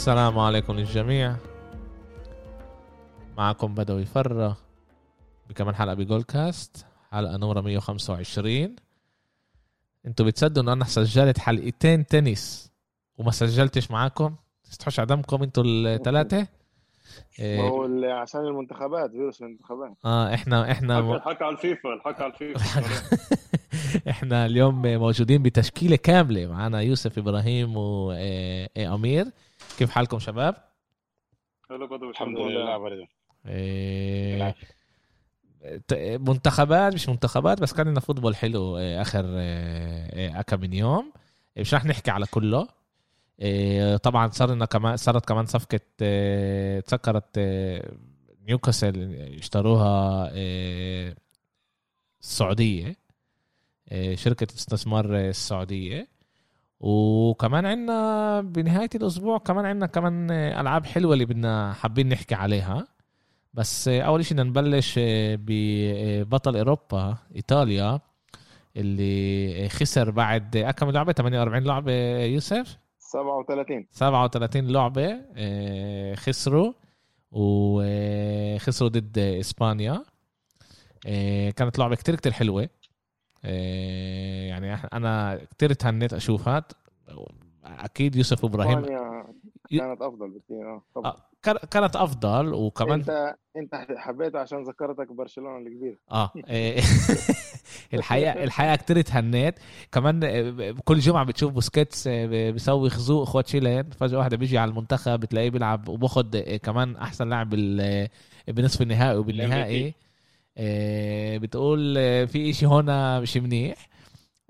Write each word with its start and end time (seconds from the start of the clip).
السلام 0.00 0.38
عليكم 0.38 0.72
للجميع 0.72 1.36
معكم 3.38 3.74
بدوي 3.74 4.04
فرة 4.04 4.56
بكمان 5.48 5.74
حلقة 5.74 5.94
بجول 5.94 6.22
كاست 6.22 6.86
حلقة 7.10 7.36
نمرة 7.36 7.60
125 7.60 8.76
أنتوا 10.06 10.26
بتصدقوا 10.26 10.62
انه 10.62 10.72
أنا 10.72 10.84
سجلت 10.84 11.38
حلقتين 11.38 12.06
تنس 12.06 12.72
وما 13.18 13.30
سجلتش 13.30 13.90
معاكم؟ 13.90 14.34
تستحوش 14.64 15.00
عدمكم 15.00 15.42
أنتوا 15.42 15.64
الثلاثة 15.66 16.46
ما 17.38 17.68
هو 17.68 17.84
اللي 17.84 18.10
عشان 18.12 18.40
المنتخبات 18.40 19.10
فيروس 19.10 19.42
المنتخبات. 19.42 19.96
آه 20.04 20.34
إحنا 20.34 20.72
إحنا 20.72 20.98
الحكى 20.98 21.44
على 21.44 21.52
الفيفا 21.52 21.94
الحكى 21.94 22.22
على 22.22 22.32
الفيفا. 22.32 22.82
إحنا 24.10 24.46
اليوم 24.46 24.82
موجودين 24.82 25.42
بتشكيلة 25.42 25.96
كاملة. 25.96 26.46
معنا 26.46 26.80
يوسف 26.80 27.18
إبراهيم 27.18 27.76
وامير 27.76 29.26
كيف 29.80 29.90
حالكم 29.90 30.18
شباب؟ 30.18 30.54
الحمد 31.70 32.38
لله 32.38 32.94
إيه، 33.46 34.54
منتخبات 36.18 36.94
مش 36.94 37.08
منتخبات 37.08 37.62
بس 37.62 37.72
كان 37.72 37.88
لنا 37.88 38.00
فوتبول 38.00 38.36
حلو 38.36 38.78
إيه، 38.78 39.02
آخر 39.02 39.24
إيه، 39.26 40.42
كم 40.42 40.60
من 40.60 40.72
يوم. 40.72 41.12
إيه، 41.56 41.62
مش 41.62 41.74
رح 41.74 41.84
نحكي 41.84 42.10
على 42.10 42.26
كله. 42.26 42.68
إيه، 43.40 43.96
طبعا 43.96 44.30
صار 44.30 44.50
لنا 44.50 44.64
كمان 44.64 44.96
صارت 44.96 45.26
كمان 45.26 45.46
صفقة 45.46 45.80
إيه، 46.02 46.80
تسكرت 46.80 47.38
إيه، 47.38 47.92
نيوكاسل 48.48 49.14
اشتروها 49.14 50.30
إيه، 50.32 51.16
السعوديه 52.20 52.96
إيه، 53.92 54.16
شركة 54.16 54.46
استثمار 54.54 55.16
السعودية. 55.16 56.19
وكمان 56.80 57.66
عندنا 57.66 58.40
بنهاية 58.40 58.90
الأسبوع 58.94 59.38
كمان 59.38 59.64
عندنا 59.64 59.86
كمان 59.86 60.30
ألعاب 60.30 60.86
حلوة 60.86 61.12
اللي 61.12 61.24
بدنا 61.24 61.72
حابين 61.72 62.08
نحكي 62.08 62.34
عليها. 62.34 62.86
بس 63.54 63.88
أول 63.88 64.24
شيء 64.24 64.36
بدنا 64.36 64.50
نبلش 64.50 64.94
ببطل 64.98 66.56
أوروبا 66.56 67.16
إيطاليا 67.36 68.00
اللي 68.76 69.68
خسر 69.68 70.10
بعد 70.10 70.72
كم 70.76 70.90
لعبة 70.90 71.12
48 71.12 71.64
لعبة. 71.64 71.92
يوسف؟ 72.24 72.78
37 72.98 73.86
37 73.90 74.68
لعبة 74.68 75.20
آه، 75.36 76.14
خسروا 76.14 76.72
وخسروا 77.32 78.90
ضد 78.90 79.18
إسبانيا. 79.18 80.04
آه، 81.06 81.50
كانت 81.50 81.78
لعبة 81.78 81.94
كتير 81.94 82.14
كتير 82.16 82.32
حلوة. 82.32 82.62
آه، 82.62 82.68
يعني 83.42 84.76
إح- 84.76 84.86
أنا 84.92 85.40
كتير 85.50 85.72
تهنيت 85.72 86.12
اشوفها 86.12 86.64
أكيد 87.64 88.16
يوسف 88.16 88.44
إبراهيم 88.44 88.78
اسبانيا 88.78 89.24
كانت 89.70 90.02
أفضل 90.02 90.30
بكثير 90.30 90.70
آه 90.74 90.82
طبعا 90.94 91.10
آه، 91.12 91.16
كان- 91.42 91.58
كانت 91.70 91.96
أفضل 91.96 92.54
وكمان 92.54 92.98
انت 93.00 93.34
أنت 93.56 93.86
حبيتها 93.96 94.40
عشان 94.40 94.62
ذكرتك 94.62 95.12
برشلونة 95.12 95.58
الكبير 95.58 95.98
آه 96.10 96.30
إيه. 96.48 96.80
الحقيقة 97.94 98.44
الحقيقة 98.44 98.76
كتير 98.76 99.00
تهنيت 99.00 99.54
كمان 99.92 100.20
آه، 100.24 100.74
كل 100.84 100.98
جمعة 100.98 101.24
بتشوف 101.24 101.52
بوسكيتس 101.52 102.06
آه، 102.06 102.50
بيسوي 102.50 102.90
خزوق 102.90 103.22
إخوات 103.22 103.46
شيلين. 103.48 103.82
فجأة 103.90 104.18
واحدة 104.18 104.36
بيجي 104.36 104.58
على 104.58 104.70
المنتخب 104.70 105.20
بتلاقيه 105.20 105.50
بيلعب 105.50 105.88
وباخد 105.88 106.36
آه، 106.36 106.56
كمان 106.56 106.96
أحسن 106.96 107.28
لاعب 107.28 107.54
آه، 107.80 108.10
بنصف 108.48 108.82
النهائي 108.82 109.18
وبالنهائي. 109.18 109.88
آه، 109.88 109.92
بتقول 111.38 111.94
آه، 111.98 112.24
في 112.24 112.50
إشي 112.50 112.66
هون 112.66 113.20
مش 113.22 113.36
منيح 113.36 113.88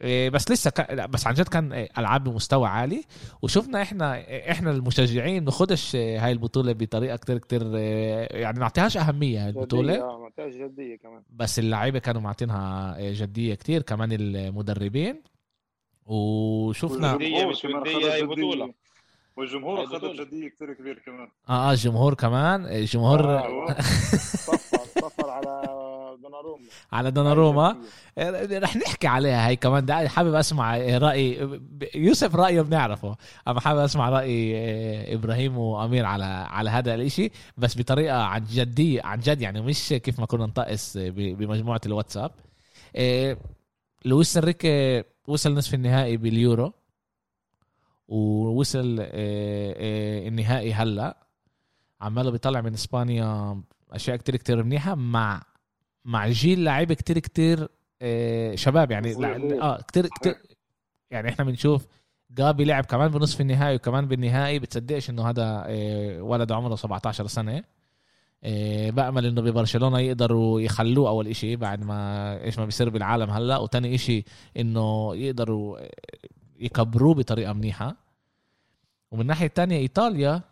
آه، 0.03 0.29
بس 0.29 0.51
لسه 0.51 0.73
لا، 0.91 1.07
بس 1.07 1.27
عن 1.27 1.35
جد 1.35 1.49
كان 1.49 1.73
آه، 1.73 1.89
ألعاب 1.99 2.25
بمستوى 2.25 2.69
عالي 2.69 3.05
وشفنا 3.43 3.83
إحنا 3.83 4.17
آه، 4.19 4.51
إحنا 4.51 4.71
المشجعين 4.71 5.45
ناخدش 5.45 5.97
آه، 5.97 6.19
هاي 6.19 6.33
البطولة 6.33 6.73
بطريقة 6.73 7.17
كتير 7.17 7.39
كتير 7.39 7.63
آه، 7.77 8.37
يعني 8.37 8.55
ما 8.55 8.61
نعطيهاش 8.61 8.97
أهمية 8.97 9.43
هاي 9.45 9.49
البطولة 9.49 9.93
جدية 10.39 10.67
جدية 10.67 10.97
كمان 10.97 11.23
بس 11.31 11.59
اللعيبة 11.59 11.99
كانوا 11.99 12.21
معطينها 12.21 12.97
جدية 13.13 13.55
كتير 13.55 13.83
كمان 13.83 14.13
المدربين 14.13 15.23
وشفنا 16.07 17.13
والجمهور 17.15 17.47
مش 17.51 17.67
هي 17.67 18.21
جدية. 18.21 18.25
بطولة. 18.25 18.75
والجمهور 19.37 19.85
اخذ. 19.85 20.13
جدية 20.13 20.49
كثير 20.49 20.73
كبير 20.75 21.03
كمان 21.07 21.29
آه 21.49 21.69
آه 21.69 21.73
الجمهور 21.73 22.15
كمان 22.15 22.67
الجمهور 22.67 23.39
آه. 23.39 23.81
صفر 24.47 24.79
صفر 25.01 25.31
على 25.31 25.80
دوناروما. 26.31 26.65
على 26.93 27.11
دوناروما. 27.11 27.77
رح 28.53 28.77
نحكي 28.77 29.07
عليها 29.07 29.49
هي 29.49 29.57
كمان. 29.57 29.87
ده 29.87 30.09
حابب 30.09 30.35
أسمع 30.35 30.77
رأي 30.79 31.49
يوسف 31.95 32.37
رأيه 32.37 32.63
بنعرفه. 32.63 33.17
أما 33.49 33.61
حابب 33.61 33.79
أسمع 33.79 34.09
رأي 34.09 35.15
إبراهيم 35.15 35.59
وأمير 35.59 36.05
على 36.05 36.25
على 36.25 36.71
هذا 36.71 36.95
الإشي 36.95 37.31
بس 37.57 37.79
بطريقة 37.79 38.23
عن 38.23 38.45
جديه 38.45 39.03
عن 39.05 39.21
جد 39.21 39.41
يعني 39.41 39.61
مش 39.61 39.89
كيف 39.89 40.21
ما 40.21 40.27
كنا 40.27 40.47
نطقس 40.47 40.99
بمجموعة 40.99 41.81
الواتساب. 41.87 42.31
لويس 44.05 44.37
إنريكي 44.37 45.05
وصل 45.27 45.55
نصف 45.55 45.75
النهائي 45.75 46.17
باليورو 46.17 46.73
ووصل 48.09 48.97
النهائي 49.01 50.73
هلأ. 50.73 51.17
عماله 52.01 52.31
بيطلع 52.31 52.61
من 52.61 52.75
إسبانيا 52.75 53.63
أشياء 53.93 54.17
كتير 54.17 54.37
كتير 54.37 54.63
منيحة 54.63 54.95
مع 54.95 55.43
مع 56.05 56.29
جيل 56.29 56.65
لعيبة 56.65 56.95
كتير 56.95 57.19
كتير 57.19 57.69
آه، 58.03 58.55
شباب 58.55 58.91
يعني 58.91 59.15
آه 59.63 59.81
كتير 59.81 60.07
كتير 60.07 60.35
يعني 61.11 61.29
إحنا 61.29 61.45
بنشوف 61.45 61.87
جابي 62.31 62.65
لعب 62.65 62.85
كمان 62.85 63.09
بنصف 63.09 63.41
النهائي 63.41 63.77
وكمان 63.77 64.09
بالنهائي 64.09 64.59
بتصدقش 64.59 65.11
إنه 65.11 65.31
هذا 65.31 65.65
آه، 65.67 66.23
ولد 66.23 66.53
عمره 66.53 66.77
17 66.77 67.27
سنة. 67.27 67.65
آه، 68.45 68.91
بأمل 68.91 69.27
إنه 69.27 69.43
ببرشلونة 69.43 69.99
يقدروا 69.99 70.61
يخلوه 70.61 71.09
أول 71.09 71.29
إشي 71.29 71.57
بعد 71.57 71.85
ما 71.85 72.43
إيش 72.45 72.59
ما 72.59 72.65
بيصير 72.65 72.89
بالعالم 72.91 73.31
هلأ. 73.31 73.59
وتاني 73.59 73.95
إشي 73.95 74.25
إنه 74.57 75.17
يقدروا 75.17 75.79
يكبروه 76.59 77.15
بطريقة 77.15 77.53
منيحة. 77.53 77.97
ومن 79.11 79.21
الناحيه 79.21 79.47
التانية 79.47 79.77
إيطاليا 79.77 80.43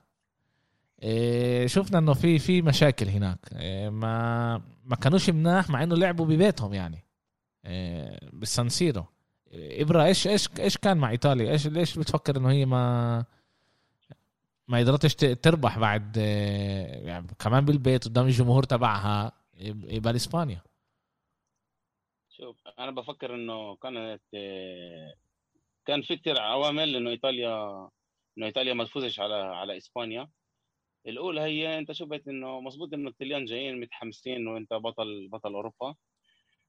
شفنا 1.67 1.99
إنه 1.99 2.15
في 2.15 2.39
في 2.39 2.63
مشاكل 2.63 3.07
هناك. 3.09 3.39
آه، 3.53 3.89
ما 3.89 4.57
ما 4.85 4.97
كانوش 4.97 5.31
مناح 5.31 5.71
مع 5.71 5.83
إنه 5.83 5.97
لعبوا 5.97 6.27
ببيتهم 6.27 6.75
يعني. 6.75 7.05
آه، 7.65 8.19
بالسانسيرو 8.33 9.05
ابرا 9.53 10.05
إيش 10.05 10.27
إيش 10.27 10.49
إيش 10.59 10.77
كان 10.79 10.97
مع 10.97 11.11
إيطاليا؟ 11.11 11.53
إيش 11.53 11.67
ليش 11.67 11.99
بتفكر 11.99 12.37
إنه 12.37 12.51
هي 12.51 12.67
ما 12.67 13.25
ما 14.69 14.79
قدرتش 14.79 15.15
تربح 15.15 15.79
بعد 15.79 16.17
آه، 16.19 17.07
يعني 17.07 17.27
كمان 17.39 17.65
بالبيت 17.65 18.05
قدام 18.09 18.27
الجمهور 18.27 18.63
تبعها 18.63 19.33
يب- 19.55 19.85
يبقى 19.91 20.17
اسبانيا 20.17 20.63
شوف 22.29 22.57
أنا 22.79 22.91
بفكر 22.91 23.35
إنه 23.35 23.77
كانت 23.77 24.21
كان 25.87 26.03
في 26.03 26.17
كتير 26.17 26.41
عوامل 26.41 26.97
إنه 26.97 27.11
ايطاليا 27.11 27.89
إنه 28.39 28.47
إيطاليا 28.47 28.75
ما 28.75 28.85
تفوزش 28.85 29.21
على 29.21 29.35
على 29.35 29.77
إسبانيا. 29.77 30.29
الأولى 31.09 31.41
هي 31.41 31.79
أنت 31.79 31.93
شفت 31.93 32.29
إنه 32.29 32.61
مزبوط 32.61 32.95
إنه 32.95 33.11
الطليان 33.11 33.45
جايين 33.45 33.81
متحمسين 33.81 34.47
وأنت 34.49 34.73
بطل 34.75 35.29
بطل 35.29 35.55
أوروبا. 35.55 35.95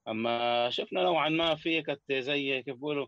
أما 0.07 0.69
شفنا 0.69 1.03
نوعا 1.03 1.29
ما 1.29 1.55
في 1.55 1.83
زي 2.11 2.61
كيف 2.63 2.75
بيقولوا 2.75 3.07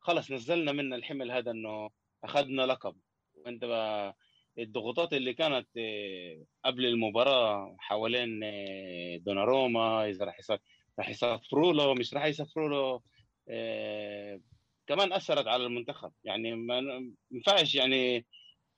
خلص 0.00 0.30
نزلنا 0.30 0.72
من 0.72 0.94
الحمل 0.94 1.32
هذا 1.32 1.50
إنه 1.50 1.90
أخذنا 2.24 2.62
لقب. 2.62 2.96
وأنت 3.34 3.64
بقى 3.64 4.16
الضغوطات 4.58 5.12
اللي 5.12 5.34
كانت 5.34 5.68
آه، 5.78 6.44
قبل 6.64 6.86
المباراة 6.86 7.76
حوالين 7.78 8.40
آه، 8.44 9.16
دوناروما 9.16 10.08
إذا 10.10 10.24
راح 10.24 10.38
يصير 10.38 10.58
راح 10.98 11.08
يسافروا 11.08 11.72
له 11.72 11.94
مش 11.94 12.14
راح 12.14 12.24
يسافروا 12.24 12.68
له 12.68 13.02
آه، 13.48 14.40
كمان 14.86 15.12
أثرت 15.12 15.46
على 15.46 15.66
المنتخب. 15.66 16.12
يعني 16.24 16.54
ما 16.54 17.02
ينفعش 17.30 17.74
يعني 17.74 18.26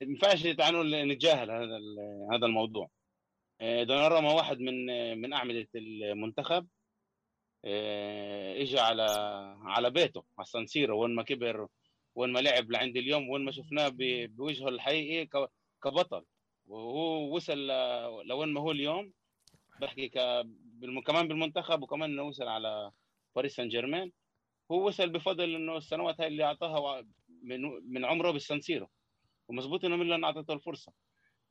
ما 0.01 0.07
ينفعش 0.07 0.43
تعالوا 0.43 1.05
نتجاهل 1.05 1.51
هذا 1.51 1.79
هذا 2.31 2.45
الموضوع. 2.45 2.89
آه، 3.61 3.83
دوناروما 3.83 4.33
واحد 4.33 4.59
من 4.59 4.85
من 5.21 5.33
أعمدة 5.33 5.67
المنتخب 5.75 6.67
آه، 7.65 8.61
اجى 8.61 8.79
على 8.79 9.03
على 9.63 9.89
بيته 9.89 10.23
على 10.37 10.45
سانسيرو 10.45 11.01
وين 11.03 11.15
ما 11.15 11.23
كبر 11.23 11.67
وين 12.15 12.31
ما 12.31 12.39
لعب 12.39 12.71
لعند 12.71 12.97
اليوم 12.97 13.29
وين 13.29 13.45
ما 13.45 13.51
شفناه 13.51 13.91
بوجهه 13.97 14.69
الحقيقي 14.69 15.27
كبطل. 15.83 16.25
وهو 16.67 17.35
وصل 17.35 17.67
لوين 18.25 18.49
ما 18.53 18.61
هو 18.61 18.71
اليوم. 18.71 19.13
بحكي. 19.81 20.09
كمان 21.05 21.27
بالمنتخب 21.27 21.81
وكمان 21.83 22.11
إنه 22.11 22.23
وصل 22.23 22.47
على 22.47 22.91
باريس 23.35 23.55
سان 23.55 23.69
جيرمان. 23.69 24.11
هو 24.71 24.87
وصل 24.87 25.09
بفضل 25.09 25.55
إنه 25.55 25.77
السنوات 25.77 26.21
هاي 26.21 26.27
اللي 26.27 26.43
أعطاها 26.43 27.05
من 27.43 27.61
من 27.93 28.05
عمره 28.05 28.31
بالسانسيرو. 28.31 28.89
ومزبوط 29.47 29.85
إنه 29.85 29.95
ميلان 29.95 30.23
أعطته 30.23 30.53
الفرصة. 30.53 30.91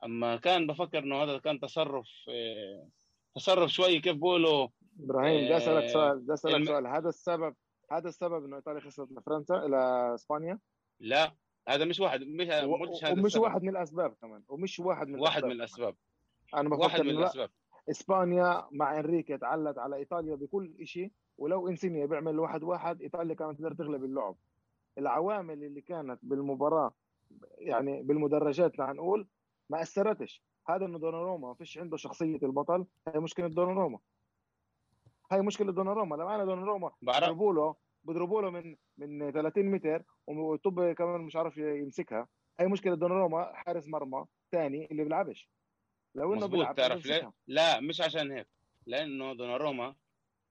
أما 0.03 0.35
كان 0.35 0.67
بفكر 0.67 0.99
إنه 0.99 1.23
هذا 1.23 1.37
كان 1.37 1.59
تصرف 1.59 2.07
آه، 2.29 2.89
تصرف 3.35 3.69
شوي 3.71 3.99
كيف 3.99 4.15
بقولوا 4.17 4.67
إبراهيم 4.99 5.49
ده 5.49 5.57
اسالك 5.57 5.83
آه، 5.83 5.87
سؤال 5.87 6.25
ده 6.25 6.33
اسالك 6.33 6.55
الم- 6.55 6.65
سؤال. 6.65 6.87
هذا 6.87 7.09
السبب 7.09 7.55
هذا 7.91 8.07
السبب 8.09 8.45
إنه 8.45 8.55
إيطاليا 8.55 8.79
خسرت 8.81 9.11
لفرنسا 9.11 9.55
إلى 9.65 10.11
إسبانيا؟ 10.15 10.59
لا 10.99 11.35
هذا 11.67 11.85
مش 11.85 11.99
واحد 11.99 12.21
مش 12.21 12.47
ما 12.47 12.77
قلتش 12.77 13.03
هذا 13.03 13.13
ومش 13.13 13.25
السبب. 13.25 13.43
واحد 13.43 13.63
من 13.63 13.69
الأسباب 13.69 14.15
كمان 14.21 14.43
ومش 14.47 14.79
واحد 14.79 15.07
من 15.07 15.19
واحد 15.19 15.45
من 15.45 15.51
الأسباب. 15.51 15.95
أنا 16.53 16.69
بفكر 16.69 16.81
واحد 16.83 17.01
من 17.01 17.09
الأسباب. 17.09 17.49
إسبانيا 17.89 18.67
مع 18.71 18.99
إنريكي 18.99 19.37
تعلت 19.37 19.77
على 19.77 19.95
إيطاليا 19.95 20.35
بكل 20.35 20.87
شيء 20.87 21.11
ولو 21.37 21.67
إنسينيا 21.67 22.05
بيعمل 22.05 22.39
واحد 22.39 22.63
واحد 22.63 23.01
إيطاليا 23.01 23.35
كانت 23.35 23.57
تقدر 23.59 23.73
تغلب 23.73 24.03
اللعب. 24.03 24.35
العوامل 24.97 25.63
اللي 25.63 25.81
كانت 25.81 26.19
بالمباراة 26.23 26.93
يعني 27.57 28.03
بالمدرجات 28.03 28.75
تعال 28.75 28.95
نقول 28.95 29.27
ما 29.69 29.81
أثرتش. 29.81 30.43
هذا 30.69 30.85
إنه 30.85 30.99
دوناروما 30.99 31.47
ما 31.47 31.53
فيش 31.53 31.77
عنده 31.77 31.97
شخصية 31.97 32.39
البطل 32.43 32.85
هي 33.07 33.19
مشكلة 33.19 33.47
دوناروما. 33.47 33.99
هاي 35.31 35.41
مشكلة 35.41 35.71
دوناروما. 35.71 36.15
لما 36.15 36.35
أنا 36.35 36.45
دوناروما. 36.45 36.91
بيضربوا 37.01 37.53
له 37.53 37.75
بيضربوا 38.03 38.41
له 38.41 38.49
من 38.49 38.75
من 38.97 39.31
30 39.31 39.65
متر 39.65 40.03
وطب 40.27 40.91
كمان 40.91 41.21
مش 41.21 41.35
عارف 41.35 41.57
يمسكها. 41.57 42.27
هاي 42.59 42.67
مشكلة 42.67 42.95
دوناروما 42.95 43.51
حارس 43.53 43.87
مرمى 43.87 44.25
ثاني 44.51 44.87
اللي 44.91 45.03
بيلعبش. 45.03 45.49
لو 46.15 46.33
إنه 46.33 46.45
بيلعب 46.45 46.75
تعرف 46.75 47.05
ليه؟ 47.05 47.31
لا 47.47 47.79
مش 47.79 48.01
عشان 48.01 48.31
هيك. 48.31 48.47
لأنه 48.87 49.33
دوناروما 49.33 49.95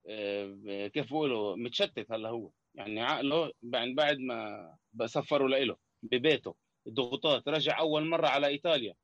آه، 0.07 0.87
كيف 0.87 1.11
بقولوا 1.11 1.57
متشتت 1.57 2.13
هلا 2.13 2.29
هو. 2.29 2.51
يعني 2.75 3.01
عقله 3.01 3.53
بعد 3.63 3.89
بعد 3.89 4.19
ما 4.19 5.07
سفروا 5.07 5.49
له 5.49 5.77
ببيته. 6.03 6.55
الضغوطات 6.87 7.49
رجع 7.49 7.79
أول 7.79 8.09
مرة 8.09 8.27
على 8.27 8.47
إيطاليا. 8.47 8.95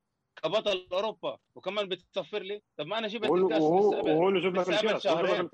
كبطل 0.42 0.88
أوروبا 0.92 1.38
وكمان 1.54 1.88
بتصفر 1.88 2.42
لي. 2.42 2.62
طب 2.76 2.86
ما 2.86 2.98
أنا 2.98 3.08
جبت 3.08 3.30
الكاس 3.30 3.62
وهو 3.62 4.30
جاب 4.40 4.56
لك 4.56 4.68
الكاس 4.68 5.02
شهرين. 5.02 5.48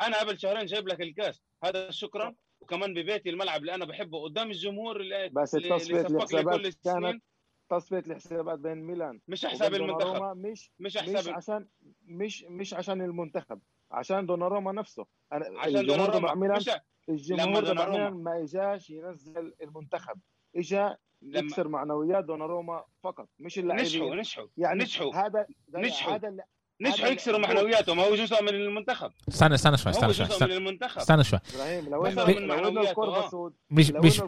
أنا 0.00 0.20
قبل 0.20 0.38
شهرين 0.38 0.66
جايب 0.66 0.88
لك 0.88 1.00
الكاس. 1.00 1.42
هذا 1.64 1.90
شكرا. 1.90 2.34
وكمان 2.60 2.94
ببيتي 2.94 3.30
الملعب 3.30 3.60
اللي 3.60 3.74
أنا 3.74 3.84
بحبه 3.84 4.22
قدام 4.22 4.50
الجمهور 4.50 5.00
اللي 5.00 5.28
بس 5.28 5.54
لي 5.54 5.76
الحسابات 5.76 6.76
كانت 6.84 7.22
تصفية 7.70 7.98
الحسابات 7.98 8.58
بين 8.58 8.76
ميلان 8.76 9.20
مش 9.28 9.46
حساب 9.46 9.74
المنتخب. 9.74 10.36
مش 10.36 10.70
مش 10.78 10.96
مش 10.96 10.98
حساب 10.98 11.34
عشان 11.34 11.68
مش 12.06 12.44
مش 12.48 12.74
عشان 12.74 13.02
المنتخب 13.02 13.60
عشان 13.90 14.26
دوناروما 14.26 14.72
نفسه. 14.72 15.06
أنا 15.32 15.60
عشان 15.60 15.76
الجمهور 15.76 16.08
تبع 16.08 16.18
دوناروما 16.18 16.34
ميلان 16.34 16.56
مش 16.56 16.68
لما 16.68 16.78
الجمهور 17.08 17.64
تبع 17.64 17.88
ميلان 17.88 18.12
ما 18.12 18.42
إجاش 18.42 18.90
ينزل 18.90 19.54
المنتخب. 19.62 20.18
إجا 20.56 20.96
لما 21.32 21.46
يكسر 21.46 21.68
معنويات 21.68 22.24
دوناروما 22.24 22.84
فقط 23.02 23.28
مش 23.38 23.58
نجحوا 23.58 23.72
اللاعبين 23.72 24.18
نجحوا 24.18 24.46
يعني 24.56 24.82
نجحوا 24.82 25.14
هذا 25.14 25.46
نجحوا. 25.74 26.14
هذا 26.14 26.28
اللي- 26.28 26.42
نجحوا 26.80 27.08
يكسروا 27.08 27.38
معنوياتهم 27.38 28.00
هو 28.00 28.14
جزء 28.14 28.42
من 28.42 28.48
المنتخب. 28.48 29.10
استنى 29.28 29.54
استنى 29.54 29.76
شوي 29.76 29.90
استنى 29.90 30.12
شوي 30.14 30.26
استنى, 30.26 30.48
من 30.48 30.56
المنتخب. 30.56 30.98
استنى 31.00 31.24
شوي. 31.24 31.38
إبراهيم 31.54 31.88
لو 31.88 32.06
انه 32.06 32.24
من 32.26 32.34
لو 32.46 32.68
إنه 32.68 32.80
آه. 32.98 33.28
سود 33.28 33.54
مش 33.70 33.90
لو 33.90 34.00
مش 34.00 34.22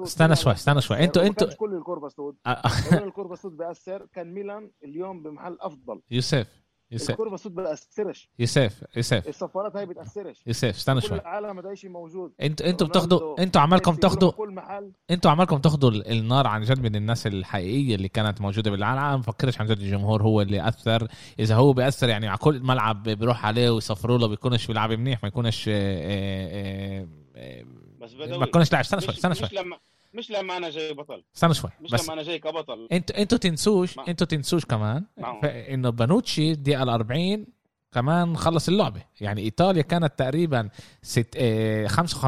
استنى 0.00 0.36
شوي. 0.36 0.52
استنى 0.52 0.80
شوي. 0.80 1.04
أنتوا 1.04 1.22
أنتوا 1.22 1.54
كل 1.54 1.74
الكوربا 1.74 2.08
سود 2.08 2.36
آه، 2.46 2.62
لو 2.92 2.98
إنه 2.98 3.04
الكوربا 3.06 3.36
سود 3.36 3.56
بيأثر 3.56 4.06
كان 4.12 4.34
ميلان 4.34 4.70
اليوم 4.84 5.22
بمحل 5.22 5.56
أفضل. 5.60 6.00
يوسف. 6.10 6.59
يوسف 6.92 7.10
الكوربا 7.10 7.36
سود 7.36 7.54
بيأثرش 7.54 8.28
يوسف 8.38 8.84
يوسف 8.96 9.28
الصفارات 9.28 9.76
هاي 9.76 9.86
بتأثرش. 9.86 10.42
يوسف 10.46 10.68
استنى 10.68 11.00
كل 11.00 11.06
شوي. 11.08 11.18
العالم 11.18 11.58
هذا 11.58 11.74
شيء 11.74 11.90
موجود. 11.90 12.32
أنتوا 12.40 12.66
أنتوا 12.66 12.86
بتاخدوا 12.86 13.42
أنتوا 13.42 13.60
عمالكم 13.60 13.94
تاخدوا 13.94 14.30
بيروحوا 14.30 14.46
كل 14.46 14.54
محل. 14.54 14.92
أنتوا 15.10 15.30
عمالكم 15.30 15.58
تاخدوا 15.58 15.90
ال- 15.90 16.10
النار 16.10 16.46
عن 16.46 16.62
جد 16.62 16.80
من 16.80 16.96
الناس 16.96 17.26
الحقيقية 17.26 17.94
اللي 17.94 18.08
كانت 18.08 18.40
موجودة 18.40 18.70
بالعالم. 18.70 18.98
أنا 18.98 19.10
ما 19.10 19.16
بفكرش 19.16 19.60
عن 19.60 19.66
جد 19.66 19.78
الجمهور 19.80 20.22
هو 20.22 20.40
اللي 20.40 20.68
أثر. 20.68 21.08
إذا 21.38 21.54
هو 21.56 21.72
بيأثر 21.72 22.08
يعني 22.08 22.28
على 22.28 22.38
كل 22.38 22.60
ملعب 22.62 23.02
بيروح 23.02 23.46
عليه 23.46 23.70
ويصفروا 23.70 24.18
له 24.18 24.26
بيكونش 24.28 24.66
بيلعب 24.66 24.92
منيح 24.92 25.22
ما 25.22 25.28
يكونش 25.28 25.64
آه، 25.68 27.02
آه، 27.36 27.72
بس 28.00 28.12
ما 28.14 28.24
بدوي 28.26 28.46
تكونش 28.46 28.72
لاعب. 28.72 28.84
استنى 28.84 29.00
شوي 29.00 29.14
استنى 29.14 29.30
مش 29.30 29.38
شوي 29.38 29.48
لما 29.52 29.76
مش 30.14 30.30
لما 30.30 30.56
أنا 30.56 30.70
جاي 30.70 30.92
بطل. 30.94 31.22
استنى 31.36 31.54
شوي 31.54 31.70
مش 31.80 31.90
بس 31.90 32.04
لما 32.04 32.12
أنا 32.14 32.22
جاي 32.22 32.38
كبطل. 32.38 32.88
أنتوا 32.92 33.18
أنتوا 33.18 33.38
تنسوش 33.38 33.98
أنتوا 34.08 34.26
تنسوش 34.26 34.64
كمان 34.64 35.04
إنه 35.44 35.90
بانوتشي 35.90 36.52
الدقيقه 36.52 36.82
ال 36.82 36.88
40 36.88 37.46
كمان 37.92 38.36
خلص 38.36 38.68
اللعبة. 38.68 39.02
يعني 39.20 39.40
إيطاليا 39.42 39.82
كانت 39.82 40.12
تقريبا 40.18 40.68
ست 41.02 41.36
آه، 41.36 41.86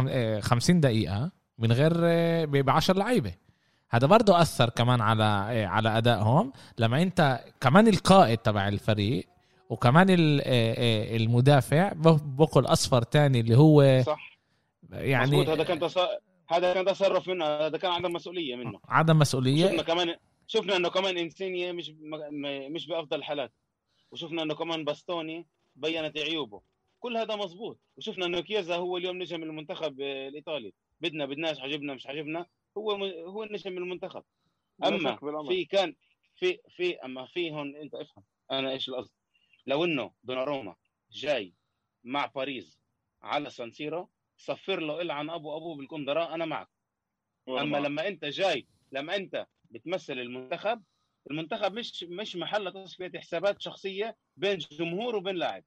آه، 0.08 0.40
50 0.40 0.80
دقيقة 0.80 1.30
من 1.58 1.72
غير 1.72 1.92
ب 2.62 2.70
10 2.70 2.96
لعيبة. 2.96 3.32
هذا 3.90 4.06
برضه 4.06 4.40
أثر 4.42 4.70
كمان 4.70 5.00
على 5.00 5.24
آه، 5.24 5.66
على 5.66 5.98
أدائهم. 5.98 6.52
لما 6.78 7.02
أنت 7.02 7.40
كمان 7.60 7.88
القائد 7.88 8.38
تبع 8.38 8.68
الفريق 8.68 9.26
وكمان 9.70 10.06
ال- 10.10 10.42
المدافع 11.22 11.92
بقول 12.24 12.66
أصفر 12.66 13.02
تاني 13.02 13.40
اللي 13.40 13.56
هو 13.58 14.02
صح. 14.06 14.38
يعني 14.90 15.46
هذا 15.52 15.62
كان. 15.64 15.80
هذا 16.48 16.74
كان 16.74 16.84
تصرف 16.84 17.28
منه 17.28 17.44
هذا 17.44 17.78
كان 17.78 17.92
عدم 17.92 18.12
مسؤولية 18.12 18.56
منه. 18.56 18.80
عدم 18.88 19.18
مسؤولية؟ 19.18 19.66
شفنا 19.66 19.82
كمان 19.82 20.16
شفنا 20.46 20.76
إنه 20.76 20.88
كمان 20.88 21.18
إنسينيا 21.18 21.72
مش 21.72 21.92
مش 22.70 22.86
بأفضل 22.86 23.18
الحالات. 23.18 23.52
وشفنا 24.10 24.42
إنه 24.42 24.54
كمان 24.54 24.84
باستوني 24.84 25.46
بينت 25.76 26.18
عيوبه. 26.18 26.62
كل 27.00 27.16
هذا 27.16 27.36
مزبوط 27.36 27.78
وشفنا 27.96 28.26
إنه 28.26 28.40
كيزا 28.40 28.76
هو 28.76 28.96
اليوم 28.96 29.18
نجم 29.18 29.42
المنتخب 29.42 30.00
آه، 30.00 30.28
الإيطالي. 30.28 30.72
بدنا 31.00 31.26
بدناش 31.26 31.60
عجبنا 31.60 31.94
مش 31.94 32.06
عجبنا. 32.06 32.46
هو 32.78 32.90
هو 33.26 33.44
نجم 33.44 33.78
المنتخب. 33.78 34.22
أما. 34.84 35.18
في 35.48 35.64
كان 35.64 35.94
في 36.36 36.58
في 36.68 36.96
أما 36.96 37.26
في 37.26 37.50
هون 37.50 37.76
أنت 37.76 37.94
افهم 37.94 38.24
أنا 38.50 38.70
إيش 38.70 38.88
القصد. 38.88 39.10
لو 39.66 39.84
إنه 39.84 40.10
دوناروما 40.24 40.76
جاي 41.12 41.54
مع 42.04 42.26
باريس 42.26 42.78
على 43.22 43.50
سانسيرو 43.50 44.08
صفر 44.42 44.80
له 44.80 45.00
العن 45.00 45.30
أبو 45.30 45.56
أبوه 45.56 45.76
بالكندره 45.76 46.34
أنا 46.34 46.44
معك. 46.44 46.68
أما 47.48 47.64
معك. 47.64 47.82
لما 47.84 48.08
أنت 48.08 48.24
جاي 48.24 48.66
لما 48.92 49.16
أنت 49.16 49.46
بتمثل 49.70 50.12
المنتخب 50.12 50.82
المنتخب 51.30 51.72
مش 51.72 52.04
مش 52.04 52.36
محل 52.36 52.72
تصفية 52.72 53.12
حسابات 53.18 53.60
شخصية 53.60 54.16
بين 54.36 54.58
جمهور 54.58 55.16
وبين 55.16 55.34
لاعب. 55.36 55.64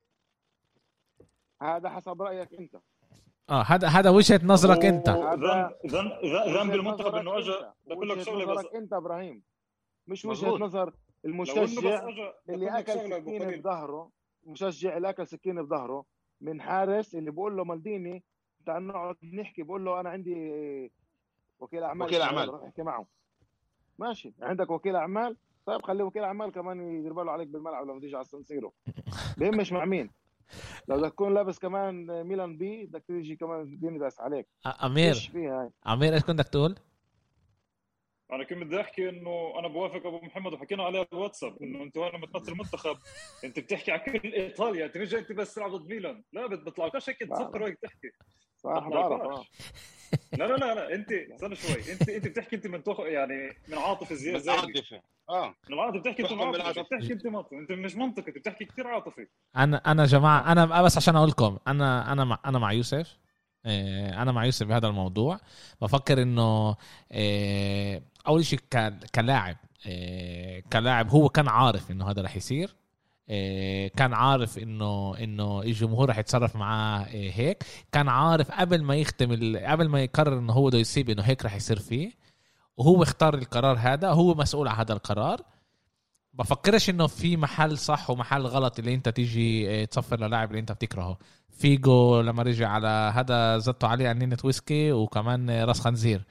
هذا 1.62 1.90
حسب 1.90 2.22
رأيك 2.22 2.54
أنت. 2.54 2.76
آه 3.50 3.62
هذا 3.62 3.88
هذا 3.88 4.10
وجهة 4.10 4.42
نظرك 4.44 4.86
أنت. 4.86 5.10
ذنب 5.88 6.74
المنتخب 6.74 7.16
إنه 7.16 7.38
اجى 7.38 7.52
أنت. 7.52 7.74
بقول 7.86 8.10
لك 8.10 8.22
شغلة 8.22 8.46
بس. 8.56 8.66
أنت 8.76 8.94
إبراهيم. 8.94 9.44
مش 10.08 10.26
وجهة 10.26 10.42
مظبوط. 10.48 10.62
نظر 10.62 10.94
المشجع 11.26 12.08
اللي 12.50 12.80
أكل 12.80 12.94
سكينة 12.94 13.58
بظهره 13.58 14.12
مشجع 14.44 14.98
اللي 14.98 15.10
أكل 15.10 15.28
سكينة 15.28 15.62
بظهره 15.62 16.06
من 16.42 16.62
حارس 16.62 17.16
اللي 17.16 17.32
بقول 17.32 17.58
له 17.58 17.64
مالديني 17.64 18.24
تعال 18.66 18.88
نقعد 18.88 19.16
نحكي 19.34 19.64
بقول 19.64 19.86
له 19.86 20.00
أنا 20.00 20.10
عندي 20.10 20.92
وكيل 21.60 21.84
أعمال 21.84 22.08
وكيل 22.08 22.22
أعمال. 22.22 22.50
روح 22.50 22.64
احكي 22.64 22.82
معه 22.84 23.06
ماشي 24.00 24.34
عندك 24.42 24.70
وكيل 24.70 24.96
أعمال؟ 24.96 25.38
طيب 25.66 25.82
خلي 25.82 26.04
وكيل 26.04 26.24
أعمال 26.24 26.52
كمان 26.52 26.82
يدير 27.00 27.14
باله 27.14 27.32
عليك 27.32 27.48
بالملعب 27.48 27.86
لما 27.88 28.00
تيجي 28.00 28.16
على 28.16 28.22
السنسيرو 28.26 28.74
بهمش 29.38 29.72
مع 29.72 29.86
مين؟ 29.86 30.10
لو 30.88 30.98
بدك 30.98 31.12
تكون 31.12 31.34
لابس 31.34 31.60
كمان 31.60 32.24
ميلان 32.24 32.58
بي 32.58 32.86
بدك 32.86 33.04
تيجي 33.08 33.36
كمان 33.36 33.80
ديني 33.80 34.00
داس 34.00 34.20
عليك 34.22 34.48
أمير. 34.84 35.08
إيش 35.10 35.28
فيها 35.28 35.62
هاي؟ 35.62 35.70
أمير 35.94 36.14
إيش 36.14 36.22
كنت 36.24 36.32
بدك 36.42 36.48
تقول؟ 36.50 36.76
أنا 38.32 38.44
كنت 38.44 38.58
بدي 38.64 38.82
أحكي 38.82 39.10
إنه 39.10 39.60
أنا 39.60 39.68
بوافق 39.68 40.06
أبو 40.08 40.20
محمد 40.26 40.54
وحكينا 40.54 40.84
عليه 40.84 41.08
بالواتساب 41.12 41.58
إنه 41.64 41.84
انت 41.84 41.98
وأنا 41.98 42.26
بتمثل 42.26 42.52
المنتخب. 42.52 42.98
أنت 43.44 43.60
بتحكي 43.60 43.92
على 43.92 44.02
كل 44.20 44.34
إيطاليا 44.34 44.86
أنت 44.86 44.98
مش 44.98 45.16
انت 45.16 45.32
بس 45.32 45.54
تلعب 45.56 45.72
ضد 45.72 45.90
ميلان. 45.90 46.24
لا 46.34 46.48
بت- 46.48 46.60
بيطلعوكش 46.60 47.10
هيك 47.10 47.18
تسكر 47.20 47.62
وهيك 47.62 47.80
تحكي 47.80 48.12
صح 48.66 48.88
بعرف. 48.90 49.22
آه. 49.22 49.44
لا 50.34 50.48
لا 50.48 50.56
لا 50.58 50.76
لا 50.76 50.96
أنت 50.96 51.12
استنى 51.12 51.56
شوي. 51.56 51.92
أنت 51.92 52.10
أنت 52.10 52.28
بتحكي 52.28 52.56
أنت 52.56 52.68
من 52.68 52.84
تخ... 52.84 53.00
يعني 53.00 53.58
من 53.68 53.78
عاطفة 53.78 54.16
زياده 54.16 54.40
زي 54.40 54.52
عاطفه 54.52 55.02
آه. 55.30 55.56
من 55.70 55.74
العاطفه 55.74 56.00
بتحكي 56.00 56.24
أنت 56.24 56.32
عاطفة. 56.62 56.82
بتحكي 56.82 57.14
أنت 57.14 57.28
منطقي 57.28 57.58
أنت 57.58 57.72
مش 57.72 57.96
منطقي 57.96 58.28
أنت 58.28 58.38
بتحكي 58.38 58.66
كثير 58.66 58.88
عاطفي. 58.88 59.28
أنا 59.58 59.78
أنا 59.78 60.02
يا 60.04 60.08
جماعة 60.08 60.52
أنا 60.52 60.82
بس 60.82 60.98
عشان 60.98 61.16
أقول 61.16 61.30
لكم 61.30 61.58
أنا 61.68 62.12
أنا 62.12 62.24
مع 62.26 62.40
أنا 62.46 62.60
مع 62.60 62.72
يوسف 62.72 63.18
إيه، 63.66 64.22
أنا 64.22 64.32
مع 64.32 64.46
يوسف 64.46 64.68
بهذا 64.68 64.88
الموضوع. 64.88 65.40
بفكر 65.82 66.22
إنه 66.22 66.76
إيه، 67.12 68.02
أول 68.28 68.46
شيء 68.46 68.60
ك- 68.72 68.94
كلاعب 69.16 69.58
كلاعب 70.74 71.10
هو 71.10 71.30
كان 71.30 71.48
عارف 71.48 71.92
إنه 71.92 72.10
هذا 72.12 72.22
رح 72.22 72.36
يصير. 72.36 72.76
كان 73.98 74.14
عارف 74.14 74.58
إنه 74.58 75.18
إنه 75.18 75.62
الجمهور 75.62 76.10
رح 76.10 76.18
يتصرف 76.18 76.56
معاه 76.56 77.08
إيه، 77.08 77.32
هيك. 77.32 77.64
كان 77.92 78.10
عارف 78.10 78.52
قبل 78.52 78.84
ما 78.84 78.96
يختم 78.96 79.32
قبل 79.58 79.90
ما 79.90 80.04
يقرر 80.04 80.40
إنه 80.40 80.54
هو 80.54 80.68
بده 80.68 80.78
يسيب 80.78 81.10
إنه 81.10 81.22
هيك 81.22 81.46
رح 81.46 81.56
يصير 81.56 81.80
فيه 81.80 82.12
وهو 82.78 83.04
اختار 83.04 83.34
القرار 83.34 83.78
هذا 83.80 84.10
هو 84.10 84.34
مسؤول 84.34 84.68
عن 84.68 84.76
هذا 84.76 84.94
القرار. 84.94 85.42
بفكرش 86.34 86.90
إنه 86.90 87.08
في 87.08 87.38
محل 87.38 87.78
صح 87.78 88.10
ومحل 88.10 88.42
غلط 88.42 88.80
اللي 88.80 88.94
أنت 88.94 89.10
تيجي 89.10 89.70
آه، 89.82 89.86
تصفر 89.86 90.20
للاعب 90.20 90.50
اللي 90.50 90.60
أنت 90.60 90.72
بتكرهه. 90.72 91.18
فيجو 91.50 92.22
لما 92.22 92.44
رجع 92.44 92.70
على 92.70 93.12
هذا 93.16 93.58
زدته 93.58 93.88
عليه 93.88 94.10
عنينة 94.10 94.38
ويسكي 94.44 94.92
وكمان 94.92 95.50
راس 95.50 95.80
خنزير. 95.80 96.22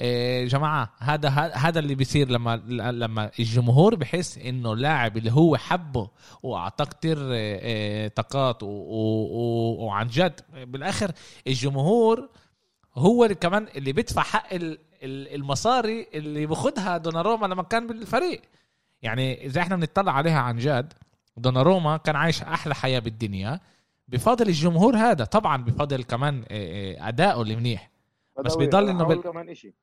آه، 0.00 0.44
جماعة 0.44 0.92
هذا 0.98 1.28
هذا 1.54 1.78
اللي 1.78 1.94
بيصير 1.94 2.28
لما 2.30 2.56
لما 2.92 3.30
الجمهور 3.38 3.94
بحس 3.94 4.38
إنه 4.38 4.76
لاعب 4.76 5.16
اللي 5.16 5.32
هو 5.32 5.56
حبه 5.56 6.08
واعطاه 6.42 6.84
كتير 6.84 7.18
آه، 7.20 7.30
آه، 7.62 8.08
طاقات 8.08 8.58
وعن 8.62 10.06
جد 10.06 10.40
بالآخر 10.54 11.12
الجمهور 11.46 12.28
هو 12.94 13.28
كمان 13.40 13.66
اللي 13.76 13.92
بيدفع 13.92 14.22
حق 14.22 14.54
ال- 14.54 14.78
ال- 15.02 15.34
المصاري 15.34 16.06
اللي 16.14 16.46
باخدها 16.46 16.96
دوناروما 16.98 17.46
لما 17.46 17.62
كان 17.62 17.86
بالفريق. 17.86 18.42
يعني 19.02 19.46
إذا 19.46 19.60
إحنا 19.60 19.76
بنطلع 19.76 20.12
عليها 20.12 20.38
عن 20.40 20.56
جد 20.58 20.92
دوناروما 21.36 21.96
كان 21.96 22.16
عايش 22.16 22.42
أحلى 22.42 22.74
حياة 22.74 22.98
بالدنيا 22.98 23.60
بفضل 24.08 24.48
الجمهور 24.48 24.96
هذا 24.96 25.24
طبعا 25.24 25.62
بفضل 25.64 26.02
كمان 26.02 26.44
ادائه 27.00 27.42
اللي 27.42 27.56
منيح. 27.56 27.90
بس 28.40 28.54
بيضل 28.56 28.88
أقول 28.88 29.14
بال- 29.16 29.22
كمان 29.22 29.54
شيء 29.54 29.74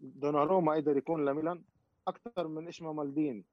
دوناروما 0.00 0.74
قدر 0.74 0.96
يكون 0.96 1.24
لميلان 1.24 1.62
أكثر 2.08 2.48
من 2.48 2.68
اشما 2.68 2.92
مالديني 2.92 3.44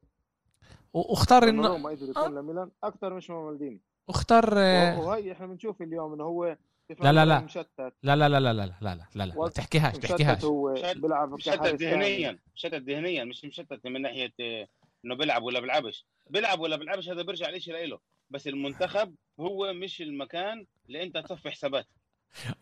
و- 0.94 1.12
واختار 1.12 1.44
انه 1.44 1.62
دوناروما 1.62 1.90
قدر 1.90 2.08
آه. 2.08 2.10
يكون 2.22 2.36
لميلان 2.36 2.72
أكثر 2.84 3.12
من 3.12 3.18
اشما 3.18 3.46
مالديني 3.46 3.82
واختار 4.08 4.54
آه، 4.58 5.00
وهي 5.00 5.32
إحنا 5.32 5.48
بنشوف 5.48 5.82
اليوم 5.82 6.14
إنه 6.14 6.24
هو 6.24 6.58
لا، 7.00 7.12
لا، 7.14 7.26
لا. 7.26 7.40
مشتت. 7.40 7.94
لا 8.04 8.16
لا 8.16 8.30
لا 8.30 8.40
لا 8.40 8.54
لا 8.54 8.54
لا 8.54 8.76
لا 8.82 9.08
لا 9.16 9.24
لا 9.26 9.38
و- 9.38 9.48
تحكيهاش 9.48 9.98
تحكيهاش. 9.98 10.36
مشتت 10.38 10.46
هو 10.46 10.74
مشتت- 10.74 10.98
بيلعب 10.98 11.32
مشتت. 11.34 11.62
ذهنيا 11.66 12.40
مشتت 12.56 12.74
ذهنيا 12.74 13.24
مش 13.24 13.46
مشتت 13.46 13.86
من 13.88 14.02
ناحية 14.02 14.34
آه، 14.40 14.68
إنه 15.06 15.16
بيلعب 15.16 15.44
ولا 15.44 15.60
بيلعبش. 15.60 16.06
بيلعب 16.30 16.60
ولا 16.60 16.76
بيلعبش 16.76 17.10
هذا 17.10 17.22
بيرجع 17.22 17.50
ليش 17.50 17.70
لإله. 17.70 18.00
بس 18.30 18.48
المنتخب 18.48 19.16
هو 19.40 19.74
مش 19.74 20.02
المكان 20.02 20.66
اللي 20.88 21.04
أنت 21.04 21.18
تصفي 21.18 21.52
حسابات 21.52 21.86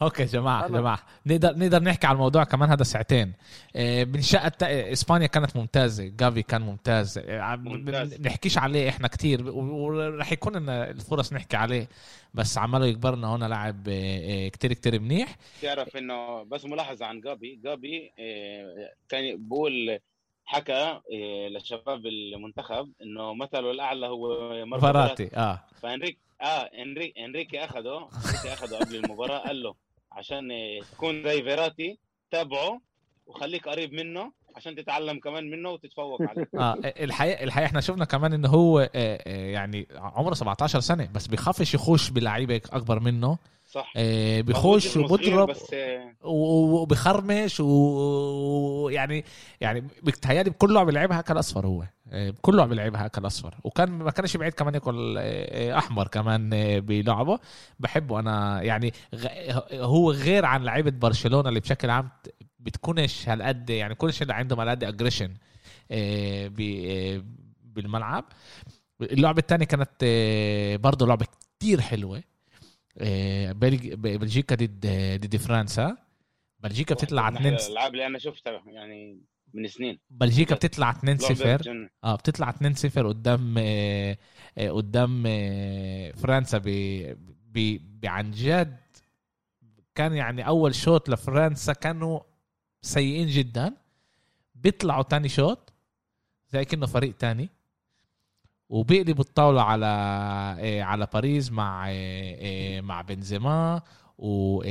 أوكي 0.01 0.25
جماعة 0.25 0.67
أنا- 0.67 0.71
جماعة. 0.71 0.99
نقدر 1.25 1.57
نقدر 1.57 1.83
نحكي 1.83 2.07
على 2.07 2.15
الموضوع 2.15 2.43
كمان 2.43 2.69
هذا 2.69 2.83
ساعتين. 2.83 3.33
آه، 3.75 4.03
بنشأة 4.03 4.47
تا- 4.47 4.91
إسبانيا 4.91 5.27
كانت 5.27 5.55
ممتازة 5.57 6.03
جافي 6.07 6.41
كان 6.43 6.61
ممتاز. 6.61 7.17
آه، 7.17 7.55
ممتاز. 7.55 8.13
بنحكيش 8.13 8.57
عليه 8.57 8.89
إحنا 8.89 9.07
كتير 9.07 9.49
ورح 9.49 10.31
يكون 10.31 10.55
لنا 10.55 10.89
الفرص 10.89 11.33
نحكي 11.33 11.57
عليه. 11.57 11.87
بس 12.33 12.57
عماله 12.57 12.85
يكبرنا 12.85 13.35
هنا 13.35 13.45
لاعب 13.45 13.87
آه، 13.89 14.45
آه، 14.45 14.47
كتير 14.49 14.73
كتير 14.73 14.99
منيح. 14.99 15.35
تعرف 15.61 15.97
إنه 15.97 16.43
بس 16.43 16.65
ملاحظه 16.65 17.05
عن 17.05 17.21
جابي 17.21 17.59
جابي 17.63 18.11
آه، 18.19 18.93
كان 19.09 19.47
بقول 19.47 19.99
حكى 20.45 20.73
آه، 20.73 21.47
لشباب 21.47 22.05
المنتخب 22.05 22.91
إنه 23.01 23.33
مثله 23.33 23.71
الأعلى 23.71 24.07
هو 24.07 24.49
ماركو 24.65 24.85
فيراتي 24.85 25.15
فراتي 25.27 25.37
آه. 25.37 25.63
فإنريك 25.81 26.17
آه 26.41 26.69
انريك 26.81 27.17
إنريكي 27.17 27.65
اخده 27.65 27.97
إنريكي 27.97 28.53
اخده 28.53 28.77
قبل 28.77 28.95
المباراة 28.95 29.39
قال 29.39 29.63
له 29.63 29.75
عشان 30.11 30.51
آه، 30.51 30.79
تكون 30.91 31.23
زي 31.23 31.43
فيراتي 31.43 31.99
تابعه 32.31 32.81
وخليك 33.27 33.67
قريب 33.67 33.93
منه 33.93 34.31
عشان 34.55 34.75
تتعلم 34.75 35.19
كمان 35.19 35.49
منه 35.49 35.69
وتتفوق 35.69 36.21
عليه. 36.21 36.47
آه 36.55 36.75
الحقيقة 36.83 37.43
الحقيقة 37.43 37.67
إحنا 37.67 37.81
شفنا 37.81 38.05
كمان 38.05 38.33
انه 38.33 38.47
هو 38.47 38.79
آه، 38.79 38.89
آه، 38.95 39.51
يعني 39.51 39.87
عمره 39.95 40.33
17 40.33 40.79
سنة 40.79 41.09
بس 41.13 41.27
بيخافش 41.27 41.73
يخش 41.73 42.09
بلعيبة 42.09 42.61
أكبر 42.71 42.99
منه. 42.99 43.37
صح. 43.75 43.93
آه، 43.97 44.41
بيخش 44.41 44.87
صغير 44.87 45.05
وبضرب 45.05 45.49
بس 45.49 45.73
آه، 45.73 46.13
و- 46.23 46.81
وبخرمش 46.81 47.59
ويعني 47.59 49.25
يعني 49.61 49.83
بتهيألي 50.03 50.49
بكل 50.49 50.73
لعبه 50.73 50.85
بيلعبها 50.85 51.19
اكل 51.19 51.39
اصفر 51.39 51.65
هو. 51.67 51.83
آه، 52.11 52.29
بكل 52.29 52.57
لعبه 52.57 52.69
بيلعبها 52.69 53.05
اكل 53.05 53.25
اصفر 53.25 53.55
وكان 53.63 53.89
ما 53.91 54.11
كانش 54.11 54.37
بعيد 54.37 54.53
كمان 54.53 54.73
ياكل 54.73 55.15
آه، 55.19 55.77
أحمر 55.77 56.07
كمان 56.07 56.53
آه، 56.53 56.79
بلعبه. 56.79 57.39
بحبه. 57.79 58.19
أنا 58.19 58.61
يعني 58.61 58.93
هو 59.73 60.11
غير 60.11 60.45
عن 60.45 60.63
لعيبة 60.63 60.91
برشلونة 60.91 61.49
اللي 61.49 61.59
بشكل 61.59 61.89
عام 61.89 62.09
بتكونش 62.59 63.29
هالقد 63.29 63.69
يعني 63.69 63.95
كلش 63.95 64.23
عندهم 64.29 64.59
هالقد 64.59 64.83
اجريشن 64.83 65.31
بالملعب. 67.63 68.25
اللعبة 69.01 69.39
الثانية 69.39 69.65
كانت 69.65 69.89
آه، 70.03 70.75
برضه 70.75 71.07
لعبة 71.07 71.25
كتير 71.59 71.81
حلوة. 71.81 72.17
آه، 72.17 72.23
بلجيكا 72.95 74.55
ضد 74.55 74.87
ضد 75.21 75.35
فرنسا. 75.35 75.97
بلجيكا 76.59 76.95
بتطلع 76.95 77.21
واحدة 77.21 77.39
من 77.39 77.45
2 77.45 77.53
أحلى 77.55 77.67
الألعاب 77.67 77.93
اللي 77.93 78.05
أنا 78.05 78.19
شفتها 78.19 78.63
يعني 78.67 79.21
من 79.53 79.67
سنين. 79.67 79.99
بلجيكا 80.09 80.55
بتطلع 80.55 80.89
2 80.91 81.17
لعبة 81.21 81.33
0 81.35 81.57
بتجنن. 81.57 81.89
آه 82.03 82.15
بتطلع 82.15 82.49
2 82.49 82.73
0 82.73 83.07
قدام 83.07 83.55
آه، 83.57 84.17
آه، 84.57 84.69
قدام 84.69 85.23
آه، 85.27 86.11
فرنسا 86.11 86.57
ب 86.57 86.63
ب- 87.51 87.79
ب- 88.01 88.05
عن 88.05 88.31
جد. 88.31 88.77
كان 89.95 90.13
يعني 90.13 90.47
أول 90.47 90.75
شوط 90.75 91.09
لفرنسا 91.09 91.73
كانوا 91.73 92.19
سيئين 92.81 93.27
جدا. 93.27 93.73
بيطلعوا 94.55 95.03
تاني 95.03 95.29
شوط 95.29 95.73
زي 96.49 96.65
كأنه 96.65 96.85
فريق 96.85 97.15
تاني. 97.17 97.49
وبيقلبوا 98.69 99.23
الطاولة 99.23 99.61
على 99.61 99.85
آه، 100.59 100.81
على 100.81 101.07
باريس 101.13 101.51
مع 101.51 101.89
آه، 101.89 101.93
آه، 102.39 102.81
مع 102.81 103.01
بنزيما 103.01 103.81
و- 104.17 104.63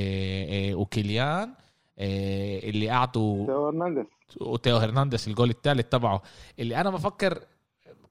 وكيليان 0.74 1.54
اللي 1.98 2.88
قعدوا 2.90 3.46
تيو 3.46 3.66
هرنانديز. 3.66 4.06
وتيو 4.40 4.76
هرنانديز 4.76 5.28
الجول 5.28 5.50
الثالث 5.50 5.88
تبعه. 5.88 6.22
اللي 6.58 6.80
أنا 6.80 6.90
بفكر 6.90 7.44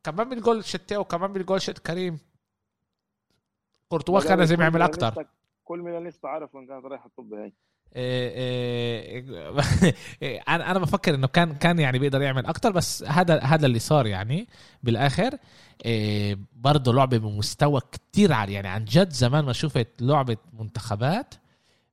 كمان 0.03 0.29
بالجول 0.29 0.65
شت 0.65 0.81
تيو 0.89 1.03
كمان 1.03 1.33
بالجول 1.33 1.61
شت 1.61 1.77
كريم. 1.79 2.19
كورتوا 3.89 4.19
كان 4.19 4.39
لازم 4.39 4.61
يعمل 4.61 4.81
أكتر. 4.81 5.25
كل 5.63 5.79
ميلانيستا 5.79 6.27
عارف 6.27 6.55
وين 6.55 6.67
كانت 6.67 6.85
رايحة 6.85 7.05
الطب 7.05 7.33
هي 7.33 7.51
إيه 7.95 9.25
إيه 10.21 10.41
أنا 10.47 10.71
أنا 10.71 10.79
بفكر 10.79 11.15
إنه 11.15 11.27
كان 11.27 11.55
كان 11.55 11.79
يعني 11.79 11.99
بيقدر 11.99 12.21
يعمل 12.21 12.45
أكتر 12.45 12.71
بس 12.71 13.03
هذا 13.03 13.39
هذا 13.39 13.65
اللي 13.65 13.79
صار 13.79 14.07
يعني 14.07 14.47
بالآخر. 14.83 15.37
إيه 15.85 16.39
برضه 16.55 16.93
لعبة 16.93 17.17
بمستوى 17.17 17.81
كتير 17.91 18.33
عالي. 18.33 18.53
يعني 18.53 18.67
عن 18.67 18.85
جد 18.85 19.09
زمان 19.09 19.45
ما 19.45 19.53
شفت 19.53 19.87
لعبة 20.01 20.37
منتخبات 20.59 21.35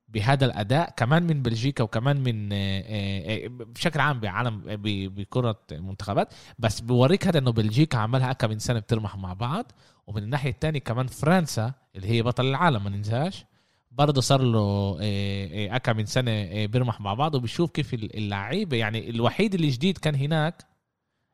بهذا 0.09 0.45
الأداء 0.45 0.93
كمان 0.97 1.23
من 1.23 1.41
بلجيكا 1.41 1.83
وكمان 1.83 2.23
من 2.23 2.53
إيه 2.53 3.29
إيه 3.29 3.49
بشكل 3.49 3.99
عام 3.99 4.19
بعالم 4.19 4.61
بكرة 5.07 5.59
منتخبات. 5.71 6.33
بس 6.59 6.79
بوريك 6.79 7.27
هذا 7.27 7.39
إنه 7.39 7.51
بلجيكا 7.51 7.97
عملها 7.97 8.33
كم 8.33 8.49
من 8.49 8.59
سنة 8.59 8.79
بترمح 8.79 9.15
مع 9.17 9.33
بعض 9.33 9.71
ومن 10.07 10.23
الناحية 10.23 10.49
الثانية 10.49 10.79
كمان 10.79 11.07
فرنسا 11.07 11.73
اللي 11.95 12.07
هي 12.07 12.21
بطل 12.21 12.45
العالم 12.45 12.83
ما 12.83 12.89
ننساش. 12.89 13.45
برضه 13.91 14.21
صار 14.21 14.41
له 14.41 14.97
إيه، 14.99 15.51
إيه، 15.51 15.75
أكا 15.75 15.93
من 15.93 16.05
سنة 16.05 16.31
إيه، 16.31 16.67
بيرمح 16.67 17.01
مع 17.01 17.13
بعض 17.13 17.35
وبيشوف 17.35 17.71
كيف 17.71 17.93
اللعيبة 17.93 18.77
يعني 18.77 19.09
الوحيد 19.09 19.53
اللي 19.53 19.69
جديد 19.69 19.97
كان 19.97 20.15
هناك 20.15 20.65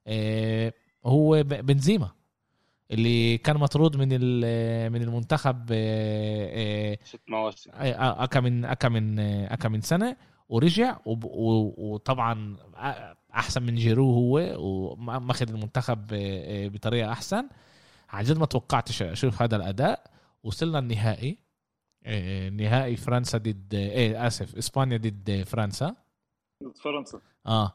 إيه، 0.07 0.73
هو 1.05 1.43
بنزيما 1.43 2.11
اللي 2.91 3.37
كان 3.37 3.57
مطرود 3.57 3.97
من 3.97 4.07
من 4.91 5.01
المنتخب 5.01 5.65
ست 7.03 7.21
مواسم. 7.27 7.71
أكا 7.73 8.39
من 8.39 8.65
أكا 8.65 8.89
من 8.89 9.19
أكا 9.19 9.69
من 9.69 9.81
سنة 9.81 10.15
ورجع 10.49 10.97
وطبعا 11.05 12.57
أحسن 13.33 13.63
من 13.63 13.75
جيرو 13.75 14.13
هو 14.13 14.55
ومأخذ 14.57 15.49
المنتخب 15.49 16.07
بطريقة 16.73 17.11
أحسن. 17.11 17.49
عن 18.09 18.23
جد 18.23 18.37
ما 18.37 18.45
توقعتش 18.45 19.01
أشوف 19.01 19.41
هذا 19.41 19.55
الأداء. 19.55 20.03
وصلنا 20.43 20.79
النهائي. 20.79 21.46
نهائي 22.49 22.95
فرنسا 22.95 23.37
ضد 23.37 23.73
إيه 23.73 24.27
آسف 24.27 24.55
إسبانيا 24.55 24.97
ضد 24.97 25.43
فرنسا. 25.47 25.95
ضد 26.63 26.77
فرنسا. 26.77 27.21
آه. 27.47 27.73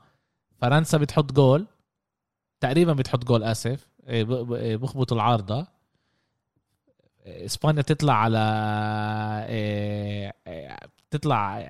فرنسا 0.57 0.99
بتحط 0.99 1.33
جول. 1.33 1.67
تقريبا 2.61 2.93
بتحط 2.93 3.25
جول 3.25 3.43
آسف. 3.45 3.89
ب- 4.09 4.33
ب- 4.33 4.81
بخبطوا 4.81 5.17
العارضة. 5.17 5.67
إسبانيا 7.27 7.83
تطلع 7.83 8.15
على 8.15 8.39
تطلع 11.11 11.63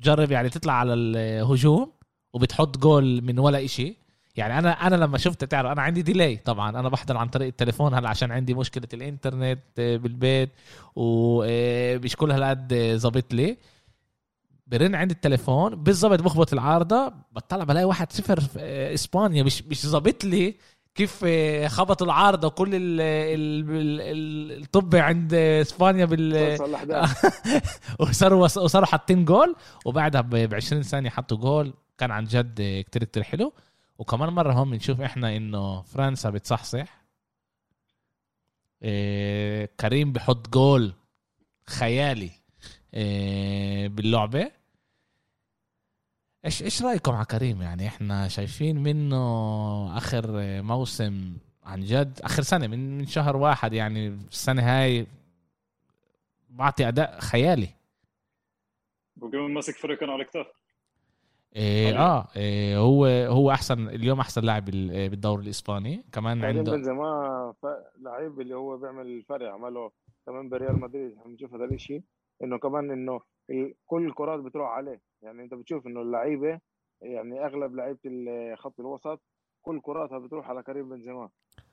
تجرب 0.00 0.30
يعني 0.30 0.48
تطلع 0.48 0.72
على 0.72 0.94
الهجوم 0.94 1.92
وبتحط 2.32 2.78
جول 2.78 3.22
من 3.22 3.38
ولا 3.38 3.64
إشي. 3.64 3.96
يعني 4.36 4.58
أنا 4.58 4.70
أنا 4.86 4.96
لما 4.96 5.18
شفت 5.18 5.44
تعرف 5.44 5.72
أنا 5.72 5.82
عندي 5.82 6.02
ديلي 6.02 6.36
طبعا. 6.36 6.70
أنا 6.80 6.88
بحضر 6.88 7.16
عن 7.16 7.28
طريق 7.28 7.46
التليفون 7.48 7.94
هلا 7.94 8.08
عشان 8.08 8.32
عندي 8.32 8.54
مشكلة 8.54 8.88
الإنترنت 8.94 9.60
آه، 9.78 9.96
بالبيت 9.96 10.50
ومش 10.96 12.16
كل 12.16 12.30
هالقد 12.30 12.74
ظابط 12.96 13.34
لي. 13.34 13.56
برن 14.66 14.94
عندي 14.94 15.14
التليفون 15.14 15.74
بالضبط 15.74 16.22
بخبط 16.22 16.52
العارضة 16.52 17.12
بطلع 17.32 17.64
بلاقي 17.64 17.84
واحد 17.84 18.12
صفر 18.12 18.40
في 18.40 18.58
آه، 18.60 18.94
إسبانيا. 18.94 19.42
مش 19.42 19.62
مش 19.62 19.86
ظابط 19.86 20.24
لي 20.24 20.54
كيف 20.94 21.20
آه، 21.26 21.68
خبط 21.68 22.02
العارضة 22.02 22.46
وكل 22.48 22.74
ال- 22.74 23.00
ال- 23.00 23.70
ال- 23.70 24.00
ال- 24.00 24.62
الطب 24.62 24.96
عند 24.96 25.34
إسبانيا 25.34 26.04
بال 26.04 26.56
وصاروا 28.00 28.42
وصاروا 28.44 28.86
حاطين 28.86 29.24
جول. 29.24 29.56
وبعدها 29.84 30.20
ب 30.20 30.54
20 30.54 30.82
ثانية 30.82 31.10
حطوا 31.10 31.36
جول. 31.36 31.74
كان 31.98 32.10
عن 32.10 32.24
جد 32.24 32.84
كتير 32.86 33.04
كتير 33.04 33.22
حلو. 33.22 33.52
وكمان 33.98 34.28
مرة 34.28 34.52
هون 34.52 34.70
بنشوف 34.70 35.00
إحنا 35.00 35.36
إنه 35.36 35.82
فرنسا 35.82 36.30
بتصحصح. 36.30 37.04
إيه 38.82 39.70
كريم 39.80 40.12
بحط 40.12 40.48
جول 40.48 40.94
خيالي 41.66 42.30
إيه 42.94 43.88
باللعبة. 43.88 44.50
إيش 46.44 46.62
إيش 46.62 46.82
رأيكم 46.82 47.12
على 47.12 47.24
كريم؟ 47.24 47.62
يعني 47.62 47.86
إحنا 47.86 48.28
شايفين 48.28 48.82
منه 48.82 49.96
آخر 49.98 50.26
موسم 50.62 51.36
عن 51.64 51.80
جد 51.80 52.20
آخر 52.22 52.42
سنة 52.42 52.66
من 52.66 52.98
من 52.98 53.06
شهر 53.06 53.36
واحد 53.36 53.72
يعني 53.72 54.06
السنة 54.08 54.62
هاي 54.62 55.06
بعطي 56.50 56.88
أداء 56.88 57.20
خيالي. 57.20 57.68
وكمان 59.20 59.50
ماسك 59.50 59.74
فريقنا 59.76 60.12
على 60.12 60.24
كتاف 60.24 60.46
إيه. 61.56 61.98
آه 61.98 62.28
إيه 62.36 62.78
هو 62.78 63.06
هو 63.06 63.50
احسن 63.50 63.88
اليوم 63.88 64.20
أحسن 64.20 64.42
لاعب 64.42 64.64
بال- 64.64 65.08
بالدوري 65.08 65.44
الإسباني 65.44 66.04
كمان 66.12 66.40
كريم 66.40 66.58
عنده 66.58 66.72
بنزيما 66.72 67.52
ف- 67.62 67.98
لعيب 68.02 68.40
اللي 68.40 68.54
هو 68.56 68.76
بيعمل 68.76 69.06
الفرق 69.06 69.50
عمله 69.52 69.90
كمان 70.26 70.48
بريال 70.48 70.80
مدريد 70.80 71.12
إحنا 71.12 71.24
بنشوف 71.24 71.54
هذا 71.54 71.64
الشيء 71.64 72.02
إنه 72.44 72.58
كمان 72.58 72.90
إنه 72.90 73.20
ال- 73.50 73.74
كل 73.86 74.06
الكرات 74.06 74.40
بتروح 74.40 74.70
عليه 74.70 75.00
يعني 75.22 75.42
أنت 75.42 75.54
بتشوف 75.54 75.86
إنه 75.86 76.00
اللعيبة 76.02 76.60
يعني 77.02 77.44
أغلب 77.46 77.74
لعيبة 77.76 77.98
ال- 78.06 78.58
خط 78.58 78.80
الوسط 78.80 79.20
كل 79.62 79.80
كراتها 79.80 80.18
بتروح 80.18 80.50
على 80.50 80.62
كريم 80.62 80.88
بنزيما 80.88 81.28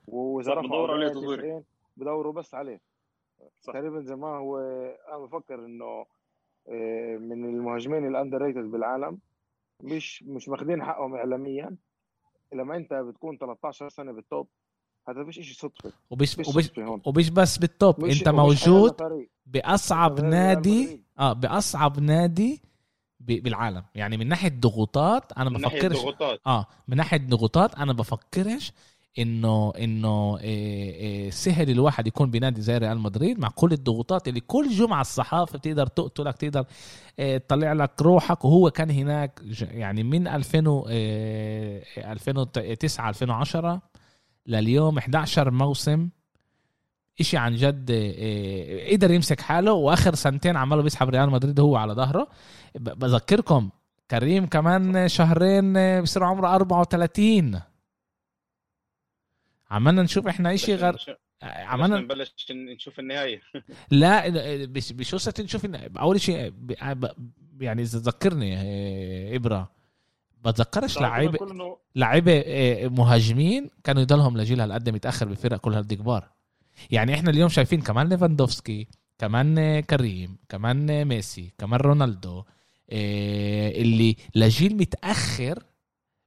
وإذا 0.06 0.54
بدور 0.54 0.90
عليه 0.92 1.08
تدوير. 1.08 1.38
90 1.38 1.64
بدوروا 1.96 2.32
بس 2.32 2.54
عليه 2.54 2.80
صح. 3.60 3.72
كريم 3.72 3.92
بنزيما 3.94 4.28
هو 4.28 4.58
أنا 5.08 5.18
بفكر 5.18 5.54
إنه 5.54 6.04
آه، 6.68 7.16
من 7.16 7.44
المهاجمين 7.44 8.06
ال 8.06 8.42
underrated 8.42 8.70
بالعالم 8.70 9.18
مش 9.82 10.22
مش 10.22 10.48
ماخدين 10.48 10.84
حقهم 10.84 11.14
اعلاميا. 11.14 11.76
لما 12.54 12.76
أنت 12.76 12.94
بتكون 12.94 13.38
13 13.38 13.88
سنة 13.88 14.12
بال 14.12 14.26
top 14.26 14.48
هذا 15.08 15.24
فيش 15.24 15.34
شيء 15.40 15.54
صدفة. 15.54 15.92
وبش 16.10 16.34
فيش 16.34 16.48
وبش 16.48 16.70
وبش 17.06 17.28
بس 17.28 17.58
بال 17.58 17.73
top. 17.73 18.04
مش 18.04 18.18
أنت 18.20 18.28
ومش 18.28 18.68
موجود. 18.68 18.96
بأصعب 19.46 20.20
نادي. 20.20 21.02
آه 21.18 21.32
بأصعب 21.32 22.00
نادي 22.00 22.62
ب- 23.20 23.42
بالعالم. 23.42 23.84
يعني 23.94 24.16
من 24.16 24.28
ناحية 24.28 24.48
ضغوطات 24.60 25.32
أنا 25.32 25.50
من 25.50 25.60
ناحية 25.60 25.78
بفكرش 25.78 25.98
ضغوطات. 25.98 26.40
آه 26.46 26.66
من 26.88 26.96
ناحية 26.96 27.18
ضغوطات 27.28 27.74
أنا 27.74 27.92
بفكرش 27.92 28.72
إنه 29.18 29.72
إنه 29.78 30.38
إيه 30.38 30.94
إيه 30.94 31.30
سهل 31.30 31.70
الواحد 31.70 32.06
يكون 32.06 32.30
بنادي 32.30 32.60
زي 32.60 32.78
ريال 32.78 32.98
مدريد 32.98 33.38
مع 33.38 33.48
كل 33.48 33.72
الضغوطات 33.72 34.28
اللي 34.28 34.40
كل 34.40 34.68
جمعة 34.68 35.00
الصحافة 35.00 35.58
بتقدر 35.58 35.86
تقتلك 35.86 36.36
تقدر 36.36 36.64
إيه 37.18 37.38
تطلع 37.38 37.72
لك 37.72 38.02
روحك. 38.02 38.44
وهو 38.44 38.70
كان 38.70 38.90
هناك 38.90 39.40
يعني 39.60 40.02
من 40.02 40.28
2000 40.28 40.66
و- 40.68 40.88
إيه 40.88 42.12
2009 42.12 43.08
2010 43.08 43.82
لليوم 44.46 44.98
11 44.98 45.50
موسم 45.50 46.08
إشي 47.20 47.36
عن 47.36 47.54
جد 47.56 47.90
قدر 48.92 49.10
يمسك 49.10 49.40
حاله. 49.40 49.72
وآخر 49.72 50.14
سنتين 50.14 50.56
عماله 50.56 50.82
بيسحب 50.82 51.08
ريال 51.08 51.30
مدريد 51.30 51.60
هو 51.60 51.76
على 51.76 51.92
ظهره. 51.92 52.28
بذكركم 52.74 53.70
كريم 54.10 54.46
كمان 54.46 55.08
شهرين 55.08 55.76
آه، 55.76 56.00
بصير 56.00 56.24
عمره 56.24 56.54
34 56.54 57.60
عمالنا 59.74 60.02
نشوف 60.02 60.26
إحنا 60.26 60.54
اشي 60.54 60.74
غير 60.74 60.96
عملنا 61.42 61.68
عمالنا 61.68 62.00
نبلش 62.00 62.34
نشوف 62.50 62.98
النهاية. 63.00 63.40
لا 63.90 64.28
بش- 64.66 64.92
بشو 64.92 65.16
صرت 65.16 65.40
نشوف 65.40 65.64
أول 65.98 66.20
شيء 66.20 66.48
ب- 66.48 67.06
يعني 67.60 67.82
إذا 67.82 67.98
تذكرني 67.98 68.56
آه، 68.56 69.36
إبرة. 69.36 69.70
بتذكرش 70.44 70.98
لعيبه 70.98 71.38
لعيبة 71.96 72.42
آه، 72.46 72.88
مهاجمين 72.88 73.70
كانوا 73.84 74.02
يضلهم 74.02 74.36
لجيل 74.38 74.60
هالقد 74.60 74.90
متأخر 74.90 75.28
بفرق 75.28 75.56
كل 75.60 75.74
هالدي 75.74 75.96
كبار 75.96 76.28
يعني 76.90 77.14
إحنا 77.14 77.30
اليوم 77.30 77.48
شايفين 77.48 77.80
كمان 77.82 78.08
ليفاندوفسكي 78.08 78.88
كمان 79.18 79.58
آه، 79.58 79.80
كريم 79.80 80.36
كمان 80.48 80.90
آه، 80.90 81.04
ميسي 81.04 81.52
كمان 81.58 81.80
رونالدو 81.80 82.38
آه، 82.90 83.70
اللي 83.70 84.16
لجيل 84.34 84.76
متأخر 84.76 85.62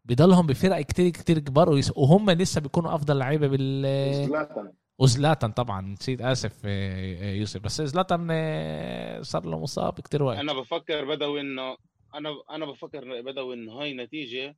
بضلهم 0.10 0.48
بفرق 0.48 0.82
كتير 0.82 1.10
كتير 1.10 1.40
كبار 1.40 1.70
ويس- 1.70 1.98
وهم 1.98 2.30
لسه 2.32 2.62
بيكونوا 2.62 2.96
أفضل 2.96 3.18
لعيبة 3.18 3.48
بال 3.48 3.84
زلاتان 4.28 4.74
وزلاتان 5.00 5.52
طبعا 5.52 5.82
نسيت 5.82 6.22
آسف 6.22 6.62
آه، 6.66 7.16
آه، 7.24 7.34
يوسف. 7.34 7.62
بس 7.62 7.82
زلاتان 7.82 8.28
آه، 8.32 9.22
صار 9.22 9.46
له 9.46 9.60
مصاب 9.60 9.94
كتير 10.00 10.24
وقت. 10.24 10.38
أنا 10.38 10.54
بفكر 10.54 11.06
بدوي 11.06 11.42
إنه 11.42 11.78
أنا 12.16 12.30
أنا 12.52 12.66
بفكر 12.66 13.22
بدوي 13.22 13.54
إنه 13.56 13.72
هاي 13.74 13.94
نتيجة 13.94 14.56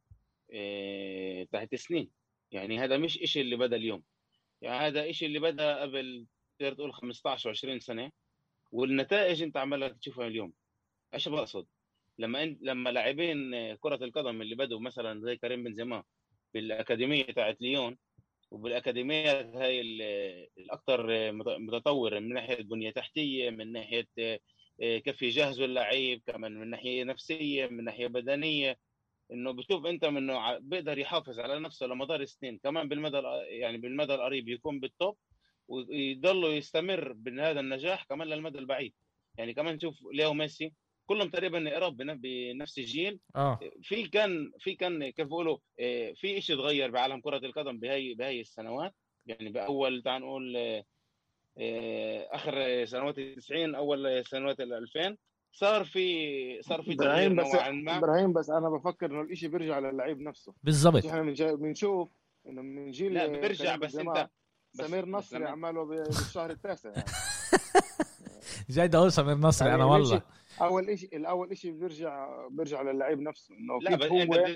تحت 1.51 1.75
سنين. 1.75 2.09
يعني 2.51 2.79
هذا 2.79 2.97
مش 2.97 3.17
إشي 3.17 3.41
اللي 3.41 3.55
بدأ 3.55 3.75
اليوم. 3.75 4.03
يعني 4.61 4.87
هذا 4.87 5.09
إشي 5.09 5.25
اللي 5.25 5.39
بدأ 5.39 5.81
قبل 5.81 6.25
تقدر 6.59 6.73
تقول 6.73 6.93
15 6.93 7.49
20 7.49 7.79
سنة 7.79 8.11
والنتائج 8.71 9.43
أنت 9.43 9.57
عمالك 9.57 9.97
تشوفها 9.97 10.27
اليوم. 10.27 10.53
إيش 11.13 11.27
بقصد؟ 11.29 11.65
لما 12.19 12.43
انت 12.43 12.59
لما 12.61 12.89
لاعبين 12.89 13.51
كرة 13.75 14.03
القدم 14.05 14.41
اللي 14.41 14.55
بدوا 14.55 14.79
مثلا 14.79 15.21
زي 15.21 15.37
كريم 15.37 15.63
بنزيما 15.63 16.03
بالأكاديمية 16.53 17.23
تاعت 17.23 17.61
ليون 17.61 17.97
وبالاكاديميات 18.51 19.55
هاي 19.55 19.81
ال- 19.81 20.47
الاكثر 20.57 21.31
متطوره 21.59 22.19
من 22.19 22.33
ناحية 22.33 22.63
بنية 22.63 22.91
تحتية 22.91 23.49
من 23.49 23.71
ناحية 23.71 24.07
كيف 24.79 25.21
يجهزوا 25.21 25.65
اللعيب 25.65 26.21
كمان 26.27 26.59
من 26.59 26.69
ناحية 26.69 27.03
نفسية 27.03 27.67
من 27.67 27.83
ناحية 27.83 28.07
بدنية. 28.07 28.77
إنه 29.31 29.51
بشوف 29.51 29.85
أنت 29.85 30.05
منه 30.05 30.57
بيقدر 30.57 30.97
يحافظ 30.97 31.39
على 31.39 31.59
نفسه 31.59 31.85
لمدار 31.85 32.21
السنين 32.21 32.57
كمان 32.63 32.87
بالمدى 32.89 33.21
يعني 33.47 33.77
بالمدى 33.77 34.15
القريب 34.15 34.49
يكون 34.49 34.79
بالتوب 34.79 35.17
ويضل 35.67 36.53
يستمر 36.57 37.13
بهذا 37.13 37.59
النجاح 37.59 38.03
كمان 38.03 38.27
للمدى 38.27 38.59
البعيد. 38.59 38.93
يعني 39.37 39.53
كمان 39.53 39.75
نشوف 39.75 39.95
ليو 40.13 40.33
ميسي 40.33 40.73
كلهم 41.09 41.29
تقريبا 41.29 41.75
قراب 41.75 41.97
بن- 41.97 42.15
بنفس 42.21 42.77
الجيل. 42.77 43.19
آه. 43.35 43.59
في 43.83 44.07
كان 44.07 44.51
في 44.59 44.75
كان 44.75 45.09
كيف 45.09 45.25
بيقولوا 45.27 45.57
آه، 45.79 46.13
في 46.15 46.41
شيء 46.41 46.55
تغير 46.55 46.91
بعالم 46.91 47.21
كرة 47.21 47.37
القدم 47.37 47.79
بهي 47.79 48.13
بهي 48.13 48.41
السنوات. 48.41 48.93
يعني 49.25 49.49
بأول 49.49 50.01
تعال 50.03 50.21
نقول 50.21 50.57
آه، 50.57 50.83
آه، 51.57 52.27
آخر 52.31 52.85
سنوات 52.85 53.17
ال 53.19 53.35
90 53.35 53.75
أول 53.75 54.25
سنوات 54.25 54.59
ال 54.59 54.73
2000 54.73 55.17
صار 55.51 55.83
في 55.85 56.61
صار 56.61 56.81
في 56.81 56.93
إبراهيم 56.93 57.35
بس 57.35 57.45
نوعا 57.53 57.71
ما. 57.71 57.97
إبراهيم 57.97 58.33
بس 58.33 58.49
أنا 58.49 58.69
بفكر 58.69 59.05
إنه 59.05 59.21
الإشي 59.21 59.47
بيرجع 59.47 59.79
للعيب 59.79 60.21
نفسه. 60.21 60.53
بالضبط. 60.63 61.05
إحنا 61.05 61.21
بنشوف 61.55 62.09
إنه 62.47 62.61
من 62.61 62.91
جيل 62.91 63.13
لا 63.13 63.27
بيرجع 63.27 63.75
بس 63.75 63.95
انت 63.95 64.29
بس- 64.73 64.85
سمير 64.87 65.05
نصري 65.05 65.45
عماله 65.45 65.85
بالشهر 65.85 66.49
التاسع 66.51 66.89
يعني. 66.89 67.05
جاي 68.69 68.87
بدي 68.87 68.97
أقول 68.97 69.11
سمير 69.11 69.35
نصري 69.37 69.69
يعني 69.69 69.83
أنا 69.83 69.91
والله. 69.91 70.21
أول 70.61 70.99
شيء 70.99 71.17
الأول 71.17 71.57
شيء 71.57 71.71
بيرجع 71.71 72.47
بيرجع 72.47 72.81
للعيب 72.81 73.19
نفسه 73.19 73.55
إنه 73.55 73.79
لا 73.81 73.95
بس 73.95 74.05
هو 74.05 74.55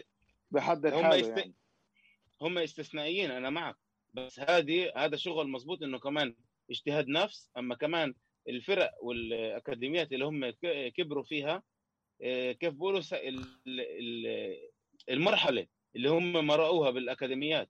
بيحضر 0.52 0.96
هم 0.96 1.04
حاله 1.04 1.16
يست... 1.16 1.30
يعني. 1.38 1.54
هم 2.42 2.58
استثنائيين 2.58 3.32
أنا 3.32 3.50
معك. 3.50 3.76
بس 4.14 4.40
هذه 4.40 4.92
هذا 4.98 5.16
شغل 5.16 5.48
مزبوط 5.50 5.84
إنه 5.84 6.00
كمان 6.00 6.36
اجتهاد 6.72 7.08
نفس 7.08 7.50
أما 7.58 7.76
كمان 7.76 8.14
الفرق 8.50 8.92
والأكاديميات 9.02 10.12
اللي 10.14 10.26
هم 10.26 10.50
ك- 10.50 10.94
كبروا 10.98 11.24
فيها 11.24 11.64
آه، 12.24 12.52
كيف 12.52 12.74
بيقولوا؟ 12.74 13.02
س- 13.02 13.14
ال- 13.14 13.46
ال- 13.68 14.58
المرحلة 15.10 15.68
اللي 15.96 16.10
هم 16.10 16.34
مرقوها 16.48 16.90
بالأكاديميات. 16.92 17.70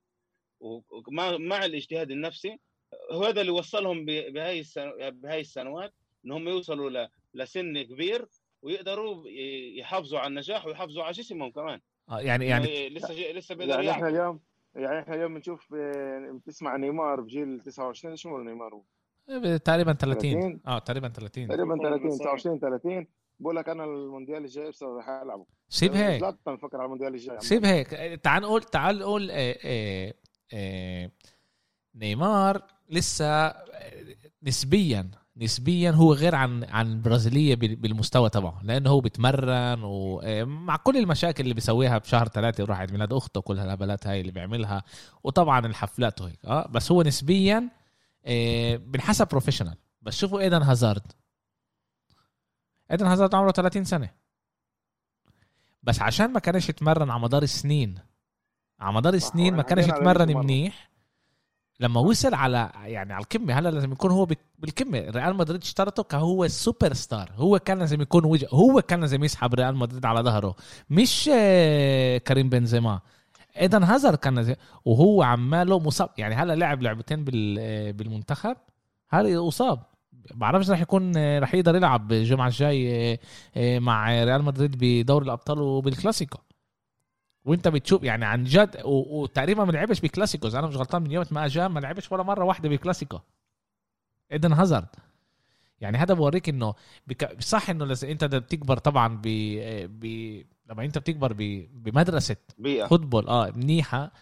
ومع 0.60 1.36
مع 1.36 1.64
الاجتهاد 1.64 2.10
النفسي 2.10 2.58
هذا 3.12 3.40
اللي 3.40 3.52
وصلهم. 3.52 4.04
بهاي 4.04 5.40
السنوات. 5.40 5.94
ان 6.26 6.32
هم 6.32 6.48
يوصلوا 6.48 6.90
ل... 6.90 7.08
لسن 7.34 7.82
كبير 7.82 8.28
ويقدروا 8.62 9.24
يحافظوا 9.78 10.18
على 10.18 10.28
النجاح 10.28 10.66
ويحافظوا 10.66 11.02
على 11.02 11.12
جسمهم 11.12 11.50
كمان. 11.50 11.80
آه، 12.10 12.20
يعني 12.20 12.46
يعني 12.46 12.68
يعني 12.68 12.88
لسه 12.94 13.14
ج- 13.14 13.36
لسه 13.36 13.54
بيقدر 13.54 13.72
يعني 13.74 13.90
إحنا 13.90 14.02
يعمل 14.08 14.16
اليوم 14.18 14.40
يعني 14.74 15.00
إحنا 15.00 15.14
اليوم 15.14 15.34
بنشوف 15.34 15.74
آه، 15.74 16.30
بتسمع 16.46 16.76
نيمار 16.76 17.20
بجيل 17.20 17.60
29 17.60 18.16
شو 18.16 18.28
عمره 18.28 18.42
نيمار؟ 18.42 18.74
هو؟ 18.74 18.82
تقريبا 19.56 19.92
30 19.92 20.20
30. 20.32 20.60
آه 20.66 20.78
تقريبا 20.78 21.08
30 21.08 21.48
تقريبا 21.48 21.74
بيكون 21.74 21.88
30 21.88 22.02
بالصيف. 22.08 22.20
29 22.22 22.58
30 22.58 23.06
بقول 23.40 23.56
لك 23.56 23.68
أنا 23.68 23.84
المونديال 23.84 24.44
الجاي 24.44 24.66
ابصر 24.68 24.96
رح 24.96 25.08
ألعبه. 25.08 25.46
سيب 25.68 25.92
هيك. 25.94 26.20
زلاتان 26.20 26.56
فكر 26.56 26.76
على 26.76 26.84
المونديال 26.84 27.14
الجاي. 27.14 27.40
سيب 27.40 27.64
هيك. 27.64 27.88
تعال 28.22 28.42
نقول 28.42 28.62
تعال 28.62 28.98
نقول 28.98 29.30
آه، 29.30 29.56
آه، 29.64 30.14
آه، 30.54 31.10
نيمار 31.94 32.62
لسه 32.88 33.26
آه، 33.26 33.54
نسبيا 34.42 35.10
نسبيا 35.36 35.90
هو 35.90 36.12
غير 36.14 36.34
عن 36.34 36.64
عن 36.64 36.86
البرازيليه 36.92 37.54
بال- 37.54 37.76
بالمستوى 37.76 38.30
تبعه 38.30 38.60
لأنه 38.62 38.90
هو 38.90 39.00
بيتمرن 39.00 39.80
ومع 39.82 40.76
كل 40.76 40.96
المشاكل 40.96 41.42
اللي 41.42 41.54
بيسويها 41.54 41.98
بشهر 41.98 42.28
ثلاثة 42.28 42.64
وراح 42.64 42.78
عيد 42.78 42.92
ميلاد 42.92 43.12
أخته 43.12 43.40
كل 43.40 43.58
هالهبلات 43.58 44.06
هاي 44.06 44.20
اللي 44.20 44.32
بيعملها 44.32 44.82
وطبعا 45.24 45.66
الحفلات 45.66 46.20
وهيك 46.20 46.44
آه 46.44 46.68
بس 46.68 46.92
هو 46.92 47.02
نسبيا 47.02 47.68
آه، 48.26 48.76
بنحسب 48.76 49.28
professional 49.28 49.76
بس 50.02 50.16
شوفوا 50.18 50.40
إيدن 50.40 50.62
هازارد. 50.62 51.12
إيدن 52.90 53.06
هازارد 53.06 53.34
عمره 53.34 53.52
30 53.52 53.84
سنة. 53.84 54.10
بس 55.82 56.02
عشان 56.02 56.32
ما 56.32 56.40
كانش 56.40 56.68
يتمرن 56.68 57.10
على 57.10 57.20
مدار 57.20 57.42
السنين 57.42 57.98
على 58.80 58.94
مدار 58.94 59.14
السنين 59.14 59.54
ما 59.56 59.62
كانش 59.62 59.88
يتمرن. 59.88 60.36
منيح 60.36 60.90
لما 61.80 62.00
وصل 62.00 62.34
على 62.34 62.70
يعني 62.84 63.12
على 63.12 63.22
القمه 63.22 63.58
هلا 63.58 63.68
لازم 63.68 63.92
يكون 63.92 64.10
هو 64.10 64.26
بالقمه 64.58 65.10
ريال 65.10 65.36
مدريد 65.36 65.62
اشترته 65.62 66.02
كهو 66.02 66.44
السوبر 66.44 66.92
ستار 66.92 67.30
هو 67.36 67.58
كان 67.58 67.78
لازم 67.78 68.00
يكون 68.00 68.24
وجه 68.24 68.48
هو 68.50 68.82
كان 68.82 69.00
لازم 69.00 69.24
يسحب 69.24 69.54
ريال 69.54 69.76
مدريد 69.76 70.06
على 70.06 70.20
ظهره. 70.20 70.54
مش 70.90 71.30
آه، 71.34 72.18
كريم 72.18 72.48
بنزيما. 72.48 73.00
إيدن 73.60 73.82
هازارد 73.82 74.18
كان 74.18 74.34
لازم 74.34 74.54
وهو 74.84 75.22
عماله 75.22 75.78
مصاب. 75.78 76.08
يعني 76.18 76.34
هلا 76.34 76.54
لعب 76.54 76.82
لعبتين 76.82 77.24
آه، 77.58 77.90
بالمنتخب. 77.90 78.56
هلا 79.10 79.48
انصاب 79.48 79.82
بعرفش 80.34 80.70
رح 80.70 80.80
يكون 80.80 81.12
آه، 81.16 81.38
رح 81.38 81.54
يقدر 81.54 81.76
يلعب 81.76 82.12
الجمعة 82.12 82.46
الجاي 82.46 83.20
مع 83.56 84.24
ريال 84.24 84.42
مدريد 84.42 84.76
بدوري 84.78 85.24
الأبطال 85.24 85.58
وبالكلاسيكو. 85.60 86.38
وانت 87.44 87.68
بتشوف 87.68 88.02
يعني 88.02 88.24
عن 88.24 88.44
جد 88.44 88.82
وتقريبا 88.84 89.64
ما 89.64 89.72
لعبش 89.72 90.00
ب 90.00 90.05
Clasicos. 90.05 90.54
أنا 90.54 90.66
مش 90.66 90.76
غلطان 90.76 91.02
من 91.02 91.10
يوم 91.10 91.24
ما 91.30 91.44
اجى 91.44 91.68
ما 91.68 91.80
لعبش 91.80 92.12
ولا 92.12 92.22
مرة 92.22 92.44
واحدة 92.44 92.68
بكلاسيكو. 92.68 93.18
إيدن 94.32 94.52
هازارد. 94.52 94.88
يعني 95.80 95.98
هذا 95.98 96.14
بوريك 96.14 96.48
إنه 96.48 96.74
بك... 97.06 97.42
صح 97.42 97.70
إنه 97.70 97.84
لز... 97.84 98.04
أنت 98.04 98.24
بتكبر 98.24 98.78
طبعا 98.78 99.20
ب... 99.22 99.28
ب... 100.00 100.04
لما 100.70 100.84
أنت 100.84 100.98
بتكبر 100.98 101.32
ب... 101.32 101.68
بمدرسة 101.72 102.36
بيئة. 102.58 102.86
football 102.86 103.28
آه 103.28 103.50
منيحة. 103.56 104.12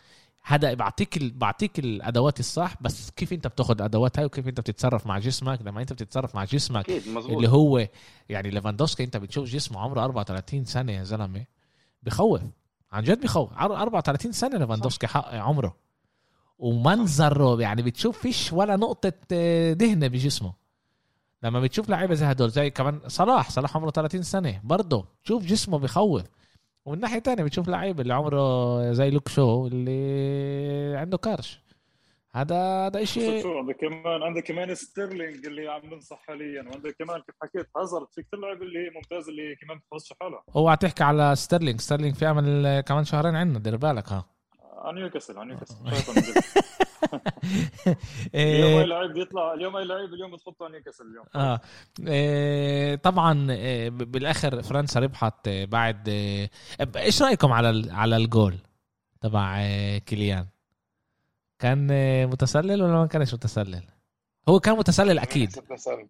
هذا 0.42 0.74
بعطيك 0.74 1.16
ال... 1.16 1.30
بعطيك 1.30 1.78
الأدوات 1.78 2.40
الصح 2.40 2.74
بس 2.80 3.10
كيف 3.10 3.32
أنت 3.32 3.46
بتاخذ 3.46 3.74
الادوات 3.74 4.18
هاي 4.18 4.24
وكيف 4.24 4.48
أنت 4.48 4.60
بتتصرف 4.60 5.06
مع 5.06 5.18
جسمك. 5.18 5.62
لما 5.62 5.80
أنت 5.80 5.92
بتتصرف 5.92 6.34
مع 6.34 6.44
جسمك 6.44 6.90
اللي 7.16 7.48
هو 7.48 7.88
يعني 8.28 8.50
ليفاندوسكي 8.50 9.04
أنت 9.04 9.16
بتشوف 9.16 9.48
جسمه 9.48 9.80
عمره 9.80 10.04
34 10.04 10.64
سنة 10.64 10.92
يا 10.92 11.02
زلمة 11.02 11.44
بخوف. 12.02 12.42
عن 12.92 13.02
جد 13.02 13.20
بخوف 13.20 13.50
عر- 13.52 13.76
34 13.82 14.32
سنة 14.32 14.58
ليفاندوسكي 14.58 15.06
حق 15.06 15.34
عمره. 15.34 15.76
ومنظره 16.58 17.60
يعني 17.60 17.82
بتشوف 17.82 18.18
فيش 18.18 18.52
ولا 18.52 18.76
نقطة 18.76 19.12
آه، 19.32 19.72
دهنة 19.72 20.06
بجسمه. 20.06 20.52
لما 21.42 21.60
بتشوف 21.60 21.88
لعيبة 21.88 22.14
زي 22.14 22.26
هدول 22.26 22.50
زي 22.50 22.70
كمان 22.70 23.00
صلاح 23.06 23.50
صلاح 23.50 23.76
عمره 23.76 23.90
30 23.90 24.22
سنة 24.22 24.60
برضه. 24.64 25.04
شوف 25.24 25.44
جسمه 25.44 25.78
بخوف 25.78 26.22
ومن 26.84 27.00
ناحية 27.00 27.18
تانية 27.18 27.42
بتشوف 27.44 27.68
لعيب 27.68 28.00
اللي 28.00 28.14
عمره 28.14 28.92
زي 28.92 29.10
لوك 29.10 29.28
شو 29.28 29.66
اللي 29.66 30.96
عنده 30.98 31.18
كرش 31.18 31.61
هذا 32.34 32.86
هذا 32.86 33.04
شيء 33.04 33.42
شو 33.42 33.58
عندك 33.58 33.76
كمان 33.76 34.22
عندك 34.22 34.42
كمان 34.44 34.74
ستيرلينج 34.74 35.46
اللي 35.46 35.68
عم 35.68 35.80
ينصح 35.94 36.18
حاليا 36.26 36.62
وعندك 36.62 36.96
كمان 36.98 37.20
كيف 37.20 37.34
حكيت 37.42 37.66
هازارد 37.76 38.06
في 38.12 38.22
كثير 38.22 38.40
لاعب 38.40 38.62
اللي 38.62 38.90
ممتاز 38.94 39.28
اللي 39.28 39.56
كمان 39.56 39.78
بتحفظش 39.78 40.12
حالها. 40.20 40.42
اوعى 40.56 40.76
تحكي 40.76 41.04
على 41.04 41.36
ستيرلينج 41.36 41.80
ستيرلينج 41.80 42.14
في 42.14 42.30
امل 42.30 42.80
كمان 42.80 43.04
شهرين 43.04 43.36
عندنا 43.36 43.58
دير 43.58 43.76
بالك 43.76 44.08
ها. 44.08 44.24
عن 44.78 44.94
نيوكاسل 44.94 45.38
عن 45.38 45.48
نيوكاسل. 45.48 45.74
اليوم 48.34 48.70
أي 48.70 48.80
إيه 48.80 48.84
لعيب 48.84 49.12
بيطلع 49.12 49.54
اليوم 49.54 49.76
أي 49.76 49.84
لعيب 49.84 50.14
اليوم 50.14 50.32
بتحطه 50.36 50.64
عن 50.64 50.72
نيوكاسل 50.72 51.04
اليوم. 51.06 51.24
آه. 51.34 51.60
إيه 52.06 52.94
طبعا 52.96 53.50
إيه 53.50 53.90
بالآخر 53.90 54.62
فرنسا 54.62 55.00
ربحت 55.00 55.48
إيه 55.48 55.66
بعد 55.66 56.08
إيش 56.96 57.22
رأيكم 57.22 57.52
على 57.52 57.92
على 57.92 58.16
الجول 58.16 58.58
تبع 59.20 59.58
كيليان؟ 59.98 60.46
كان 61.62 61.86
متسلل 62.26 62.82
ولا 62.82 62.92
ما 62.92 63.06
كانش 63.06 63.34
متسلل؟ 63.34 63.86
هو 64.48 64.60
كان 64.60 64.76
متسلل 64.76 65.18
أكيد. 65.18 65.48
تسلل. 65.50 66.08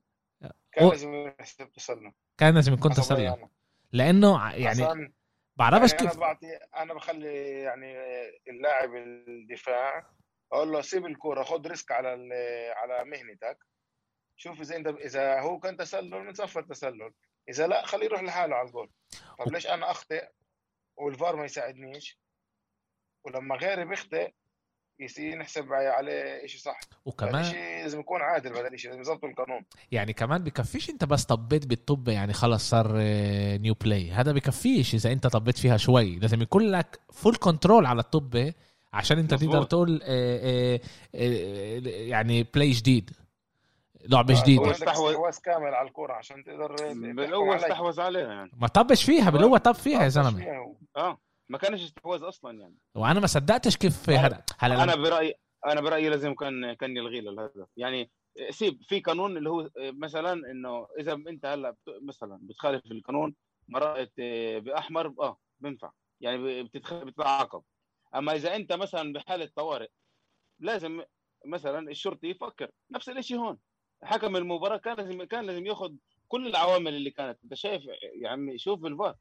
كان 0.73 0.89
لازم 0.89 1.15
يحسب 1.15 1.73
تسلل. 1.73 2.13
كان 2.39 2.55
لازم 2.55 2.73
يكون 2.73 2.91
تسلل. 2.91 3.27
أنا. 3.27 3.49
لأنه 3.93 4.55
يعني 4.55 5.15
بعرفش 5.57 5.93
يعني 5.93 6.03
كيف 6.03 6.13
أنا 6.13 6.21
بعطي 6.21 6.47
أنا 6.77 6.95
بخلي 6.95 7.49
يعني 7.61 7.95
اللاعب 8.49 8.95
الدفاع 8.97 10.07
أقول 10.53 10.73
له 10.73 10.81
سيب 10.81 11.07
الكورة 11.07 11.43
خد 11.43 11.67
risk 11.67 11.93
على 11.93 12.09
على 12.77 13.05
مهنتك. 13.05 13.59
شوف 14.37 14.61
إذا 14.61 14.77
انت 14.77 14.87
إذا 14.87 15.41
هو 15.41 15.59
كان 15.59 15.77
تسلل 15.77 16.29
نصفر 16.31 16.61
التسلل. 16.61 17.13
إذا 17.49 17.67
لا 17.67 17.87
خليه 17.87 18.05
يروح 18.05 18.23
لحاله 18.23 18.57
على 18.57 18.69
الجول. 18.69 18.91
طب 19.39 19.53
ليش 19.53 19.67
أنا 19.67 19.91
أخطئ 19.91 20.29
والفار 20.97 21.37
ما 21.37 21.45
يساعدنيش؟ 21.45 22.19
ولما 23.25 23.57
غيري 23.57 23.85
بيخطئ 23.85 24.33
يصير 25.03 25.39
نحسب 25.39 25.73
عليه 25.73 26.47
شيء 26.47 26.61
صح. 26.61 26.81
وكمان 27.05 27.45
شيء 27.45 27.83
لازم 27.83 28.01
يكون 28.01 28.21
عادل 28.21 28.53
بهذا 28.53 28.69
الشيء 28.69 28.91
لازم 28.91 29.01
يظبطوا 29.01 29.29
القانون. 29.29 29.65
يعني 29.93 30.13
كمان 30.13 30.45
بكفيش 30.45 30.91
أنت 30.91 31.05
بس 31.05 31.25
طبيت 31.25 31.67
بالطبة 31.67 32.09
يعني 32.09 32.33
خلص 32.33 32.71
صار 32.71 32.93
آه، 33.01 33.57
new 33.57 33.75
play 33.75 34.11
هذا 34.11 34.33
بكفيش 34.33 34.95
إذا 34.95 35.13
أنت 35.13 35.27
طبيت 35.27 35.59
فيها 35.59 35.77
شوي. 35.77 36.17
لازم 36.19 36.43
يكون 36.43 36.71
لك 36.71 37.01
full 37.13 37.37
control 37.37 37.87
على 37.87 38.01
الطبة 38.01 38.53
عشان 38.93 39.19
أنت 39.19 39.35
مظبوط. 39.35 39.53
تقدر 39.53 39.65
تقول 39.65 40.01
آه، 40.03 40.07
آه، 40.75 40.81
آه، 41.15 41.81
يعني 41.89 42.43
بلاي 42.55 42.71
جديد. 42.71 43.11
لعبة 44.09 44.35
هو 44.35 44.43
جديدة. 44.43 44.71
استحوذ- 44.73 44.75
استحواذ 44.75 45.39
كامل 45.45 45.75
على 45.75 45.89
الكورة 45.89 46.13
عشان 46.13 46.45
تقدر 46.45 46.77
بالأول 47.15 47.49
عليه. 47.55 47.67
استحوذ 47.67 48.01
عليها. 48.01 48.33
يعني 48.33 48.51
ما 48.57 48.67
طبش 48.69 49.05
فيها 49.05 49.31
بالقوه 49.31 49.59
طب 49.59 49.73
فيها 49.75 50.01
يا 50.01 50.05
آه، 50.05 50.09
زلمة. 50.09 50.75
آه. 50.97 51.19
ما 51.53 51.59
كانش 51.59 51.83
استحواذ 51.83 52.23
أصلا 52.23 52.61
يعني. 52.61 52.77
وأنا 52.95 53.21
ما 53.21 53.27
صدقتش 53.27 53.77
كيف 53.77 54.11
هذا. 54.11 54.45
هلا 54.59 54.83
أنا 54.83 54.95
برايي 54.95 55.35
أنا 55.67 55.81
برأيي 55.81 56.09
لازم 56.09 56.35
كان 56.35 56.73
كان 56.73 56.97
يلغي 56.97 57.21
له 57.21 57.31
الهدف. 57.31 57.69
يعني 57.77 58.11
سيب 58.51 58.83
في 58.83 59.01
قانون 59.01 59.37
اللي 59.37 59.51
هو 59.51 59.71
مثلا 59.79 60.33
إنه 60.51 60.87
إذا 61.01 61.13
أنت 61.13 61.47
هلأ 61.47 61.77
مثلا 62.03 62.39
بتخالف 62.43 62.93
القانون 62.93 63.35
مرقت 63.69 64.13
بأحمر 64.57 65.15
آه 65.21 65.39
بينفع. 65.61 65.91
يعني 66.21 66.63
بتتخ... 66.63 66.95
بتتعاقب. 66.95 67.63
أما 68.15 68.33
إذا 68.33 68.57
أنت 68.57 68.73
مثلا 68.73 69.13
بحالة 69.13 69.51
طوارئ 69.57 69.89
لازم 70.61 71.03
مثلا 71.47 71.91
الشرطي 71.91 72.27
يفكر. 72.27 72.71
نفس 72.91 73.09
الشيء 73.09 73.39
هون. 73.39 73.59
حكم 74.03 74.37
المباراة 74.37 74.77
كان 74.77 74.97
لازم 74.97 75.25
كان 75.25 75.47
لازم 75.47 75.67
ياخذ 75.67 75.93
كل 76.29 76.47
العوامل 76.47 76.95
اللي 76.95 77.11
كانت. 77.11 77.39
أنت 77.45 77.55
شايف 77.55 77.83
يا 78.23 78.29
عمي؟ 78.29 78.59
شوف 78.59 78.85
الفار. 78.85 79.17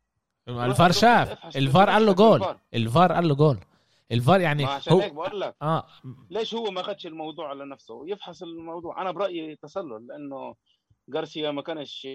الفار 0.49 0.91
شاف. 0.91 1.55
الفار 1.57 1.89
قال 1.89 2.05
له 2.05 2.13
جول. 2.13 2.55
الفار. 2.73 3.11
قال 3.13 3.27
له 3.27 3.35
جول. 3.35 3.57
الفار 4.11 4.41
يعني 4.41 4.65
عشان 4.65 4.93
هيك 4.93 5.11
هو 5.13 5.15
بقول 5.23 5.41
لك. 5.41 5.55
آه. 5.61 5.85
ليش 6.29 6.53
هو 6.53 6.71
ما 6.71 6.81
اخذش 6.81 7.05
الموضوع 7.05 7.49
على 7.49 7.65
نفسه؟ 7.65 8.03
يفحص 8.07 8.43
الموضوع. 8.43 9.01
أنا 9.01 9.11
برأيي 9.11 9.55
تسلل 9.55 10.07
لأنه 10.07 10.55
جارسيا 11.09 11.51
ما 11.51 11.61
كانش 11.61 12.07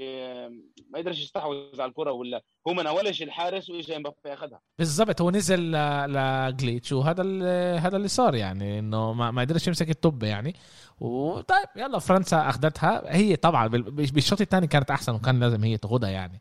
ما 0.90 0.98
قدرش 0.98 1.18
يستحوذ 1.20 1.80
على 1.80 1.88
الكرة 1.88 2.12
ولا 2.12 2.42
هو 2.68 2.72
ما 2.74 2.82
ناولش 2.82 3.22
الحارس 3.22 3.70
واجى 3.70 3.96
إمبابي 3.96 4.16
اخذها 4.26 4.60
بالضبط. 4.78 5.20
هو 5.20 5.30
نزل 5.30 5.60
ل- 5.72 6.12
لجليتش 6.12 6.92
وهذا 6.92 7.22
ال- 7.22 7.78
هذا 7.80 7.96
اللي 7.96 8.08
صار 8.08 8.34
يعني 8.34 8.78
إنه 8.78 9.12
ما 9.12 9.30
ما 9.30 9.42
قدرش 9.42 9.66
يمسك 9.66 9.90
الطب 9.90 10.22
يعني. 10.22 10.54
وطيب 11.00 11.68
يلا 11.76 11.98
فرنسا 11.98 12.48
أخذتها. 12.48 13.02
هي 13.16 13.36
طبعا 13.36 13.66
بال- 13.66 13.90
بالشوط 13.90 14.40
الثاني 14.40 14.66
كانت 14.66 14.90
أحسن 14.90 15.14
وكان 15.14 15.40
لازم 15.40 15.64
هي 15.64 15.76
تاخذها 15.76 16.08
يعني. 16.08 16.40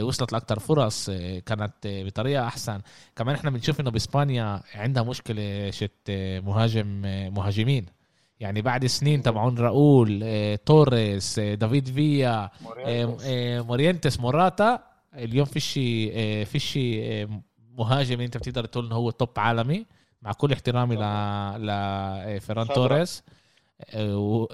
وصلت 0.00 0.32
لاكثر 0.32 0.58
فرص 0.58 1.08
إيه، 1.08 1.40
كانت 1.40 1.72
إيه، 1.86 2.04
بطريقة 2.04 2.46
أحسن. 2.46 2.80
كمان 3.16 3.34
إحنا 3.34 3.50
بنشوف 3.50 3.80
إنه 3.80 3.90
بإسبانيا 3.90 4.62
عندها 4.74 5.02
مشكلة 5.02 5.70
شت 5.70 6.10
مهاجم 6.44 6.86
مهاجمين. 7.34 7.86
يعني 8.40 8.62
بعد 8.62 8.86
سنين 8.86 9.22
تبعون 9.22 9.58
راؤول 9.58 10.24
توريس 10.66 11.40
دافيد 11.40 11.88
فيا 11.88 12.50
موريينتس. 13.62 14.20
موراتا. 14.20 14.82
اليوم 15.14 15.46
فيش 15.46 15.76
إيه، 15.78 16.44
فيش 16.44 16.76
إيه، 16.76 17.28
مهاجم 17.78 18.20
أنت 18.20 18.36
بتقدر 18.36 18.64
تقول 18.64 18.86
إنه 18.86 18.94
هو 18.94 19.10
top 19.10 19.28
عالمي. 19.36 19.86
مع 20.22 20.32
كل 20.32 20.52
احترامي 20.52 20.96
ل 20.96 21.00
ل 21.66 22.40
فيران 22.40 22.64
صبرك. 22.64 22.74
توريس. 22.76 23.22
و- 23.98 24.46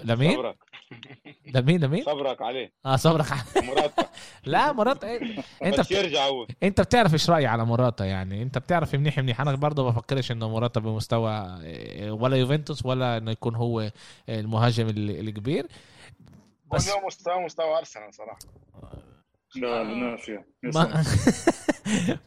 لمين؟ 0.92 1.55
صبرك 1.55 1.55
لمين 1.57 1.81
لمين؟ 1.81 2.05
صبرك 2.05 2.42
عليه. 2.42 2.72
آه 2.87 2.96
صبرك 2.96 3.26
موراتا 3.57 4.07
لا 4.44 4.72
موراتا 4.72 5.09
إيه؟ 5.09 5.20
أنت 5.64 5.81
بت... 5.81 5.90
يرجع 5.90 6.26
هو. 6.26 6.46
أنت 6.62 6.81
بتعرف 6.81 7.12
إيش 7.12 7.31
رأيي 7.31 7.46
على 7.46 7.64
موراتا 7.64 8.05
يعني؟ 8.05 8.42
أنت 8.42 8.59
بتعرف 8.59 8.94
منيح 8.94 9.18
منيح. 9.18 9.40
أنا 9.40 9.55
برضه 9.55 9.90
بفكرش 9.90 10.33
إنه 10.33 10.48
موراتا 10.48 10.81
بمستوى 10.81 11.59
إيه، 11.62 12.11
ولا 12.11 12.37
يوفنتوس 12.37 12.87
ولا 12.87 13.16
إنه 13.16 13.31
يكون 13.31 13.55
هو 13.55 13.90
المهاجم 14.28 14.88
ال- 14.88 15.28
الكبير. 15.28 15.66
بس 16.72 16.88
واليوم 16.88 17.07
مستوى 17.07 17.44
مستوى 17.44 17.78
أرسنال 17.78 18.14
صراحة. 18.14 18.38
لا 19.57 19.83
نافيه 19.85 20.47
ما 20.62 21.03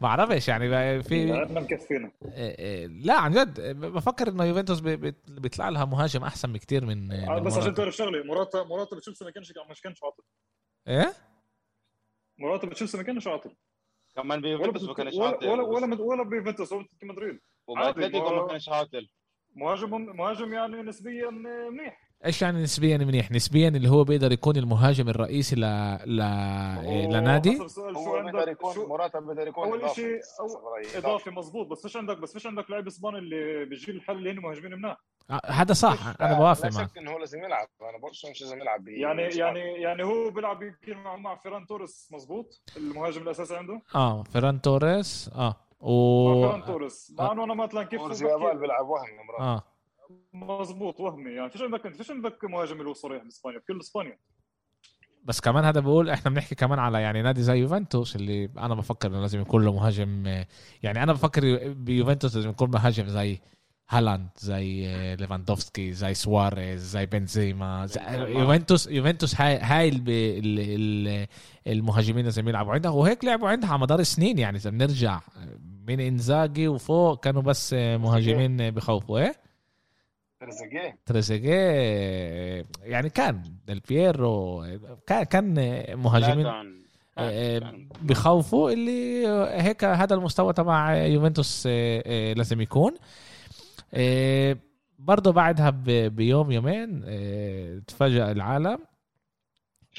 بعرفش 0.00 0.48
يعني 0.48 1.02
في 1.02 1.32
عندنا 1.32 1.60
مكفينا. 1.60 2.12
لا 2.86 3.14
عن 3.14 3.32
جد 3.32 3.60
بفكر 3.80 4.28
إنه 4.28 4.44
يوفنتوس 4.44 4.80
بيطلع 4.80 5.68
لها 5.68 5.84
مهاجم 5.84 6.22
أحسن 6.24 6.52
بكتير 6.52 6.84
من 6.86 7.12
آه، 7.12 7.38
بس 7.38 7.56
عشان. 7.56 7.74
تعرف 7.74 7.96
شغله 7.96 8.24
موراتا 8.24 8.62
موراتا 8.62 8.96
بتشيلسي 8.96 9.24
ما 9.24 9.30
كانش 9.30 9.52
مش 9.70 9.80
كانش 9.80 10.02
عاطل. 10.04 10.22
إيه؟ 10.88 11.12
موراتا 12.38 12.66
بتشيلسي 12.66 12.96
ما 12.96 13.02
كانش 13.02 13.26
عاطل. 13.26 13.56
كمان 14.16 14.38
ولا 14.44 14.56
بيوفنتوس 14.56 14.82
ما 14.88 14.94
كانش 14.94 15.14
ولا 15.14 15.26
عاطل. 15.26 15.46
ولا 15.48 15.62
ولا 15.62 16.00
ولا 16.02 16.22
بيوفنتوس 16.22 16.72
ولا 16.72 16.86
مدريد. 17.02 17.40
ما 17.68 18.46
كانش 18.48 18.68
عاطل. 18.68 19.08
مهاجم 19.54 20.16
مهاجم 20.16 20.52
يعني 20.52 20.82
نسبيا 20.82 21.30
منيح. 21.30 22.05
إيش 22.26 22.42
يعني 22.42 22.62
نسبيا 22.62 22.96
منيح؟ 22.96 23.32
نسبيا 23.32 23.68
اللي 23.68 23.88
هو 23.88 24.04
بيقدر 24.04 24.32
يكون 24.32 24.56
المهاجم 24.56 25.08
الرئيسي 25.08 25.56
ل... 25.56 25.60
ل... 26.06 26.20
لنادي؟ 27.12 27.58
هو 27.78 28.22
بيقدر 28.22 28.48
يكون 28.48 28.74
شو 28.74 28.86
مراتب 28.86 29.26
بيقدر 29.26 29.48
يكون 29.48 29.68
أول 29.68 29.90
شيء 29.90 30.20
إضافي 30.96 31.30
مزبوط 31.30 31.66
بس 31.66 31.82
فيش 31.82 31.96
عندك؟ 31.96 32.18
بس 32.18 32.32
فيش 32.32 32.46
عندك 32.46 32.70
لاعب 32.70 32.86
إسباني 32.86 33.18
اللي 33.18 33.64
بيجيل 33.64 33.96
الحل 33.96 34.16
اللي 34.16 34.30
هن 34.30 34.38
مهاجمين 34.38 34.72
منها 34.74 34.96
آه، 35.30 35.40
هذا 35.46 35.72
صح. 35.72 36.14
أنا 36.20 36.38
بوافق 36.38 36.66
لا 36.66 36.74
معك. 36.74 36.90
شك 36.90 36.98
إنه 36.98 37.12
هو 37.12 37.18
لازم 37.18 37.44
يلعب. 37.44 37.68
أنا 37.82 37.98
بقولش 37.98 38.26
مش 38.26 38.42
لازم 38.42 38.60
يلعب 38.60 38.88
يعني. 38.88 39.22
يعني 39.22 39.60
يعني 39.60 40.02
هو 40.04 40.30
بيلعب 40.30 40.62
يمكن 40.62 40.96
مع 40.96 41.16
مع 41.16 41.36
فيران 41.36 41.66
توريس 41.66 42.08
مزبوط 42.12 42.60
المهاجم 42.76 43.22
الأساسي 43.22 43.56
عنده؟ 43.56 43.82
آه 43.94 44.22
فيران 44.22 44.60
توريس. 44.60 45.30
آه 45.34 45.56
و 45.80 46.34
فيران 46.34 46.64
توريس. 46.64 47.12
مع 47.18 47.32
إنه 47.32 47.44
أنا 47.44 47.54
مثلا 47.54 47.82
كيف 47.82 48.00
بيلعب 48.02 48.88
وهم 48.88 49.06
مرات. 49.28 49.40
آه. 49.40 49.62
مزبوط 50.32 51.00
وهمي. 51.00 51.30
يعني 51.30 51.50
فيش 51.50 51.62
عندك 51.62 51.88
فيش 51.96 52.10
عندك 52.10 52.44
مهاجم 52.44 52.80
هو 52.86 52.92
صريح 52.92 53.22
باسبانيا 53.22 53.58
بكل 53.58 53.80
إسبانيا. 53.80 54.18
بس 55.24 55.40
كمان 55.40 55.64
هذا 55.64 55.80
بقول 55.80 56.10
إحنا 56.10 56.30
بنحكي 56.30 56.54
كمان 56.54 56.78
على 56.78 57.02
يعني 57.02 57.22
نادي 57.22 57.42
زي 57.42 57.58
يوفنتوس 57.58 58.16
اللي 58.16 58.50
أنا 58.58 58.74
بفكر 58.74 59.08
إنه 59.08 59.20
لازم 59.20 59.40
يكون 59.40 59.64
له 59.64 59.72
مهاجم 59.72 60.26
يعني 60.82 61.02
أنا 61.02 61.12
بفكر 61.12 61.72
بيوفنتوس 61.72 62.36
لازم 62.36 62.50
يكون 62.50 62.70
مهاجم 62.70 63.06
زي 63.08 63.38
هالاند 63.90 64.28
زي 64.38 64.86
ليفاندوفسكي 65.16 65.92
زي 65.92 66.14
سواريز 66.14 66.80
زي 66.80 67.06
بنزيما 67.06 67.86
زي 67.86 68.00
يوفنتوس 68.18 68.86
يوفنتوس 68.86 69.40
هاي 69.40 69.58
هاي 69.58 69.88
ال- 69.88 70.02
ال- 70.08 70.58
ال- 70.58 71.26
المهاجمين 71.66 72.24
لازم 72.24 72.48
يلعبوا 72.48 72.72
عندها. 72.72 72.90
وهيك 72.90 73.24
لعبوا 73.24 73.48
عندها 73.48 73.70
على 73.70 73.78
مدار 73.80 74.00
السنين 74.00 74.38
يعني. 74.38 74.56
إذا 74.56 74.70
بنرجع 74.70 75.20
من 75.88 76.00
إنزاجي 76.00 76.68
وفوق 76.68 77.24
كانوا 77.24 77.42
بس 77.42 77.72
مهاجمين 77.74 78.70
بخوفوا 78.70 79.18
إيه؟ 79.18 79.45
تريزيجيه 80.40 80.98
تريزيجيه 81.06 82.64
يعني 82.82 83.10
كان 83.10 83.42
ديل 83.66 83.80
بييرو 83.80 84.64
كان 85.06 85.22
كان 85.22 85.54
لا 85.54 85.96
مهاجمين 85.96 86.44
كان 86.46 86.76
آه، 87.18 87.58
كان- 87.58 87.88
بخوفوا 88.02 88.70
اللي 88.70 89.26
هيك 89.62 89.84
هذا 89.84 90.14
المستوى 90.14 90.52
تبع 90.52 90.94
يوفنتوس 90.96 91.64
آه، 91.66 92.02
آه، 92.06 92.32
لازم 92.32 92.60
يكون. 92.60 92.94
آه، 93.94 94.56
برضه 94.98 95.32
بعدها 95.32 95.70
بيوم 96.08 96.50
يومين 96.52 97.02
آه، 97.06 97.78
تفاجأ 97.86 98.32
العالم 98.32 98.78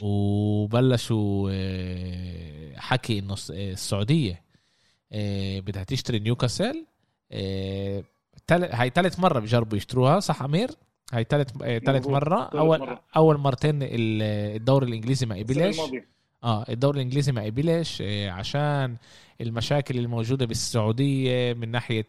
وبلشوا 0.02 1.50
آه، 1.54 2.74
حكي 2.80 3.20
إنه 3.20 3.34
الس- 3.34 3.52
آه، 3.52 3.72
السعودية 3.72 4.44
آه، 5.12 5.60
بدها 5.60 5.84
تشتري 5.84 6.20
نيوكاسل 6.20 6.86
آه، 7.32 8.04
تل- 8.48 8.70
هاي 8.72 8.90
ثالث 8.90 9.20
مرة 9.20 9.40
بجربوا 9.40 9.78
يشتروها 9.78 10.20
صح 10.20 10.42
أمير 10.44 10.70
هاي 11.14 11.24
ثالث 11.30 11.50
ثالث 11.58 11.90
مظبوط. 11.90 12.08
مرة 12.14 12.40
ثالث 12.42 12.56
اول 12.56 12.80
مرة. 12.80 13.02
اول 13.18 13.38
مرتين 13.38 13.84
ال- 13.84 14.22
الدوري 14.56 14.88
الإنجليزي 14.88 15.26
ما 15.26 15.36
قبلش 15.36 15.80
آه 16.44 16.66
الدوري 16.70 16.98
الإنجليزي 16.98 17.32
ما 17.32 17.44
قبلش 17.44 18.04
آه، 18.06 18.30
عشان 18.32 18.96
المشاكل 19.42 19.98
الموجودة 19.98 20.46
بالسعودية 20.46 21.54
من 21.54 21.72
ناحية. 21.72 22.08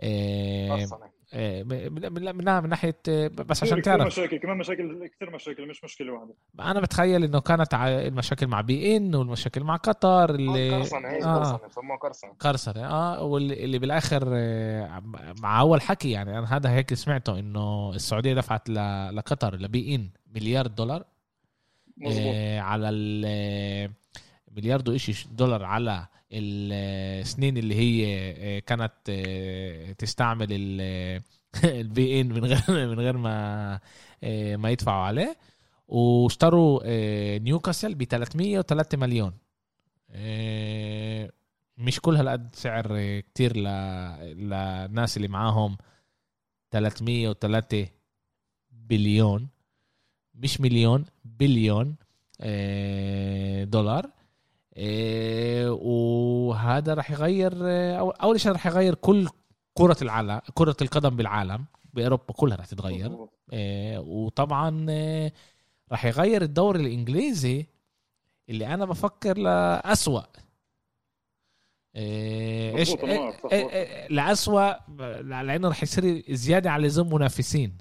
آه، 0.00 0.86
من 1.34 1.92
من- 1.92 2.12
من 2.12 2.36
من 2.36 2.68
ناحية 2.68 2.96
آه، 3.08 3.28
بس 3.28 3.62
عشان 3.62 3.80
كثير 3.80 3.84
تعرف 3.84 4.06
مشاكل 4.06 4.36
كمان 4.36 4.56
مشاكل 4.58 5.08
كثير 5.16 5.30
مشاكل 5.30 5.68
مش 5.68 5.84
مشكلة 5.84 6.12
واحدة. 6.12 6.34
أنا 6.60 6.80
بتخيل 6.80 7.24
إنه 7.24 7.40
كانت 7.40 7.74
المشاكل 7.74 8.46
مع 8.46 8.60
بي 8.60 8.96
إن 8.96 9.14
والمشاكل 9.14 9.64
مع 9.64 9.76
قطر 9.76 10.34
اللي 10.34 10.76
قرصنة 10.76 11.08
هي 11.08 11.24
آه. 11.24 11.38
قرصنة 11.38 11.68
بسموها 11.68 11.98
قرصنة 11.98 12.30
قرصنة 12.40 12.86
آه 12.86 13.22
واللي 13.24 13.64
اللي 13.64 13.78
بالآخر 13.78 14.24
آه، 14.32 15.02
مع 15.42 15.60
أول 15.60 15.80
حكي 15.80 16.10
يعني 16.10 16.38
أنا 16.38 16.56
هذا 16.56 16.70
هيك 16.70 16.94
سمعته 16.94 17.38
إنه 17.38 17.90
السعودية 17.94 18.34
دفعت 18.34 18.68
ل- 18.70 19.16
لقطر 19.16 19.56
لبي 19.56 19.94
إن 19.94 20.08
مليار 20.34 20.66
دولار 20.66 21.04
مظبوط. 21.96 22.32
آه، 22.34 22.60
على 22.60 22.88
ال 22.88 23.24
آه، 23.26 23.90
مليار 24.56 24.82
وإشي 24.88 25.28
دولار 25.32 25.64
على 25.64 26.06
السنين 26.34 27.56
اللي 27.56 27.74
هي 27.74 28.06
آه، 28.56 28.58
كانت 28.58 28.92
آه، 29.08 29.92
تستعمل 29.92 30.48
ال 31.64 32.20
beIN 32.20 32.28
من 32.34 32.44
غير 32.44 32.62
من 32.88 33.00
غير 33.00 33.16
ما 33.16 33.80
آه، 34.24 34.56
ما 34.56 34.70
يدفعوا 34.70 35.02
عليه 35.04 35.36
واشتروا 35.88 36.80
آه، 36.84 37.38
نيوكاسل 37.38 37.94
ب 37.94 38.04
303 38.04 38.98
مليون. 38.98 39.32
آه، 40.10 41.30
مش 41.78 42.00
كل 42.00 42.16
هالقد 42.16 42.54
سعر 42.54 42.86
آه، 42.92 43.20
كتير 43.20 43.56
للناس 43.56 45.16
اللي 45.16 45.28
معاهم 45.28 45.76
303 46.70 47.88
بليون 48.70 49.48
مش 50.34 50.60
مليون 50.60 51.04
بليون 51.24 51.96
آه، 52.40 53.64
دولار. 53.64 54.04
آه، 54.04 54.23
وهذا 55.70 56.94
راح 56.94 57.10
يغير 57.10 57.52
آه، 57.62 57.98
أو- 57.98 58.22
أول 58.22 58.40
شيء 58.40 58.52
راح 58.52 58.66
يغير 58.66 58.94
كل 58.94 59.28
كرة 59.74 59.96
العالم 60.02 60.40
كرة 60.54 60.76
القدم 60.82 61.16
بالعالم 61.16 61.64
بأوروبا 61.92 62.32
كلها 62.32 62.56
راح 62.56 62.66
تتغير. 62.66 63.26
آه، 63.52 64.00
وطبعا 64.00 64.86
آه، 64.90 65.32
راح 65.92 66.04
يغير 66.04 66.42
الدوري 66.42 66.80
الإنجليزي 66.80 67.66
اللي 68.48 68.66
أنا 68.74 68.84
بفكر 68.84 69.34
آه، 71.96 72.76
إيش؟ 72.76 72.90
آه،. 72.94 73.34
آه، 73.52 74.06
لأسوأ 74.08 74.72
لأنه 75.42 75.68
راح 75.68 75.82
يصير 75.82 76.22
زيادة 76.30 76.70
على 76.70 76.80
اللزوم 76.82 77.14
منافسين. 77.14 77.78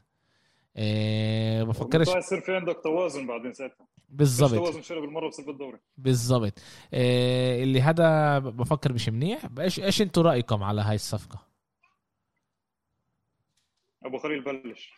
آه، 0.77 1.63
بفكرش 1.63 2.07
يصير 2.07 2.41
في 2.41 2.55
عندك 2.55 2.77
توازن 2.83 3.27
بعدين 3.27 3.53
ساعتها. 3.53 3.87
مش 4.77 4.91
بالدوري 5.45 5.79
بالضبط 5.97 6.53
آه، 6.93 7.63
اللي 7.63 7.81
هذا 7.81 8.39
بفكر 8.39 8.93
مش 8.93 9.09
منيح. 9.09 9.41
إيش 9.59 9.79
إيش 9.79 10.01
أنتوا 10.01 10.23
رأيكم 10.23 10.63
على 10.63 10.81
هاي 10.81 10.95
الصفقة؟ 10.95 11.47
أبو 14.03 14.17
خليل 14.17 14.43
بلش. 14.43 14.93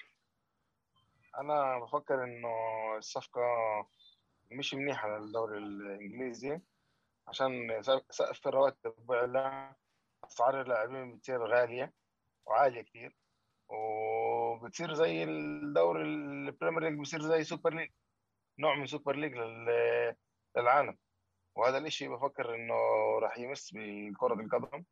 أنا 1.40 1.80
بفكر 1.80 2.24
إنه 2.24 2.50
الصفقة 2.98 3.42
مش 4.52 4.74
منيحة 4.74 5.18
للدوري 5.18 5.58
الإنجليزي 5.58 6.60
عشان 7.28 7.82
سقف 8.10 8.48
الرواتب 8.48 8.94
بعلى 9.06 9.76
أسعار 10.24 10.62
اللاعبين 10.62 11.16
بتصير 11.16 11.48
غالية 11.48 11.94
وعالية 12.46 12.82
كتير 12.82 13.16
وبتصير 13.70 14.94
زي 14.94 15.24
الدوري 15.24 16.02
ال 16.02 16.12
Premier 16.12 16.84
League 16.84 17.00
بصير 17.00 17.22
زي 17.22 17.44
Super 17.44 17.74
League. 17.74 17.90
نوع 18.60 18.76
من 18.76 18.86
Super 18.86 19.16
League 19.16 19.34
لل- 19.34 20.16
للعالم. 20.58 20.98
وهذا 21.56 21.78
الإشي 21.78 22.08
بفكر 22.08 22.56
إنه 22.56 22.76
راح 23.20 23.38
يمس 23.38 23.72
بكرة 23.76 24.34
القدم. 24.34 24.84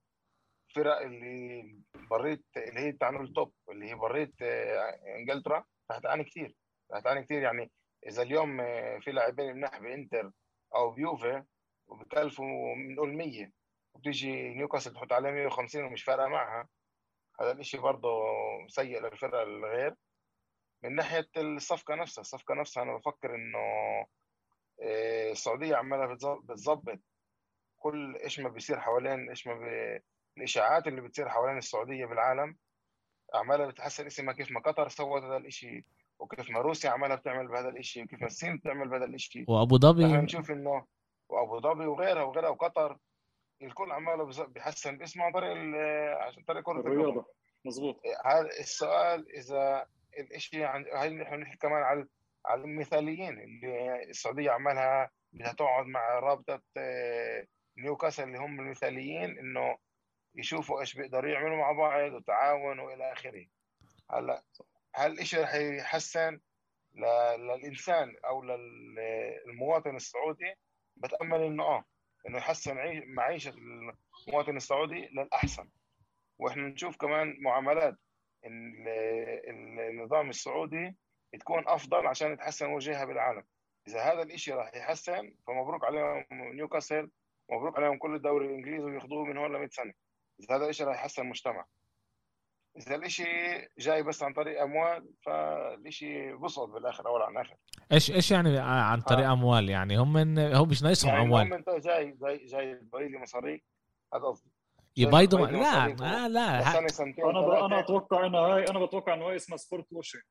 الفرق 0.69 0.97
اللي 0.97 1.76
برة 2.10 2.45
اللي 2.58 2.80
هي 2.80 2.91
يعني 2.91 3.17
ال 3.17 3.27
top 3.27 3.54
اللي 3.69 3.89
هي 3.89 3.95
برة 3.95 4.41
آه، 4.41 4.99
إنجلترا 5.15 5.65
راح 5.91 5.99
تعاني 5.99 6.23
كثير 6.23 6.56
راح 6.91 7.02
تعاني 7.02 7.23
كثير 7.23 7.41
يعني 7.41 7.71
إذا 8.08 8.21
اليوم 8.23 8.62
آه، 8.62 8.99
في 8.99 9.12
لاعبين 9.12 9.56
مناح 9.56 9.80
بإنتر 9.80 10.32
أو 10.76 10.91
بيوفي 10.91 11.43
وبكلفوا 11.88 12.76
بنقول 12.76 13.13
100 13.13 13.52
وبتيجي 13.95 14.49
نيوكاسل 14.54 14.93
تحط 14.93 15.13
عليه 15.13 15.32
150 15.32 15.84
ومش 15.84 16.04
فارقة 16.04 16.28
معها 16.28 16.69
هذا 17.41 17.52
الإشي 17.52 17.78
برضه 17.78 18.10
سيء 18.67 19.02
للفرق 19.02 19.39
الغير. 19.41 19.95
من 20.84 20.96
ناحية 20.96 21.28
الصفقة 21.38 21.96
نفسها 21.96 22.22
الصفقة 22.22 22.56
نفسها 22.56 22.84
أنا 22.84 22.98
بفكر 22.98 23.36
إنه 23.36 23.58
آه، 24.82 25.32
السعودية 25.32 25.76
عمالها 25.76 26.15
بتظ- 26.15 26.41
بتظبط 26.43 27.00
كل 27.78 28.15
إيش 28.24 28.39
ما 28.39 28.50
بيصير 28.50 28.80
حوالين 28.80 29.30
إيش 29.30 29.48
ما 29.48 29.54
بي... 29.54 30.00
الإشاعات 30.38 30.88
اللي 30.88 31.02
بتصير 31.02 31.30
حوالين 31.30 31.58
السعودية 31.58 32.06
بالعالم 32.06 32.58
عمالها 33.34 33.67
بتحسن 33.67 34.06
اسمها 34.06 34.34
كيف 34.34 34.52
ما 34.52 34.60
قطر 34.60 34.89
سوت 34.89 35.22
هذا 35.24 35.38
الإشي 35.38 35.86
وكيف 36.19 36.50
ما 36.50 36.60
روسيا 36.60 36.89
عمالها 36.89 37.15
بتعمل 37.15 37.48
بهذا 37.48 37.69
الإشي 37.69 38.04
وكيف 38.04 38.22
ما 38.22 38.28
الصين 38.28 38.58
بتعمل 38.58 38.89
بهذا 38.89 39.06
الإشي. 39.06 39.46
وأبو 39.48 39.76
إحنا 39.76 39.89
ظبي 39.91 40.04
بنشوف 40.17 40.52
إنه 40.52 40.86
وأبو 41.30 41.60
ظبي 41.60 41.86
وغيرها 41.86 42.24
وغيرها 42.24 42.50
وقطر 42.50 42.98
الكل 43.62 43.91
عماله 43.91 44.46
بيحسن 44.46 44.98
باسمه 44.98 45.24
عن 45.24 45.32
طريق 45.32 45.52
ال- 45.52 46.15
عشان 46.22 46.43
طريق 46.43 46.63
كرة 46.63 46.80
الرياضة. 46.80 47.26
مظبوط. 47.65 48.02
هذا 48.26 48.48
السؤال 48.60 49.36
إذا 49.38 49.88
الإشي 50.19 50.63
عن 50.65 50.86
هاي 50.93 51.08
اللي 51.08 51.23
إحنا 51.23 51.38
بنحكي 51.38 51.58
كمان 51.58 51.84
على 51.84 52.06
على 52.45 52.62
المثاليين 52.62 53.39
اللي 53.39 54.04
السعودية 54.10 54.52
عمالها 54.52 55.12
بدها 55.34 55.54
تقعد 55.54 55.86
مع 55.86 56.19
رابطة 56.19 56.62
آه، 56.78 57.47
نيوكاسل 57.78 58.23
اللي 58.23 58.38
هم 58.38 58.60
المثاليين 58.60 59.39
إنه 59.39 59.78
يشوفوا 60.36 60.82
إيش 60.82 60.93
بيقدروا 60.93 61.32
يعملوا 61.32 61.58
مع 61.58 61.71
بعض 61.71 62.12
وتعاون 62.13 62.80
وإلى 62.80 63.12
آخره. 63.13 63.45
هلأ 64.12 64.43
هل 64.95 65.12
الاشي 65.12 65.38
رح 65.41 65.54
يحسن 65.56 66.39
للإنسان 67.38 68.15
أو 68.26 68.43
للمواطن 68.43 69.95
السعودي 69.95 70.54
بتأمل 70.95 71.41
إنه 71.43 71.63
آه 71.63 71.84
إنه 72.28 72.38
يحسن 72.38 72.78
عيش- 72.78 73.04
معيشة 73.08 73.49
المواطن 74.28 74.58
السعودي 74.58 75.08
للأحسن. 75.12 75.69
وإحنا 76.39 76.67
نشوف 76.67 76.97
كمان 76.97 77.38
معاملات 77.41 77.95
النظام 78.45 80.29
السعودي 80.29 80.95
تكون 81.39 81.67
أفضل 81.67 82.08
عشان 82.08 82.34
يتحسن 82.34 82.69
وجهها 82.69 83.06
بالعالم. 83.06 83.43
إذا 83.88 84.01
هذا 84.01 84.21
الإشي 84.21 84.51
راح 84.51 84.75
يحسن 84.75 85.34
فمبروك 85.47 85.86
عليهم 85.86 86.25
نيوكاسل 86.32 87.10
مبروك 87.49 87.77
عليهم 87.77 87.97
كل 87.97 88.15
الدوري 88.15 88.45
الإنجليزي 88.45 88.84
وياخذوه 88.84 89.25
من 89.25 89.38
هون 89.38 89.56
ل 89.56 89.58
100 89.58 89.67
سنة. 89.67 89.93
إذا 90.39 90.56
هذا 90.56 90.63
الإشي 90.63 90.84
راح 90.84 90.95
يحسن 90.95 91.21
المجتمع. 91.21 91.65
إذا 92.77 92.95
الإشي 92.95 93.25
جاي 93.79 94.03
بس 94.03 94.23
عن 94.23 94.34
طريق 94.34 94.62
أموال 94.62 95.13
فالإشي 95.25 96.34
بصعد 96.34 96.67
بالآخر 96.69 97.08
اول 97.08 97.21
عن 97.21 97.38
آخر. 97.38 97.56
إيش 97.91 98.12
إيش 98.12 98.32
يعني 98.32 98.60
عن 98.60 99.01
طريق 99.01 99.27
آه. 99.27 99.34
أموال 99.34 99.69
يعني؟ 99.69 99.97
هم 99.97 100.13
من 100.13 100.39
هو 100.39 100.65
مش 100.65 100.84
ناقصهم 100.84 101.10
يعني 101.10 101.23
أموال. 101.23 101.41
المهم 101.41 101.58
انت 101.58 101.86
جاي 101.86 102.12
جاي 102.12 102.45
جاي 102.45 102.75
تبيض 102.76 103.10
لي 103.10 103.17
مصاريك 103.17 103.63
هذا 104.13 104.23
قصدي. 104.23 104.53
يبيضوا 104.97 105.45
بيضوا 105.45 105.62
لا 105.62 105.88
مصاريف 105.88 106.01
لا 106.01 106.73
سنه 106.73 106.88
سنتين 106.88 107.25
أنا. 107.25 107.65
أنا. 107.65 107.79
أتوقع 107.79 108.25
انها 108.25 108.39
هاي 108.39 108.63
أنا 108.63 108.86
بتوقع 108.86 109.13
انه 109.13 109.29
هاي 109.29 109.36
اسمها 109.36 109.58
sport 109.58 109.93
washing 109.93 110.21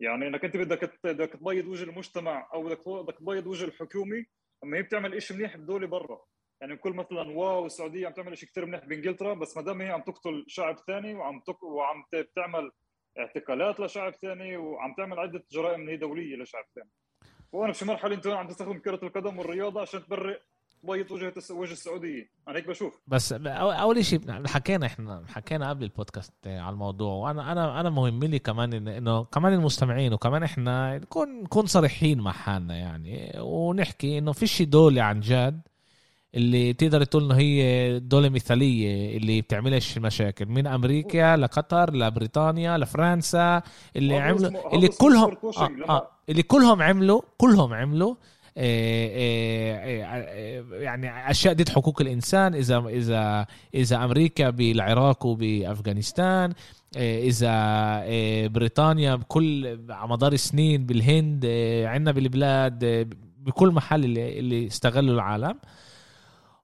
يعني 0.00 0.28
إنك 0.28 0.44
أنت 0.44 0.56
بدك 0.56 1.00
بدك 1.04 1.32
تبيض 1.32 1.66
وجه 1.66 1.84
المجتمع 1.84 2.48
أو 2.54 2.62
بدك 2.62 2.88
بدك 2.88 3.18
تبيض 3.18 3.46
وجه 3.46 3.64
الحكومة 3.64 4.24
أما 4.64 4.76
هي 4.76 4.82
بتعمل 4.82 5.22
شيء 5.22 5.36
منيح 5.36 5.56
بدولة 5.56 5.86
برا 5.86 6.24
يعني 6.60 6.76
كل 6.76 6.92
مثلا 6.92 7.30
واو 7.30 7.66
السعوديه 7.66 8.06
عم 8.06 8.12
تعمل 8.12 8.38
شيء 8.38 8.48
كثير 8.48 8.66
منيح 8.66 8.84
بإنجلترا 8.84 9.34
بس 9.34 9.56
ما 9.56 9.62
دام 9.62 9.82
هي 9.82 9.88
عم 9.88 10.02
تقتل 10.02 10.44
شعب 10.48 10.78
ثاني 10.86 11.14
وعم 11.14 11.40
تك... 11.40 11.62
وعم 11.62 12.04
بتعمل 12.12 12.70
اعتقالات 13.18 13.80
لشعب 13.80 14.12
ثاني 14.14 14.56
وعم 14.56 14.94
تعمل 14.94 15.18
عدة 15.18 15.44
جرائم 15.52 15.88
هي 15.88 15.96
دولية 15.96 16.36
لشعب 16.36 16.64
ثاني 16.74 16.90
وأنا 17.52 17.72
في 17.72 17.84
مرحلة 17.84 18.14
انت 18.14 18.26
عم 18.26 18.48
تستخدم 18.48 18.78
كرة 18.78 19.00
القدم 19.02 19.38
والرياضة 19.38 19.80
عشان 19.80 20.04
تبرئ 20.04 20.40
بيض 20.86 21.10
وجه 21.10 21.32
وجه 21.50 21.72
السعودية. 21.72 22.28
أنا 22.48 22.56
هيك 22.56 22.68
بشوف. 22.68 23.00
بس 23.06 23.32
أول 23.32 24.04
شيء 24.04 24.20
حكينا 24.46 24.86
إحنا 24.86 25.22
حكينا 25.28 25.68
قبل 25.68 25.84
البودكاست 25.84 26.32
على 26.46 26.70
الموضوع 26.70 27.12
وأنا 27.12 27.52
أنا 27.52 27.80
أنا 27.80 27.90
مهم 27.90 28.24
لي 28.24 28.38
كمان 28.38 28.88
إنه 28.88 29.24
كمان 29.24 29.52
المستمعين 29.52 30.12
وكمان 30.12 30.42
إحنا 30.42 30.98
نكون 30.98 31.42
نكون 31.42 31.66
صريحين 31.66 32.20
مع 32.20 32.32
حالنا 32.32 32.76
يعني 32.76 33.32
ونحكي 33.40 34.18
إنه 34.18 34.32
فيش 34.32 34.62
دولة 34.62 35.02
عن 35.02 35.20
جد 35.20 35.60
اللي 36.34 36.72
تقدر 36.72 37.04
تقول 37.04 37.24
إنه 37.24 37.34
هي 37.34 37.98
دولة 38.00 38.28
مثالية 38.28 39.16
اللي 39.16 39.40
بتعملش 39.40 39.98
مشاكل. 39.98 40.46
من 40.46 40.66
أمريكا 40.66 41.36
لقطر 41.36 41.94
لبريطانيا 41.94 42.78
لفرنسا 42.78 43.62
اللي 43.96 44.16
عملوا 44.16 44.74
اللي 44.74 44.88
كلهم 44.88 45.36
آه 45.56 45.70
آه 45.88 46.10
اللي 46.28 46.42
كلهم 46.42 46.82
عملوا 46.82 47.20
كلهم 47.38 47.74
عملوا 47.74 48.14
يعني 50.82 51.30
أشياء 51.30 51.54
ضد 51.54 51.68
حقوق 51.68 52.00
الإنسان 52.00 52.54
إذا 52.54 52.78
إذا 52.88 53.46
إذا 53.74 54.04
أمريكا 54.04 54.50
بالعراق 54.50 55.26
وبأفغانستان 55.26 56.52
إذا 56.96 57.48
بريطانيا 58.48 59.14
بكل 59.14 59.80
على 59.90 60.08
مدار 60.08 60.32
السنين 60.32 60.86
بالهند 60.86 61.46
عندنا 61.84 62.12
بالبلاد 62.12 63.08
بكل 63.38 63.68
محل 63.68 64.04
اللي, 64.04 64.38
اللي 64.38 64.66
استغلوا 64.66 65.14
العالم. 65.14 65.58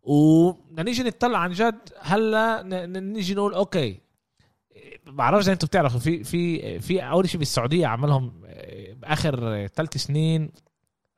ونيجي 0.03 1.03
نطلع 1.03 1.39
عن 1.39 1.53
جد 1.53 1.79
هلا 2.01 2.63
نيجي 3.01 3.35
نقول 3.35 3.55
أوكي 3.55 4.01
بعرفش 5.07 5.45
إذا 5.45 5.53
أنتم 5.53 5.67
بتعرفوا 5.67 6.01
في 6.01 6.25
في 6.25 6.79
في 6.79 7.01
أول 7.01 7.29
شيء 7.29 7.39
بالسعودية 7.39 7.87
عملهم 7.87 8.33
باخر 8.97 9.67
ثلاث 9.67 9.97
سنين 9.97 10.51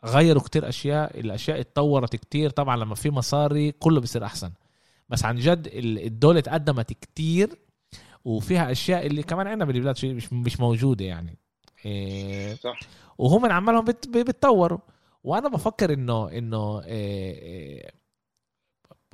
غيروا 0.05 0.43
كتير 0.43 0.69
أشياء 0.69 1.21
الأشياء 1.21 1.61
اتطورت 1.61 2.17
كتير. 2.17 2.51
طبعا 2.51 2.77
لما 2.77 2.95
في 2.95 3.11
مصاري 3.11 3.73
كله 3.73 4.01
بيصير 4.01 4.25
أحسن. 4.25 4.53
بس 5.09 5.25
عن 5.25 5.37
جد 5.37 5.69
الدولة 5.75 6.41
تقدمت 6.41 6.93
كتير 6.93 7.59
وفيها 8.25 8.73
أشياء 8.73 9.07
اللي 9.07 9.23
كمان 9.23 9.47
عندنا 9.47 9.65
بالبلاد 9.65 10.07
مش 10.07 10.33
مش 10.33 10.61
موجودة 10.61 11.05
يعني. 11.05 11.39
إيه 11.85 12.55
صح. 12.55 12.81
وهم 13.19 13.53
عمالهم 13.53 13.85
بيتطوروا. 14.09 14.79
وأنا 15.25 15.49
بفكر 15.49 15.93
انه 15.93 16.29
إنه 16.29 16.81
إيه 16.81 17.43
إيه 17.43 17.91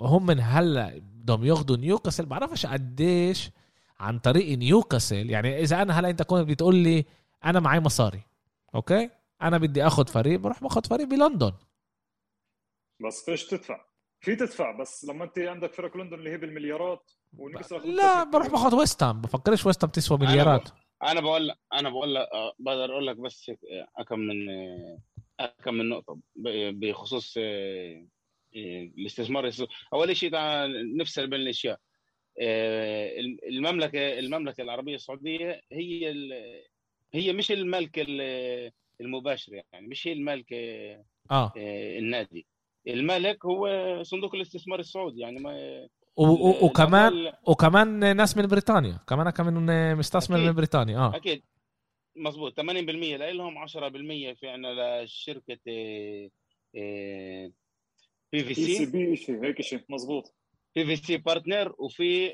هم 0.00 0.26
من 0.26 0.40
هلأ 0.40 0.98
بدهم 0.98 1.44
ياخذوا 1.44 1.76
نيوكاسل. 1.76 2.26
بعرفش 2.26 2.66
قديش 2.66 3.50
عن 4.00 4.18
طريق 4.18 4.58
نيوكاسل. 4.58 5.30
يعني 5.30 5.62
إذا 5.62 5.82
أنا 5.82 6.00
هلأ 6.00 6.10
أنت 6.10 6.22
كنت 6.22 6.48
بتقول 6.48 6.76
لي 6.76 7.04
أنا 7.44 7.60
معي 7.60 7.80
مصاري 7.80 8.22
أوكي؟ 8.74 9.10
أنا 9.42 9.58
بدي 9.58 9.86
اخذ 9.86 10.06
فريق 10.06 10.40
بروح 10.40 10.62
باخذ 10.62 10.84
فريق 10.84 11.06
بلندن. 11.06 11.52
بس 13.06 13.24
فيش 13.24 13.46
تدفع. 13.46 13.88
في 14.20 14.36
تدفع 14.36 14.70
بس 14.70 15.04
لما 15.04 15.24
انت 15.24 15.38
عندك 15.38 15.74
فرق 15.74 15.96
لندن 15.96 16.18
اللي 16.18 16.30
هي 16.30 16.36
بالمليارات 16.38 17.10
لا 17.84 18.24
بروح 18.24 18.46
باخذ 18.46 18.76
ويست 18.76 19.02
هام 19.02 19.20
بفكرش 19.20 19.66
ويست 19.66 19.84
هام 19.84 19.90
تسوى 19.90 20.18
مليارات. 20.18 20.68
أنا 21.02 21.20
بقول 21.20 21.48
لك 21.48 21.56
أنا 21.72 21.90
بقول 21.90 22.14
لك 22.14 22.28
آه، 22.32 22.52
بقدر 22.58 22.92
أقول 22.92 23.06
لك 23.06 23.16
بس 23.16 23.50
كم 24.08 24.18
من 24.18 24.46
كم 25.64 25.74
من 25.74 25.88
نقطة. 25.88 26.18
بخصوص 26.70 27.34
آه، 27.38 28.06
الاستثمار. 28.56 29.50
أول 29.92 30.16
شيء 30.16 30.30
نفصل 30.96 31.26
بين 31.26 31.40
الأشياء. 31.40 31.80
آه، 32.40 33.20
المملكه 33.48 34.18
المملكة 34.18 34.62
العربية 34.62 34.94
السعودية 34.94 35.60
هي 35.72 36.14
هي 37.14 37.32
مش 37.32 37.52
الملك 37.52 37.98
المباشر 39.00 39.52
يعني 39.72 39.86
مش 39.86 40.06
هي 40.06 40.12
المالك 40.12 40.52
آه. 40.52 41.04
آه. 41.30 41.52
النادي 41.98 42.46
المالك 42.88 43.44
هو 43.46 43.68
صندوق 44.02 44.34
الاستثمار 44.34 44.80
السعودي 44.80 45.20
يعني 45.20 45.38
ما 45.38 45.88
وكمان 46.62 47.32
وكمان 47.46 48.16
ناس 48.16 48.36
من 48.36 48.46
بريطانيا 48.46 48.98
كمان 49.08 49.30
كمان 49.30 49.96
مستثمر 49.96 50.38
من 50.38 50.52
بريطانيا 50.52 50.98
آه. 50.98 51.16
أكيد. 51.16 51.42
مظبوط. 52.16 52.60
80% 52.60 52.64
لهم 52.64 53.58
10% 53.58 53.70
في 54.34 54.48
عندنا 54.48 55.04
لشركة 55.04 55.58
PCP 58.32 59.16
شيء 59.16 59.44
هيك 59.44 59.62
شيء. 59.62 59.80
مظبوط. 59.88 60.34
PCP 60.76 61.16
partner 61.16 61.74
وفي 61.78 62.28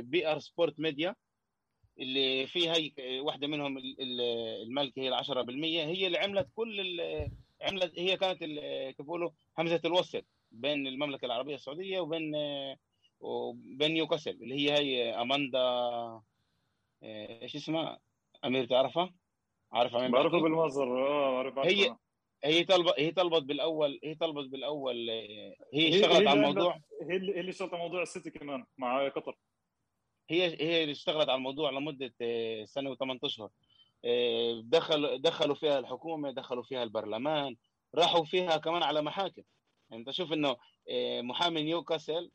RB 0.00 0.28
Sports 0.28 0.80
Media 0.80 1.14
اللي 1.98 2.46
في 2.46 2.70
هي 2.70 2.92
واحدة 3.20 3.46
منهم 3.46 3.78
المالكه 4.00 5.00
هي 5.00 5.08
ال 5.08 5.24
10% 5.24 5.28
هي 5.64 6.06
اللي 6.06 6.18
عملت 6.18 6.48
كل 6.54 7.00
عملت 7.62 7.98
هي 7.98 8.16
كانت 8.16 8.38
كيف 8.96 9.02
بيقولوا 9.02 9.30
همزة 9.58 9.80
الوصل 9.84 10.22
بين 10.50 10.86
المملكة 10.86 11.26
العربية 11.26 11.54
السعودية 11.54 12.00
وبين 12.00 12.32
وبين 13.20 13.90
نيوكاسل 13.90 14.30
اللي 14.30 14.54
هي 14.54 14.72
هي 14.72 15.20
أماندا 15.20 15.60
إيش 17.02 17.56
اسمها؟ 17.56 17.98
أمير 18.44 18.64
تعرفها؟ 18.66 19.14
عارف 19.72 19.96
امير 19.96 20.10
بعرفها 20.10 20.40
بالمصدر 20.40 21.06
آه 21.06 21.38
عارف 21.38 21.58
هي 21.58 21.96
هي 22.44 22.64
طلبت 22.64 22.94
هي 22.98 23.10
طلبت 23.10 23.42
بالأول 23.42 24.00
هي 24.04 24.14
طلبت 24.14 24.48
بالأول 24.48 25.10
هي 25.74 25.88
اشتغلت 25.88 26.26
على 26.26 26.32
الموضوع. 26.32 26.80
هي 27.10 27.16
اللي 27.16 27.50
اشتغلت 27.50 27.74
على 27.74 27.82
موضوع 27.82 28.02
السيتي 28.02 28.30
كمان 28.30 28.64
مع 28.78 29.08
قطر. 29.08 29.36
هي 30.28 30.56
هي 30.60 30.82
اللي 30.82 30.92
اشتغلت 30.92 31.28
على 31.28 31.38
الموضوع 31.38 31.70
لمدة 31.70 32.14
آه، 32.20 32.64
سنة 32.64 32.94
و8 32.94 33.18
أشهر. 33.24 33.50
آه، 34.04 34.62
دخل 34.64 35.22
دخلوا 35.22 35.54
فيها 35.54 35.78
الحكومة 35.78 36.30
دخلوا 36.30 36.62
فيها 36.62 36.82
البرلمان 36.82 37.56
راحوا 37.94 38.24
فيها 38.24 38.56
كمان 38.56 38.82
على 38.82 39.02
محاكم. 39.02 39.42
يعني 39.90 40.00
انت 40.00 40.10
شوف 40.10 40.32
انه 40.32 40.56
آه، 40.90 41.20
محامي 41.20 41.62
نيوكاسل 41.62 42.30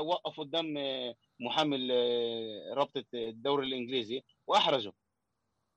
وقفوا 0.00 0.44
قدام 0.44 0.74
محامي 1.40 1.76
رابطة 2.72 3.04
الدوري 3.14 3.66
الإنجليزي 3.66 4.22
واحرجه 4.46 4.92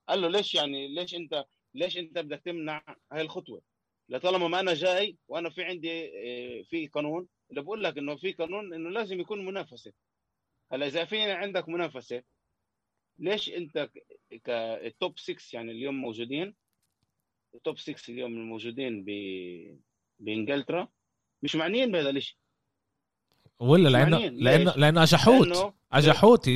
قال 0.08 0.20
له 0.22 0.28
ليش 0.28 0.54
يعني 0.54 0.88
ليش 0.88 1.14
انت 1.14 1.44
ليش 1.74 1.98
انت 1.98 2.18
بدك 2.18 2.40
تمنع 2.44 2.82
هاي 3.12 3.20
الخطوة؟ 3.22 3.62
لطالما 4.08 4.48
ما 4.48 4.60
أنا 4.60 4.74
جاي 4.74 5.16
وأنا 5.28 5.50
في 5.50 5.64
عندي 5.64 6.10
في 6.64 6.86
قانون 6.86 7.28
اللي 7.50 7.62
بقول 7.62 7.84
لك 7.84 7.98
إنه 7.98 8.16
في 8.16 8.32
قانون 8.32 8.74
إنه 8.74 8.90
لازم 8.90 9.20
يكون 9.20 9.44
منافسة. 9.44 9.92
هلا 10.72 10.86
إذا 10.86 11.04
في 11.04 11.30
عندك 11.30 11.68
منافسة 11.68 12.22
ليش 13.18 13.48
أنت 13.48 13.90
كتوب 14.84 15.18
6 15.18 15.36
يعني 15.52 15.72
اليوم 15.72 15.94
موجودين؟ 15.94 16.54
التوب 17.54 17.78
6 17.78 18.12
اليوم 18.12 18.32
الموجودين 18.32 19.04
ب 19.04 19.10
بإنجلترا 20.18 20.88
مش 21.42 21.56
معنيين 21.56 21.92
بهذا 21.92 22.10
الشيء 22.10 22.36
ولا 23.60 23.88
لأنه 23.88 24.18
لأنه 24.18 24.72
لأنه 24.76 25.02
اجحوت 25.02 25.74
اجحوت 25.92 26.48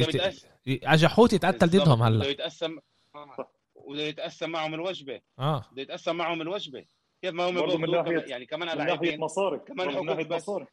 اجحوت 0.66 1.32
يتقتل 1.32 1.66
ضدهم 1.66 2.02
هلا. 2.02 2.18
بده 2.18 2.28
يتقسم 2.28 2.78
بده 3.88 4.02
يتقسم 4.02 4.50
معهم 4.50 4.74
الوجبة. 4.74 5.20
آه. 5.38 5.64
بده 5.72 5.82
يتقسم 5.82 6.16
معهم 6.16 6.42
الوجبة. 6.42 6.84
كيف 7.22 7.34
ما 7.34 7.48
هم 7.48 7.80
من 7.80 7.90
ناحيه 7.90 8.24
يعني 8.26 8.46
كمان 8.46 8.78
من 8.78 8.86
ناحية 8.86 9.16
مصاري. 9.16 9.58
كمان 9.58 9.94
من 9.94 10.06
ناحية 10.06 10.28
مصاري. 10.28 10.66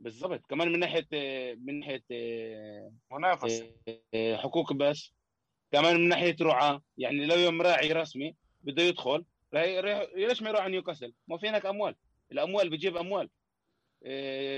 بالضبط 0.00 0.46
كمان 0.46 0.72
من 0.72 0.78
ناحية 0.78 1.06
من 1.54 1.80
ناحية 1.80 2.04
منافسة. 3.12 3.70
حقوق 4.14 4.72
بس. 4.72 5.12
كمان 5.72 5.94
من 5.96 6.08
ناحية 6.08 6.36
رعاة. 6.40 6.82
يعني 6.98 7.26
لو 7.26 7.36
يوم 7.36 7.62
راعي 7.62 7.92
رسمي 7.92 8.34
بده 8.62 8.82
يدخل 8.82 9.24
ليش 9.52 10.42
ما 10.42 10.48
يروح 10.48 10.60
على 10.60 10.72
نيوكاسل؟ 10.72 11.14
ما 11.28 11.38
في 11.38 11.48
هناك 11.48 11.66
أموال. 11.66 11.96
الأموال 12.32 12.70
بتجيب 12.70 12.96
أموال. 12.96 13.30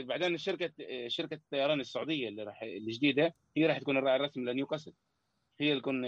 بعدين 0.06 0.34
الشركة 0.34 0.72
شركة 1.08 1.34
الطيران 1.34 1.80
السعودية 1.80 2.28
اللي 2.28 2.42
راح 2.42 2.62
الجديدة 2.62 3.34
هي 3.56 3.66
راح 3.66 3.78
تكون 3.78 3.96
الراعي 3.96 4.16
الرسمي 4.16 4.44
لنيوكاسل. 4.44 4.92
هي 5.60 5.72
اللي 5.72 5.80
تكون 5.80 6.04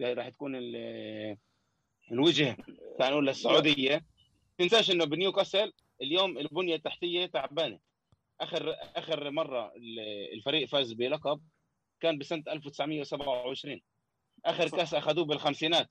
راح 0.00 0.28
تكون 0.28 0.52
الوجه 2.12 2.56
تعال 2.98 3.12
نقول 3.12 3.26
للسعوديه 3.26 4.04
تنساش 4.58 4.90
إنه 4.90 5.04
بنيوكاسل 5.04 5.72
اليوم 6.02 6.38
البنية 6.38 6.74
التحتية 6.74 7.26
تعبانة. 7.26 7.78
آخر 8.40 8.76
آخر 8.96 9.30
مرة 9.30 9.72
الفريق 10.32 10.68
فاز 10.68 10.92
بلقب 10.92 11.40
كان 12.00 12.18
بسنة 12.18 12.42
1927 12.48 13.80
آخر 14.44 14.68
كأس 14.68 14.94
أخذوه 14.94 15.24
بالخمسينات. 15.24 15.90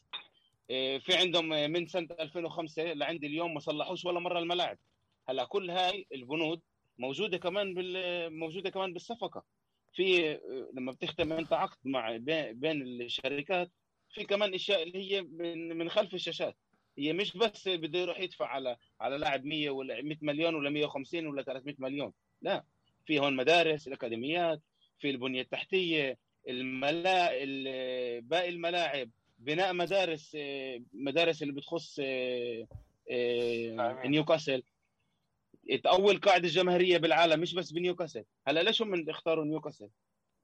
إيه، 0.70 1.00
في 1.00 1.16
عندهم 1.16 1.50
من 1.50 1.88
سنة 1.88 2.08
2005 2.20 2.84
لعند 2.84 3.24
اليوم 3.24 3.54
ما 3.54 3.60
صلحوش 3.60 4.06
ولا 4.06 4.20
مرة 4.20 4.40
الملاعب. 4.40 4.78
هلا 5.30 5.46
كل 5.46 5.70
هاي 5.72 6.08
البنود 6.14 6.62
موجودة 6.98 7.38
كمان 7.38 7.74
بال 7.74 8.40
موجودة 8.40 8.70
كمان 8.70 8.94
بالصفقة. 8.94 9.44
في 9.94 10.40
لما 10.74 10.92
بتختم 10.92 11.34
أنت 11.34 11.54
عقد 11.54 11.78
مع 11.86 12.18
بين 12.52 12.82
الشركات 12.82 13.72
في 14.10 14.24
كمان 14.24 14.54
أشياء 14.54 14.84
اللي 14.84 15.12
هي 15.12 15.22
من 15.22 15.78
من 15.78 15.90
خلف 15.90 16.14
الشاشات. 16.14 16.56
هي 16.98 17.14
مش 17.14 17.38
بس 17.38 17.68
بده 17.68 18.00
يروح 18.00 18.20
يدفع 18.20 18.48
على 18.48 18.78
على 19.02 19.18
لاعب 19.18 19.46
100 19.46 19.70
ولا 19.70 20.02
100 20.02 20.18
مليون 20.22 20.56
ولا 20.56 20.70
150 20.70 21.28
ولا 21.28 21.44
300 21.44 21.76
مليون. 21.80 22.14
لا. 22.42 22.64
في 23.06 23.20
هون 23.20 23.36
مدارس 23.36 23.88
الأكاديميات 23.88 24.62
في 25.00 25.10
البنية 25.10 25.42
التحتية 25.42 26.18
الملا 26.48 27.30
ال- 27.44 28.22
باقي 28.22 28.50
الملاعب. 28.50 29.10
بناء 29.40 29.74
مدارس 29.74 30.38
مدارس 30.94 31.42
اللي 31.42 31.54
بتخص 31.54 32.00
آه، 32.04 32.68
آه،. 33.12 34.08
نيوكاسل. 34.08 34.64
اول 35.86 36.18
قاعدة 36.20 36.48
جماهيريه 36.48 36.98
بالعالم 36.98 37.40
مش 37.40 37.54
بس 37.54 37.72
بنيوكاسل. 37.72 38.24
هلا 38.48 38.64
ليش 38.64 38.82
هم 38.82 39.10
اختاروا 39.10 39.46
نيوكاسل؟ 39.46 39.90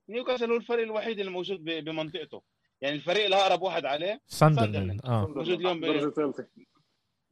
نيوكاسل 0.10 0.52
هو 0.52 0.58
الفريق 0.58 0.84
الوحيد 0.84 1.20
اللي 1.20 1.32
موجود 1.32 1.64
بمنطقته. 1.64 2.42
يعني 2.82 2.96
الفريق 2.96 3.26
الأقرب 3.26 3.62
واحد 3.62 3.86
عليه 3.86 4.22
ساندرلاند. 4.28 5.06
آه. 5.06 5.28
موجود 5.28 5.60
اليوم 5.60 5.80
ب- 5.80 5.86
درجه 5.86 6.10
ثالثه 6.14 6.48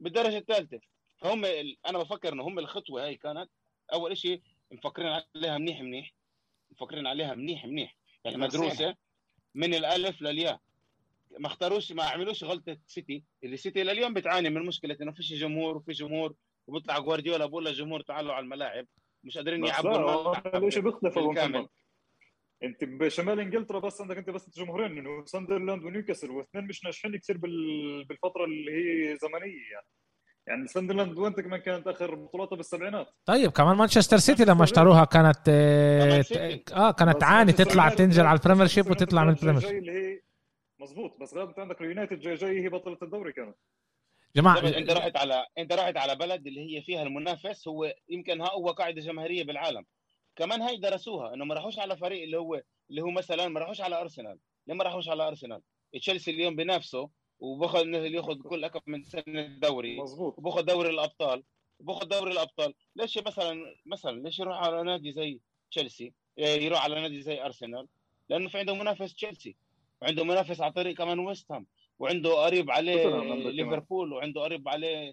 بالدرجة 0.00 0.38
الثالثة. 0.38 0.80
فهم 1.18 1.44
ال- 1.44 1.76
أنا 1.86 1.98
بفكر 1.98 2.32
إنه 2.32 2.42
هم 2.42 2.58
الخطوة 2.58 3.04
هاي 3.04 3.14
كانت. 3.16 3.50
أول 3.92 4.16
شيء 4.16 4.42
مفكرين 4.72 5.08
عليها 5.08 5.58
منيح 5.58 5.80
منيح. 5.80 6.14
مفكرين 6.70 7.06
عليها 7.06 7.34
منيح 7.34 7.66
منيح. 7.66 7.96
يعني. 8.24 8.36
مدروسة 8.36 8.96
من 9.54 9.74
الألف 9.74 10.22
للياء. 10.22 10.60
ما 11.38 11.46
اختاروش 11.46 11.92
ما 11.92 12.02
عملوش 12.02 12.44
غلطة 12.44 12.78
سيتي. 12.86 13.24
اللي 13.44 13.56
سيتي 13.56 13.82
لليوم 13.82 14.14
بتعاني 14.14 14.50
من 14.50 14.66
مشكلة 14.66 14.96
إنه 15.02 15.12
فيش 15.12 15.32
جمهور 15.32 15.76
وفي 15.76 15.92
جمهور 15.92 16.34
وبيطلع 16.66 16.98
جوارديولا 16.98 17.46
بقول 17.46 17.64
للجمهور 17.64 18.00
تعالوا 18.00 18.32
على 18.34 18.44
الملاعب. 18.44 18.86
مش 19.24 19.36
قادرين 19.38 19.66
يعبوا 19.66 19.90
لا 19.90 19.96
الملعب 19.98 20.64
الشيء 20.64 20.82
بيختلف 20.82 21.18
ابو 21.18 21.28
بالكامل. 21.28 21.68
أنت 22.62 22.84
بشمال 22.84 23.40
إنجلترا 23.40 23.78
بس 23.78 24.00
عندك 24.00 24.16
أنت 24.16 24.30
بس 24.30 24.58
جمهورين 24.58 24.98
انه 24.98 25.24
ساندرلاند 25.24 25.84
ونيوكاسل 25.84 26.30
واثنين 26.30 26.64
مش 26.66 26.84
ناجحين 26.84 27.16
كثير 27.16 27.36
بال... 27.36 28.04
بالفترة 28.04 28.44
اللي 28.44 28.72
هي 28.72 29.16
زمنية 29.16 29.70
يعني. 29.72 29.86
يعني 30.46 30.66
ساندرلاند 30.66 31.18
وين 31.18 31.32
كمان 31.32 31.60
كانت 31.60 31.86
آخر 31.86 32.14
بطولاتها 32.14 32.56
بالسبعينات. 32.56 33.08
طيب 33.26 33.50
كمان 33.50 33.76
مانشستر 33.76 34.16
سيتي 34.16 34.44
لما 34.44 34.64
اشتروها 34.64 35.04
كانت 35.04 35.38
آه. 35.48 36.24
آه 36.72 36.90
كانت 36.90 37.16
بس 37.16 37.20
تعاني 37.20 37.52
تطلع 37.52 37.88
تنزل 37.88 38.26
على 38.26 38.38
ال 38.38 38.66
Premiership 38.66 38.90
وتطلع 38.90 39.24
من 39.24 39.30
ال 39.30 39.60
Premiership. 39.60 39.70
اللي 39.70 39.92
هي 39.92 40.20
مزبوط 40.78 41.16
بس 41.20 41.34
غالبا 41.34 41.60
عندك 41.60 41.80
اليونايتد 41.80 42.20
جاي 42.20 42.34
جاي 42.34 42.64
هي 42.64 42.68
بطلة 42.68 42.98
الدوري 43.02 43.32
كانت. 43.32 43.56
جماعة 44.36 44.58
أنت 44.58 44.90
رحت 44.90 45.16
على 45.16 45.46
أنت 45.58 45.72
رحت 45.72 45.96
على 45.96 46.16
بلد 46.16 46.46
اللي 46.46 46.76
هي 46.76 46.82
فيها 46.82 47.02
المنافس 47.02 47.68
هو 47.68 47.94
يمكن 48.08 48.40
اقوى 48.40 48.72
قاعدة 48.72 49.00
جماهيرية 49.00 49.44
بالعالم. 49.44 49.84
كمان 50.36 50.62
هاي 50.62 50.76
درسوها 50.76 51.34
إنه 51.34 51.44
ما 51.44 51.54
راحوش 51.54 51.78
على 51.78 51.96
فريق 51.96 52.22
اللي 52.22 52.38
هو 52.38 52.62
اللي 52.90 53.02
هو 53.02 53.10
مثلا 53.10 53.48
ما 53.48 53.60
راحوش 53.60 53.80
على 53.80 54.00
أرسنال. 54.00 54.38
ليه 54.66 54.74
ما 54.74 54.84
راحوش 54.84 55.08
على 55.08 55.28
أرسنال؟ 55.28 55.60
تشيلسي 56.00 56.30
اليوم 56.30 56.56
بنفسه 56.56 57.08
وباخذ 57.42 57.86
نزل 57.86 58.14
ياخذ 58.14 58.42
كل 58.42 58.66
كم 58.66 58.80
من 58.86 59.02
سنه 59.02 59.22
الدوري. 59.40 60.00
مزبوط 60.00 60.38
وباخذ 60.38 60.62
دوري 60.62 60.90
الأبطال. 60.90 61.42
وباخذ 61.80 62.08
دوري 62.08 62.32
الأبطال. 62.32 62.74
ليش 62.96 63.18
مثلا 63.18 63.74
مثلا 63.86 64.22
ليش 64.22 64.38
يروح 64.38 64.56
على 64.56 64.82
نادي 64.82 65.12
زي 65.12 65.40
تشيلسي؟ 65.70 66.12
إيه، 66.38 66.62
يروح 66.64 66.84
على 66.84 67.00
نادي 67.00 67.22
زي 67.22 67.42
أرسنال؟ 67.44 67.88
لأنه 68.28 68.48
في 68.48 68.58
عنده 68.58 68.74
منافس 68.74 69.14
تشيلسي. 69.14 69.56
وعنده 70.02 70.24
منافس 70.24 70.60
على 70.60 70.72
طريق 70.72 70.96
كمان 70.96 71.18
ويست 71.18 71.52
هام. 71.52 71.66
وعنده 71.98 72.44
قريب 72.44 72.70
عليه. 72.70 73.06
ليفربول 73.50 74.12
وعنده 74.12 74.40
قريب 74.40 74.68
عليه 74.68 75.12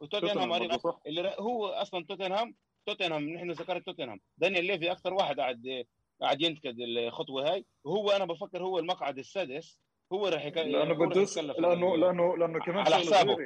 وتوتنهام 0.00 0.34
توتنهام 0.34 0.52
قريب. 0.52 0.94
اللي 1.06 1.34
هو 1.38 1.66
أصلا 1.66 2.04
توتنهام 2.04 2.54
توتنهام 2.86 3.30
نحن 3.30 3.50
ذكرت 3.50 3.86
توتنهام. 3.86 4.20
دانيال 4.38 4.64
ليفي 4.64 4.92
أكثر 4.92 5.14
واحد 5.14 5.40
قاعد 5.40 5.84
قاعد 6.20 6.42
ينتقد 6.42 6.80
الخطوة 6.80 7.52
هاي. 7.52 7.64
وهو 7.84 8.10
أنا 8.10 8.24
بفكر 8.24 8.62
هو 8.62 8.78
المقعد 8.78 9.18
السادس. 9.18 9.78
هو 10.12 10.28
راح 10.28 10.44
يك... 10.44 10.56
لأنه 10.56 10.94
بدوس 10.94 11.38
لأنه 11.38 11.96
لأنه 11.96 12.36
لأنه 12.36 12.58
كمان 12.58 12.78
على 12.78 12.96
حسابه. 12.96 13.36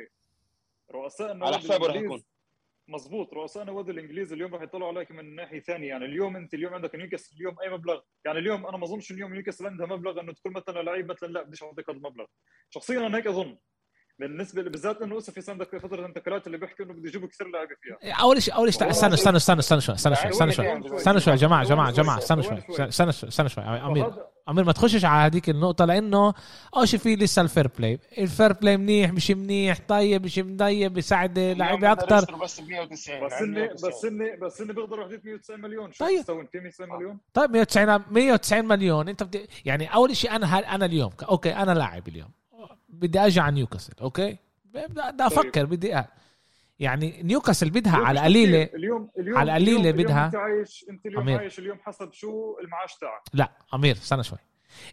رؤساء 0.91 1.27
على 1.27 1.35
النوادي 1.35 1.59
حسابه 1.59 1.87
راح 1.87 1.97
يكون. 1.97 2.23
مزبوط 2.89 3.35
رؤساء 3.35 3.63
النوادي 3.63 3.91
الانجليزي 3.91 4.35
اليوم 4.35 4.55
راح 4.55 4.63
يطلعوا 4.63 4.89
عليك 4.89 5.11
من 5.11 5.35
ناحية 5.35 5.61
ثانية. 5.61 5.89
يعني 5.89 6.05
اليوم 6.05 6.37
أنت 6.37 6.55
اليوم 6.55 6.75
عندك 6.75 6.95
نيوكاسل 6.95 7.37
اليوم 7.37 7.61
أي 7.61 7.71
مبلغ. 7.71 8.01
يعني 8.25 8.39
اليوم 8.39 8.67
أنا 8.67 8.77
ما 8.77 8.85
أظنش 8.85 9.11
اليوم 9.11 9.35
نيوكاسل 9.35 9.67
عندها 9.67 9.87
مبلغ 9.87 10.21
إنه 10.21 10.33
تقول 10.33 10.53
مثلا 10.53 10.83
لعيب 10.83 11.11
مثلا 11.11 11.29
لا 11.29 11.43
بديش 11.43 11.63
أعطيك 11.63 11.91
هذا 11.91 11.99
المبلغ. 11.99 12.27
شخصيا 12.71 13.07
أنا 13.07 13.19
هيك 13.19 13.27
أظن. 13.27 13.59
بالنسبة 14.21 14.63
بالذات 14.63 15.03
إنه 15.03 15.19
اسف 15.19 15.39
في 15.39 15.51
عندك 15.51 15.79
فترة 15.79 16.07
انتقالات 16.07 16.47
اللي 16.47 16.59
بيحكوا 16.59 16.85
إنه 16.85 16.95
بده 16.95 17.09
يجيبوا 17.09 17.29
كثير 17.29 17.49
لاعبين 17.49 17.77
فيها. 17.83 18.13
أول 18.13 18.43
شيء 18.43 18.55
أول 18.55 18.75
شيء 18.75 18.91
استنى 18.91 19.15
استنى 19.15 19.37
استنى 19.37 19.59
استنى 19.59 19.81
شوي 19.81 19.95
استنى 19.95 20.15
شوي 20.17 20.31
استنى 20.31 20.53
شوي. 20.53 20.97
استنى 20.97 21.21
شوي. 21.21 21.33
يا 21.33 21.39
جماعة 21.39 21.65
جماعة 21.65 21.91
جماعة 21.91 22.19
استنى 22.19 22.43
شوي. 22.43 22.59
استنى 22.89 23.13
شوي 23.13 23.29
استنى 23.29 23.49
شوي. 23.49 23.65
امير 23.65 24.13
أمير 24.49 24.65
ما 24.65 24.73
تخشش 24.73 25.05
على 25.05 25.27
هذيك 25.27 25.49
النقطة 25.49 25.85
لأنه 25.85 26.35
أول 26.77 26.89
شيء 26.89 27.01
في 27.01 27.17
لسه 27.17 27.43
ال 27.43 27.48
fair 27.48 27.69
play. 27.79 27.99
ال 28.19 28.26
fair 28.26 28.53
play 28.53 28.77
منيح 28.77 29.13
مش 29.13 29.31
منيح 29.31 29.79
طيب 29.89 30.25
مش 30.25 30.39
مضيب 30.39 30.93
بيساعد 30.93 31.39
لعيبه 31.39 31.93
أكثر 31.93 32.37
بس 32.37 32.61
ب 32.61 32.69
190 32.69 33.27
بس 33.27 33.33
اني 33.33 33.69
بس 33.69 34.05
اني 34.05 34.37
بس 34.37 34.61
إني 34.61 34.73
بيقدروا 34.73 35.05
يحدث 35.05 35.25
190 35.25 35.61
مليون. 35.61 35.93
شو 35.93 36.05
طيب. 36.05 36.23
تسوي 36.23 36.47
في 36.53 36.61
190 36.61 36.91
مليون؟ 36.91 37.19
طيب 37.35 37.51
190 37.51 38.03
190 38.11 38.65
مليون. 38.65 39.09
أنت 39.09 39.23
بدي 39.23 39.49
يعني 39.65 39.95
أول 39.95 40.17
شيء 40.17 40.37
أنا 40.37 40.75
أنا 40.75 40.85
اليوم 40.85 41.11
أوكي 41.29 41.55
أنا 41.55 41.73
لاعب 41.73 42.09
اليوم. 42.09 42.31
بدي 43.01 43.21
أجي 43.21 43.41
على 43.41 43.55
نيوكاسل 43.55 43.93
أوكي؟ 44.01 44.37
بدي 44.65 44.87
بدي 44.87 45.27
أفكر 45.27 45.65
بدي 45.65 46.01
أ- 46.01 46.05
يعني 46.79 47.23
نيوكاسل 47.23 47.71
بدها 47.71 47.93
اليوم 47.95 48.07
على 48.07 48.21
قليله. 48.21 48.63
اليوم 48.75 49.11
اليوم 49.19 49.39
على 49.39 49.57
اليوم 49.57 49.83
بدها- 49.93 50.27
انت 50.27 50.35
عايش 50.37 50.85
أنت 50.91 51.07
اليوم. 51.07 51.29
عايش 51.29 51.59
اليوم 51.59 51.79
حسب 51.79 52.13
شو 52.13 52.59
المعاش 52.59 52.97
تاعك. 52.97 53.23
لا 53.33 53.53
أمير 53.75 53.95
استنى 53.95 54.23
شوي. 54.23 54.39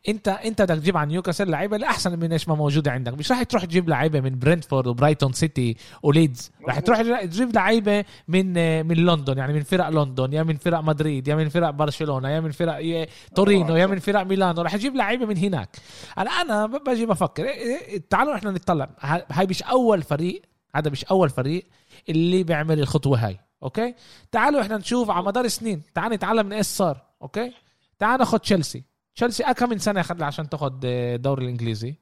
انت 0.10 0.28
انت 0.28 0.62
بدك 0.62 0.76
تجيب 0.80 0.98
عن 0.98 1.08
نيوكاسل 1.08 1.50
لعيبة 1.50 1.76
اللي 1.76 1.88
احسن 1.88 2.20
من 2.20 2.32
إيش 2.32 2.48
ما 2.48 2.56
موجوده 2.56 2.92
عندك. 2.92 3.14
مش 3.14 3.32
راح 3.32 3.44
تروح 3.44 3.66
تجيب 3.66 3.90
لعيبة 3.90 4.20
من 4.22 4.40
برنتفورد 4.40 4.88
وبرايتون 4.88 5.34
سيتي 5.34 5.76
وليدز. 6.04 6.52
راح. 6.68 6.80
تروح 6.80 7.02
تجيب 7.22 7.56
لعيبة 7.56 8.06
من 8.28 8.54
من 8.88 8.96
لندن 8.96 9.38
يعني 9.38 9.54
من 9.54 9.64
فرق 9.64 9.90
لندن 9.90 10.34
يا 10.34 10.44
من 10.44 10.56
فرق 10.58 10.80
مدريد 10.80 11.28
يا 11.28 11.36
من 11.36 11.50
فرق 11.50 11.70
برشلونة 11.70 12.30
يا 12.30 12.40
من 12.40 12.52
فرق 12.52 13.08
تورينو 13.36 13.76
يا 13.76 13.86
من 13.86 14.00
فرق 14.00 14.22
ميلانو. 14.24 14.62
راح 14.62 14.76
تجيب 14.76 14.96
لعيبة 14.96 15.26
من 15.26 15.38
هناك. 15.38 15.70
هلا 16.18 16.32
أنا 16.32 16.66
باجي 16.66 17.06
بفكر 17.06 17.48
إيه- 17.48 17.50
إيه- 17.96 18.00
تعالوا 18.10 18.36
إحنا 18.36 18.52
نتطلع. 18.52 18.90
ه- 19.00 19.26
هاي 19.32 19.46
مش 19.48 19.64
أول 19.64 20.02
فريق 20.04 20.42
هذا 20.76 20.90
مش 20.92 21.06
أول 21.06 21.30
فريق 21.30 21.66
اللي 22.10 22.44
بيعمل 22.44 22.80
الخطوة 22.80 23.26
هاي 23.28 23.40
أوكي؟ 23.64 23.94
تعالوا 24.32 24.62
إحنا 24.62 24.78
نشوف 24.78 25.10
على 25.10 25.26
مدار 25.26 25.48
سنين 25.48 25.82
تعال 25.96 26.12
نتعلم 26.12 26.46
من 26.46 26.54
إيش 26.54 26.66
صار 26.66 27.02
أوكي؟ 27.22 27.52
تعال 28.00 28.20
ناخذ 28.20 28.38
تشيلسي. 28.38 28.84
تشيلسي 29.18 29.46
آه 29.46 29.52
كم 29.52 29.70
من 29.70 29.78
سنة 29.78 30.02
أخذ 30.02 30.24
عشان 30.24 30.50
تاخذ 30.50 30.74
الدوري 30.84 31.44
الإنجليزي. 31.44 31.96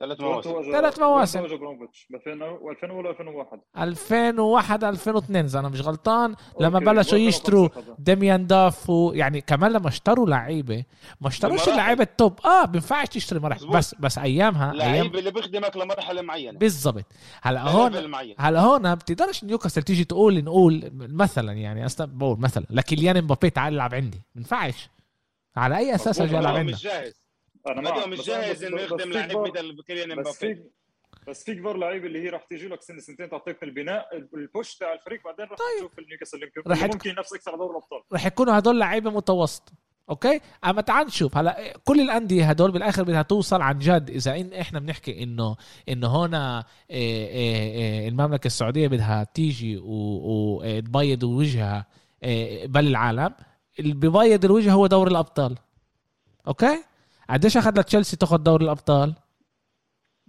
ثلاث 0.00 0.20
مواسم. 0.20 0.62
ثلاث 0.72 0.98
مواسم. 0.98 1.40
وين 1.40 1.48
توج 1.48 1.58
ابراموفيتش 1.58 2.06
ب 2.10 2.14
2000 2.14 2.90
ولا 2.92 3.10
2001 3.10 3.60
2001 3.78 4.84
2002 4.84 5.44
إذا 5.44 5.58
أنا 5.60 5.68
مش 5.68 5.80
غلطان. 5.80 6.34
لما. 6.60 6.78
بلشوا 6.78 7.18
يشتروا 7.18 7.66
2005 7.66 7.92
هذا. 7.92 7.96
ديميان 7.98 8.46
داف 8.46 8.90
ويعني 8.90 9.40
كمان 9.40 9.72
لما 9.72 9.88
اشتروا 9.88 10.28
لعيبة 10.28 10.84
ما 11.20 11.28
اشتروش. 11.28 11.68
اللعيبة 11.68 12.02
ال 12.02 12.10
top. 12.10 12.40
آه 12.44 12.64
بينفعش 12.64 13.08
تشتري 13.08 13.38
مراحل. 13.38 13.60
مظبوط. 13.60 13.76
بس 13.76 13.94
بس 13.94 14.18
ايامها 14.18 14.72
أيام 14.72 14.76
لعيب 14.76 15.16
اللي 15.16 15.30
بيخدمك 15.30 15.76
لمرحلة 15.76 16.22
معينة. 16.22 16.58
بالضبط. 16.58 17.04
هلا 17.42 17.62
هون 17.62 18.14
هلا 18.38 18.60
هون 18.60 18.94
بتقدرش 18.94 19.44
نيوكاسل 19.44 19.82
تيجي 19.82 20.04
تقول 20.04 20.44
نقول 20.44 20.90
مثلا 20.94 21.52
يعني 21.52 21.86
أصلا 21.86 22.06
بقول 22.06 22.40
مثلا 22.40 22.66
لكيليان 22.70 23.24
مبابي 23.24 23.50
تعال 23.50 23.74
العب 23.74 23.94
عندي. 23.94 24.22
ما 24.34 24.40
ينفعش. 24.40 24.88
على 25.56 25.78
أي 25.78 25.94
أساس 25.94 26.20
هو 26.20 26.36
عندنا 26.36 26.62
مش 26.62 26.82
جاهز. 26.82 27.14
معك. 27.66 28.08
مش 28.08 28.26
جاهز 28.26 28.64
إنه 28.64 28.80
يخدم 28.80 29.12
كبار- 29.12 29.50
مثل 29.50 29.82
كيليان 29.86 30.08
بس 30.08 30.42
امبابي 30.42 30.54
في 30.54 30.62
بس 31.30 31.44
في 31.44 31.54
كبار 31.54 31.76
لعيبه 31.76 32.06
اللي 32.06 32.22
هي 32.24 32.28
راح 32.28 32.44
تيجي 32.44 32.68
لك 32.68 32.82
سنه 32.82 33.00
سنتين 33.00 33.30
تعطيك 33.30 33.62
البناء 33.62 34.08
ال 34.34 34.42
push 34.42 34.76
تاع 34.76 34.92
الفريق 34.92 35.24
بعدين 35.24 35.44
راح 35.46 35.58
طيب. 35.58 35.78
تشوف 35.88 35.98
النيوكاسل. 35.98 36.42
يمكن 36.42 36.70
راح 36.70 36.86
تك- 36.86 36.92
ممكن 36.94 37.10
ينافسك 37.10 37.48
على 37.48 37.56
دوري 37.56 37.70
الأبطال. 37.70 38.02
رح 38.12 38.26
يكونوا 38.26 38.58
هدول 38.58 38.80
لعيبة 38.80 39.10
متوسط 39.10 39.72
أوكي؟ 40.10 40.40
أما 40.64 40.80
تعال 40.80 41.06
نشوف. 41.06 41.36
هلا 41.36 41.78
كل 41.84 42.00
الأندية 42.00 42.44
هدول 42.50 42.70
بالآخر 42.70 43.02
بدها 43.02 43.22
توصل 43.22 43.62
عن 43.62 43.78
جد. 43.78 44.10
إذا 44.10 44.36
إن 44.40 44.52
إحنا 44.52 44.78
بنحكي 44.80 45.22
انه 45.22 45.56
إنه 45.88 46.24
هنا 46.26 46.64
إيه 46.90 47.26
إيه 47.26 47.72
إيه 47.74 48.08
المملكة 48.08 48.46
السعودية 48.46 48.88
بدها 48.88 49.24
تيجي 49.34 49.76
وتبيض 49.82 51.22
وجهها 51.24 51.86
إيه 52.22 52.66
بل 52.66 52.86
العالم. 52.86 53.34
اللي 53.78 53.94
ببيض 53.94 54.44
الوجه 54.44 54.72
هو 54.72 54.86
دوري 54.86 55.10
الأبطال. 55.10 55.58
أوكي؟ 56.48 56.84
قديش 57.30 57.56
أخذ 57.56 57.80
لتشيلسي 57.80 58.16
تاخذ 58.16 58.36
دوري 58.36 58.64
الأبطال؟ 58.64 59.14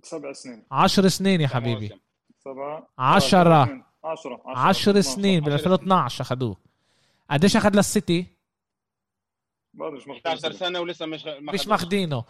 سبع 0.04 0.34
سنين. 0.34 0.64
عشر 0.72 1.08
سنين 1.08 1.42
يا 1.42 1.48
حبيبي. 1.48 1.92
سبعة. 2.40 2.88
عشرة. 2.98 3.88
10 4.04 4.42
عشر 4.46 5.02
سنين 5.02 5.44
بال 5.44 5.54
2012 5.54 6.22
اخذوه 6.22 6.58
قديش 7.30 7.56
أخذ 7.56 7.76
للسيتي 7.76 8.26
بعد 9.74 9.92
مش 9.92 10.08
11 10.08 10.52
سنة 10.52 10.80
ولسه 10.80 11.06
مش 11.06 11.26
مش 11.26 11.68
ماخدينه. 11.68 12.24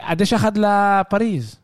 قديش 0.00 0.34
أخذ 0.34 0.52
لباريس؟ 0.56 1.60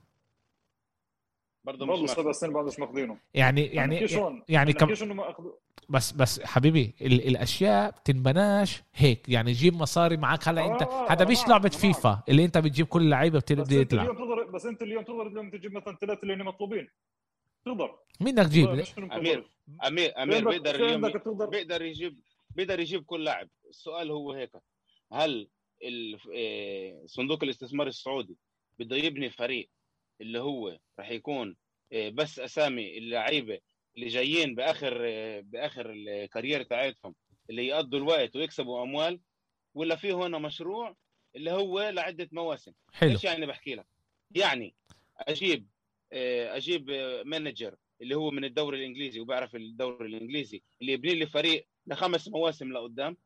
برضه 1.64 1.86
مش 1.86 2.00
برضه. 2.00 2.06
سبع 2.06 2.32
سنين 2.32 2.52
بعدش 2.52 2.78
ماخذينه 2.78 3.16
يعني 3.34 3.66
يعني 3.66 3.96
يعني 3.96 4.42
يعني 4.48 4.72
كم 4.72 4.94
كم 4.94 5.04
انه 5.04 5.14
ما 5.14 5.30
اخذوا 5.30 5.52
بس 5.88 6.12
بس 6.12 6.40
حبيبي 6.42 6.94
ال 7.02 7.28
الأشياء 7.28 7.90
بتنبناش 7.90 8.82
هيك. 8.94 9.28
يعني 9.28 9.52
جيب 9.52 9.74
مصاري 9.74 10.16
معك 10.16 10.48
هلا 10.48 10.66
انت 10.72 10.82
آه، 10.82 11.12
هذا 11.12 11.22
أنا 11.22 11.30
مش 11.30 11.38
معك، 11.38 11.48
لعبة 11.48 11.68
فيفا. 11.68 12.22
اللي 12.28 12.44
انت 12.44 12.58
بتجيب 12.58 12.86
كل 12.86 13.02
اللعيبه 13.02 13.36
بس 13.38 13.42
بتبدي 13.44 13.80
انت 13.80 13.90
تلعب. 13.90 14.04
اليوم 14.10 14.18
تقدر 14.18 14.50
بس 14.50 14.66
انت 14.66 14.82
اليوم 14.82 15.04
تقدر 15.04 15.26
اليوم 15.26 15.50
تجيب 15.50 15.72
مثلا 15.72 15.96
ثلاثة 16.00 16.22
اللي 16.22 16.34
هن 16.34 16.42
مطلوبين. 16.42 16.88
تقدر 17.64 17.90
مين 18.20 18.34
بدك 18.34 18.46
تجيب. 18.46 18.68
أمير 18.68 19.44
أمير 19.86 20.12
عندك- 20.16 20.44
بيقدر 20.48 20.74
اليوم 20.74 21.12
بيقدر 21.50 21.82
يجيب 21.82 22.20
بيقدر 22.50 22.80
يجيب 22.80 23.04
كل 23.04 23.24
لاعب. 23.24 23.48
السؤال 23.70 24.10
هو 24.10 24.32
هيك. 24.32 24.50
هل 25.12 25.48
ال- 25.84 26.18
صندوق 27.10 27.44
الاستثمار 27.44 27.86
السعودي 27.86 28.36
بده 28.78 28.96
يبني 28.96 29.30
فريق 29.30 29.68
اللي 30.20 30.40
هو 30.40 30.78
راح 30.98 31.10
يكون 31.10 31.56
بس 32.12 32.38
أسامي 32.38 32.98
اللعيبة 32.98 33.58
اللي 33.96 34.08
جايين 34.08 34.54
بآخر 34.54 34.98
بآخر 35.40 35.90
الكارير 35.90 36.62
تاعتهم 36.62 37.14
اللي 37.50 37.66
يقضوا 37.66 37.98
الوقت 37.98 38.36
ويكسبوا 38.36 38.82
أموال 38.82 39.20
ولا 39.74 39.96
في 39.96 40.12
هنا 40.12 40.38
مشروع 40.38 40.96
اللي 41.36 41.50
هو 41.52 41.88
لعدة 41.88 42.28
مواسم؟ 42.32 42.72
حلو. 42.92 43.10
إيش 43.10 43.24
يعني 43.24 43.46
بحكي 43.46 43.74
لك؟ 43.74 43.86
يعني 44.30 44.74
أجيب 45.18 45.68
أجيب 46.12 46.90
manager 47.26 47.76
اللي 48.00 48.14
هو 48.14 48.30
من 48.30 48.44
الدوري 48.44 48.78
الإنجليزي 48.78 49.20
وبيعرف 49.20 49.54
الدوري 49.54 50.08
الإنجليزي 50.08 50.62
اللي 50.80 50.92
يبني 50.92 51.14
لي 51.14 51.26
فريق 51.26 51.66
لخمس 51.86 52.28
مواسم 52.28 52.72
لقدام 52.72 53.16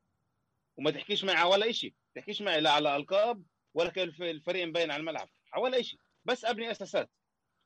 وما 0.77 0.91
تحكيش 0.91 1.25
معي 1.25 1.37
على 1.37 1.51
ولا 1.51 1.73
شيء 1.73 1.95
تحكيش 2.15 2.43
معي 2.43 2.61
لا 2.61 2.71
على 2.71 2.97
ألقاب 2.97 3.43
ولا 3.75 3.91
كيف 3.91 4.23
الفريق 4.23 4.67
مبين 4.67 4.91
على 4.91 5.01
الملعب 5.01 5.29
على 5.53 5.63
ولا 5.63 5.83
شيء 5.83 6.01
بس 6.25 6.45
أبني 6.45 6.71
أساسات. 6.71 7.11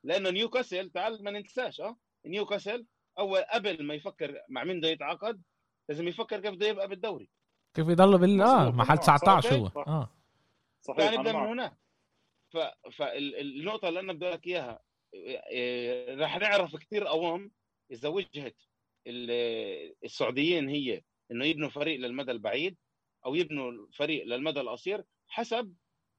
لأنه 0.04 0.30
نيوكاسل 0.30 0.90
تعال 0.90 1.24
ما 1.24 1.30
ننساش 1.30 1.80
آه؟ 1.80 1.96
نيوكاسل 2.26 2.86
أول 3.18 3.40
قبل 3.42 3.82
ما 3.84 3.94
يفكر 3.94 4.40
مع 4.48 4.64
مين 4.64 4.78
بده 4.80 4.88
يتعاقد 4.88 5.42
لازم 5.88 6.08
يفكر 6.08 6.40
كيف 6.40 6.50
بده 6.54 6.66
يبقى 6.66 6.88
بالدوري. 6.88 7.28
كيف 7.74 7.88
يضلوا 7.88 8.18
بال 8.18 8.40
آه 8.42 8.70
محل 8.70 8.98
صح، 9.02 9.16
19 9.16 9.56
هو. 9.56 9.66
آه. 9.66 10.10
صحيح 10.82 10.98
كان 10.98 11.08
أنا 11.08 11.20
يبدا 11.20 11.32
من. 11.32 11.46
هناك 11.46 11.76
ف... 12.52 12.56
فالنقطه 12.96 13.88
اللي 13.88 14.00
أنا 14.00 14.12
بدي 14.12 14.24
أقول 14.24 14.34
لك 14.36 14.46
إياها 14.46 14.80
إيه، 15.14 16.14
رح 16.14 16.36
نعرف 16.38 16.76
كثير 16.76 17.08
أوام 17.08 17.52
إذا 17.90 18.08
وجهه 18.08 18.52
ال- 19.06 19.94
السعوديين 20.04 20.68
هي 20.68 21.02
إنه 21.30 21.44
يبنوا 21.44 21.68
فريق 21.68 22.00
للمدى 22.00 22.30
البعيد 22.32 22.76
أو 23.26 23.34
يبنوا 23.34 23.86
فريق 23.96 24.24
للمدى 24.26 24.60
القصير 24.60 25.04
حسب 25.28 25.74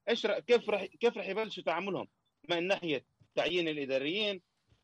إيش 0.10 0.26
رح- 0.26 0.39
كيف 0.39 0.70
رح 0.70 0.86
كيف 0.86 1.18
رح 1.18 1.28
يبلشوا 1.28 1.64
تعاملهم. 1.64 2.08
من 2.50 2.68
ناحية 2.68 3.06
تعيين 3.36 3.68
الإداريين 3.68 4.41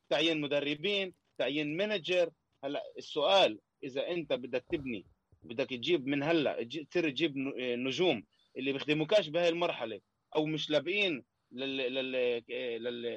تعيين 0.10 0.42
مدربين 0.42 1.14
تعيين 1.40 1.78
manager 1.78 2.30
هلا 2.64 2.84
السؤال 2.98 3.60
إذا 3.84 4.08
أنت 4.12 4.34
بدك 4.34 4.66
تبني 4.72 5.06
بدك 5.44 5.70
تجيب 5.70 6.08
من 6.08 6.24
هلا 6.24 6.64
تصير 6.64 7.10
تجيب 7.10 7.38
ن- 7.38 7.84
نجوم 7.84 8.24
اللي 8.58 8.74
بيخدموكاش 8.74 9.28
بهاي 9.28 9.50
المرحلة 9.50 10.02
أو 10.36 10.46
مش 10.46 10.70
لايقين. 10.70 11.24
لل... 11.52 11.78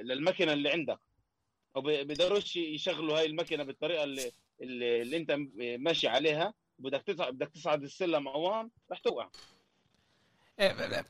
للمكنه 0.09 0.53
اللي 0.53 0.71
عندك. 0.71 0.99
أو 1.77 1.81
بي- 1.81 2.05
بيقدروش 2.05 2.57
يشغلوا 2.57 3.19
هاي 3.19 3.27
المكنه 3.27 3.65
بالطريقة 3.65 4.05
اللي 4.05 4.33
اللي, 4.63 5.17
أنت 5.17 5.37
ماشي 5.59 6.09
عليها. 6.09 6.55
بدك 6.79 7.03
تصعد 7.03 7.35
بدك 7.35 7.49
تصعد 7.49 7.83
السلم 7.83 8.29
اوام 8.29 8.71
رح 8.93 8.99
توقع. 8.99 9.29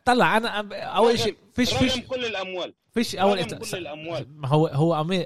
طلع 0.05 0.37
أنا 0.37 0.49
أول 0.97 1.19
شيء 1.19 1.37
فيش 1.53 1.75
فيش 1.75 2.01
كل 2.01 2.25
الأموال. 2.25 2.75
فيش 2.95 3.17
أول 3.17 3.45
كل 3.45 3.77
الأموال. 3.79 4.27
ما 4.37 4.49
هو 4.49 4.67
هو 4.67 5.01
أمير 5.01 5.25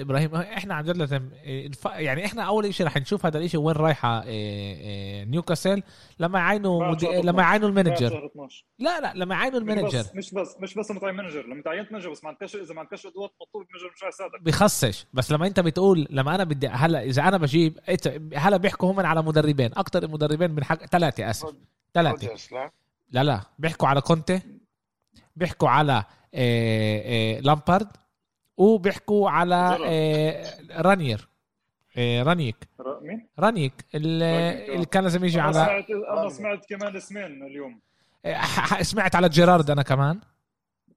إبراهيم 0.00 0.34
إحنا 0.36 0.74
عن 0.74 0.84
جد 0.84 0.96
لازم 0.96 1.28
الف- 1.46 1.84
يعني 1.84 2.24
إحنا 2.24 2.42
أول 2.42 2.74
شيء 2.74 2.86
رح 2.86 2.96
نشوف 2.96 3.26
هذا 3.26 3.38
الشيء 3.38 3.60
وين 3.60 3.76
رايحة 3.76 4.18
آه، 4.18 4.22
آه، 4.26 5.24
نيوكاسل 5.24 5.82
لما 6.18 6.38
يعينوا 6.38 6.84
مد... 6.90 7.04
لما 7.04 7.20
12. 7.20 7.38
يعينوا 7.40 7.68
المانجر. 7.68 8.10
شهر 8.10 8.26
12 8.26 8.64
لا 8.78 9.00
لا 9.00 9.12
لما 9.14 9.34
يعينوا 9.34 9.58
المانجر 9.60 9.98
بس 9.98 10.14
مش 10.14 10.34
بس 10.34 10.56
مش 10.60 10.74
بس 10.74 10.90
متعين 10.90 11.14
مانجر. 11.14 11.46
لما 11.46 11.62
تعينت 11.62 11.92
مانجر 11.92 12.10
بس 12.10 12.24
ما 12.24 12.30
عندكش 12.30 12.56
إذا 12.56 12.74
ما 12.74 12.80
عندكش 12.80 13.06
أدوات 13.06 13.32
مطلوب 13.40 13.66
مانجر 13.72 13.92
مش 13.96 14.04
هيساعدك 14.04 14.42
بخصش. 14.42 15.06
بس 15.14 15.32
لما 15.32 15.46
أنت 15.46 15.60
بتقول 15.60 16.06
لما 16.10 16.34
أنا 16.34 16.44
بدي 16.44 16.68
هلا 16.68 17.02
إذا 17.02 17.22
أنا 17.22 17.36
بجيب 17.36 17.78
هلا 18.34 18.56
بيحكوا 18.56 18.92
هم 18.92 19.00
على 19.00 19.22
مدربين. 19.22 19.70
أكثر 19.76 20.08
مدربين 20.08 20.50
من 20.50 20.64
حق 20.64 20.86
ثلاثة 20.86 21.30
آسف. 21.30 21.54
ثلاثة 21.94 22.34
لا 23.10 23.24
لا. 23.24 23.30
لا 23.32 23.40
بيحكوا 23.58 23.88
على 23.88 24.00
كونتي 24.00 24.40
بيحكوا 25.36 25.68
على 25.68 26.04
آه، 26.34 27.36
آه، 27.36 27.40
لامبارد 27.40 27.88
وبيحكوا 28.56 29.30
على. 29.30 29.78
آه، 29.86 30.80
رانير 30.82 31.28
آه، 31.96 32.22
رانيك 32.22 32.56
مين؟ 33.02 33.28
رانيك 33.38 33.72
اللي, 33.94 34.86
كان 34.86 35.02
لازم 35.02 35.24
يجي 35.24 35.40
أنا 35.40 35.46
على 35.46 35.54
سمعت 35.54 35.90
أنا 35.90 36.28
سمعت 36.28 36.66
كمان 36.68 36.96
اسمين 36.96 37.42
اليوم. 37.42 37.80
ح- 38.26 38.74
ح- 38.74 38.82
سمعت 38.92 39.14
على 39.16 39.28
جيرارد 39.28 39.70
أنا 39.70 39.82
كمان. 39.82 40.20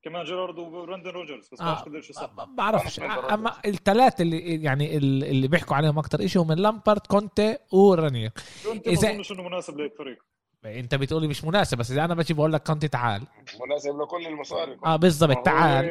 كمان 0.03 0.23
جيرارد 0.25 0.59
وبراندن 0.59 1.09
روجرز 1.09 1.49
بس 1.53 1.61
آه. 1.61 1.65
ما 1.65 1.73
بعرف 1.73 1.85
قديش 1.85 2.11
صح. 2.11 2.33
ما 2.37 2.45
بعرفش. 2.45 2.99
أما 2.99 3.53
الثلاثه 3.65 4.21
اللي 4.21 4.63
يعني 4.63 4.97
اللي 4.97 5.47
بيحكوا 5.47 5.75
عليهم 5.75 5.99
أكثر 5.99 6.27
شيء 6.27 6.41
هم 6.41 6.51
لامبارد 6.51 7.01
كونتي 7.07 7.57
ورانير 7.73 8.31
إذا- 8.63 8.87
ما 8.87 8.93
أظنش 8.93 9.31
إنه 9.31 9.43
مناسب 9.43 9.77
لهيك 9.77 9.93
فريق. 9.97 10.23
انت 10.65 10.95
بتقولي 10.95 11.27
مش 11.27 11.43
مناسب 11.43 11.77
بس 11.77 11.91
اذا 11.91 12.05
أنا 12.05 12.13
بجي 12.15 12.33
بقول 12.33 12.53
لك 12.53 12.63
كونتي 12.63 12.87
تعال. 12.87 13.27
مناسب 13.65 14.01
لكل 14.01 14.27
المصاري. 14.27 14.77
آه 14.85 14.95
بالضبط 14.95 15.45
تعال. 15.45 15.85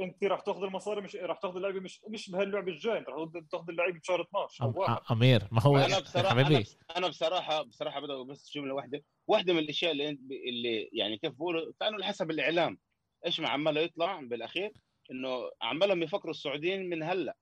انت 0.00 0.24
راح 0.24 0.40
تاخذ 0.40 0.62
المصاري 0.62 1.00
مش 1.00 1.16
راح 1.16 1.38
تاخذ 1.38 1.56
اللعيبة 1.56 1.80
مش 1.80 2.00
مش 2.08 2.30
بهاللعبة 2.30 2.72
الجاي 2.72 2.98
انت 2.98 3.08
راح 3.08 3.28
تاخذ 3.52 3.64
اللعيبة 3.70 3.98
بشهر 3.98 4.22
12 4.22 4.64
أو 4.64 4.72
أم- 4.72 4.76
واحد 4.76 4.98
أمير 5.10 5.48
ما 5.52 5.62
هو 5.62 5.78
أنا 5.78 5.98
بصراحه 6.00 6.32
أنا 6.32 6.44
حبيبي. 6.44 6.60
بس- 6.62 6.78
أنا 6.96 7.08
بصراحه 7.08 7.62
بصراحة 7.62 8.00
بدأ 8.00 8.22
بس 8.22 8.50
جمله 8.54 8.74
واحدة 8.74 9.02
واحدة 9.26 9.52
من 9.52 9.58
الأشياء 9.58 9.92
اللي 9.92 10.08
اللي 10.48 10.90
يعني 10.92 11.18
كيف 11.18 11.32
بقولوا 11.32 11.72
كانوا 11.80 12.04
حسب 12.04 12.30
الإعلام. 12.30 12.78
إيش 13.26 13.40
ما 13.40 13.48
عماله 13.48 13.80
يطلع 13.80 14.20
بالأخير 14.20 14.72
إنه 15.10 15.50
عمالهم 15.62 16.02
يفكروا 16.02 16.30
السعوديين 16.30 16.88
من 16.90 17.02
هلأ. 17.02 17.36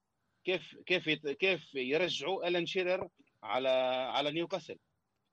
كيف 0.45 0.77
كيف 0.87 1.07
يت- 1.07 1.29
كيف 1.29 1.75
يرجعوا 1.75 2.49
الين 2.49 2.67
شيرر 2.67 3.09
على 3.43 3.69
على 4.15 4.31
نيوكاسل؟ 4.31 4.77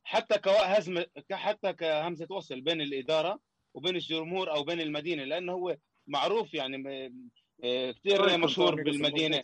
حتى 0.06 0.38
كهزم 0.40 1.04
حتى 1.32 1.74
كهمزة 1.74 2.28
وصل 2.30 2.62
بين 2.62 2.82
الإدارة 2.82 3.40
وبين 3.74 3.96
الجمهور 3.96 4.52
أو 4.56 4.64
بين 4.64 4.82
المدينة 4.82 5.24
لأنه 5.24 5.54
هو 5.54 5.78
معروف 6.08 6.54
يعني 6.54 6.78
آه، 7.64 7.92
كثير 7.92 8.38
مشهور 8.38 8.76
بالمدينة. 8.84 9.44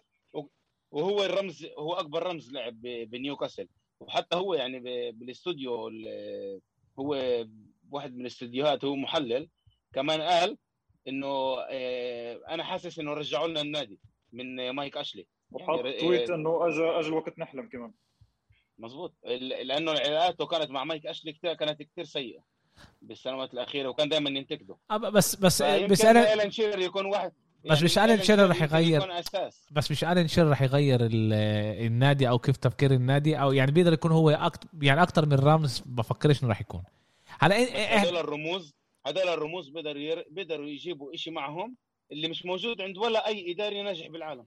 وهو 0.92 1.24
الرمز 1.24 1.66
هو 1.78 1.94
أكبر 1.94 2.24
رمز 2.24 2.52
لعب 2.52 2.82
بنيوكاسل. 2.82 3.68
وحتى 4.00 4.36
هو 4.36 4.54
يعني 4.54 4.80
بالاستوديو 5.12 5.88
ال- 5.88 6.62
هو 7.00 7.46
واحد 7.92 8.16
من 8.16 8.22
الاستديوهات 8.22 8.86
هو 8.86 8.96
محلل. 8.96 9.50
كمان 9.94 10.22
قال 10.22 10.58
إنه 11.08 11.56
آه، 11.70 12.42
أنا 12.50 12.64
حاسس 12.64 13.00
إنه 13.00 13.14
رجعوا 13.14 13.48
لنا 13.48 13.62
النادي 13.62 14.00
من 14.34 14.70
مايك 14.70 14.98
أشلي. 14.98 15.28
وحط 15.52 15.78
يعني- 15.86 15.98
tweet 15.98 16.30
إنه 16.30 16.68
اجى 16.68 16.84
اجى 16.84 17.08
الوقت 17.08 17.40
نحلم 17.40 17.70
كمان. 17.70 17.94
مزبوط 18.82 19.14
ال- 19.26 19.68
لأنه 19.68 19.92
علاقاته 19.92 20.46
كانت 20.46 20.70
مع 20.70 20.84
مايك 20.84 21.06
أشلي 21.08 21.34
كتير 21.34 21.54
كانت 21.54 21.84
كثير 21.84 22.04
سيئة 22.04 22.44
بالسنوات 23.02 23.54
الأخيرة 23.54 23.90
وكان 23.90 24.10
دائما 24.10 24.30
ينتقده 24.30 24.78
بس 24.98 25.36
بس 25.36 25.62
بس 25.62 26.06
أنا 26.06 26.30
الان 26.32 26.52
شيرر 26.52 26.80
يكون 26.80 27.06
واحد 27.06 27.32
بس 27.66 27.84
مش 27.84 27.98
ألان 27.98 28.22
شيرر 28.24 28.50
رح 28.50 28.62
يغير. 28.62 29.22
بس 29.72 29.92
مش 29.92 30.04
ألان 30.04 30.28
شيرر 30.28 30.50
رح 30.50 30.62
يغير 30.62 31.06
ال- 31.06 31.34
النادي 31.86 32.30
أو 32.30 32.40
كيف 32.40 32.58
تفكير 32.58 32.92
النادي 32.92 33.36
أو 33.36 33.52
يعني 33.52 33.72
بيقدر 33.72 33.94
يكون 33.94 34.12
هو 34.12 34.30
أكتر 34.30 34.68
يعني 34.82 35.04
أكثر 35.04 35.26
من 35.26 35.34
رامز 35.34 35.84
بفكرش 35.86 36.44
إنه 36.44 36.52
رح 36.52 36.62
يكون 36.62 36.84
هلا 37.40 37.56
إيه- 37.66 37.70
إيه- 37.70 37.98
هذول 37.98 38.18
الرموز 38.18 38.74
هذول 39.08 39.28
الرموز 39.30 39.70
بيقدروا. 39.70 40.24
بيقدروا 40.30 40.68
يجيبوا 40.68 41.16
شيء 41.16 41.34
معهم 41.34 41.76
اللي 42.12 42.28
مش 42.28 42.46
موجود 42.46 42.82
عند 42.82 42.98
ولا 42.98 43.28
أي 43.28 43.52
إداري 43.52 43.82
ناجح 43.82 44.08
بالعالم 44.08 44.46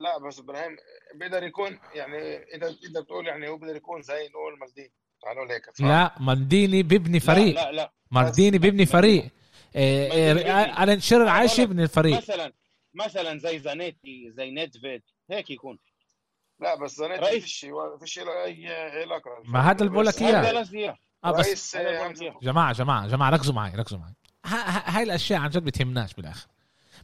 لا 0.00 0.18
بس 0.18 0.38
إبراهيم 0.38 0.76
بيقدر 1.14 1.42
يكون 1.42 1.78
يعني 1.94 2.36
إنت 2.54 2.62
انت 2.62 2.98
بتقول 2.98 3.26
يعني 3.26 3.48
هو 3.48 3.56
بيقدر 3.56 3.76
يكون 3.76 4.02
زي 4.02 4.28
نقول 4.28 4.58
مالديني. 4.60 4.92
تعال 5.22 5.36
نقول 5.36 5.52
هيك؟ 5.52 5.80
لا 5.80 6.14
مالديني 6.20 6.82
بيبني 6.82 7.20
فريق. 7.20 7.54
لا 7.54 7.72
لا, 7.72 7.72
لا. 7.72 7.92
مالديني 8.10 8.58
بيبني 8.58 8.86
فريق. 8.86 9.30
إيه، 9.76 10.12
إيه، 10.12 10.34
مالديني 10.34 10.54
بيبني. 10.64 10.82
الان 10.82 11.00
شيرر 11.00 11.22
أنا 11.22 11.30
عايش 11.30 11.52
بقول 11.52 11.64
لك 11.64 11.70
يبني 11.70 11.82
الفريق. 11.82 12.16
مثلا 12.16 12.52
مثلا 12.94 13.38
زي 13.38 13.58
زانيتي 13.58 14.32
زي 14.36 14.50
نيدفيد 14.50 15.02
هيك 15.30 15.50
يكون. 15.50 15.78
لا 16.60 16.74
بس 16.74 16.96
زانيتي. 16.96 17.40
فيش 17.40 17.66
فيش 18.00 18.18
له 18.18 18.44
أي 18.44 18.66
علاقة. 19.02 19.30
ما 19.44 19.60
هذا 19.60 19.80
اللي 19.80 19.92
بقول 19.92 20.06
لك 20.06 20.22
إياه. 20.22 20.96
آه 21.24 21.30
بس. 21.30 21.76
جماعة 22.42 22.72
جماعة 22.72 23.06
جماعة 23.06 23.30
ركزوا 23.30 23.54
معي 23.54 23.76
ركزوا 23.76 23.98
معي. 23.98 24.14
هاي 24.84 25.02
الأشياء 25.02 25.40
عن 25.40 25.50
جد 25.50 25.64
بتهمناش 25.64 26.14
بالآخر. 26.14 26.46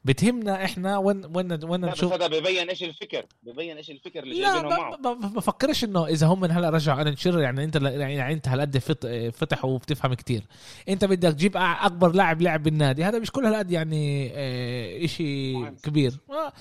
بتهمنا 0.05 0.65
إحنا 0.65 0.99
وين 0.99 1.25
وين 1.37 1.65
وين 1.65 1.81
لا 1.85 1.93
نشوف 1.93 2.13
هذا 2.13 2.27
ببين 2.27 2.69
إيش 2.69 2.83
الفكر. 2.83 3.27
ببين 3.43 3.77
إيش 3.77 3.91
الفكر 3.91 4.23
اللي 4.23 4.41
لا 4.41 4.53
جايبينه 4.53 4.77
معه. 4.77 4.97
ب- 4.97 5.35
بفكرش 5.35 5.85
إنه 5.85 6.07
إذا 6.07 6.27
هم 6.27 6.41
من 6.41 6.51
هلأ 6.51 6.71
رجعوا 6.71 7.03
الن 7.03 7.17
شيرر 7.17 7.41
يعني 7.41 7.65
أنت 7.65 7.77
يعني 7.77 8.33
أنت 8.33 8.49
هالقد 8.49 8.79
فت- 8.79 9.31
فتح 9.35 9.65
وبتفهم 9.65 10.15
كتير. 10.15 10.43
أنت 10.89 11.05
بدك 11.05 11.33
تجيب 11.33 11.53
أكبر 11.57 12.13
لاعب 12.13 12.43
لعب 12.43 12.63
بالنادي 12.63 13.05
هذا 13.05 13.19
مش 13.19 13.31
كل 13.31 13.47
هالقد 13.47 13.71
يعني 13.71 14.31
آه، 14.35 15.09
مهم. 15.21 15.77
كبير. 15.83 16.13
آه، 16.31 16.53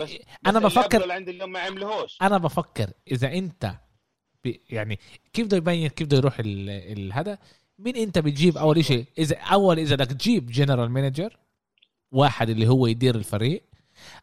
بس 0.00 0.10
أنا 0.46 0.58
بس 0.58 0.72
بفكر 0.78 1.02
اللي 1.02 1.14
عند 1.14 1.28
اليوم 1.28 1.52
ما 1.52 1.58
عملهوش 1.60 2.18
أنا 2.22 2.38
بفكر 2.38 2.90
إذا 3.12 3.32
أنت 3.32 3.72
يعني 4.70 4.98
كيف 5.32 5.46
بده 5.46 5.56
يبين 5.56 5.88
كيف 5.88 6.06
بده 6.06 6.16
يروح 6.16 6.40
هذا؟ 7.12 7.38
مين 7.78 7.96
أنت 7.96 8.18
بتجيب 8.18 8.58
أول 8.58 8.84
شيء. 8.84 9.04
اذا 9.18 9.36
أول 9.36 9.78
إذا 9.78 9.96
بدك 9.96 10.06
تجيب 10.12 10.46
general 10.46 10.90
manager 10.90 11.36
واحد 12.12 12.50
اللي 12.50 12.68
هو 12.68 12.86
يدير 12.86 13.14
الفريق 13.14 13.62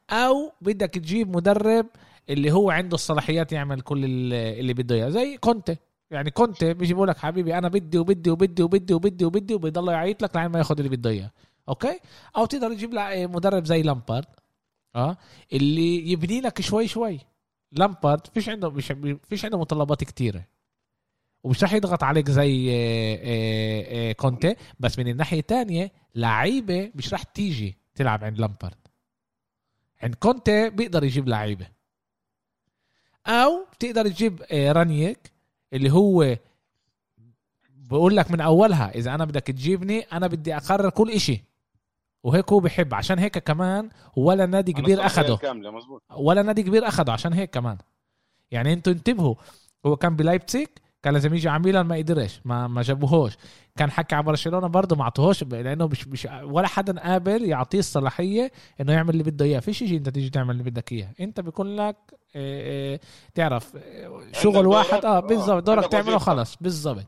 أو 0.09 0.51
بدك 0.61 0.89
تجيب 0.89 1.35
مدرب 1.35 1.85
اللي 2.29 2.51
هو 2.51 2.71
عنده 2.71 2.95
الصلاحيات 2.95 3.51
يعمل 3.51 3.81
كل 3.81 4.05
ال- 4.05 4.33
اللي 4.33 4.73
بده 4.73 4.95
إياه. 4.95 5.09
زي 5.09 5.37
كونتي. 5.37 5.75
يعني 6.11 6.31
كونتي 6.31 6.73
بيجي 6.73 6.93
بيقول 6.93 7.07
لك 7.07 7.17
حبيبي 7.17 7.57
أنا 7.57 7.67
بدي 7.67 7.97
وبدي 7.97 8.29
وبدي 8.31 8.63
وبدي 8.63 8.93
وبدي 8.93 9.25
وبدي 9.25 9.53
وبيضل 9.53 9.87
يعيط 9.91 10.21
لك 10.23 10.35
لعين 10.35 10.51
ما 10.51 10.57
ياخذ 10.59 10.77
اللي 10.77 10.89
بده 10.97 11.09
إياه. 11.09 11.31
okay؟ 11.69 11.99
أو 12.37 12.45
تقدر 12.45 12.73
تجيب 12.73 12.89
مدرب 13.35 13.65
زي 13.65 13.81
لامبارد 13.81 14.25
آه 14.95 15.17
اللي 15.53 16.11
يبني 16.11 16.41
لك 16.41 16.61
شوي 16.61 16.87
شوي. 16.87 17.19
لامبارد 17.71 18.27
فيش 18.27 18.49
عنده 18.49 18.69
مش 18.69 18.93
فيش 19.29 19.45
عنده 19.45 19.57
متطلبات 19.59 20.03
كتيرة. 20.03 20.43
ومش 21.45 21.63
راح 21.63 21.73
يضغط 21.73 22.03
عليك 22.03 22.31
زي 22.31 22.69
آه، 22.69 23.19
آه، 23.23 24.09
آه، 24.09 24.11
كونتي 24.11 24.55
بس 24.79 24.99
من 24.99 25.07
الناحية 25.07 25.39
الثانية 25.39 25.91
لعيبة 26.15 26.91
مش 26.95 27.13
راح 27.13 27.23
تيجي 27.23 27.77
تلعب 27.95 28.23
عند 28.23 28.39
لامبارد. 28.39 28.77
عند 30.03 30.15
كونتي 30.15 30.69
بيقدر 30.69 31.03
يجيب 31.03 31.27
لعيبة. 31.27 31.67
أو 33.27 33.65
بتقدر 33.73 34.07
تجيب 34.07 34.41
رانيك 34.51 35.31
اللي 35.73 35.91
هو 35.91 36.37
بقول 37.69 38.15
لك 38.17 38.31
من 38.31 38.41
أولها 38.41 38.95
إذا 38.95 39.15
أنا 39.15 39.25
بدك 39.25 39.43
تجيبني 39.47 39.99
أنا 39.99 40.27
بدي 40.27 40.55
أقرر 40.55 40.89
كل 40.89 41.11
إشي. 41.11 41.43
وهيك 42.23 42.51
هو 42.51 42.59
بحب. 42.59 42.93
عشان 42.93 43.19
هيك 43.19 43.37
كمان 43.37 43.89
ولا 44.15 44.45
نادي 44.45 44.73
كبير 44.73 45.05
أخده. 45.05 45.37
ولا 46.15 46.41
نادي 46.41 46.63
كبير 46.63 46.87
أخده 46.87 47.13
عشان 47.13 47.33
هيك 47.33 47.49
كمان. 47.49 47.77
يعني 48.51 48.73
أنتوا 48.73 48.93
انتبهوا 48.93 49.35
هو 49.85 49.95
كان 49.95 50.15
بلايبتسيك 50.15 50.84
كان 51.05 51.13
لازم 51.13 51.33
يجي 51.33 51.49
على 51.49 51.63
ميلان 51.63 51.85
ما 51.85 51.95
قدرش 51.95 52.41
ما 52.45 52.67
ما 52.67 52.81
جابوهوش. 52.81 53.37
كان 53.75 53.91
حكى 53.91 54.15
على 54.15 54.23
برشلونة 54.23 54.67
برضه 54.67 54.95
ما 54.95 55.05
عطوهوش 55.05 55.43
لأنه 55.43 55.87
مش, 55.87 56.07
مش 56.07 56.27
ولا 56.43 56.67
حدا 56.67 56.99
قابل 56.99 57.45
يعطيه 57.45 57.79
الصلاحية 57.79 58.51
إنه 58.81 58.93
يعمل 58.93 59.09
اللي 59.09 59.23
بده 59.23 59.45
إياه. 59.45 59.59
فيش 59.59 59.77
شيء 59.79 59.97
أنت 59.97 60.09
تيجي 60.09 60.29
تعمل 60.29 60.51
اللي 60.51 60.63
بدك 60.63 60.91
إياه. 60.91 61.11
أنت 61.19 61.39
بيكون 61.39 61.75
لك 61.75 61.95
آه، 62.35 62.93
آه، 62.95 62.99
تعرف 63.35 63.75
آه، 63.75 64.21
شغل 64.31 64.67
واحد 64.67 65.05
آه 65.05 65.19
بالضبط 65.19 65.63
دورك 65.63 65.91
تعمله. 65.91 66.17
خلص 66.17 66.57
بالضبط. 66.61 67.05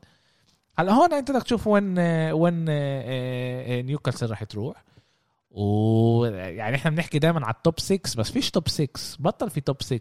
هلا 0.80 0.93
هون 0.93 1.14
أنت 1.14 1.32
بدك 1.32 1.43
تشوف 1.43 1.68
وين 1.68 2.00
وين 2.32 2.66
نيوكاسل 3.86 4.30
راح 4.30 4.43
تروح. 4.43 4.84
ويعني 5.52 6.76
إحنا 6.76 6.91
بنحكي 6.91 7.20
دائما 7.20 7.45
على 7.45 7.54
ال 7.54 7.60
top 7.60 7.80
6 7.80 8.20
بس 8.20 8.32
فيش 8.32 8.52
top 8.52 8.70
6 8.70 8.88
بطل 9.20 9.50
في 9.50 9.62
top 9.62 9.82
6 9.84 10.00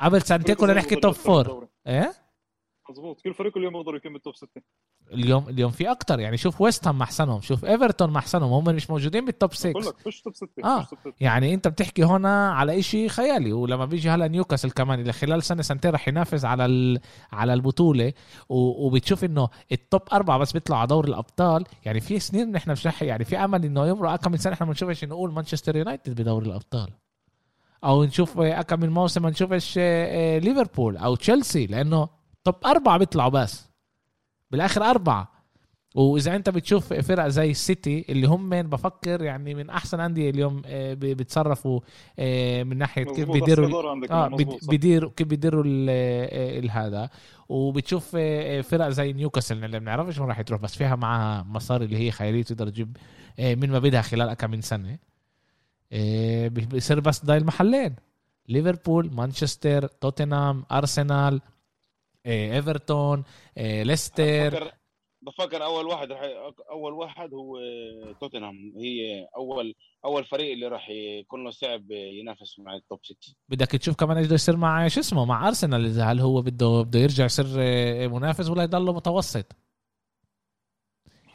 قبل 0.00 0.22
سنتين 0.22 0.54
كنا 0.54 0.74
نحكي 0.74 0.96
top 0.96 1.14
4 1.28 1.68
إيه؟ 1.86 2.25
مضبوط 2.90 3.20
كل 3.20 3.34
فريق 3.34 3.56
اليوم 3.56 3.76
يقدر 3.76 3.96
يكمل 3.96 4.20
top 4.20 4.34
6 4.36 4.48
اليوم 5.12 5.48
اليوم 5.48 5.70
في 5.70 5.90
أكتر 5.90 6.20
يعني 6.20 6.36
شوف 6.36 6.60
ويست 6.60 6.88
هام 6.88 6.98
محسنهم 6.98 7.40
شوف 7.40 7.64
ايفرتون 7.64 8.10
محسنهم 8.10 8.52
هم 8.52 8.64
مش 8.64 8.90
موجودين 8.90 9.24
بال 9.24 9.36
top 9.36 9.54
6 9.54 9.70
بقول 9.70 9.86
لك 9.86 9.98
فيش 9.98 10.22
top 10.22 10.34
6 10.34 10.48
آه. 10.64 10.78
فيش 10.80 10.90
top 10.90 10.98
6 11.00 11.12
يعني 11.20 11.54
أنت 11.54 11.68
بتحكي 11.68 12.04
هنا 12.04 12.52
على 12.52 12.78
إشي 12.78 13.08
خيالي 13.08 13.52
ولما 13.52 13.84
بيجي 13.84 14.10
هلا 14.10 14.28
نيوكاسل 14.28 14.70
كمان 14.70 15.00
اللي 15.00 15.12
خلال 15.12 15.42
سنة 15.42 15.62
سنتين 15.62 15.90
رح 15.90 16.08
ينافس 16.08 16.44
على 16.44 16.66
ال... 16.66 17.00
على 17.32 17.54
البطولة 17.54 18.12
و... 18.48 18.86
وبتشوف 18.86 19.24
إنه 19.24 19.48
ال 19.72 19.80
top 19.80 20.02
أربعة 20.12 20.38
بس 20.38 20.52
بيطلعوا 20.52 20.80
على 20.80 20.88
دوري 20.88 21.08
الأبطال. 21.08 21.64
يعني 21.84 22.00
في 22.00 22.18
سنين 22.18 22.52
نحن 22.52 22.70
مش 22.70 22.86
رح 22.86 23.02
يعني 23.02 23.24
في 23.24 23.36
أمل 23.36 23.64
إنه 23.64 23.86
يمرق 23.86 24.16
كم 24.16 24.30
من 24.32 24.38
سنة 24.38 24.52
إحنا 24.52 24.66
ما 24.66 24.72
بنشوفش 24.72 25.04
نقول 25.04 25.32
مانشستر 25.32 25.76
يونايتد 25.76 26.20
بدوري 26.20 26.46
الأبطال. 26.46 26.90
أو 27.84 28.04
نشوف 28.04 28.38
آه، 28.38 28.62
كم 28.62 28.80
من 28.80 28.88
موسم 28.88 29.22
ما 29.22 29.30
نشوفش 29.30 29.78
ليفربول 30.38 30.96
أو 30.96 31.14
تشيلسي 31.14 31.66
لأنه 31.66 32.08
top 32.46 32.54
أربعة 32.66 32.98
بيطلعوا 32.98 33.30
بس. 33.30 33.68
بالآخر 34.50 34.82
أربعة. 34.82 35.36
وإذا 35.94 36.36
أنت 36.36 36.50
بتشوف 36.50 36.92
فرق 36.92 37.28
زي 37.28 37.50
السيتي 37.50 38.04
اللي 38.08 38.26
هم 38.26 38.62
بفكر 38.62 39.22
يعني 39.22 39.54
من 39.54 39.70
أحسن 39.70 40.00
أندية 40.00 40.30
اليوم 40.30 40.62
آه، 40.66 40.94
بيتصرفوا 40.94 41.80
آه، 42.18 42.62
من 42.62 42.78
ناحية 42.78 43.04
كيف 43.04 43.30
بيديروا 43.30 43.94
أحسن 44.04 44.36
صح. 44.36 44.68
بيديروا 44.68 45.10
كيف 45.16 45.26
بيديروا 45.28 45.64
آه، 45.66 46.58
الهذا 46.58 47.10
وبتشوف 47.48 48.10
آه، 48.16 48.60
فرق 48.60 48.88
زي 48.88 49.12
نيوكاسل 49.12 49.64
اللي 49.64 49.80
بنعرفش 49.80 50.18
وين 50.18 50.28
راح 50.28 50.40
تروح 50.42 50.60
بس 50.60 50.76
فيها 50.76 50.96
معها 50.96 51.42
مصاري 51.42 51.84
اللي 51.84 51.96
هي 51.98 52.10
خيالية 52.10 52.42
تقدر 52.42 52.68
تجيب 52.68 52.96
آه، 53.38 53.54
من 53.54 53.70
ما 53.70 53.78
بدها 53.78 54.02
خلال 54.02 54.34
كم 54.34 54.50
من 54.50 54.60
سنة. 54.60 54.98
آه، 55.92 56.48
بي- 56.48 56.66
بيصير 56.66 57.00
بس 57.00 57.24
ضايل 57.24 57.40
المحلين 57.42 57.94
ليفربول 58.48 59.10
مانشستر 59.14 59.86
توتنهام 59.86 60.64
أرسنال 60.72 61.34
آه، 61.34 61.40
إيفرتون 62.26 63.24
آه، 63.58 63.82
ليستر. 63.82 64.72
بفكر 65.22 65.64
أول 65.64 65.86
واحد 65.86 66.12
رح 66.12 66.20
أول 66.70 66.92
واحد 66.92 67.34
هو 67.34 67.58
توتنهام. 68.20 68.72
هي 68.76 69.26
اول 69.36 69.74
أول 70.04 70.24
فريق 70.24 70.52
اللي 70.52 70.68
راح 70.68 70.90
يكون 70.90 71.44
له 71.44 71.50
صعب 71.50 71.90
ينافس 71.90 72.58
مع 72.58 72.74
التوب 72.74 72.98
6 73.02 73.16
بدك 73.48 73.66
تشوف 73.66 73.96
كمان 73.96 74.16
إيش 74.16 74.26
بده 74.26 74.34
يصير 74.34 74.56
مع 74.56 74.88
شو 74.88 75.00
اسمه 75.00 75.24
مع 75.24 75.48
أرسنال 75.48 75.84
إذا 75.84 76.04
هل 76.04 76.20
هو 76.20 76.42
بده 76.42 76.82
بده 76.82 76.98
يرجع 76.98 77.24
يصير 77.24 77.46
آه، 77.58 78.06
منافس 78.06 78.50
ولا 78.50 78.62
يضله 78.62 78.92
متوسط. 78.92 79.65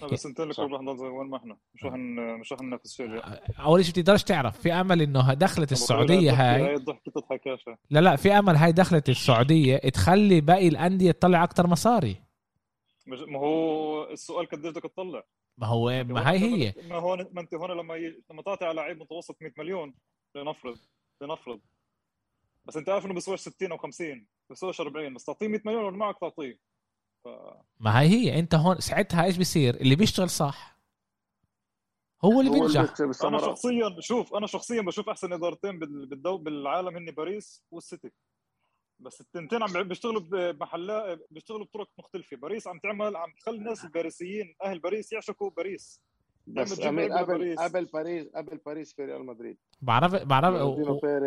هذا 0.04 0.16
سنتين 0.16 0.46
لك 0.46 0.54
صح. 0.54 0.64
رح 0.64 0.82
نضل 0.82 0.98
زي 0.98 1.06
وين 1.08 1.30
ما 1.30 1.38
إحنا. 1.38 1.58
مش 1.74 1.84
رح 1.86 1.94
ن- 1.94 2.40
مش 2.40 2.54
رح 2.54 2.62
ننافس 2.62 2.94
شيء 2.96 3.22
أول 3.60 3.86
شيء 3.86 3.94
بتقدرش 3.94 4.24
تعرف. 4.24 4.62
في 4.62 4.74
أمل 4.74 5.02
إنه 5.02 5.34
دخلت 5.34 5.72
السعودية 5.72 6.32
هاي 6.32 6.76
لا 7.90 8.00
لا 8.00 8.16
في 8.16 8.32
أمل 8.32 8.56
هاي 8.56 8.72
دخلت 8.72 9.10
السعودية 9.10 9.78
تخلي 9.78 10.42
باقي 10.42 10.68
الأندية 10.68 11.12
تطلع 11.12 11.44
أكتر 11.44 11.68
مصاري. 11.68 12.16
مش- 13.08 13.20
ما 13.28 13.40
هو 13.40 14.04
السؤال 14.10 14.46
قديش 14.50 14.72
بدك 14.72 14.84
تطلع؟ 14.84 15.24
ما 15.58 15.68
هو 15.68 16.04
ما 16.04 16.32
هي. 16.32 16.68
هي 16.68 16.74
ما 16.90 16.96
هون 16.96 17.28
ما 17.32 17.42
انت 17.42 17.54
هون 17.54 17.72
لما 17.72 17.96
ي... 17.96 18.24
لما 18.32 18.42
تعطي 18.42 18.66
على 18.66 18.76
لعيب 18.76 19.00
متوسط 19.02 19.38
100 19.42 19.52
مليون 19.58 19.94
لنفرض 20.36 20.78
لنفرض. 21.22 21.60
بس 22.66 22.78
انت 22.78 22.90
عارف 22.90 23.06
إنه 23.06 23.14
بيسواش 23.14 23.40
60 23.40 23.72
أو 23.72 23.78
50 23.78 24.26
بيسواش 24.50 24.82
40 24.82 25.14
بس 25.14 25.26
تعطيه 25.26 25.48
100 25.48 25.62
مليون 25.66 25.84
ولا 25.84 25.98
معك 25.98 26.20
تعطيه. 26.22 26.60
ف... 27.24 27.28
ما 27.80 28.02
هي 28.02 28.08
هي. 28.08 28.40
انت 28.40 28.56
هون 28.56 28.80
ساعتها 28.80 29.24
إيش 29.26 29.38
بيصير؟ 29.38 29.76
اللي 29.76 29.96
بيشتغل 29.96 30.30
صح. 30.30 30.78
هو 32.26 32.40
اللي 32.42 32.52
هو 32.52 32.56
اللي 32.66 32.80
بينجح. 32.80 32.94
أنا 33.24 33.38
شخصيا 33.38 33.96
شوف 34.00 34.36
أنا 34.36 34.48
شخصيا 34.48 34.82
بشوف 34.82 35.10
أحسن 35.10 35.34
إدارتين 35.34 35.80
بال- 35.80 36.06
بالدو 36.06 36.38
بالعالم 36.38 36.98
هن 36.98 37.12
باريس 37.12 37.64
والسيتي. 37.72 38.12
بس 39.00 39.22
التنتين 39.22 39.64
عم 39.64 39.84
بيشتغلوا 39.84 40.22
بمحلات 40.22 41.28
بيشتغلوا 41.32 41.66
بطرق 41.66 41.90
مختلفة. 42.00 42.38
باريس 42.38 42.68
عم 42.68 42.80
تعمل 42.80 43.16
عم 43.16 43.34
تخلي 43.40 43.58
الناس 43.58 43.86
الباريسيين 43.86 44.56
أهل 44.64 44.80
باريس 44.80 45.14
يعشقوا 45.14 45.50
باريس. 45.50 46.02
بس 46.48 46.82
قبل 46.82 47.10
باريس. 47.26 47.60
قبل 47.60 47.86
باريس 47.86 48.28
قبل 48.36 48.58
باريس 48.66 48.94
في 48.94 49.06
ريال 49.06 49.26
مدريد 49.26 49.58
بعرف 49.82 50.16
بعرف. 50.16 50.62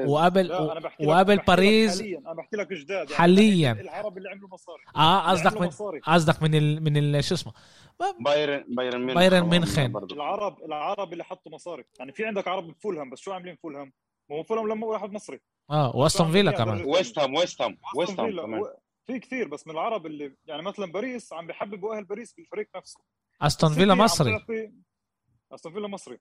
وقبل 0.07 0.53
وقبل 1.01 1.37
باريس 1.39 1.99
حاليا 2.01 2.19
أنا 2.19 2.33
بحكي 2.35 2.57
لك 2.57 2.73
جداد 2.73 3.11
يعني 3.11 3.15
حالياً. 3.15 3.73
العرب 3.73 4.19
اللي 4.19 4.29
عملوا 4.29 4.49
مصاري 4.49 4.83
آه 4.97 5.31
قصدك 5.31 5.61
من. 5.61 5.69
قصدك 6.01 6.43
من 6.43 6.55
ال... 6.55 6.83
من 6.85 6.97
ال... 6.97 7.25
شو 7.25 7.35
اسمه 7.35 7.53
بايرن 8.21 8.65
بايرن 8.69 8.99
ميونخ 9.01 9.15
بايرن 9.15 9.49
ميونخن. 9.49 9.93
برضو. 9.93 10.15
العرب 10.15 10.63
العرب 10.65 11.13
اللي 11.13 11.25
حطوا 11.25 11.53
مصاري 11.53 11.85
يعني 11.99 12.13
في 12.13 12.25
عندك 12.27 12.49
عرب 12.49 12.67
بفولهام 12.67 13.11
بس 13.11 13.19
شو 13.21 13.33
عاملين 13.33 13.57
فولهام؟ 13.57 13.93
ما 14.31 14.37
هو 14.37 14.43
فولهام 14.43 14.69
لما 14.69 14.87
واحد 14.87 15.13
مصري 15.13 15.41
آه 15.71 15.97
وأستون 15.97 16.31
فيلا 16.33 16.51
كمان 16.51 16.85
ويست 16.85 17.19
هام 17.19 17.35
ويست 17.35 17.63
هام 17.63 17.77
ويست 17.97 18.21
هام. 18.21 18.41
كمان 18.41 18.63
في 19.07 19.19
كثير 19.19 19.49
بس 19.49 19.67
من 19.67 19.73
العرب 19.73 20.07
اللي 20.07 20.37
يعني 20.47 20.63
مثلا 20.63 20.93
باريس 20.93 21.33
عم 21.33 21.47
بيحببوا 21.47 21.97
أهل 21.97 22.05
باريس 22.05 22.33
بالفريق 22.33 22.69
نفسه 22.77 23.01
أستون 23.43 23.73
فيلا 23.73 23.95
مصري 23.95 24.41
أستون 25.53 25.73
فيلا 25.73 25.89
مصري. 25.89 26.19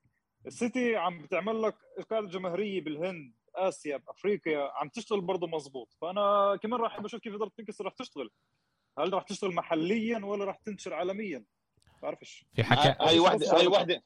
السيتي 0.47 0.95
عم 0.95 1.21
بتعمل 1.21 1.61
لك 1.61 1.75
قاعدة 1.97 2.27
جماهيرية 2.27 2.81
بالهند 2.81 3.33
آسيا 3.55 3.97
بأفريقيا 3.97 4.71
عم 4.75 4.89
تشتغل 4.89 5.21
برضه 5.21 5.47
مزبوط 5.47 5.93
فأنا 6.01 6.55
كمان 6.61 6.79
راح 6.79 7.01
بشوف 7.01 7.21
كيف 7.21 7.35
إدارة 7.35 7.51
نيوكاسل 7.57 7.85
راح 7.85 7.93
تشتغل. 7.93 8.29
هل 8.99 9.13
راح 9.13 9.23
تشتغل 9.23 9.55
محليا 9.55 10.25
ولا 10.25 10.45
راح 10.45 10.57
تنتشر 10.57 10.93
عالميا؟ 10.93 11.45
بعرفش. 12.01 12.45
في 12.55 12.63
حكى 12.63 12.95
هاي 13.01 13.19
واحدة 13.19 13.57
هاي 13.57 13.67
واحدة 13.67 14.03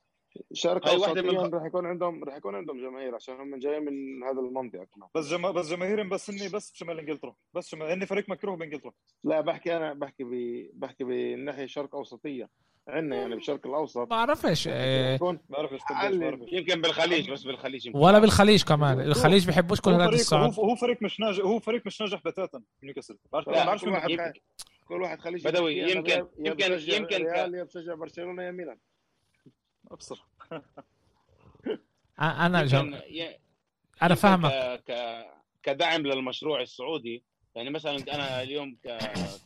شرق 0.53 0.87
هاي 0.87 0.97
واحدة 0.97 1.21
من 1.21 1.53
راح 1.53 1.65
يكون 1.65 1.85
عندهم 1.85 2.23
راح 2.23 2.35
يكون 2.35 2.55
عندهم 2.55 2.81
جماهير 2.81 3.15
عشان 3.15 3.39
هم 3.39 3.55
جايين 3.55 3.83
من 3.85 4.23
هذا 4.23 4.39
المنطقة 4.39 4.83
كمان. 4.83 5.09
بس 5.15 5.27
جما... 5.27 5.51
بس 5.51 5.69
جماهيرهم 5.69 6.09
بس 6.09 6.29
هني 6.29 6.49
بس 6.49 6.71
بشمال 6.71 6.99
إنجلترا. 6.99 7.35
بس 7.53 7.67
شمال 7.67 7.91
هني 7.91 8.05
فريق 8.05 8.29
مكروه 8.29 8.57
بإنجلترا. 8.57 8.91
لا 9.23 9.41
بحكي 9.41 9.77
أنا 9.77 9.93
بحكي 9.93 10.23
ب... 10.23 10.29
بحكي 10.73 11.03
بالناحيه 11.03 11.65
شرق 11.65 11.95
أوسطية. 11.95 12.49
عندنا 12.87 13.15
يعني 13.15 13.35
بالشرق 13.35 13.67
الأوسط. 13.67 14.13
آه، 14.67 15.17
قديش 15.73 15.93
علي. 15.93 16.19
بعرف 16.19 16.39
يمكن 16.51 16.81
بالخليج 16.81 17.31
بس 17.31 17.43
بالخليج 17.43 17.85
يمكن. 17.85 17.99
ولا 17.99 18.19
بالخليج 18.19 18.63
كمان. 18.63 18.99
الخليج 19.01 19.45
بيحبوش 19.45 19.81
كل 19.81 19.91
هذا 19.91 20.09
الصعد 20.09 20.53
هو 20.59 20.63
هو 20.69 20.75
فريق 20.75 21.01
مش 21.01 21.19
ناجح 21.19 21.43
هو 21.43 21.59
فريق 21.59 21.85
مش 21.85 22.01
ناجح 22.01 22.21
بتاتا 22.25 22.61
نيوكاسل. 22.83 23.17
بعرفش 23.31 23.81
كل 23.81 23.87
مين 23.91 23.95
واحد 24.19 24.33
كل 24.87 25.01
واحد 25.01 25.19
خليجي 25.19 25.49
بدوي، 25.49 25.77
يمكن- 25.77 26.27
يمكن- 26.39 26.79
يمكن 26.87 27.25
يا 27.25 27.63
بشجع 27.63 27.93
برشلونة 27.93 28.43
يا 28.43 28.51
ميلان. 28.51 28.77
أبصر. 29.91 30.25
أنا 32.19 32.65
جم... 32.65 32.99
أنا 34.01 34.15
فاهمك. 34.15 34.51
ك... 34.51 34.91
ك... 34.91 35.25
كدعم 35.63 36.01
للمشروع 36.01 36.61
السعودي. 36.61 37.23
يعني 37.55 37.69
مثلا 37.69 37.95
أنا 38.15 38.41
اليوم 38.41 38.77
ك... 38.85 38.97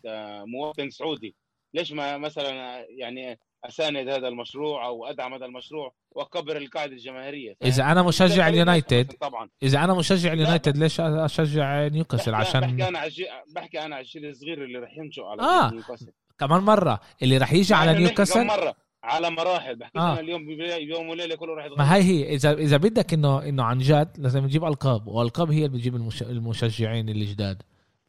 كمواطن 0.03 0.89
سعودي 0.89 1.35
ليش 1.73 1.91
ما 1.91 2.17
مثلا 2.17 2.85
يعني 2.97 3.39
أساند 3.65 4.07
هذا 4.09 4.27
المشروع 4.27 4.85
أو 4.85 5.05
أدعم 5.05 5.33
هذا 5.33 5.45
المشروع 5.45 5.93
وأكبر 6.11 6.57
القاعدة 6.57 6.91
الجماهيرية؟ 6.93 7.55
إذا 7.63 7.83
أنا 7.91 8.03
مشجع 8.03 8.47
اليونايتد 8.47 9.11
طبعا. 9.21 9.49
إذا 9.63 9.83
أنا 9.83 9.93
مشجع 9.93 10.33
اليونايتد 10.33 10.77
ليش 10.77 10.99
أشجع 11.01 11.87
نيوكاسل؟ 11.87 12.31
بحكي- 12.31 12.43
بحكي 12.43 12.57
عشان 12.57 12.81
أنا 12.81 13.05
الشيء 13.05 13.27
بحكي 13.55 13.79
أنا 13.85 13.95
على 13.95 14.03
الشيء 14.03 14.29
الصغير 14.29 14.63
اللي 14.63 14.79
رح 14.79 14.97
ينشئ 14.97 15.21
على 15.23 15.41
آه. 15.41 15.71
نيوكاسل. 15.71 16.11
كمان 16.39 16.61
مرة. 16.61 16.99
اللي 17.21 17.37
راح 17.37 17.53
يجي 17.53 17.73
على 17.73 17.93
نيوكاسل؟ 17.99 18.45
مرة. 18.45 18.75
على 19.03 19.29
مراحل. 19.29 19.75
بحكي 19.75 19.99
آه. 19.99 20.19
اليوم 20.19 20.45
بيوم 20.45 21.09
وليلة 21.09 21.35
كله 21.35 21.53
راح 21.55 21.65
يتغير. 21.65 21.79
ما 21.79 21.95
هي 21.95 22.01
هي. 22.01 22.35
اذا 22.35 22.53
إذا 22.53 22.77
بدك 22.77 23.13
انه 23.13 23.43
إنه 23.49 23.63
عن 23.63 23.77
جد 23.77 24.09
لازم 24.17 24.43
نجيب 24.43 24.65
ألقاب 24.65 25.07
والألقاب 25.07 25.51
هي 25.51 25.57
اللي 25.65 25.77
بتجيب 25.77 25.95
المش... 25.95 26.21
المشجعين 26.23 27.09
اللي 27.09 27.25
جداد 27.25 27.61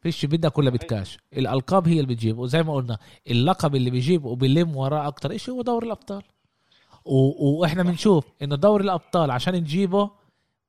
فيش 0.03 0.25
بدك 0.25 0.57
ولا 0.57 0.69
بدكاش 0.69 1.17
الألقاب 1.33 1.87
هي 1.87 1.93
اللي 1.99 2.13
بتجيب 2.15 2.37
وزي 2.39 2.63
ما 2.63 2.73
قلنا 2.73 2.97
اللقب 3.27 3.75
اللي 3.75 3.89
بيجيب 3.89 4.25
وبيلم 4.25 4.75
وراه 4.77 5.07
أكتر 5.07 5.37
شيء 5.37 5.53
هو 5.53 5.61
دوري 5.61 5.85
الأبطال. 5.87 6.23
و... 7.05 7.15
وإحنا 7.59 7.83
بنشوف 7.83 8.25
إنه 8.41 8.55
دوري 8.55 8.83
الأبطال 8.83 9.31
عشان 9.31 9.53
نجيبه 9.55 10.11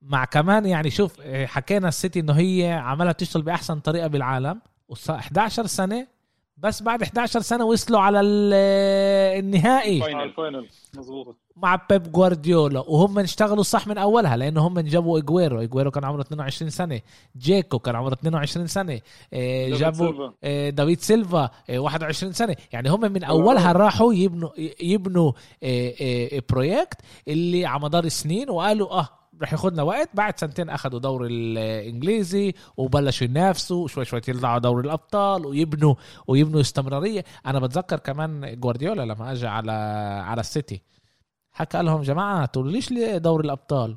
مع 0.02 0.24
كمان 0.24 0.66
يعني 0.66 0.90
شوف 0.90 1.20
إيه، 1.20 1.46
حكينا 1.46 1.88
السيتي 1.88 2.20
إنه 2.20 2.32
هي 2.32 2.72
عملها 2.72 3.12
تشتغل 3.12 3.42
بأحسن 3.42 3.80
طريقة 3.80 4.06
بالعالم 4.06 4.60
وصار 4.88 5.10
11 5.10 5.66
سنة 5.66 6.06
بس 6.56 6.82
بعد 6.82 7.02
11 7.02 7.40
سنة 7.40 7.64
وصلوا 7.64 8.00
على 8.00 8.20
ال- 8.20 8.54
النهائي. 9.44 10.00
فاينل 10.00 10.22
الفاينل 10.22 10.68
مضبوط 10.96 11.36
مع 11.56 11.80
بيب 11.90 12.12
جوارديولا 12.12 12.80
وهم 12.80 13.18
اشتغلوا 13.18 13.62
صح 13.62 13.86
من 13.86 13.98
أولها 13.98 14.36
لأنه 14.36 14.66
هم 14.66 14.80
جابوا 14.80 15.18
اجويرو 15.18 15.62
اجويرو 15.62 15.90
كان 15.90 16.04
عمره 16.04 16.20
22 16.20 16.70
سنة. 16.70 17.00
جيكو 17.36 17.78
كان 17.78 17.96
عمره 17.96 18.12
22 18.12 18.66
سنة. 18.66 19.00
دافيد 19.32 19.74
جابوا 19.74 20.30
دافيد 20.70 21.00
سيلفا 21.00 21.50
إيه، 21.68 21.78
21 21.78 22.32
سنة. 22.32 22.56
يعني 22.72 22.90
هم 22.90 23.00
من 23.00 23.24
أولها 23.24 23.72
راحوا 23.72 24.14
يبنوا 24.14 24.50
يبنوا 24.80 25.32
project 26.50 27.00
اللي 27.28 27.66
على 27.66 27.80
مدار 27.80 28.04
السنين 28.04 28.50
وقالوا 28.50 28.92
آه 28.92 29.08
رح 29.42 29.52
ياخذنا 29.52 29.82
وقت. 29.82 30.08
بعد 30.14 30.38
سنتين 30.38 30.70
اخذوا 30.70 31.00
دوري 31.00 31.28
الإنجليزي 31.28 32.54
وبلشوا 32.76 33.26
ينافسوا 33.26 33.88
شوي 33.88 34.04
شوي 34.04 34.18
يطلعوا 34.18 34.58
دوري 34.58 34.86
الأبطال 34.86 35.46
ويبنوا 35.46 35.94
ويبنوا 36.26 36.60
استمرارية. 36.60 37.24
أنا 37.46 37.58
بتذكر 37.58 37.98
كمان 37.98 38.60
جوارديولا 38.60 39.02
لما 39.02 39.32
اجى 39.32 39.46
على 39.46 39.72
على 40.26 40.40
السيتي. 40.40 40.93
حكى 41.54 41.82
لهم 41.82 42.02
جماعة 42.02 42.46
تقولوا 42.46 42.72
لي 42.90 43.18
دوري 43.18 43.44
الأبطال. 43.44 43.96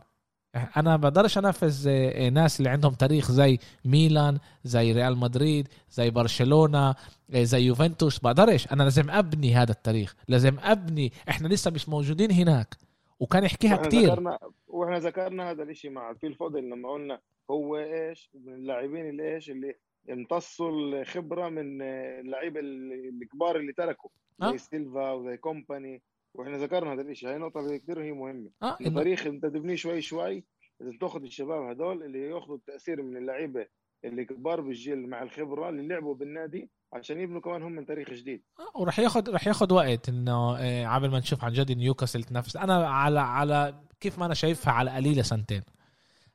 أنا 0.77 0.97
بقدرش 0.97 1.37
انفذ 1.37 1.87
آه، 1.87 2.29
ناس 2.29 2.59
اللي 2.59 2.69
عندهم 2.69 2.93
تاريخ 2.93 3.31
زي 3.31 3.59
ميلان 3.85 4.37
زي 4.63 4.91
ريال 4.91 5.17
مدريد 5.17 5.67
زي 5.89 6.09
برشلونة 6.09 6.89
آه، 6.89 7.43
زي 7.43 7.61
يوفنتوس. 7.61 8.19
بقدرش. 8.19 8.71
أنا 8.71 8.83
لازم 8.83 9.09
أبني 9.09 9.55
هذا 9.55 9.71
التاريخ. 9.71 10.15
لازم 10.27 10.57
أبني. 10.59 11.11
إحنا 11.29 11.47
لسه 11.47 11.71
مش 11.71 11.89
موجودين 11.89 12.31
هناك. 12.31 12.77
وكان 13.19 13.43
يحكيها 13.43 13.77
كتير. 13.77 14.11
ذكرنا 14.11 14.39
وإحنا 14.67 14.99
ذكرنا 14.99 15.51
هذا 15.51 15.63
الإشي 15.63 15.89
مع 15.89 16.13
في 16.13 16.27
الفضل 16.27 16.69
لما 16.69 16.89
قلنا 16.89 17.19
هو 17.51 17.77
إيش؟ 17.77 18.29
من 18.33 18.53
اللاعبين 18.53 19.09
اللي 19.09 19.35
إيش؟ 19.35 19.49
اللي 19.49 19.75
امتصوا 20.11 20.71
الخبرة 20.71 21.49
من 21.49 21.81
اللعيبة 21.81 22.59
الكبار 22.59 23.55
اللي 23.55 23.73
تركوا. 23.73 24.09
آه. 24.41 24.51
زي 24.51 24.57
سيلفا 24.57 25.11
وزي 25.11 25.37
كومباني. 25.37 26.01
وإحنا 26.37 26.57
ذكرنا 26.57 26.93
هذا 26.93 27.01
الإشي. 27.01 27.27
هاي 27.27 27.37
نقطة 27.37 27.77
كثير 27.77 28.03
هي 28.03 28.11
مهمة. 28.11 28.49
آه 28.63 28.77
إنه 28.81 28.89
إنه 28.89 28.95
تاريخ 28.99 29.27
إنت 29.27 29.45
تبنيه 29.45 29.75
شوي 29.75 30.01
شوي 30.01 30.43
لازم 30.79 30.97
تاخذ 30.97 31.23
الشباب 31.23 31.63
هدول 31.63 32.03
اللي 32.03 32.29
يأخذوا 32.29 32.55
التأثير 32.55 33.01
من 33.01 33.17
اللعيبة 33.17 33.67
اللي 34.05 34.25
كبار 34.25 34.61
بالجيل 34.61 35.09
مع 35.09 35.23
الخبرة 35.23 35.69
اللي 35.69 35.87
لعبوا 35.87 36.15
بالنادي 36.15 36.69
عشان 36.93 37.19
يبنوا 37.19 37.41
كمان 37.41 37.63
هم 37.63 37.71
من 37.71 37.85
تاريخ 37.85 38.09
جديد. 38.09 38.43
آه، 38.59 38.81
وراح 38.81 38.99
ياخد 38.99 39.29
راح 39.29 39.47
ياخد 39.47 39.71
وقت 39.71 40.09
إنه 40.09 40.57
آه، 40.57 40.85
عبل 40.85 41.11
ما 41.11 41.19
نشوف 41.19 41.43
عن 41.43 41.51
جد 41.51 41.71
نيوكاسل 41.71 42.23
تنافس. 42.23 42.57
أنا 42.57 42.87
على 42.89 43.19
على 43.19 43.81
كيف 43.99 44.19
ما 44.19 44.25
أنا 44.25 44.33
شايفها 44.33 44.73
على 44.73 44.91
قليلة 44.91 45.21
سنتين. 45.21 45.61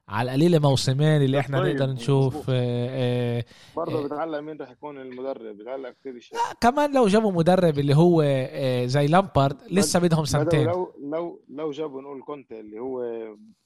على 0.08 0.30
قليله 0.30 0.58
موسمين 0.58 1.22
اللي 1.22 1.40
إحنا 1.40 1.58
طيب، 1.60 1.74
نقدر 1.76 1.92
نشوف. 1.92 2.46
آه، 2.50 2.88
آه، 2.90 3.44
برضه 3.76 3.98
إيه. 3.98 4.06
بتعلق 4.06 4.38
مين 4.38 4.56
راح 4.60 4.70
يكون 4.70 4.98
المدرب؟ 5.00 5.56
بتعلق 5.56 5.90
كثير 5.90 6.18
شيء 6.20 6.38
كمان 6.60 6.94
لو 6.94 7.06
جابوا 7.06 7.32
مدرب 7.32 7.78
اللي 7.78 7.96
هو 7.96 8.22
آه، 8.24 8.86
زي 8.86 9.06
لامبارد 9.06 9.56
لسه 9.70 10.00
بدهم 10.00 10.24
سنتين. 10.24 10.64
لو 10.66 10.92
لو 11.12 11.42
لو 11.48 11.70
جابوا 11.70 12.02
نقول 12.02 12.22
كونتي 12.22 12.60
اللي 12.60 12.78
هو 12.78 13.02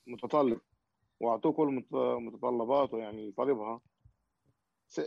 متطلب 0.07 0.59
وأعطوه 1.21 1.53
كل 1.53 1.67
مت- 1.69 1.95
متطلباته 2.21 2.99
يعني 2.99 3.33
طالبها 3.37 3.81
س- 4.89 5.01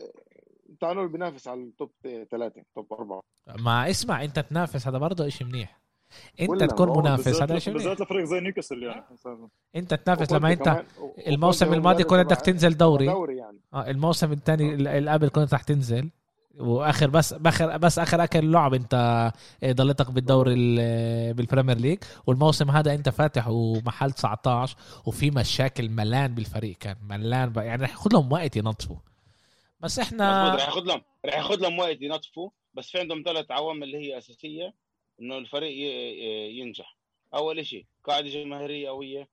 تعال 0.82 0.96
نقول 0.98 1.08
بينافس 1.10 1.48
على 1.48 1.60
ال 1.64 1.71
top 1.71 1.92
ثلاثة 2.32 2.62
top 2.76 2.94
أربعة. 2.94 3.22
ما 3.60 3.90
اسمع 3.90 4.24
أنت 4.24 4.40
تنافس 4.40 4.88
هذا 4.88 4.98
برضه 4.98 5.28
إشي 5.28 5.44
منيح. 5.44 5.79
انت 6.42 6.64
تكون 6.64 6.98
منافس 7.00 7.42
هذا 7.42 7.54
منيح. 7.54 7.70
بالذات 7.70 8.02
لفريق 8.02 8.26
زي 8.26 8.40
نيوكاسل 8.40 8.84
يعني 8.84 9.06
انت 9.76 9.94
تنافس 9.94 10.32
لما 10.32 10.52
انت 10.52 10.84
الموسم 11.28 11.74
الماضي 11.74 12.04
كنت 12.04 12.20
بدك 12.26 12.38
تنزل 12.42 12.78
دوري. 12.78 13.06
دوري 13.06 13.38
يعني. 13.38 13.60
آه 13.74 13.90
الموسم 13.90 14.32
الثاني 14.32 14.74
اللي 14.74 15.12
قبل 15.12 15.30
كنت 15.30 15.54
رح 15.54 15.62
تنزل. 15.64 16.10
واخر 16.60 17.08
بس 17.10 17.34
باخر 17.34 17.78
بس 17.78 18.00
آخر 18.00 18.24
اكل 18.24 18.52
لعب 18.52 18.74
انت 18.74 18.94
آه، 19.64 19.72
ضلتك 19.72 20.12
بالدوري 20.12 20.54
ال- 20.54 21.34
بال 21.34 21.44
Premier 21.44 21.78
League. 21.78 21.98
والموسم 22.28 22.72
هذا 22.72 22.94
انت 22.94 23.10
فاتح 23.10 23.48
ومحل 23.48 24.12
19 24.12 24.76
وفي 25.06 25.32
مشاكل 25.32 25.90
ملان 25.90 26.36
بالفريق 26.36 26.78
كان. 26.78 26.96
ملان 27.10 27.50
بقى 27.50 27.66
يعني 27.66 27.84
رح 27.84 27.90
ياخذ 27.92 28.10
لهم 28.14 28.32
وقت 28.32 28.56
ينظفوا. 28.58 28.96
بس 29.80 30.00
إحنا 30.00 30.56
رح 30.56 30.66
ياخذ 30.66 30.82
لهم 30.82 31.02
رح 31.26 31.36
ياخذ 31.38 31.56
لهم 31.56 31.80
وقت 31.80 32.02
ينظفوا. 32.02 32.50
بس 32.74 32.90
في 32.90 33.00
عندهم 33.00 33.22
ثلاث 33.26 33.52
عوامل 33.52 33.84
اللي 33.84 33.98
هي 33.98 34.18
أساسية. 34.18 34.74
إنه 35.22 35.38
الفريق 35.38 35.76
ينجح. 36.60 36.98
أول 37.34 37.66
شيء 37.66 37.86
قاعدة 38.04 38.28
جماهيرية 38.30 38.90
قوية 38.90 39.30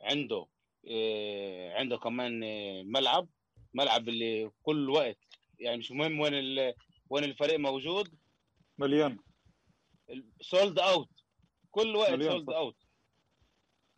عنده 0.00 0.46
إيه، 0.84 1.72
عنده 1.72 1.96
كمان 1.96 2.42
إيه، 2.42 2.82
ملعب 2.82 3.28
ملعب 3.74 4.08
اللي 4.08 4.50
كل 4.62 4.90
وقت 4.90 5.18
يعني 5.58 5.76
مش 5.76 5.90
مهم 5.90 6.20
وين 6.20 6.34
وين 7.10 7.24
الفريق 7.24 7.58
موجود. 7.58 8.14
مليان. 8.78 9.18
sold 10.40 10.78
out 10.78 11.08
كل 11.70 11.96
وقت 11.96 12.22
sold. 12.22 12.50
out 12.50 12.76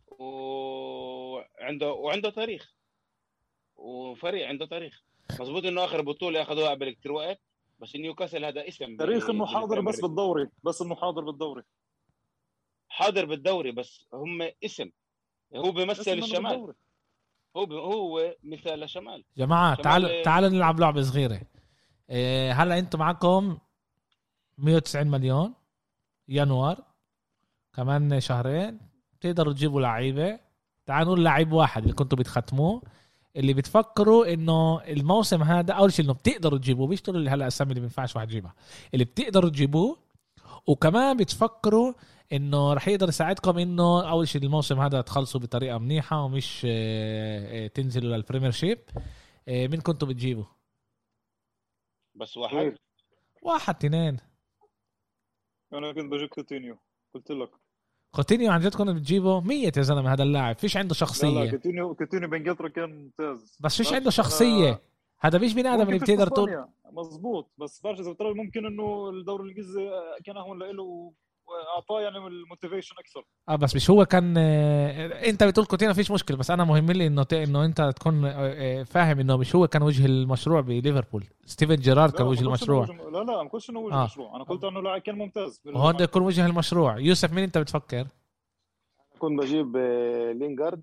وعنده 0.09 1.93
وعنده 1.93 2.31
تاريخ. 2.31 2.75
وفريق 3.77 4.47
عنده 4.49 4.67
تاريخ. 4.67 5.03
مظبوط 5.41 5.65
إنه 5.65 5.85
آخر 5.85 6.03
بطولة 6.03 6.43
أخذوها 6.43 6.71
قبل 6.71 6.91
كثير 6.91 7.13
وقت. 7.13 7.41
بس 7.79 7.97
نيوكاسل 7.97 8.45
هذا 8.45 8.69
اسم 8.69 8.97
تاريخ 8.97 9.27
بال- 9.27 9.35
انه 9.35 9.47
حاضر 9.47 9.81
بس. 9.81 10.01
بالدوري 10.01 10.49
بس 10.65 10.83
انه 10.83 10.95
حاضر 10.95 11.25
بالدوري. 11.25 11.63
حاضر 12.89 13.25
بالدوري 13.25 13.73
بس 13.73 14.07
هم 14.13 14.49
اسم. 14.65 14.91
هو 15.57 15.73
بيمثل 15.73 16.13
الشمال. 16.19 16.43
بالدوري. 16.53 16.75
هو 17.57 17.67
ب... 17.67 17.73
هو 17.73 18.35
مثال 18.43 18.83
الشمال 18.83 19.25
جماعة 19.37 19.75
تعالوا 19.75 20.23
تعالوا 20.23 20.49
نلعب 20.49 20.81
لعبة 20.81 21.03
صغيرة. 21.03 21.41
إيه، 22.11 22.53
هلا 22.63 22.79
أنتم 22.79 22.99
معكم 22.99 23.59
190 24.59 25.07
مليون 25.07 25.55
يناير 26.29 26.77
كمان 27.75 28.21
شهرين. 28.21 28.79
تقدروا 29.21 29.53
تجيبوا 29.53 29.81
لعيبة. 29.81 30.41
تعالوا 30.87 31.13
نقول 31.13 31.25
لعيب 31.25 31.53
واحد 31.53 31.83
اللي 31.83 31.95
كنتوا 31.95 32.19
بتختموه. 32.19 32.83
اللي 33.37 33.55
بتفكروا 33.55 34.33
إنه 34.33 34.83
الموسم 34.83 35.43
هذا 35.43 35.73
أول 35.73 35.93
شيء 35.93 36.05
إنه 36.05 36.15
بتقدروا 36.15 36.59
تجيبوه 36.59 36.87
مش 36.87 37.03
تقولوا 37.03 37.23
لي 37.23 37.31
هلأ 37.31 37.47
اسامي 37.47 37.71
اللي 37.71 37.81
ما 37.81 37.85
ينفعش 37.85 38.17
واحد 38.17 38.31
يجيبها. 38.31 38.55
اللي 38.95 39.05
بتقدروا 39.05 39.51
تجيبوه 39.51 39.99
وكمان 40.67 41.17
بتفكروا 41.17 41.93
إنه 42.33 42.73
رح 42.73 42.89
يقدر 42.89 43.09
يساعدكم 43.09 43.59
إنه 43.59 44.11
أول 44.11 44.29
شيء 44.29 44.43
الموسم 44.43 44.81
هذا 44.81 45.01
تخلصوا 45.01 45.41
بطريقة 45.41 45.79
منيحة 45.79 46.25
ومش 46.25 46.67
آه، 46.69 47.65
آه، 47.65 47.67
تنزلوا 47.67 48.17
للبريمير 48.17 48.51
شيب 48.51 48.79
آه، 49.49 49.67
مين 49.67 49.81
كنتوا 49.81 50.09
بتجيبوا؟ 50.09 50.45
بس 52.15 52.37
واحد. 52.37 52.77
واحد 53.43 53.75
اثنين. 53.77 54.17
أنا 55.73 55.93
كنت 55.93 56.13
بجيب 56.13 56.29
كوتينيو. 56.29 56.79
قلت 57.15 57.31
لك. 57.31 57.51
كوتينيو 58.17 58.51
عن 58.53 58.61
جد 58.61 58.75
كنت 58.75 58.89
بتجيبه 58.91 59.41
ميت 59.41 59.77
يا 59.77 59.83
زلمة 59.83 60.13
هذا 60.13 60.23
اللاعب. 60.23 60.59
فيش 60.59 60.77
عنده 60.77 60.89
لا 60.89 61.01
لا 61.01 61.07
شخصية. 61.07 61.51
كوتينيو 61.51 61.95
كوتينيو 61.95 62.29
بانجلترا 62.29 62.69
كان 62.69 62.91
ممتاز. 63.03 63.57
بس 63.61 63.77
فيش 63.77 63.93
عنده 63.93 64.11
أنا- 64.11 64.15
شخصيه 64.15 64.81
هذا 65.21 65.39
مش 65.39 65.55
بني 65.55 65.69
آدم 65.75 65.89
اللي 65.89 65.99
بتقدر 65.99 66.27
تقول. 66.27 66.65
مزبوط 66.93 67.51
بس 67.59 67.81
بترى 67.87 68.35
ممكن 68.35 68.67
إنه 68.67 69.11
الدوري 69.11 69.43
الإنجليزي 69.45 69.91
كان 70.25 70.37
أهون 70.37 70.59
له 70.59 71.13
وأعطاه 71.47 72.01
يعني 72.01 72.17
ال 72.19 72.26
motivation 72.26 72.95
أكثر. 72.99 73.25
آه 73.49 73.57
بس 73.57 73.77
مش 73.77 73.91
هو 73.91 74.05
كان 74.05 74.35
آه، 74.39 75.29
أنت 75.31 75.45
بتقول 75.45 75.67
كوتينيو 75.67 75.95
فيش 75.95 76.11
مشكلة 76.11 76.37
بس 76.37 76.51
أنا 76.51 76.65
مهم 76.65 76.91
لي 76.91 77.07
إنه 77.07 77.23
ت- 77.23 77.33
إنه 77.33 77.65
أنت 77.65 77.81
تكون 77.97 78.25
آه، 78.25 78.31
آه، 78.37 78.83
فاهم 78.83 79.21
إنه 79.21 79.37
مش 79.37 79.57
هو 79.57 79.67
كان 79.69 79.83
وجه 79.83 80.07
المشروع 80.07 80.61
بليفربول. 80.61 81.25
ستيفن 81.45 81.77
جيرارد 81.77 82.13
كان 82.13 82.27
وجه 82.27 82.41
المشروع. 82.43 82.83
وجه- 82.83 83.11
لا 83.11 83.19
لا 83.19 83.43
ما 83.43 83.49
قلتش 83.49 83.71
إنه 83.71 83.81
وجه 83.81 83.95
آه. 83.95 84.01
المشروع. 84.01 84.37
أنا 84.37 84.45
قلت 84.45 84.65
إنه 84.65 84.83
لاعب 84.83 85.01
كان 85.01 85.15
ممتاز. 85.19 85.61
وهو 85.67 85.93
بده 85.93 86.05
يكون 86.05 86.23
وجه 86.23 86.47
المشروع. 86.47 86.99
يوسف 86.99 87.33
مين 87.33 87.45
أنت 87.45 87.59
بتفكر؟ 87.59 88.07
كنت 89.19 89.39
بجيب 89.43 89.77
آه، 89.77 90.33
لينجارد 90.33 90.83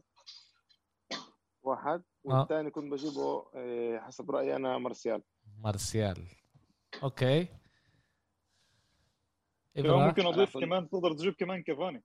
واحد 1.64 2.04
آه. 2.28 2.40
والثاني 2.40 2.70
كنت 2.72 2.92
بجيبه 2.92 3.46
آه، 3.56 4.00
حسب 4.00 4.32
رأيي 4.32 4.56
أنا 4.56 4.78
مارسيال. 4.78 5.22
مارسيال. 5.64 6.18
okay. 7.04 7.48
كمان 9.76 9.86
إبرة. 9.94 10.06
ممكن 10.06 10.26
أضيف 10.26 10.58
كمان 10.58 10.90
تقدر 10.90 11.14
تجيب 11.14 11.34
كمان 11.34 11.64
كافاني. 11.64 12.04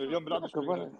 اليوم 0.00 0.24
بيلعبش 0.24 0.50
كمان 0.52 0.92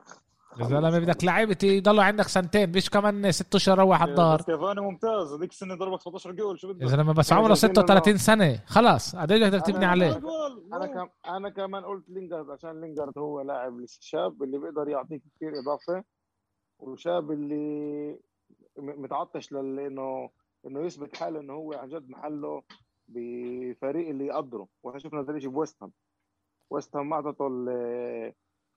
يا 0.58 0.64
زلمه 0.64 0.98
بدك 0.98 1.24
لعيبه 1.24 1.56
يضلوا 1.62 2.02
عندك 2.04 2.28
سنتين 2.28 2.72
مش 2.72 2.90
كمان 2.90 3.32
ست 3.32 3.54
اشهر 3.54 3.78
روح 3.78 4.02
على 4.02 4.10
الدار. 4.10 4.38
بس 4.38 4.44
كافاني 4.46 4.80
ممتاز. 4.80 5.32
هذيك 5.32 5.50
السنة 5.50 5.74
ضربك 5.74 6.00
17 6.00 6.32
جول 6.32 6.60
شو 6.60 6.68
بدك؟ 6.72 6.82
يا 6.82 6.86
زلمه 6.86 7.12
بس 7.14 7.32
عمره 7.32 7.54
شايفين 7.54 7.74
36 7.82 8.16
سنة. 8.16 8.62
خلاص 8.66 9.16
قد 9.16 9.32
إيش 9.32 9.42
بدك 9.42 9.66
تبني 9.66 9.84
عليه. 9.84 10.16
أنا 10.72 10.86
كم 10.86 11.08
أنا 11.28 11.48
كمان 11.50 11.84
قلت 11.84 12.10
لينجارد 12.10 12.50
عشان 12.50 12.80
لينجارد 12.80 13.18
هو 13.18 13.40
لاعب 13.40 13.80
لسه 13.80 13.98
شاب 14.02 14.42
اللي 14.42 14.58
بيقدر 14.58 14.88
يعطيك 14.88 15.22
كثير 15.36 15.52
إضافة 15.58 16.04
وشاب 16.78 17.30
اللي 17.30 18.18
متعطش 18.78 19.52
لل- 19.52 19.80
انه 19.80 20.30
إنه 20.66 20.80
يثبت 20.80 21.16
حاله 21.16 21.40
إنه 21.40 21.52
هو 21.52 21.72
عن 21.72 21.88
جد 21.88 22.10
محله. 22.10 22.62
بفريق 23.08 24.08
اللي 24.08 24.26
يقدره 24.26 24.68
وإحنا 24.82 25.00
شفنا 25.00 25.20
الشيء 25.20 25.50
بويست 25.50 25.82
هام. 25.82 25.92
ويست 26.70 26.96
هام 26.96 27.08
ما 27.08 27.16
اعطته 27.16 27.46
ال- 27.46 28.32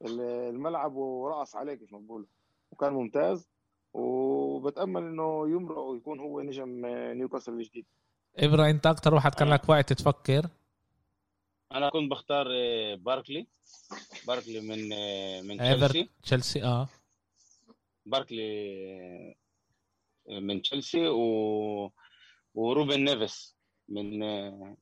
ال- 0.06 0.22
الملعب 0.56 0.96
ورقص 0.96 1.56
عليه 1.56 1.74
كيف 1.74 1.94
ما 1.94 2.00
بقولوا 2.00 2.28
وكان 2.72 2.94
ممتاز. 2.94 3.50
وبتأمل 3.94 5.02
إنه 5.04 5.50
يمرق 5.50 5.78
ويكون 5.80 6.20
هو 6.20 6.42
نجم 6.42 6.86
نيوكاسل 6.86 7.54
الجديد. 7.54 7.86
ابرة 8.38 8.70
أنت 8.70 8.86
أكتر 8.86 9.14
واحد 9.14 9.36
كان 9.36 9.48
لك 9.50 9.70
وقت 9.70 9.94
تفكر؟ 9.94 10.48
أنا 11.72 11.90
كنت 11.90 12.12
بختار 12.12 12.48
آه، 12.52 12.96
باركلي. 12.96 13.48
باركلي 14.28 14.60
من 14.62 14.94
آه، 14.94 15.42
من 15.42 15.58
تشيلسي. 15.58 16.10
تشيلسي 16.24 16.64
آه. 16.64 16.88
باركلي 18.06 18.44
آه، 20.30 20.40
من 20.40 20.62
تشيلسي. 20.62 21.08
و... 21.08 21.92
وروبن 22.56 23.04
نيفيس. 23.04 23.56
من 23.90 24.24
آه، 24.24 24.78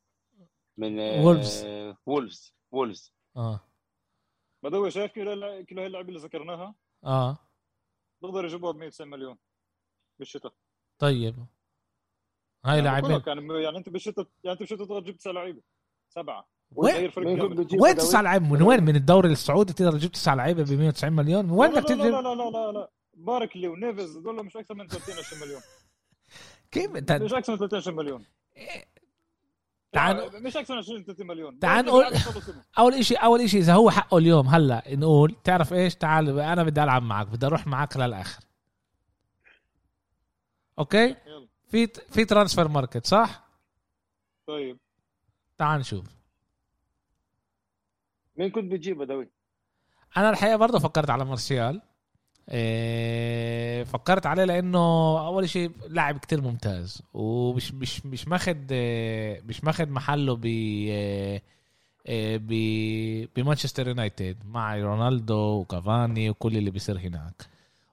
من 0.77 0.99
آه، 0.99 1.25
وولفز. 1.25 1.65
وولفز 2.05 2.55
وولفز 2.71 3.13
آه. 3.37 3.59
بدوي 4.63 4.91
شايف 4.91 5.11
كل 5.11 5.65
كل 5.65 5.79
هاي 5.79 5.87
اللعيبة 5.87 6.09
اللي 6.09 6.19
ذكرناها؟ 6.19 6.75
آه. 7.03 7.37
بيقدر 8.21 8.45
يجيبوها 8.45 8.71
ب 8.71 8.75
190 8.75 9.09
مليون 9.09 9.37
بالشتاء. 10.19 10.53
طيب. 10.99 11.35
هاي 12.65 12.77
يعني 12.77 12.81
لاعبين. 12.81 13.21
يعني 13.27 13.63
يعني 13.63 13.77
انت 13.77 13.89
بالشتاء 13.89 14.25
يعني 14.43 14.53
انت 14.53 14.59
بالشتاء 14.59 14.87
تقدر 14.87 15.01
تجيب 15.01 15.17
تسع 15.17 15.31
لعيبة. 15.31 15.61
سبعة. 16.09 16.47
وين؟ 16.75 17.11
وين؟ 17.81 17.95
تسع 17.95 18.21
لعيبة؟ 18.21 18.45
من 18.45 18.61
وين؟ 18.61 18.83
من 18.83 18.95
الدوري 18.95 19.31
السعودي 19.31 19.73
تقدر 19.73 19.91
تجيب 19.91 20.11
تسع 20.11 20.33
لعيبة 20.33 20.63
ب 20.63 20.71
190 20.71 21.13
مليون؟ 21.13 21.45
من 21.45 21.51
وين 21.51 21.71
لا 21.71 21.79
بدك 21.79 21.91
لا 21.91 21.95
لا 21.95 22.01
تجيب؟ 22.01 22.13
لا 22.13 22.21
لا 22.21 22.35
لا 22.35 22.49
لا. 22.49 22.71
لا 22.71 22.91
باركلي 23.13 23.67
ونيفز 23.67 24.17
دول 24.17 24.45
مش 24.45 24.57
أكثر 24.57 24.75
من 24.75 24.87
30 24.87 25.15
20 25.17 25.41
مليون. 25.41 25.61
كيف؟ 26.71 26.95
انت 26.95 27.11
مش 27.11 27.33
أكثر 27.33 27.53
من 27.53 27.59
30 27.59 27.79
20 27.79 27.97
مليون. 27.97 28.25
تعال 29.91 30.43
مش 30.43 30.57
أكثر 30.57 30.73
من 30.73 30.79
20 30.79 31.03
30 31.03 31.27
مليون. 31.27 31.59
تعال 31.59 31.85
نقول-. 31.85 32.13
أول 32.77 32.93
إشي 32.93 33.15
أول 33.15 33.41
إشي 33.41 33.57
إذا 33.57 33.73
هو 33.73 33.89
حقه 33.89 34.17
اليوم 34.17 34.47
هلا 34.47 34.83
نقول 34.87 35.35
تعرف 35.43 35.73
إيش؟ 35.73 35.95
تعال 35.95 36.39
أنا 36.39 36.63
بدي 36.63 36.83
ألعب 36.83 37.03
معك 37.03 37.27
بدي 37.27 37.45
أروح 37.45 37.67
معك 37.67 37.97
للآخر. 37.97 38.43
okay؟ 40.79 41.05
يلا. 41.05 41.47
في 41.67 41.87
في 41.87 42.25
transfer 42.25 42.67
market 42.67 43.05
صح؟ 43.05 43.47
طيب. 44.47 44.77
تعال 45.57 45.79
نشوف. 45.79 46.05
مين 48.35 48.49
كنت 48.49 48.71
بتجيب 48.71 48.97
بدوي؟ 48.97 49.29
أنا 50.17 50.29
الحقيقة 50.29 50.55
برضه 50.55 50.79
فكرت 50.79 51.09
على 51.09 51.25
مارسيال. 51.25 51.81
فكرت 53.85 54.25
عليه 54.25 54.43
لأنه 54.43 54.79
أول 55.27 55.49
شيء 55.49 55.71
لاعب 55.89 56.17
كتير 56.17 56.41
ممتاز 56.41 57.01
ومش 57.13 57.73
مش 57.73 58.05
مش 58.05 58.27
ماخد 58.27 58.71
إيه، 58.71 59.41
مش 59.45 59.63
ماخد 59.63 59.89
محله 59.89 60.35
ب 60.35 60.45
إيه، 60.45 61.41
ب- 62.37 63.27
بمانشستر 63.35 63.87
يونايتد 63.87 64.37
مع 64.45 64.75
رونالدو 64.77 65.35
وكافاني 65.35 66.29
وكل 66.29 66.57
اللي 66.57 66.69
بيصير 66.71 66.99
هناك. 66.99 67.45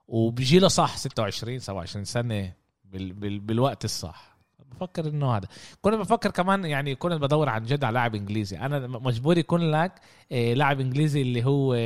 وبيجي 0.07 0.59
له 0.59 0.67
صح 0.67 0.97
26 0.97 1.59
27 1.59 2.05
سنة 2.05 2.51
بال 2.85 3.13
بال 3.13 3.39
بالوقت 3.39 3.85
الصح. 3.85 4.35
بفكر 4.71 5.07
إنه 5.09 5.37
هذا. 5.37 5.47
كنت 5.81 5.93
بفكر 5.93 6.31
كمان 6.31 6.65
يعني 6.65 6.95
كنت 6.95 7.13
بدور 7.13 7.49
عن 7.49 7.63
جد 7.63 7.83
على 7.83 7.93
لاعب 7.93 8.15
إنجليزي. 8.15 8.57
أنا 8.57 8.87
مجبور 8.87 9.37
يكون 9.37 9.71
لك 9.71 9.91
آه، 10.31 10.53
لاعب 10.53 10.79
إنجليزي 10.79 11.21
اللي 11.21 11.45
هو 11.45 11.73
آه، 11.73 11.77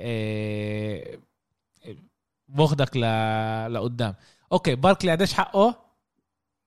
آه، 0.00 1.18
باخدك 2.48 2.96
ل... 2.96 3.00
لقدام. 3.74 4.14
okay 4.52 4.74
باركلي 4.74 5.12
قديش 5.12 5.34
حقه؟ 5.34 5.84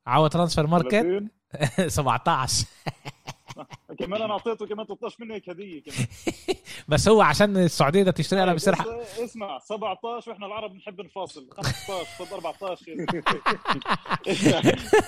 على 0.07 0.28
ترانسفير 0.28 0.67
ماركت. 0.67 0.89
30 0.89 1.89
17 1.89 2.65
كمان 3.99 4.21
أنا 4.21 4.34
أعطيته 4.34 4.67
كمان 4.67 4.86
13 4.86 5.15
منه 5.19 5.36
هيك 5.36 5.49
هدية 5.49 5.84
كمان. 5.84 6.07
بس 6.89 7.07
هو 7.07 7.21
عشان 7.21 7.57
السعودية 7.57 8.01
بدها 8.01 8.11
تشتري 8.13 8.43
أنا 8.43 8.53
بصير 8.53 8.73
بس 8.73 8.80
حق... 8.80 8.88
اسمع 9.23 9.59
17 9.59 10.32
وإحنا 10.32 10.45
العرب 10.45 10.71
بنحب 10.71 11.01
نفاصل 11.01 11.49
15 11.51 12.05
خذ 12.05 12.34
14 12.34 12.95
اسمع 14.28 14.61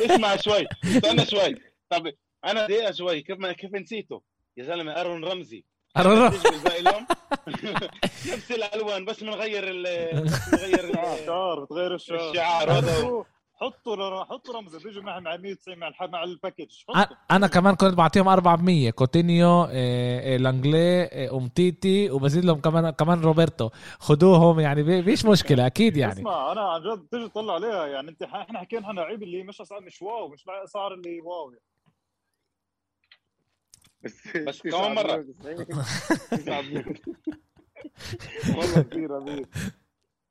اسمع 0.05 0.36
شوي 0.36 0.67
استنى 0.86 1.26
شوي. 1.26 1.55
طب 1.89 2.11
أنا 2.45 2.65
دقيقة 2.67 2.91
شوي 2.91 3.22
كيف 3.22 3.39
ما 3.39 3.53
كيف 3.53 3.74
نسيته؟ 3.76 4.22
يا 4.57 4.63
زلمة 4.63 4.91
أرون 4.91 5.26
رمزي. 5.26 5.65
نفس 8.27 8.51
الألوان 8.57 9.05
بس 9.05 9.23
بنغير 9.23 9.63
بنغير 10.51 10.79
ال- 10.89 11.25
شعار 11.25 11.63
بتغير 11.63 11.95
الشعار. 11.95 12.29
الشعار 12.31 12.71
هذا. 12.71 12.91
حطوا 12.93 13.23
حطوا 13.55 14.23
حطوا 14.23 14.53
رمزي 14.57 14.77
بيجوا 14.83 15.03
معي 15.03 15.21
مع 15.21 15.37
190 15.37 15.77
مع 15.79 15.87
الح- 15.87 16.03
مع 16.03 16.23
ال 16.24 16.29
package 16.29 16.67
حطوا. 16.87 17.15
أنا 17.31 17.47
كمان 17.47 17.75
كنت 17.75 17.93
بعطيهم 17.93 18.27
400 18.27 18.91
كوتينيو 18.91 19.47
آه، 19.63 19.67
آه، 19.71 20.37
لانجلي 20.37 21.03
آه، 21.03 21.37
أومتيتي 21.38 22.09
وبزيد 22.11 22.45
لهم 22.45 22.61
كمان 22.61 22.89
كمان 22.89 23.21
روبرتو. 23.21 23.69
خدوهم 23.99 24.59
يعني 24.59 25.03
فيش 25.03 25.25
مشكلة 25.25 25.65
أكيد 25.65 25.97
يعني. 25.97 26.13
اسمع 26.13 26.51
أنا 26.51 26.61
عن 26.61 26.81
جد 26.81 27.07
تيجي 27.11 27.27
تطلع 27.29 27.53
عليها 27.53 27.87
يعني 27.87 28.09
أنت 28.09 28.21
إحنا 28.23 28.59
حكينا 28.59 28.87
عن 28.87 28.95
لعيب 28.95 29.23
اللي 29.23 29.43
مش 29.43 29.61
اسعار 29.61 29.81
مش 29.81 30.01
واو 30.01 30.27
مش 30.27 30.43
اسعار 30.63 30.93
اللي 30.93 31.21
واو 31.21 31.51
يعني. 31.51 31.63
بس 34.04 34.62
كمان 34.62 34.95
مرة. 34.95 35.26
9 36.32 36.60
والله 38.58 38.82
كثير 38.82 39.18
امير 39.18 39.45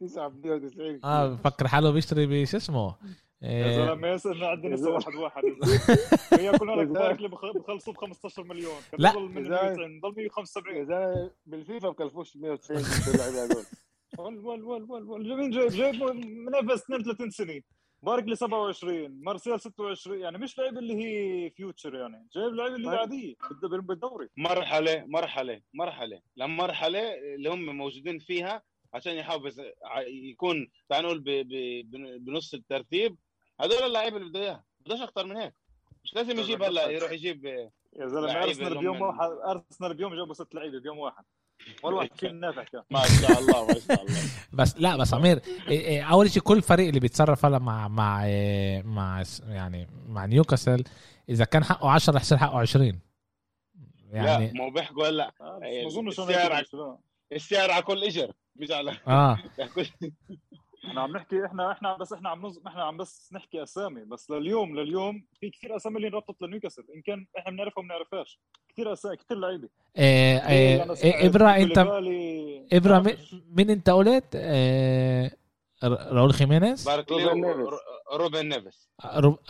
990 0.01 1.01
آه 1.05 1.29
بفكر 1.35 1.69
حاله 1.69 1.91
بيشتري 1.91 2.27
بش 2.27 2.55
اسمه؟ 2.55 2.95
يا 3.43 3.67
آه، 3.67 3.87
زلمة 3.95 4.09
ياسر 4.09 4.45
عندنا 4.45 4.75
لسه 4.75 4.91
واحد 4.91 5.15
واحد. 5.15 5.43
هي 6.33 6.51
لك 6.77 6.87
باركلي 6.89 7.29
بخ- 7.29 7.53
بخلصوا 7.57 7.93
ب 7.93 7.97
15 7.97 8.45
مليون 8.45 8.75
لا. 8.99 9.13
ضل 9.13 9.29
من 9.29 9.37
يا 9.37 9.43
زلمة. 9.43 9.63
190 9.63 10.01
ضل 10.01 10.15
175 10.17 10.77
يا 10.77 10.85
زلمه 10.85 11.31
بالفيفا 11.47 11.89
بكلفوش 11.89 12.37
190 12.37 12.79
اللعيبه 13.15 13.45
هذول. 13.45 13.65
ول 14.19 14.39
ول 14.39 14.63
ول 14.63 14.83
ول 14.91 15.31
ول 15.31 15.51
جايب 15.51 15.71
جايب 15.71 16.03
منافس 16.27 16.83
32 16.83 17.31
سنه 17.31 17.61
باركلي 18.03 18.37
27 18.37 19.11
مارسيال 19.25 19.61
26 19.61 20.21
يعني 20.21 20.39
مش 20.39 20.59
لعيبه 20.59 20.79
اللي 20.79 20.95
هي 21.05 21.51
فيوتشر 21.51 21.95
يعني. 21.95 22.29
جايب 22.33 22.55
لعيبه 22.55 22.75
اللي 22.77 22.87
هي 22.89 22.91
طيب. 22.93 23.01
عاديه 23.01 23.35
بالد- 23.51 23.87
بالدوري. 23.87 24.29
مرحلة 24.37 25.05
مرحلة 25.07 25.61
مرحلة. 25.75 26.21
لمرحله 26.37 27.15
اللي 27.35 27.49
هم 27.51 27.77
موجودين 27.77 28.19
فيها 28.19 28.63
عشان 28.95 29.13
يحافظ 29.15 29.61
يكون 30.07 30.69
تعال 30.89 31.05
نقول 31.05 31.21
بنص 32.19 32.55
الترتيب 32.55 33.17
هذول 33.61 33.83
اللعيبه 33.83 34.17
اللي 34.17 34.29
بده 34.29 34.41
اياها 34.41 34.65
بدوش 34.81 35.01
أكثر 35.01 35.27
من 35.27 35.37
هيك. 35.37 35.55
مش 36.05 36.15
لازم 36.15 36.39
يجيب 36.39 36.63
هلا 36.63 36.89
يروح 36.91 37.13
يجيب 37.13 37.45
يا 37.45 38.07
زلمة 38.07 38.43
أرسنال 38.43 38.79
بيوم 38.79 39.01
واحد 39.03 39.31
أرسنال 39.31 39.95
بيوم 39.95 40.15
جابوا 40.15 40.35
ست 40.35 40.55
لعيبة 40.55 40.79
بيوم 40.81 40.99
واحد. 40.99 41.25
واحد 41.83 42.09
فيهم 42.17 42.41
نافع 42.41 42.63
كان 42.65 42.83
ما 42.91 43.03
شاء 43.07 43.39
الله 43.39 43.67
ما 43.67 43.75
شاء 43.89 44.03
الله. 44.05 44.21
بس 44.53 44.75
لا 44.79 44.97
بس 44.97 45.15
عمير 45.15 45.41
إيه 45.69 45.81
إيه، 45.81 46.03
أول 46.03 46.31
شيء 46.31 46.43
كل 46.43 46.63
فريق 46.63 46.89
اللي 46.89 47.01
بيتصرف 47.01 47.45
هلا 47.45 47.59
مع 47.59 47.89
مع 47.89 48.25
إيه، 48.25 48.83
مع 48.83 49.23
يعني 49.49 49.89
مع 50.09 50.25
نيوكاسل 50.27 50.85
إذا 51.29 51.45
كان 51.45 51.65
حقه 51.65 51.91
10 51.91 52.15
رح 52.17 52.23
يصير 52.23 52.39
حقه 52.39 52.59
20 52.59 53.01
يعني 54.11 54.47
لا 54.47 54.53
ما 54.55 54.65
هو 54.65 54.71
بيحكوا 54.71 55.09
هلا 55.09 55.33
آه، 55.41 55.59
ما 55.63 55.87
أظنش 55.87 56.21
السعر 57.33 57.71
على- 57.73 57.85
كل 57.85 58.05
إجر 58.05 58.33
مش 58.57 58.71
على 58.71 58.93
آه. 59.09 59.39
إحنا 60.85 61.01
عم 61.01 61.17
نحكي 61.17 61.47
إحنا 61.47 61.73
إحنا 61.73 61.97
بس 61.97 62.13
إحنا 62.13 62.29
عم 62.29 62.47
نز... 62.47 62.61
إحنا 62.67 62.85
عم 62.85 62.97
بس 62.97 63.33
نحكي 63.33 63.63
أسامي 63.63 64.05
بس 64.05 64.31
لليوم 64.31 64.81
لليوم 64.81 65.27
في 65.41 65.51
كثير 65.51 65.77
أسامي 65.77 65.97
اللي 65.97 66.09
انربطت 66.09 66.43
لنيوكاسل 66.43 66.85
إن 66.97 67.03
كان 67.03 67.27
إحنا 67.39 67.51
بنعرفها 67.51 67.79
وما 67.81 67.89
بنعرفهاش 67.89 68.41
كثير 68.69 68.93
اسامي 68.93 69.17
كثير 69.17 69.37
لعيبة. 69.37 69.69
إيه 69.99 70.39
اللي 70.83 70.95
إيه 70.95 71.15
إيه 71.15 71.27
ابرا 71.27 71.57
انت 71.57 71.79
ابرا 72.73 73.01
مين- 73.51 73.71
أنت 73.71 73.91
قلت؟ 73.91 74.35
إيه 74.37 75.39
راؤول 75.85 76.33
خيمينيز؟ 76.33 76.89
روبن 78.13 78.49
نيفيس. 78.49 78.91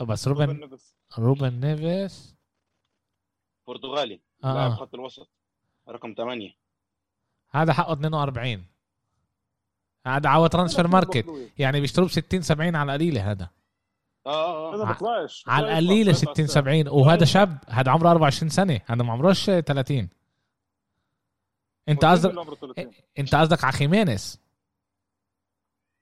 بس 0.03 0.29
روبن 0.29 0.47
روبن 0.47 0.61
نيفيس. 0.61 0.95
روبن 1.19 1.61
نيفيس 1.61 2.37
برتغالي 3.67 4.21
آه. 4.45 4.55
لاعب 4.55 4.71
خط 4.71 4.95
الوسط 4.95 5.31
رقم 5.89 6.15
8 6.19 6.51
هذا 7.51 7.73
حقه 7.73 7.93
42 7.93 8.65
هذا 10.17 10.29
عال 10.29 10.49
transfer 10.49 10.87
market 10.89 11.27
يعني 11.59 11.81
بيشتروه 11.81 12.09
ب 12.09 12.11
60 12.11 12.43
70 12.43 12.77
على 12.77 12.93
القليله 12.95 13.31
هذا. 13.31 13.49
آه 14.27 14.75
هذا 14.75 14.83
آه. 14.83 14.87
بيطلعش 14.87 15.45
على 15.47 15.67
القليله 15.67 16.11
يطلع 16.13 16.33
60 16.33 16.45
السعر. 16.45 16.63
70 16.65 16.89
وهذا 16.89 17.25
شاب 17.25 17.59
هذا 17.69 17.91
عمره 17.91 18.11
24 18.11 18.49
سنة. 18.51 18.81
هذا 18.87 19.03
ما 19.03 19.13
عمروش 19.13 19.45
30 19.45 20.09
أنت 21.89 22.05
قصدك 22.05 22.31
اللي 22.31 22.41
عمره 22.41 22.55
30. 22.55 22.91
أنت 23.19 23.35
قصدك 23.35 23.65
على 23.65 23.73
خيمينيز؟ 23.73 24.41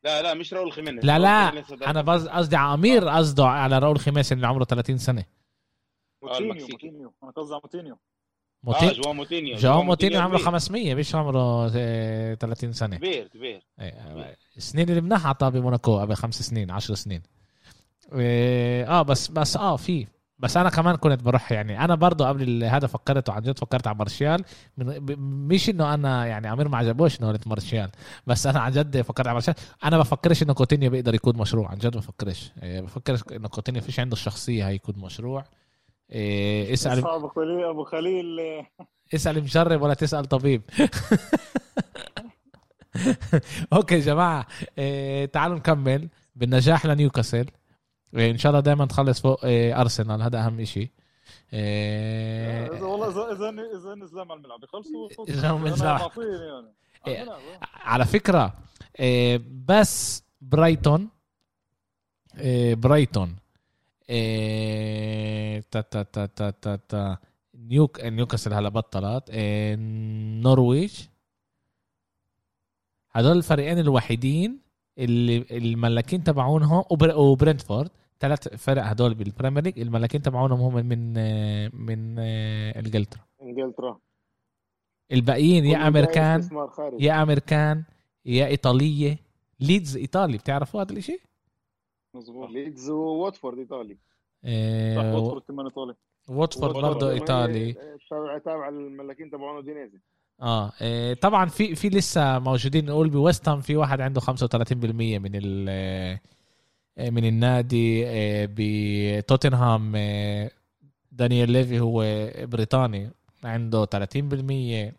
لا 0.04 0.22
لا 0.22 0.34
مش 0.34 0.54
راؤول 0.54 0.72
خيمينيز. 0.72 1.04
لا 1.04 1.18
لا. 1.18 1.62
أنا 1.90 2.02
بز- 2.02 2.28
قصدي 2.28 2.56
على 2.56 2.74
أمير 2.74 3.08
قصده 3.08 3.46
على 3.46 3.78
راؤول 3.78 3.98
خيمينيز 3.98 4.32
اللي 4.32 4.46
عمره 4.46 4.64
30 4.64 4.98
سنة. 4.98 5.24
موتينيو 6.22 6.50
المكسيكي. 6.52 6.72
موتينيو 6.72 7.14
أنا 7.22 7.30
قصدي 7.30 7.52
على 7.54 7.60
موتينيو 7.64 7.98
آه 8.66 8.70
موتين 8.72 8.92
جواو 9.02 9.12
موتينيو 9.14 9.56
جاو 9.56 9.82
موتينيو 9.82 10.20
عمره 10.20 10.36
كبير. 10.36 10.46
500 10.50 10.94
مش 10.94 11.14
عمره 11.14 11.70
آه، 11.76 12.34
30 12.34 12.72
سنة. 12.72 12.96
كبير 12.96 13.26
كبير. 13.28 13.62
إيه، 13.80 14.36
السنين 14.56 14.88
اللي 14.88 15.00
منها 15.00 15.28
عطاه 15.28 15.48
بموناكو 15.48 15.98
قبل 15.98 16.14
خمس 16.14 16.42
سنين 16.42 16.70
عشر 16.70 16.94
سنين. 16.94 17.22
إيه، 18.12 18.90
آه 18.90 19.02
بس 19.02 19.28
بس 19.28 19.56
آه 19.56 19.76
في. 19.76 20.06
بس 20.38 20.56
أنا 20.56 20.70
كمان 20.70 20.96
كنت 20.96 21.22
بروح 21.22 21.52
يعني 21.52 21.84
أنا 21.84 21.94
برضو 21.94 22.24
قبل 22.24 22.64
هذا 22.64 22.86
فكرت 22.86 23.28
وعن 23.28 23.42
جد 23.42 23.58
فكرت 23.58 23.86
على 23.86 23.96
مارشال 23.96 24.44
مش 25.48 25.70
إنه 25.70 25.94
أنا 25.94 26.26
يعني 26.26 26.52
أمير 26.52 26.68
ما 26.68 26.76
عجبوش 26.78 27.20
إنه 27.20 27.28
قلت 27.28 27.46
مارشال 27.48 27.90
بس 28.26 28.46
أنا 28.46 28.60
عن 28.60 28.72
جد 28.72 29.00
فكرت 29.00 29.26
على 29.26 29.32
مارشال 29.34 29.54
أنا 29.84 29.98
بفكرش 29.98 30.42
إنه 30.42 30.54
كوتينيو 30.54 30.90
بيقدر 30.90 31.14
يكون 31.14 31.36
مشروع 31.36 31.68
عن 31.68 31.78
جد 31.78 31.96
بفكرش. 31.96 32.52
إيه، 32.62 32.80
بفكرش 32.80 33.20
إنه 33.32 33.48
كوتينيو 33.48 33.82
فيش 33.82 34.00
عنده 34.00 34.12
الشخصية 34.12 34.66
هاي 34.68 34.74
يكون 34.74 34.94
مشروع. 34.98 35.44
إيه، 36.12 36.72
اسأل. 36.72 37.06
أبو 37.06 37.28
خليل 37.28 37.64
أبو 37.64 37.84
خليل. 37.84 38.40
اسأل 39.14 39.42
مجرب 39.42 39.82
ولا 39.82 39.94
تسأل 39.94 40.24
طبيب. 40.24 40.62
أوكي 43.72 43.94
يا 43.94 44.00
جماعة 44.00 44.46
إيه 44.78 45.26
تعالوا 45.26 45.56
نكمل. 45.56 46.08
بالنجاح 46.36 46.86
لنيوكاسل. 46.86 47.46
إيه 48.16 48.30
إن 48.30 48.38
شاء 48.38 48.50
الله 48.50 48.60
دائما 48.60 48.86
تخلص 48.86 49.20
فوق 49.20 49.44
إيه 49.44 49.80
أرسنال. 49.80 50.22
هذا 50.22 50.46
أهم 50.46 50.64
شيء 50.64 50.90
إيه 51.52 52.70
والله 52.82 53.08
اذا 53.08 53.32
اذا 53.32 53.48
إذا 53.50 53.94
نزلوا 53.94 54.24
على 54.24 54.34
الملعب 54.34 54.64
يخلصوا 54.64 55.08
إذا 55.28 55.50
هم 55.50 55.66
أنا 55.66 55.74
نزلوا. 55.74 55.92
معطيني 55.92 56.26
يعني. 56.26 56.74
إيه. 57.06 57.18
على 57.18 57.22
الملعب، 57.22 57.38
آه. 57.38 57.58
على 57.62 58.04
فكرة 58.04 58.54
إيه 59.00 59.42
بس 59.66 60.24
برايتون 60.40 61.08
إيه 62.38 62.74
برايتون 62.74 63.36
إيه 64.10 65.60
تا 65.70 65.80
تا 65.80 66.02
تا 66.02 66.26
تا 66.26 66.50
تا 66.50 66.76
تا. 66.88 67.16
نيوك 67.54 68.00
نيوكاسل 68.04 68.52
هلا 68.52 68.68
بطلت. 68.68 69.30
إيه 69.30 69.76
نورويج. 70.42 71.00
هدول 73.12 73.36
الفريقين 73.36 73.78
الوحيدين 73.78 74.58
اللي 74.98 75.44
الملاكين 75.50 76.24
تبعونهم 76.24 76.84
وبر- 76.90 77.16
وبرنتفورد. 77.18 77.90
ثلاث 78.20 78.48
فرق 78.48 78.82
هدول 78.84 79.14
بال 79.14 79.25
Premier 79.25 79.64
League 79.64 79.80
الملاكين 79.80 80.22
تبعونهم 80.22 80.60
هم 80.60 80.74
من 80.86 81.14
من 81.86 82.16
آه، 82.18 82.78
إنجلترا. 82.78 83.20
إنجلترا. 83.42 83.98
الباقيين 85.12 85.64
يا 85.64 85.88
أمريكان 85.88 86.48
يا 86.98 87.22
أمريكان 87.22 87.82
يا 88.26 88.46
إيطالية. 88.46 89.16
ليدز 89.60 89.96
إيطالي 89.96 90.38
بتعرفوا 90.38 90.82
هذا 90.82 90.92
الإشي؟ 90.92 91.18
مظبوط. 92.16 92.50
ليدز 92.50 92.90
وواتفورد 92.90 93.58
إيطالي. 93.58 93.94
صح 93.94 94.48
آه، 95.04 95.14
واتفورد 95.14 95.42
كمان 95.48 95.66
إيطالي. 95.66 95.94
واتفورد 96.28 96.74
برضه 96.74 97.10
إيطالي. 97.10 97.72
تابع 98.10 98.38
تابع 98.38 98.68
الملاكين 98.68 99.30
تبعون 99.30 99.60
أودينيزي 99.60 99.98
آه 100.42 100.72
إيه، 100.80 101.14
طبعا 101.14 101.46
في 101.46 101.74
في 101.74 101.88
لسه 101.88 102.38
موجودين. 102.38 102.86
نقول 102.86 103.08
بويست 103.10 103.48
هام 103.48 103.60
في 103.60 103.76
واحد 103.76 104.00
عنده 104.00 104.20
35% 104.20 105.18
من 105.18 105.30
ال 105.34 105.66
آه، 106.98 107.10
من 107.10 107.24
النادي 107.24 108.06
آه، 108.06 108.48
بتوتنهام 108.52 109.92
دانيال 111.12 111.50
ليفي 111.50 111.80
هو 111.80 112.04
بريطاني 112.46 113.10
عنده 113.44 113.84
30% 113.84 114.94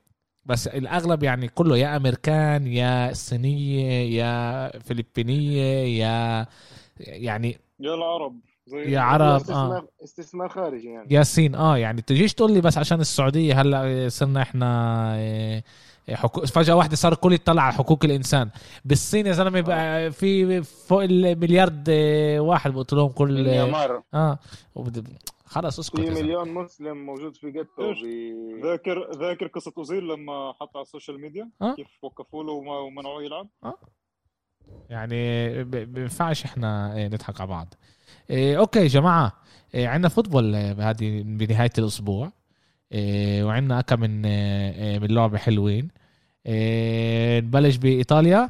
بس 0.46 0.68
الأغلب 0.68 1.24
يعني 1.24 1.48
كله 1.48 1.78
يا 1.78 1.98
أمريكان 1.98 2.68
يا 2.68 3.14
صينية 3.14 3.92
يا 4.24 4.80
فلبينية 4.80 5.64
يا 6.04 6.46
يعني 7.00 7.58
يا 7.80 7.94
العرب 7.94 8.40
زي 8.66 8.92
يا 8.92 9.00
عرب 9.00 9.36
استثمار 9.36 9.86
استثمار 10.04 10.50
خارجي 10.50 10.88
يعني. 10.88 11.08
ياسين 11.14 11.56
آه 11.56 11.78
يعني 11.78 12.02
تجيش 12.02 12.34
تقول 12.34 12.52
لي 12.52 12.62
بس 12.62 12.78
عشان 12.78 13.00
السعودية 13.00 13.62
هلأ 13.62 14.10
صرنا 14.10 14.42
إحنا 14.42 15.16
إيه، 15.18 15.64
حقوق 16.12 16.46
فجأة 16.46 16.76
واحدة 16.76 16.96
صار 16.96 17.12
الكل 17.14 17.34
يطلع 17.34 17.62
على 17.62 17.74
حقوق 17.74 18.06
الإنسان. 18.06 18.50
بالصين 18.86 19.28
يا 19.28 19.32
زلمة 19.32 19.62
بقى 19.62 20.12
في 20.12 20.64
فوق 20.64 21.04
المليارد 21.04 21.90
إيه، 21.90 22.40
واحد 22.40 22.72
بقول 22.72 22.86
لهم 22.94 23.10
كل 23.10 23.44
ميامار 23.44 24.04
آه 24.14 24.40
خلص 25.46 25.80
اسكت 25.80 26.00
في. 26.00 26.10
مليون 26.10 26.50
مسلم 26.50 27.06
موجود 27.06 27.36
في؟ 27.36 27.52
ب- 27.52 28.66
ذاكر 28.66 29.12
ذاكر 29.12 29.48
قصة 29.48 29.74
أوزيل 29.78 30.08
لما 30.08 30.54
حط 30.62 30.78
على 30.78 30.84
ال 30.84 30.89
social 30.89 31.22
media 31.22 31.50
آه. 31.62 31.76
كيف 31.76 31.88
وقفوا 32.02 32.44
له 32.44 32.52
ومنعوه 32.52 33.24
يلعب. 33.24 33.48
يعني 34.90 35.64
بينفعش 35.64 36.46
إحنا 36.46 36.96
إيه، 36.96 37.08
نضحك 37.08 37.42
على 37.42 37.50
بعض. 37.50 37.74
إيه، 38.30 38.58
أوكي 38.58 38.80
يا 38.80 38.88
جماعة 38.88 39.34
إيه، 39.74 39.88
عندنا 39.88 40.10
football 40.10 40.74
بهذه 40.74 41.22
بنهاية 41.26 41.72
الأسبوع. 41.78 42.32
وعندنا 43.42 43.82
كم 43.82 44.00
من 44.00 44.22
من 45.02 45.08
لعبة 45.08 45.38
حلوين. 45.38 45.88
نبلش 47.38 47.76
بإيطاليا. 47.76 48.50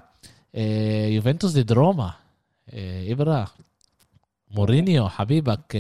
يوفنتوس 1.08 1.58
ضد 1.58 1.72
روما. 1.72 2.14
ابرا 2.74 3.48
مورينيو 4.52 5.10
حبيبك 5.10 5.78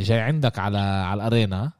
جاي 0.00 0.20
عندك 0.20 0.58
على 0.58 0.78
على 0.78 1.22
الأرينا. 1.22 1.72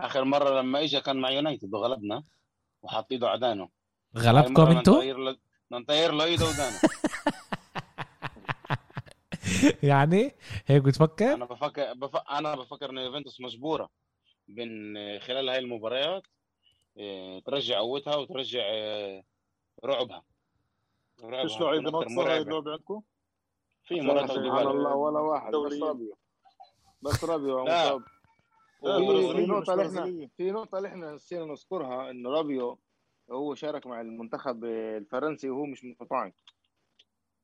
آخر 0.00 0.24
مرة 0.24 0.60
لما 0.60 0.82
اجى 0.82 1.00
كان 1.00 1.16
مع 1.16 1.30
يونايتد 1.30 1.74
وغلبنا 1.74 2.22
وحط 2.82 3.12
ايده 3.12 3.28
عدانه. 3.28 3.75
غلبكم 4.16 4.62
أنتوا 4.66 5.02
نطير 5.72 6.12
له 6.12 6.24
إيده 6.24 6.44
ودانه 6.46 6.78
يعني 9.82 10.34
هيك 10.66 10.82
بتفكر 10.82 11.34
أنا 11.34 11.44
بفكر 11.44 11.94
بف... 11.94 12.16
أنا 12.16 12.54
بفكر 12.54 12.90
ان 12.90 12.98
يوفنتوس 12.98 13.40
مجبورة 13.40 13.88
بين 14.48 14.94
خلال 15.20 15.48
هاي 15.48 15.58
المباريات 15.58 16.22
إيه، 16.96 17.40
ترجع 17.40 17.78
قوتها 17.78 18.16
وترجع 18.16 18.60
إيه، 18.60 19.24
رعبها 19.84 20.22
رعبها 21.24 21.42
فيش 21.48 21.60
لعيبه 21.60 21.90
ناقصة 21.90 22.32
هاي. 22.32 22.38
اللعبة 22.38 22.56
عندكم 22.70 23.02
في 23.84 24.00
مرات 24.00 24.30
سبحان 24.30 24.66
الله 24.66 24.94
ولا 24.94 25.20
واحد 25.20 25.52
بس. 25.52 25.72
رابيو 25.82 26.16
بس 27.02 27.24
رابيو 27.24 27.64
لا. 27.64 27.84
مصاب 27.84 28.02
في- 28.80 29.46
نقطة 29.46 29.72
اللي 29.74 29.86
إحنا. 29.88 30.28
في 30.36 30.50
نقطة 30.50 30.78
اللي 30.78 30.88
إحنا 30.88 31.12
نسينا 31.14 31.44
نذكرها 31.44 32.10
انه 32.10 32.30
رابيو 32.30 32.78
هو 33.30 33.54
شارك 33.54 33.86
مع 33.86 34.00
المنتخب 34.00 34.64
الفرنسي 34.64 35.50
وهو 35.50 35.66
مش 35.66 35.84
متطعم 35.84 36.32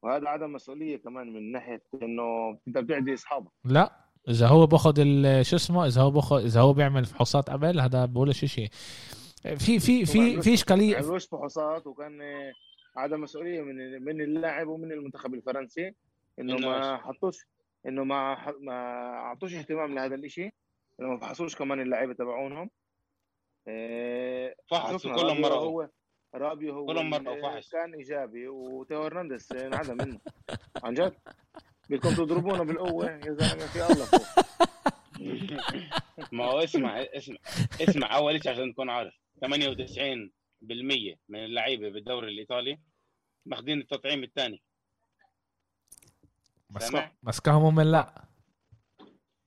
وهذا 0.02 0.28
عدم 0.28 0.52
مسؤولية 0.52 0.96
كمان 0.96 1.32
من 1.32 1.52
ناحية 1.52 1.82
إنه 2.02 2.58
أنت 2.68 2.78
بتعدي 2.78 3.14
إصحابك. 3.14 3.50
لا 3.64 3.92
إذا 4.28 4.46
هو 4.46 4.66
بأخذ 4.66 4.94
ال- 4.98 5.46
شو 5.46 5.56
اسمه 5.56 5.86
إذا 5.86 6.00
هو 6.02 6.10
باخذ 6.10 6.44
إذا 6.44 6.60
هو 6.60 6.72
بيعمل 6.72 7.04
فحوصات 7.04 7.50
قبل 7.50 7.80
هذا 7.80 8.04
بقولش 8.04 8.44
شيء 8.44 8.68
في 9.42 9.78
في 9.80 10.04
في 10.06 10.42
في 10.42 10.54
إشكالية. 10.54 10.96
عملوش 10.96 11.26
فحوصات 11.26 11.86
وكان 11.86 12.20
عدم 12.96 13.20
مسؤولية 13.20 13.60
من 13.62 14.04
من 14.04 14.20
اللاعب 14.20 14.68
ومن 14.68 14.92
المنتخب 14.92 15.34
الفرنسي. 15.34 15.94
إنه 16.38 16.56
إنه 16.56 16.68
ما 16.68 16.96
حطوش 16.96 17.46
إنه 17.86 18.04
ما 18.04 18.34
ح- 18.34 18.54
ما 18.60 18.72
أعطوش 19.14 19.54
اهتمام 19.54 19.94
لهذا 19.94 20.14
الإشي. 20.14 20.44
إنه 21.00 21.08
ما 21.08 21.18
فحصوش 21.18 21.56
كمان 21.56 21.80
اللعيبة 21.80 22.14
تبعونهم. 22.14 22.70
فحص 24.70 25.02
شفنا 25.02 25.14
كلهم 25.16 25.26
رابيو 25.26 25.42
مرة 25.42 25.54
هو. 25.54 25.88
رابيو 26.34 26.74
هو 26.74 26.86
مرة 26.86 27.00
اللي 27.00 27.30
وفحص. 27.30 27.70
كان 27.70 27.94
إيجابي 27.94 28.48
وتيو 28.48 29.02
هرنانديز 29.02 29.52
انعدى 29.52 29.96
منه. 29.96 30.20
عن 30.84 30.94
جد. 30.94 31.16
بدكم 31.90 32.14
تضربونا 32.14 32.62
بالقوة 32.62 33.10
يا 33.10 33.20
زلمة 33.20 33.66
في 33.66 33.92
الله 33.92 34.04
فوق. 34.04 34.44
ما 36.32 36.44
هو 36.44 36.58
اسمع 36.58 37.00
اسمع 37.02 37.36
اسمع 37.80 38.16
أول 38.16 38.42
شيء 38.42 38.52
عشان 38.52 38.72
تكون 38.72 38.90
عارف. 38.90 39.14
98 39.40 40.32
من 41.28 41.44
اللعيبة 41.44 41.88
بالدوري 41.88 42.28
الإيطالي 42.28 42.80
ماخذين 43.46 43.80
التطعيم 43.80 44.22
الثاني؟ 44.22 44.62
مسكهم 47.22 47.62
هم 47.62 47.80
لا. 47.80 48.24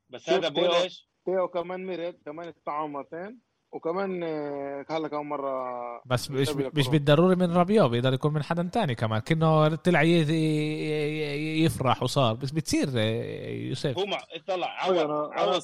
بس 0.09 0.29
هذا 0.29 0.49
بقول 0.49 0.71
إيش؟ 0.71 1.09
تيو 1.25 1.47
كمان 1.47 1.85
مرض 1.85 2.15
كمان 2.25 2.47
اتطعم 2.47 2.91
مرتين 2.93 3.44
وكمان 3.75 4.23
آه، 4.23 4.85
هلا 4.89 5.07
كمان 5.07 5.25
مرة 5.25 5.61
بس 6.05 6.31
مش 6.31 6.49
مش. 6.49 6.87
بالضروري 6.87 7.35
من 7.35 7.53
رابيو 7.57 7.89
بيقدر 7.89 8.13
يكون 8.13 8.33
من 8.33 8.43
حدا 8.43 8.69
تاني 8.73 8.95
كمان. 8.95 9.19
كأنه 9.19 9.75
طلع 9.75 10.01
ي- 10.03 10.07
ي- 10.09 11.63
يفرح 11.63 12.03
وصار. 12.03 12.33
بس 12.33 12.51
بتصير 12.51 12.87
آه، 12.97 13.49
يوسف. 13.49 13.97
هو 13.97 14.05
مع... 14.05 14.17
طلع. 14.47 14.67
عوض 14.67 15.11
عوض 15.33 15.61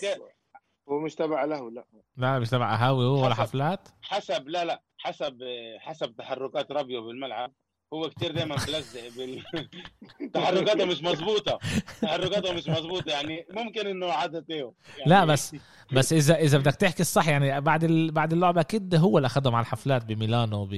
هو 0.90 1.00
مش 1.00 1.16
تبع 1.16 1.46
له 1.46 1.72
لا. 1.72 1.86
لا 2.18 2.40
مش 2.40 2.50
تبع 2.50 2.72
قهاوي 2.76 3.06
هو 3.06 3.26
ولا. 3.26 3.34
حفلات؟ 3.36 3.88
حسب 4.02 4.48
لا 4.48 4.66
لا. 4.66 4.82
حسب 4.98 5.38
حسب 5.80 6.16
تحركات 6.18 6.72
رابيو 6.72 7.08
بالملعب 7.08 7.52
هو 7.94 8.10
كتير 8.10 8.32
دائما 8.32 8.56
بلزق 8.56 9.02
بال... 9.18 9.44
تحركاته 10.34 10.86
مش 10.86 11.02
مزبوطه 11.04 11.60
تحركاته 12.02 12.54
مش 12.54 12.68
مزبوطه 12.70 13.12
يعني 13.12 13.46
ممكن 13.50 13.88
إنه 13.88 14.12
عاد 14.12 14.44
تيو 14.44 14.74
يعني 14.98 15.10
لا 15.10 15.26
بس 15.26 15.56
بس 15.94 16.14
اذا 16.14 16.36
إذا 16.36 16.58
بدك 16.58 16.76
تحكي 16.76 17.02
الصح 17.02 17.28
يعني 17.28 17.62
بعد 17.62 17.84
ال... 17.84 18.12
بعد 18.12 18.34
اللعبة 18.34 18.62
أكيد 18.62 18.96
هو 18.96 19.18
اللي 19.18 19.26
أخذهم 19.26 19.56
على 19.56 19.64
الحفلات 19.64 20.06
بميلانو 20.06 20.66
ب 20.66 20.74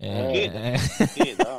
أكيد. 0.00 0.52
آه، 0.56 0.78
أكيد 1.00 1.40
آه. 1.40 1.58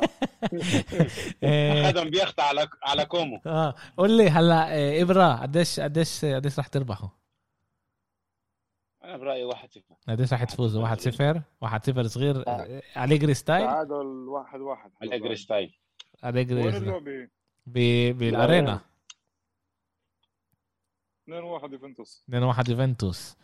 آه، 1.44 1.90
أخذهم 1.90 2.10
بيخت 2.10 2.40
على 2.40 2.68
على 2.82 3.04
كومو. 3.04 3.40
آه 3.46 3.74
قول 3.96 4.16
لي 4.16 4.30
هلا 4.30 4.74
آه، 4.74 5.02
ابره 5.02 5.34
قديش 5.34 5.80
قديش 5.80 6.24
قديش 6.24 6.58
رح 6.58 6.66
تربحوا؟ 6.66 7.08
أنا 9.10 9.18
برأيي 9.18 9.44
واحد 9.44 9.72
صفر. 9.72 9.94
قديش 10.08 10.32
رح 10.32 10.44
تفوزوا 10.44 10.82
1 10.82 11.00
0 11.00 11.42
1 11.60 11.84
0 11.84 12.06
صغير. 12.06 12.48
آه، 12.48 12.82
أليجري 12.96 13.34
style؟ 13.34 13.66
تعادل 13.66 14.28
واحد 14.28 14.60
واحد. 14.60 14.90
أليجري 15.02 15.36
style. 15.36 15.78
وين 16.24 16.36
اليجري 16.36 17.28
بالارينا 18.12 18.80
2 21.24 21.42
1 21.42 21.72
يوفنتوس. 21.72 22.24
2 22.28 22.42
1 22.42 22.68
يوفنتوس. 22.68 23.36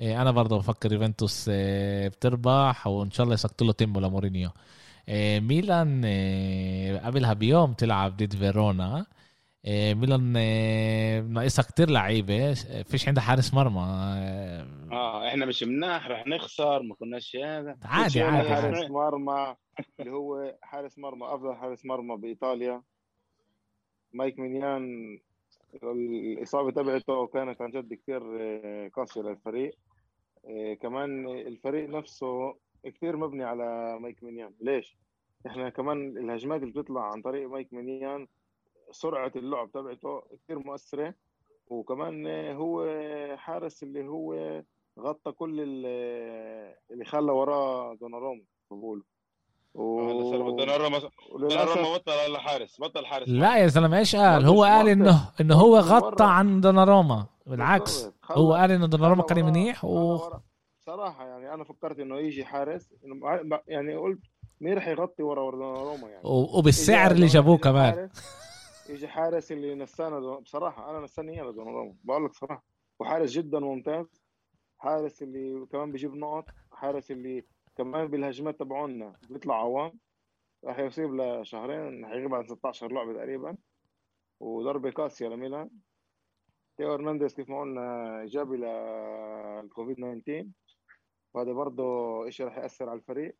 إيه 0.00 0.22
أنا 0.22 0.30
برضه 0.30 0.58
بفكر 0.58 0.92
يوفنتوس 0.92 1.48
إيه 1.48 2.08
بتربح 2.08 2.86
وإن 2.86 3.10
شاء 3.10 3.24
الله 3.24 3.34
يسقطوا 3.34 3.66
له 3.66 3.72
تيمو 3.72 4.00
لمورينيو. 4.00 4.50
إيه 5.08 5.40
ميلان 5.40 6.04
إيه 6.04 6.98
قبلها 6.98 7.32
بيوم 7.32 7.72
تلعب 7.72 8.16
ضد 8.16 8.36
فيرونا. 8.36 8.96
إيه 8.96 9.17
ميلان 9.66 10.36
إيه 10.36 11.20
ناقصها 11.20 11.62
كتير 11.62 11.90
لعيبة. 11.90 12.54
فيش 12.82 13.08
عندها 13.08 13.22
حارس 13.22 13.54
مرمى. 13.54 13.80
إيه 13.80 14.92
آه 14.92 15.28
إحنا 15.28 15.46
مش 15.46 15.62
مناح 15.62 16.08
رح 16.08 16.26
نخسر 16.26 16.82
ما 16.82 16.94
كناش 16.94 17.36
هذا. 17.36 17.78
عادي 17.84 18.22
عادي. 18.22 18.48
حارس 18.48 18.90
مرمى. 18.90 19.56
اللي 20.00 20.10
هو 20.10 20.56
حارس 20.62 20.98
مرمى 20.98 21.26
أفضل 21.26 21.54
حارس 21.54 21.86
مرمى 21.86 22.16
بإيطاليا. 22.16 22.82
مايك 24.12 24.38
مينيان 24.38 25.18
الإصابة 25.82 26.70
تبعته 26.70 27.26
كانت 27.26 27.62
عن 27.62 27.70
جد 27.70 27.94
كثير 27.94 28.22
قاسية 28.88 29.20
للفريق. 29.20 29.74
آه، 30.44 30.74
كمان 30.74 31.28
الفريق 31.28 31.88
نفسه 31.90 32.54
كثير 32.84 33.16
مبني 33.16 33.44
على 33.44 33.98
مايك 34.00 34.24
مينيان. 34.24 34.52
ليش؟ 34.60 34.96
إحنا 35.46 35.68
كمان 35.68 36.18
الهجمات 36.18 36.62
اللي 36.62 36.72
بتطلع 36.72 37.12
عن 37.12 37.22
طريق 37.22 37.48
مايك 37.48 37.72
مينيان 37.72 38.26
سرعة 38.90 39.32
اللعب 39.36 39.70
تبعته 39.72 40.22
كثير 40.44 40.58
مؤثرة. 40.58 41.14
وكمان 41.70 42.26
هو 42.56 42.86
حارس 43.36 43.82
اللي 43.82 44.08
هو 44.08 44.34
غطى 45.00 45.32
كل 45.32 45.60
ال- 45.60 46.74
اللي 46.90 47.04
خلى 47.04 47.32
وراه 47.32 47.94
دوناروما 47.94 48.42
بقول 48.70 49.04
هلا 49.76 50.30
صار 50.30 50.50
دوناروما 50.50 51.94
بطل 51.94 52.36
حارس 52.38 52.80
بطل 52.80 53.06
حارس. 53.06 53.28
لا 53.28 53.56
يا 53.56 53.66
زلمه 53.66 53.98
إيش 53.98 54.16
قال؟ 54.16 54.44
هو 54.46 54.64
قال. 54.64 54.88
انه 54.88 55.30
إنه 55.40 55.54
هو 55.54 55.78
غطى. 55.78 56.24
عن 56.24 56.60
دوناروما. 56.60 57.26
بالعكس 57.46 58.10
هو 58.32 58.54
قال 58.54 58.70
إنه 58.70 58.86
دوناروما 58.86 59.22
كان 59.22 59.44
منيح 59.44 59.84
و. 59.84 60.18
صراحة 60.86 61.26
يعني 61.26 61.54
أنا 61.54 61.64
فكرت 61.64 61.98
إنه 61.98 62.18
يجي 62.18 62.44
حارس 62.44 62.94
يعني 63.68 63.96
قلت 63.96 64.20
مين 64.60 64.74
رح 64.74 64.88
يغطي 64.88 65.22
ورا 65.22 65.42
ورا 65.42 65.56
دوناروما 65.56 66.08
يعني. 66.08 66.22
و- 66.24 66.58
وبالسعر 66.58 67.10
اللي 67.10 67.26
جابوه 67.26 67.56
كمان. 67.58 68.10
يجي 68.88 69.08
حارس 69.08 69.52
اللي 69.52 69.74
نسانا 69.74 70.38
بصراحة 70.38 70.90
أنا 70.90 71.00
نساني 71.00 71.32
إياه 71.32 71.50
بقول 72.04 72.24
لك 72.24 72.32
صراحة 72.32 72.64
وحارس 72.98 73.30
جدا 73.30 73.58
ممتاز. 73.58 74.22
حارس 74.78 75.22
اللي 75.22 75.66
كمان 75.66 75.92
بيجيب 75.92 76.14
نقط. 76.14 76.44
حارس 76.72 77.10
اللي 77.10 77.44
كمان 77.76 78.06
بالهجمات 78.06 78.58
تبعونا 78.58 79.12
بيطلع 79.30 79.60
عوام. 79.60 79.98
راح 80.64 80.78
يصيب 80.78 81.14
لشهرين 81.14 82.04
راح 82.04 82.12
يغيب 82.12 82.34
عن 82.34 82.46
16 82.46 82.92
لعبة 82.92 83.12
تقريبا. 83.12 83.56
وضربة 84.40 84.90
قاسية 84.90 85.28
لميلان. 85.28 85.70
تيو 86.76 86.92
هرنانديز 86.92 87.34
كيف 87.34 87.50
ما 87.50 87.60
قلنا 87.60 88.20
إيجابي 88.20 88.56
للكوفيد 88.56 89.96
19 89.96 90.48
وهذا 91.34 91.52
برضه 91.52 91.84
شيء 92.30 92.46
راح 92.46 92.58
يأثر 92.58 92.88
على 92.88 92.98
الفريق. 92.98 93.36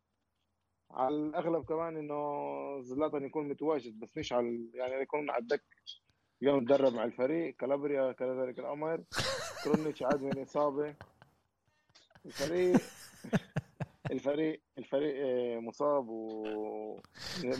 على 0.91 1.15
الأغلب 1.15 1.65
كمان 1.65 1.97
إنه 1.97 2.81
زلاتان 2.81 3.25
يكون 3.25 3.49
متواجد 3.49 3.99
بس 3.99 4.17
مش 4.17 4.33
على 4.33 4.69
يعني 4.73 5.01
يكون 5.01 5.29
على 5.29 5.41
الدك 5.41 5.63
اليوم 6.41 6.65
تدرب 6.65 6.93
مع 6.93 7.03
الفريق 7.03 7.55
كالابريا 7.55 8.11
كذلك 8.11 8.59
الامر 8.59 9.03
كرونيتش 9.63 10.03
عاد 10.03 10.21
من 10.21 10.41
إصابة. 10.41 10.95
الفريق 12.25 12.81
الفريق 14.11 14.61
الفريق 14.77 15.15
آه، 15.25 15.59
مصاب 15.59 16.09
و 16.09 16.99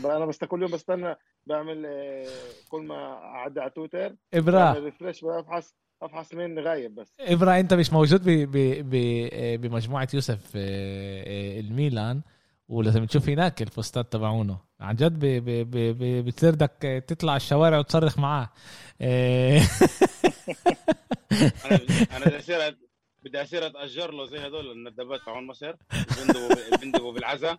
أنا 0.04 0.26
بس 0.26 0.44
كل 0.44 0.62
يوم 0.62 0.70
بستنى 0.70 1.16
بعمل 1.46 1.86
آه، 1.86 2.26
كل 2.68 2.82
ما 2.82 3.12
أعدي 3.14 3.60
على 3.60 3.70
تويتر 3.70 4.16
بعمل 4.32 4.84
refresh 4.84 5.24
بفحص 5.24 5.74
افحص 6.02 6.34
مين 6.34 6.58
غايب 6.58 6.94
بس. 6.94 7.14
ابره 7.20 7.60
أنت 7.60 7.74
مش 7.74 7.92
موجود 7.92 8.22
ب... 8.24 8.30
ب... 8.30 8.56
ب... 8.90 9.60
بمجموعة 9.60 10.08
يوسف 10.14 10.52
آه، 10.56 11.60
الميلان. 11.60 12.22
ولازم 12.70 13.04
تشوف 13.04 13.28
هناك 13.28 13.62
البوستات 13.62 14.12
تبعونه. 14.12 14.58
عن 14.80 14.94
جد 14.96 15.18
ب... 15.18 15.24
ب... 15.24 15.44
ب... 15.70 15.76
ب... 15.98 16.24
بتصير 16.24 16.50
بدك 16.50 17.04
تطلع 17.08 17.36
الشوارع 17.36 17.78
وتصرخ 17.78 18.18
معاه. 18.18 18.48
آه، 19.00 19.60
أنا 21.64 21.80
أنا 22.16 22.24
بدي 22.26 22.38
اصير 22.38 22.76
بدي 23.24 23.42
اصير 23.42 23.66
أتأجر 23.66 24.10
له 24.10 24.26
زي 24.26 24.38
هدول 24.38 24.70
الندبات 24.70 25.20
تبعون 25.26 25.46
مصر. 25.46 25.74
بندقوا 26.82 27.12
بالعزا 27.12 27.58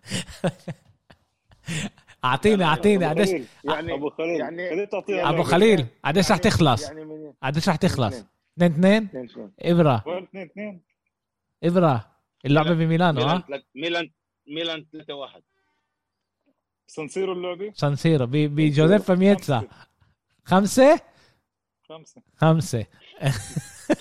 اعطيني 2.24 2.64
أعطيني. 2.64 3.06
أبو 3.10 3.14
قديش 3.20 3.28
خليل، 3.28 3.46
يعني 3.64 3.94
أبو 3.94 4.10
خليل 4.10 4.40
يعني- 4.40 5.28
أبو. 5.28 5.42
خليل 5.42 5.86
قديش 6.04 6.24
رح 6.24 6.30
يعني- 6.30 6.40
تخلص؟ 6.42 6.82
يعني 6.88 7.32
قديش 7.42 7.68
رح 7.68 7.76
تخلص؟ 7.76 8.14
اثنين. 8.62 8.72
2 8.72 9.04
2 9.04 9.04
اثنين 9.06 9.24
اثنين. 9.24 9.52
إبرة. 9.60 10.02
وين 10.06 10.22
2 10.22 10.46
2 10.46 10.80
إبرة. 11.64 12.12
اللعبة 12.46 12.72
بميلانو 12.74 13.20
ميلان 13.20 13.42
ها 13.52 13.62
ميلان. 13.74 14.10
ميلان 14.46 14.86
3 14.92 15.14
1 15.14 15.42
سانسيرو 16.86 17.32
اللعبة؟ 17.32 17.72
سان 17.74 17.96
سيرو. 17.96 18.26
ب- 18.26 18.30
بجوزيبي 18.30 19.14
مياتزا 19.14 19.62
خمسة. 20.44 21.00
خمسة؟ 21.88 22.22
خمسة. 22.36 22.86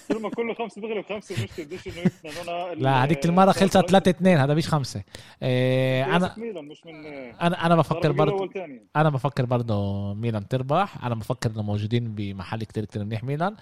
كل 0.07 0.19
ما 0.21 0.29
كله 0.29 0.53
خمسة 0.53 0.81
بغلب 0.81 1.05
خمسة 1.09 1.35
المشكلة 1.35 1.65
بديش 1.65 1.87
إنه 1.87 2.41
أنا 2.41 2.75
لا 2.81 3.03
هذيك 3.03 3.25
المرة 3.25 3.51
خلصت 3.51 3.77
3 3.89 4.09
2 4.09 4.37
هذا 4.37 4.53
مش 4.53 4.67
خمسة. 4.67 5.03
إيه 5.43 6.15
أنا 6.15 6.35
مش 6.61 6.85
من 6.85 7.05
أنا 7.41 7.65
أنا 7.65 7.75
بفكر 7.75 8.11
برضه 8.11 8.49
أنا 8.95 9.09
بفكر 9.09 9.45
برضه 9.45 10.13
ميلان 10.13 10.47
تربح. 10.47 11.05
أنا 11.05 11.15
بفكر 11.15 11.51
إنه 11.51 11.61
موجودين 11.63 12.15
بمحل 12.15 12.63
كتير 12.63 12.85
كتير 12.85 13.03
منيح 13.03 13.23
ميلان. 13.23 13.55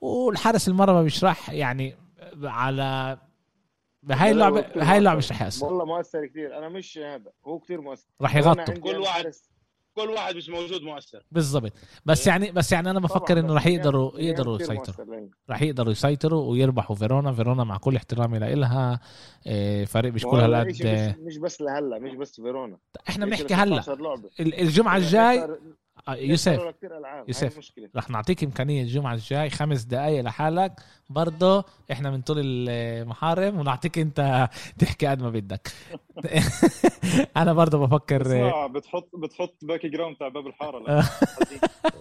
والحارس 0.00 0.68
المرمى 0.68 1.02
مش 1.02 1.24
راح 1.24 1.50
يعني 1.50 1.96
على 2.44 3.18
بهاي 4.06 4.30
اللعبة 4.30 4.64
هاي 4.76 4.98
اللعبة 4.98 5.18
مش 5.18 5.30
رح 5.32 5.42
يأثر 5.42 5.66
والله 5.66 5.84
مؤثر 5.84 6.26
كثير 6.26 6.58
أنا 6.58 6.68
مش 6.68 6.98
هذا. 6.98 7.30
هو 7.46 7.58
كثير 7.58 7.80
مؤثر. 7.80 8.06
رح 8.22 8.36
يغطوا. 8.36 8.62
عندي 8.68 8.80
كل 8.80 8.96
واحد. 8.98 9.32
كل 9.96 10.10
واحد 10.10 10.36
مش 10.36 10.48
موجود 10.48 10.82
مؤثر. 10.82 11.22
بالضبط. 11.32 11.72
بس 12.04 12.26
يعني 12.26 12.50
بس 12.52 12.72
يعني 12.72 12.90
أنا 12.90 13.00
بفكر 13.00 13.38
إنه 13.38 13.54
رح 13.54 13.66
يقدروا 13.66 14.10
ميلان- 14.12 14.24
يقدروا 14.26 14.60
يسيطروا. 14.60 15.28
رح 15.50 15.62
يقدروا 15.62 15.92
يسيطروا 15.92 16.50
ويربحوا 16.50 16.96
فيرونا. 16.96 17.32
فيرونا 17.32 17.64
مع 17.64 17.76
كل 17.76 17.96
احترامي 17.96 18.38
لإلها. 18.38 19.00
إيه، 19.46 19.84
فريق 19.84 20.12
مش 20.12 20.24
كل 20.24 20.36
هالقد 20.36 20.66
مش, 20.66 21.38
بس 21.38 21.60
لهلا 21.60 21.98
مش 21.98 22.14
بس 22.14 22.36
فيرونا. 22.40 22.78
إحنا 23.08 23.26
بنحكي 23.26 23.54
هلا. 23.54 23.80
16 23.82 24.00
لعبة. 24.02 24.30
ال- 24.40 24.60
الجمعة 24.60 24.96
الجاي 24.96 25.48
يوسف. 26.08 26.48
هاي 26.48 27.24
يوسف. 27.28 27.52
المشكلة. 27.52 27.88
رح 27.96 28.10
نعطيك 28.10 28.44
إمكانية 28.44 28.82
الجمعة 28.82 29.14
الجاي 29.14 29.50
خمس 29.50 29.82
دقائق 29.82 30.20
لحالك 30.20 30.80
برضه 31.10 31.64
إحنا 31.92 32.10
من 32.10 32.20
طول 32.20 32.36
المحارم 32.38 33.58
ونعطيك 33.58 33.98
أنت 33.98 34.48
تحكي 34.78 35.06
قد 35.06 35.22
ما 35.22 35.30
بدك 35.30 35.72
أنا 37.36 37.52
برضه 37.52 37.86
بفكر 37.86 38.22
بتحط 38.66 39.10
بتحط 39.16 39.54
background 39.62 40.16
تاع 40.16 40.28
باب 40.28 40.46
الحارة 40.46 40.78
لا. 40.78 41.02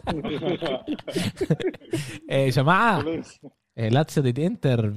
إيه 2.31 2.49
جماعة؟ 2.49 3.05
إيه 3.77 3.89
لاتسيو 3.89 4.23
ضد 4.23 4.39
إنتر 4.39 4.88
ب... 4.88 4.95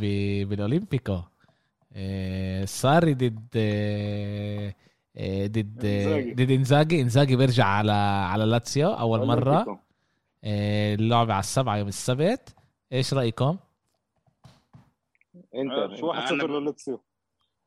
ب... 0.00 0.48
بالاولمبيكو 0.48 1.20
آه، 1.96 2.64
ساري 2.64 3.14
ضد 3.14 3.48
آه، 3.56 4.68
آه، 4.68 4.74
ضد 5.46 5.84
إنزاجي. 5.84 6.34
ضد 6.34 6.50
إنزاجي 6.50 7.00
إنزاجي 7.00 7.36
بيرجع 7.36 7.64
على 7.64 7.92
على 8.30 8.44
لاتسيو 8.44 8.88
أول 8.90 9.26
مرة. 9.26 9.80
آه، 10.44 10.94
اللعبة 10.94 11.32
على 11.32 11.40
السبعة 11.40 11.76
يوم 11.76 11.88
السبت 11.88 12.54
إيش 12.92 13.14
رأيكم؟ 13.14 13.58
انتر 15.54 15.96
شو 15.96 16.06
1 16.06 16.18
أنا 16.32 16.38
0 16.42 16.46
ب- 16.46 16.50
للاتسيو 16.50 17.02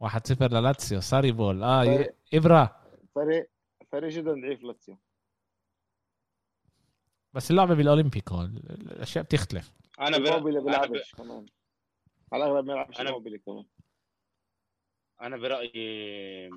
1-0 0.04 0.42
للاتسيو 0.54 1.00
Sarriball 1.02 1.64
آه 1.64 1.86
فريق- 1.86 2.16
إبرا 2.34 2.76
فريق 3.16 3.50
فريق 3.92 4.10
جدا 4.12 4.34
ضعيف 4.34 4.64
لاتسيو 4.64 4.98
بس 7.34 7.52
اللعبة 7.52 7.76
بالأولمبيكو 7.76 8.42
الأشياء 8.42 9.24
بتختلف 9.24 9.72
أنا. 10.00 10.18
إموبيلي. 10.18 10.62
بيلعبش 10.62 11.16
كمان 11.16 11.46
على 12.34 12.44
الأغلب 12.46 12.66
ما 12.66 12.74
يلعبش 12.74 13.02
إموبيلي 13.02 13.38
كمان 13.38 13.66
أنا 15.22 15.38
برأيي 15.38 16.50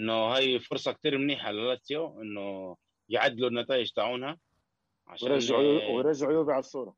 إنه 0.00 0.12
هاي 0.12 0.58
فرصة 0.58 0.92
كتير 0.92 1.18
منيحة 1.18 1.50
للاتسيو 1.52 2.22
إنه 2.22 2.76
يعدلوا 3.08 3.48
النتائج 3.48 3.90
تاعونها 3.90 4.38
عشان 5.06 5.30
ورجعوا 5.30 5.84
ورجعوا 5.84 6.32
يوفي 6.32 6.50
على 6.50 6.60
الصورة. 6.60 6.96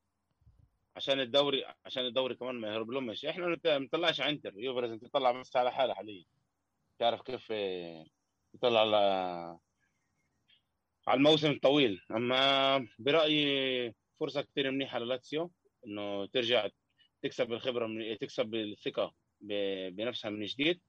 عشان 0.96 1.20
الدوري 1.20 1.64
عشان 1.84 2.06
الدوري 2.06 2.34
كمان 2.34 2.54
ما 2.54 2.68
يهرب 2.68 2.90
لهمش. 2.90 3.24
إحنا 3.24 3.46
ما 3.46 3.78
بنطلعش 3.78 4.20
على 4.20 4.30
إنتر. 4.30 4.52
يوفي 4.56 4.80
لازم 4.80 4.98
تطلع 4.98 5.32
بس 5.32 5.56
على 5.56 5.72
حالها 5.72 5.94
حاليا. 5.94 6.24
تعرف 6.98 7.22
كيف 7.22 7.48
آه، 7.50 8.06
تطلع 8.52 8.80
على 8.80 8.96
على 11.06 11.18
الموسم 11.18 11.50
الطويل. 11.50 12.00
أما 12.10 12.88
برأيي 12.98 13.94
فرصة 14.20 14.42
كثير 14.42 14.70
منيحة 14.70 14.98
للاتسيو 14.98 15.50
إنه 15.86 16.26
ترجع 16.26 16.68
تكسب 17.22 17.52
الخبرة 17.52 17.86
من 17.86 18.18
تكسب 18.18 18.54
الثقة 18.54 19.14
بنفسها 19.90 20.30
من 20.30 20.44
جديد. 20.44 20.80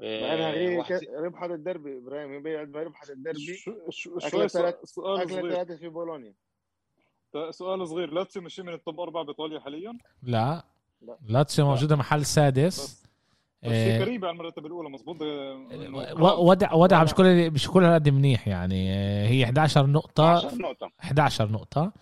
بعدها 0.00 0.88
ربحت 1.18 1.50
الدربي 1.50 1.98
إبراهيم 1.98 2.46
ربحت 2.76 3.10
الدربي 3.10 3.56
شوية 3.90 4.46
سؤال 4.84 5.30
ثلاثة 5.30 5.76
في 5.76 5.88
بولونيا. 5.88 6.34
سؤال 7.50 7.88
صغير. 7.88 8.10
لاتسيو 8.12 8.42
مشي 8.42 8.62
من 8.62 8.72
ال 8.72 8.79
top 8.79 9.00
أربعة 9.00 9.24
بإيطاليا 9.24 9.60
حاليا؟ 9.60 9.98
لا. 10.22 10.64
لاتسيو 11.28 11.66
موجودة 11.66 11.96
محل 11.96 12.24
سادس. 12.24 13.04
بس. 13.62 14.00
قريبه 14.00 14.26
آه، 14.26 14.28
على 14.28 14.38
المرتبة 14.38 14.66
الأولى 14.66 14.90
مظبوط. 14.90 15.22
آه، 15.22 16.40
وضع 16.40 16.72
وضع 16.72 17.02
مش 17.02 17.14
كل 17.14 17.50
مش 17.50 17.68
كل 17.68 17.84
هالقد 17.84 18.08
منيح 18.08 18.48
يعني. 18.48 18.94
آه، 18.94 19.26
هي 19.26 19.44
11 19.44 19.86
نقطة. 19.86 20.36
11 20.36 20.58
نقطة. 20.58 20.90
11 21.00 21.50
نقطة. 21.50 21.92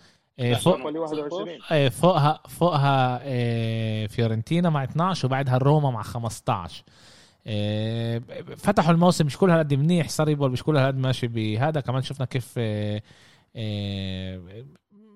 فوق 0.59 1.87
فوقها 1.89 2.41
فوقها 2.49 3.17
فيورنتينا 4.07 4.69
مع 4.69 4.83
12 4.83 5.25
وبعدها 5.25 5.57
روما 5.57 5.91
مع 5.91 6.01
15 6.01 6.83
فتحوا 8.57 8.91
الموسم 8.91 9.25
مش 9.25 9.37
كل 9.37 9.49
هالقد 9.49 9.73
منيح 9.73 10.09
Sarriball 10.09 10.51
مش 10.51 10.63
كل 10.63 10.77
هالقد 10.77 10.97
ماشي 10.97 11.27
بهذا. 11.27 11.81
كمان 11.81 12.01
شفنا 12.01 12.25
كيف 12.25 12.53
آه، 12.57 13.01
آه، 13.55 14.65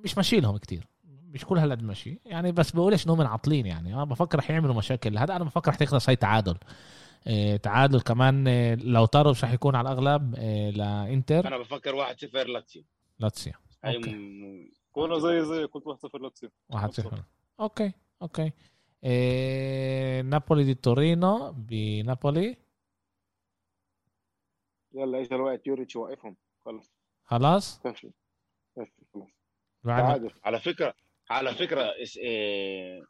مش 0.04 0.18
ماشي 0.18 0.40
لهم 0.40 0.58
كتير. 0.58 0.88
مش 1.34 1.45
كل 1.45 1.58
هالقد 1.58 1.84
ماشي. 1.84 2.20
يعني 2.26 2.52
بس 2.52 2.72
بقولش 2.72 3.06
انهم 3.06 3.22
عاطلين 3.22 3.66
يعني. 3.66 3.94
أنا 3.94 4.04
بفكر 4.04 4.38
رح 4.38 4.52
يعملوا 4.52 4.76
مشاكل. 4.76 5.18
هذا 5.18 5.36
أنا 5.36 5.44
بفكر 5.44 5.72
رح 5.72 5.76
تخلص 5.76 6.10
هاي 6.10 6.16
تعادل. 6.16 6.58
آه، 7.28 7.56
تعادل 7.56 8.02
كمان 8.02 8.48
آه، 8.48 8.76
لو 8.76 9.06
طاروا 9.06 9.32
مش 9.32 9.44
رح 9.44 9.54
يكون 9.54 9.76
على 9.76 9.91
الأغلب 9.91 10.36
آه، 10.38 10.70
لإنتر. 10.70 11.48
أنا 11.48 11.58
بفكر 11.58 11.95
1 11.95 12.20
0 12.20 12.48
لاتسيو. 12.48 12.84
لاتسيو. 13.20 13.54
كونا 14.91 15.20
زي 15.20 15.45
زي 15.45 15.64
قلت 15.64 15.88
1 15.88 15.99
0 15.99 16.22
لاتسيو. 16.22 16.49
واحد 16.70 16.91
صفر. 16.91 17.24
okay 17.60 17.91
okay. 18.22 18.52
إيه 19.03 20.22
نابولي 20.22 20.64
ضد 20.64 20.74
تورينو 20.74 21.52
بنابولي 21.52 22.57
يلا 24.94 25.19
اجى 25.22 25.36
الوقت 25.36 25.68
يوريتش 25.68 25.95
وقفهم 25.95 26.36
خلص 26.65 26.91
خلاص 27.24 27.80
تعادل 30.07 30.32
على 30.44 30.60
فكره 30.60 30.94
على 31.30 31.52
فكره 31.53 31.82
اس- 31.82 32.18
إيه 32.18 33.03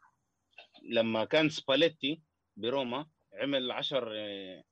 لما 0.82 1.24
كان 1.24 1.48
سباليتي 1.48 2.20
بروما 2.56 3.06
عمل 3.34 3.70
10 3.70 4.12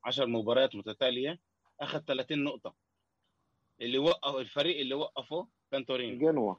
10 0.05 0.24
مباريات 0.26 0.76
متتاليه 0.76 1.38
اخذ 1.80 1.98
30 2.01 2.44
نقطه 2.44 2.74
اللي 3.80 3.98
وقف 3.98 4.36
الفريق 4.36 4.80
اللي 4.80 4.94
وقفه 4.94 5.48
كان 5.72 5.86
تورينو 5.86 6.18
جنوا 6.18 6.55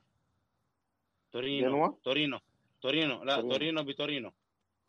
تورينو 1.32 1.68
جنوا 1.70 1.88
تورينو 2.04 2.40
تورينو 2.82 3.24
لا 3.24 3.36
تورينو. 3.36 3.52
تورينو 3.54 3.84
بتورينو 3.84 4.32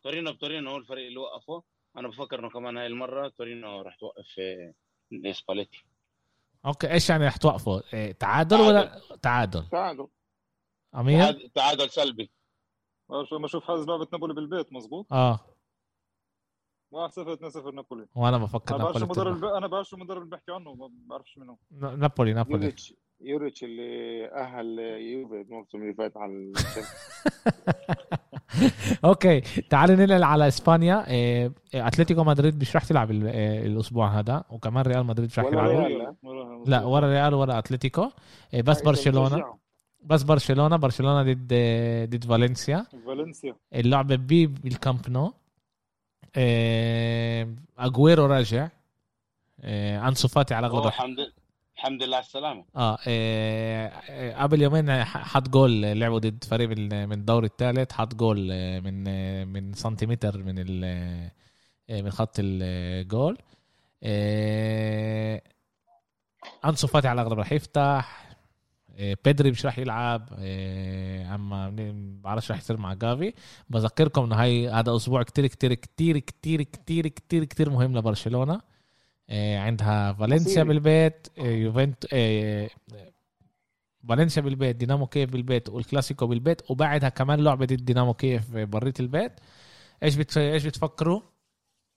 تورينو 0.03 0.33
بتورينو 0.33 0.69
هو 0.71 0.77
الفريق 0.77 1.07
اللي 1.07 1.17
وقفه. 1.19 1.63
أنا 1.97 2.07
بفكر 2.07 2.39
إنه 2.39 2.49
كمان 2.49 2.77
هاي 2.77 2.87
المرة 2.87 3.27
تورينو 3.27 3.81
راح 3.81 3.95
توقف 3.95 4.25
سباليتي 5.31 5.85
okay 6.65 6.91
إيش 6.91 7.09
يعني 7.09 7.27
رح 7.27 7.37
توقفوا 7.37 7.81
إيه 7.93 8.11
تعادل 8.11 8.59
ولا 8.61 9.01
تعادل. 9.21 9.67
تعادل؟ 9.69 10.07
أمير؟ 10.95 11.23
تعاد- 11.23 11.49
تعادل 11.55 11.89
سلبي. 11.89 12.31
ما 13.09 13.45
أشوف 13.45 13.63
حاسس 13.63 13.87
لعبة 13.87 14.07
نابولي 14.13 14.33
بالبيت 14.33 14.73
مظبوط؟ 14.73 15.13
آه. 15.13 15.39
1 16.91 17.11
0 17.13 17.33
2 17.33 17.51
0 17.51 17.71
نابولي. 17.71 18.07
وأنا 18.15 18.37
بفكر 18.37 18.75
أنا 18.75 18.83
بعرفش 18.83 18.99
نابولي 19.01 19.21
المدرب 19.21 19.37
بتربح. 19.37 19.57
أنا 19.57 19.67
بعرفش 19.67 19.93
المدرب 19.93 20.17
اللي 20.23 20.29
بحكي 20.35 20.51
عنه 20.51 20.73
ما 20.73 20.89
بعرفش 20.93 21.37
منه. 21.37 21.57
نابولي 21.71 22.33
نابولي. 22.33 22.61
يوريتش 22.63 22.93
يوريتش 23.21 23.63
اللي 23.63 24.25
أهل 24.31 24.79
يوفي 24.79 25.41
الموسم 25.41 25.81
اللي 25.81 25.93
فات 25.93 26.17
على. 26.17 26.53
okay 29.05 29.39
تعال 29.69 29.91
ننقل 29.91 30.23
على 30.23 30.47
إسبانيا. 30.47 31.07
إيه 31.07 31.51
أتلتيكو 31.73 32.23
مدريد 32.23 32.61
مش 32.61 32.75
رح 32.75 32.85
تلعب 32.85 33.11
ال- 33.11 33.27
إيه، 33.27 33.65
الأسبوع 33.65 34.19
هذا 34.19 34.43
وكمان 34.49 34.85
ريال 34.85 35.05
مدريد 35.05 35.29
مش 35.29 35.39
رح 35.39 35.45
ولا 35.45 35.53
يلعبوا. 35.55 35.87
ريال. 35.87 36.63
لا. 36.65 36.85
ولا 36.85 37.07
ريال 37.07 37.33
ولا 37.33 37.59
أتلتيكو. 37.59 38.09
إيه، 38.53 38.61
بس 38.61 38.81
برشلونة. 38.81 39.35
رجعوا. 39.35 39.55
بس 40.03 40.23
برشلونة 40.23 40.75
برشلونة 40.75 41.33
ضد 41.33 41.53
ضد 42.09 42.23
فالنسيا. 42.25 42.85
فالنسيا. 43.05 43.55
اللعبة 43.73 44.15
بي 44.15 44.47
بالكامب 44.47 45.09
نو. 45.09 45.33
إيه، 46.37 47.55
اجويرو 47.77 48.25
راجع. 48.25 48.67
إيه، 49.63 50.07
أنسو 50.07 50.27
فاتي 50.27 50.53
على 50.53 50.67
الحمد 50.67 51.17
الحمد 51.79 52.03
لله 52.03 52.15
على 52.15 52.25
السلامة. 52.25 52.65
آه 52.75 52.97
إيه، 53.07 53.87
إيه، 53.87 54.35
قبل 54.35 54.61
يومين 54.61 55.03
حط 55.03 55.49
جول 55.49 55.81
لعبوا 55.81 56.19
ضد 56.19 56.43
فريق 56.43 56.69
من 56.69 57.13
الدوري 57.13 57.47
الثالث 57.47 57.91
حط 57.91 58.15
جول 58.15 58.51
إيه، 58.51 58.79
من 58.79 59.03
من 59.47 59.73
سنتيمتر 59.73 60.43
من 60.43 60.55
من 61.89 62.11
خط 62.11 62.35
الجول 62.39 63.37
إيه، 64.03 65.43
أنسو 66.65 66.87
فاتي 66.87 67.07
على 67.07 67.21
الاغلب 67.21 67.39
راح 67.39 67.51
يفتح. 67.51 68.29
بيدري 69.25 69.51
مش 69.51 69.65
راح 69.65 69.79
يلعب. 69.79 70.29
أما 70.33 71.69
ما 71.69 72.21
بعرفش 72.23 72.51
راح 72.51 72.59
يصير 72.59 72.77
مع 72.77 72.93
جافي. 72.93 73.33
بذكركم 73.69 74.23
إنه 74.23 74.35
هاي 74.35 74.69
هذا 74.69 74.95
أسبوع 74.95 75.23
كتير 75.23 75.47
كتير 75.47 75.73
كتير 75.73 76.17
كتير 76.17 76.61
كتير 76.61 77.07
كتير 77.07 77.43
كتير 77.43 77.69
مهم 77.69 77.97
لبرشلونة. 77.97 78.61
عندها 79.31 80.13
فالنسيا. 80.13 80.63
بالبيت 80.63 81.27
إيه، 81.37 81.63
يوفنت 81.63 82.13
إيه، 82.13 82.69
فالنسيا 84.09 84.41
بالبيت 84.41 84.75
دينامو 84.75 85.07
كيف 85.07 85.31
بالبيت 85.31 85.69
والكلاسيكو 85.69 86.27
بالبيت 86.27 86.71
وبعدها 86.71 87.09
كمان 87.09 87.43
لعبة 87.43 87.65
ضد 87.65 87.85
دينامو 87.85 88.13
كيف 88.13 88.51
بريت 88.51 88.99
البيت. 88.99 89.31
إيش 90.03 90.15
بت... 90.15 90.37
إيش 90.37 90.65
بتفكروا؟ 90.65 91.21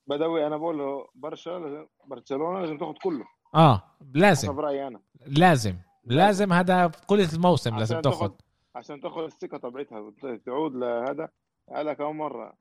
بدوي 0.06 0.46
أنا 0.46 0.56
بقول 0.56 0.78
له 0.78 1.08
برشا 1.14 1.86
برشلونة 2.06 2.60
لازم 2.60 2.78
تاخذ 2.78 2.94
كله. 3.02 3.24
آه 3.54 3.82
لازم. 4.14 4.48
حسب 4.48 4.60
رأيي 4.60 4.86
أنا. 4.86 5.00
لازم. 5.26 5.76
لازم. 6.04 6.52
هذا 6.52 6.90
كل 7.06 7.20
الموسم 7.20 7.78
لازم 7.78 8.00
تاخذ 8.00 8.32
عشان 8.74 9.00
تاخذ 9.00 9.22
الثقة 9.22 9.58
تبعتها 9.58 10.12
تعود 10.46 10.74
لهذا. 10.74 11.28
هذا 11.76 11.92
كم 11.92 12.16
مرة 12.18 12.54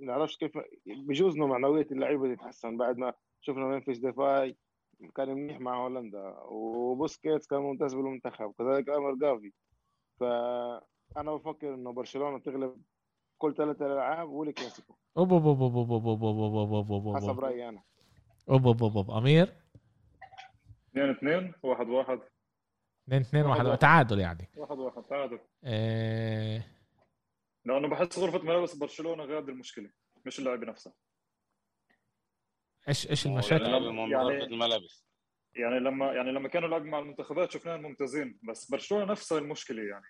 ما 0.00 0.06
نعرفش 0.06 0.36
كيف 0.36 0.52
بجوز 0.86 1.36
إنه 1.36 1.46
معنوية 1.46 1.86
اللعيبة 1.92 2.34
تتحسن 2.34 2.76
بعد 2.76 2.98
ما 2.98 3.12
شفنا 3.42 3.64
ممفيس 3.64 3.98
ديباي 3.98 4.56
كان 5.14 5.28
منيح 5.34 5.60
مع 5.60 5.82
هولندا 5.84 6.36
وبوسكيتس 6.42 7.46
كان 7.46 7.60
ممتاز 7.60 7.94
بالمنتخب 7.94 8.54
كذلك 8.58 8.88
أمر 8.88 9.14
جافي 9.14 9.52
فانا 10.20 11.32
بفكر 11.34 11.74
انه 11.74 11.92
برشلونه 11.92 12.38
تغلب 12.38 12.82
كل 13.38 13.54
ثلاث 13.54 13.82
الالعاب 13.82 14.28
والكلاسيكو 14.28 14.94
اوب 15.16 15.32
اوب 15.32 15.46
اوب 15.46 15.62
اوب 15.62 15.76
اوب 15.76 15.90
اوب 16.06 16.22
اوب 16.22 16.22
اوب 16.34 16.54
اوب 16.54 16.72
اوب 16.74 16.92
اوب 16.92 17.06
اوب 17.06 17.16
حسب 17.16 17.28
اوب 17.28 17.40
رايي 17.40 17.68
أنا 17.68 17.82
اوب 18.50 18.66
اوب 18.66 18.82
اوب 18.82 18.96
اوب 18.96 19.10
امير 19.10 19.52
2 20.90 21.10
2 21.10 21.52
1 21.62 21.88
1 21.88 22.20
2 23.08 23.20
2 23.22 23.46
واحد 23.46 23.56
1 23.58 23.66
واحد. 23.66 23.78
تعادل 23.78 24.20
يعني 24.20 24.48
1 24.56 24.78
1 24.78 25.02
تعادل 25.02 25.38
إيه، 25.64 26.66
لأنه 27.64 27.88
بحس 27.88 28.18
غرفه 28.18 28.38
ملابس 28.44 28.74
برشلونه 28.76 29.24
غير 29.24 29.38
المشكلة 29.38 29.90
مش 30.26 30.38
اللاعب 30.38 30.64
نفسه 30.64 30.92
إيش 32.88 33.10
إيش 33.10 33.26
يعني 33.26 33.36
المشاكل؟ 33.36 33.64
يعني- 33.64 34.14
غرفه 34.14 34.44
الملابس 34.46 35.04
يعني 35.54 35.80
لما 35.80 36.12
يعني 36.12 36.32
لما 36.32 36.48
كانوا 36.48 36.68
يلعبوا 36.68 36.86
مع 36.86 36.98
المنتخبات 36.98 37.50
شفناهم 37.50 37.82
ممتازين 37.82 38.38
بس 38.48 38.70
برشلونة 38.70 39.04
نفسها 39.04 39.38
المشكلة 39.38 39.82
يعني 39.82 40.04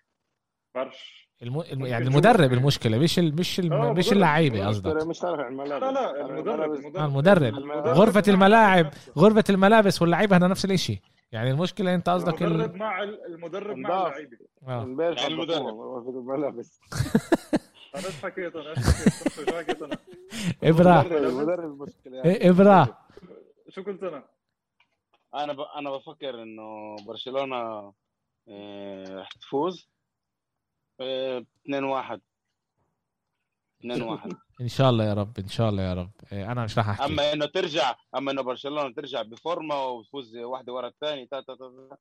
بعرفش 0.75 1.29
الم... 1.43 1.61
الم... 1.61 1.85
يعني. 1.85 2.05
المدرب 2.07 2.53
المشكلة 2.53 2.97
مش 2.97 3.19
ال... 3.19 3.35
مش 3.35 3.59
ال... 3.59 3.73
آه، 3.73 3.93
مش. 3.93 4.11
اللعيبة 4.11 4.67
قصدك 4.67 5.05
مش 5.07 5.19
خارج 5.19 5.45
الملابس 5.45 5.83
لا 5.83 5.91
لا 5.91 6.25
المدرب 6.25 6.73
الملابس. 6.73 6.97
آه، 6.97 7.05
المدرب 7.05 7.43
المدرب. 7.57 7.87
غرفة 7.87 8.23
مع 8.27 8.33
الملاعب. 8.33 8.89
غرفة 9.17 9.43
الملابس 9.49 10.01
واللعيبة 10.01 10.35
هذا 10.37 10.47
نفس 10.47 10.65
الشيء 10.65 10.99
يعني 11.31 11.51
المشكلة 11.51 11.95
أنت 11.95 12.09
قصدك 12.09 12.41
المدرب 12.41 12.73
ال... 12.75 12.77
مع 12.79 13.03
ال- 13.03 13.25
المدرب 13.25 13.77
مع. 13.77 14.07
اللعيبة 14.07 14.37
آه. 14.67 14.83
امبارح 14.83 15.21
يعني 15.21 15.33
المدرب. 15.33 15.67
الملابس 16.09 16.79
أنا 17.95 18.05
إيش 18.07 18.15
حكيت 18.21 18.55
أنا 18.55 18.69
إيش 18.69 18.79
حكيت 18.79 19.33
شو 19.49 19.57
حكيت 19.57 19.81
أنا 19.81 19.97
المشكلة 21.65 22.17
يعني. 22.17 22.29
شو 23.69 23.83
قلت 23.83 24.03
أنا؟ 24.03 24.23
أنا 25.35 25.53
ب... 25.53 25.59
أنا 25.59 25.91
بفكر 25.91 26.43
إنه 26.43 26.95
برشلونة 27.07 27.93
آه، 28.47 29.19
رح 29.19 29.29
تفوز. 29.31 29.89
آه، 31.01 31.45
2 31.65 31.83
1 31.83 32.21
2 33.79 34.01
1 34.01 34.33
إن 34.61 34.67
شاء 34.67 34.89
الله 34.89 35.05
يا 35.05 35.13
رب 35.13 35.39
إن 35.39 35.47
شاء 35.47 35.69
الله 35.69 35.83
يا 35.83 35.93
رب. 35.93 36.11
إيه، 36.31 36.51
أنا 36.51 36.63
مش 36.63 36.77
راح 36.77 36.89
أحكي. 36.89 37.05
أما 37.05 37.33
إنه 37.33 37.45
ترجع 37.45 37.95
أما 38.15 38.31
إنه 38.31 38.41
برشلونة 38.41 38.93
ترجع 38.93 39.21
بفورمة 39.21 39.85
وتفوز 39.85 40.35
واحدة 40.37 40.73
ورا 40.73 40.87
الثاني 40.87 41.25
تا 41.25 41.41
تا 41.41 41.55
تا 41.55 41.87
تا. 41.89 41.97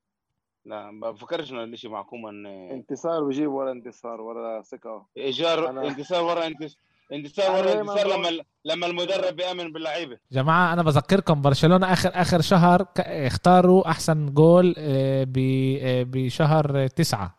لا 0.65 0.91
ما 0.91 1.11
بفكرش 1.11 1.53
إنه 1.53 1.65
الشيء 1.65 1.91
معكم 1.91 2.27
ان 2.27 2.47
انتصار 2.47 3.25
بجيب 3.25 3.51
ولا 3.51 3.73
انتصار 3.73 4.21
ولا 4.21 4.63
ثقة. 4.63 5.07
إيجار 5.17 5.67
أنا- 5.67 5.87
انتصار 5.91 6.23
ورا 6.25 6.47
انتصار 6.47 6.79
انتصار 7.13 7.51
ورا 7.51 7.81
انتصار 7.81 8.07
لما 8.19 8.43
لما 8.65 8.87
المدرب 8.87 9.37
بيامن 9.37 9.73
باللعيبة. 9.73 10.19
جماعة 10.33 10.73
أنا 10.73 10.83
بذكركم 10.83 11.43
برشلونة 11.43 11.93
اخر 11.93 12.11
آخر 12.15 12.41
شهر 12.41 12.87
اختاروا 12.99 13.91
أحسن 13.91 14.27
جول 14.35 14.75
آه، 14.79 15.25
ب- 15.25 15.79
آه، 15.83 16.03
بشهر 16.03 16.87
تسعة. 16.87 17.35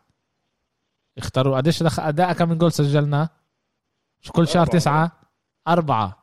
اختاروا 1.18 1.56
قديش 1.56 1.82
دخل 1.82 2.02
أداء 2.02 2.32
كم 2.32 2.48
من 2.48 2.58
جول 2.58 2.72
سجلنا؟ 2.72 3.28
مش 4.22 4.32
كل 4.32 4.48
شهر 4.48 4.62
أربعة. 4.62 4.78
تسعة؟ 4.78 5.12
أربعة. 5.68 6.18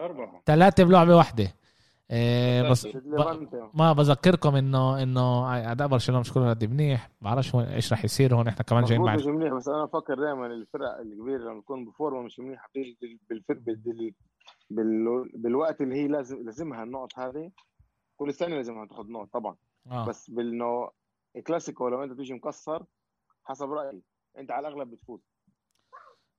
أربعة. 0.00 0.42
ثلاثة 0.46 0.84
بلعبة 0.84 1.16
واحدة. 1.16 1.54
آه، 2.12 2.70
بس 2.70 2.86
ب- 2.86 3.70
ما 3.74 3.92
بذكركم 3.92 4.56
انه 4.56 5.02
إنه 5.02 5.54
أداء 5.72 5.88
برشلونة 5.88 6.20
مش 6.20 6.32
كله 6.32 6.50
قد 6.50 6.64
منيح. 6.64 7.10
بعرفش 7.20 7.54
إيش 7.54 7.92
راح 7.92 8.04
يصير 8.04 8.34
هون 8.34 8.48
إحنا 8.48 8.62
كمان 8.62 8.84
جايين 8.84 9.04
بعد. 9.04 9.18
مش 9.18 9.26
منيح 9.26 9.52
بس 9.54 9.68
أنا 9.68 9.84
بفكر 9.84 10.14
دائما 10.14 10.46
الفرق 10.46 10.98
الكبيرة 11.00 11.38
لما 11.50 11.60
تكون 11.60 11.84
بفورمة 11.84 12.22
مش 12.22 12.38
منيحة 12.40 12.68
بتيجي 12.68 13.20
بالفرق 13.30 13.58
بال... 13.58 14.12
بال... 14.70 15.30
بالوقت 15.34 15.80
اللي 15.80 15.94
هي 15.94 16.08
لازم 16.08 16.44
لازمها 16.44 16.82
النقط 16.82 17.18
هذه 17.18 17.50
كل 18.16 18.34
سنه 18.34 18.56
لازمها 18.56 18.86
تاخذ 18.86 19.10
نقط 19.12 19.28
طبعا. 19.32 19.56
آه. 19.90 20.06
بس 20.06 20.30
بالنو 20.30 20.90
كلاسيكو 21.46 21.88
لو 21.88 22.04
أنت 22.04 22.12
تيجي 22.12 22.34
مكسر 22.34 22.84
حسب 23.44 23.70
رأيي 23.72 24.02
أنت 24.38 24.50
على 24.50 24.68
الأغلب 24.68 24.90
بتفوز. 24.90 25.20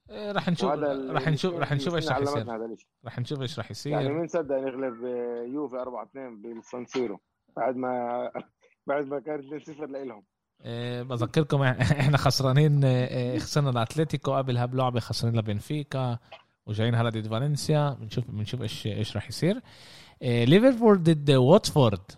راح 0.10 0.49
نشوف 0.49 0.72
راح 0.72 1.28
نشوف 1.28 1.56
راح 1.56 1.73
نشوف 1.73 1.95
إيش 1.95 2.10
راح 2.10 2.18
يصير. 2.18 2.45
راح 3.06 3.19
نشوف 3.19 3.41
إيش 3.41 3.60
راح 3.60 3.65
يعني 3.86 4.06
يصير 4.06 4.14
مين 4.14 4.28
صدق 4.28 4.56
نغلب 4.56 5.06
آه، 5.06 5.44
يوفي 5.44 5.76
4 5.76 6.03
2 6.03 6.41
بالسان 6.41 6.86
سيرو. 6.86 7.19
بعد 7.56 7.76
ما 7.76 8.32
بعد 8.88 9.07
ما 9.07 9.19
كانت 9.19 9.44
2 9.45 9.60
0 9.60 9.86
لهم 9.86 10.23
آه، 10.61 11.02
بذكركم 11.02 11.61
إحنا 12.02 12.18
خسرانين 12.18 12.84
آه، 12.84 13.06
آه، 13.36 13.38
خسرنا 13.38 13.69
الاتليتيكو 13.69 14.34
قبلها 14.34 14.65
بلعبة 14.65 14.99
خسرانين 14.99 15.40
لبنفيكا 15.40 16.18
وجايين 16.65 16.95
هلا 16.95 17.10
ضد 17.10 17.28
فالنسيا. 17.28 17.90
بنشوف 17.99 18.32
بنشوف 18.32 18.61
إيش 18.61 18.88
إيش 18.88 19.15
راح 19.15 19.30
يصير. 19.30 19.61
آه، 20.23 20.44
ليفربول 20.44 21.03
ضد 21.03 21.32
واتفورد. 21.32 22.11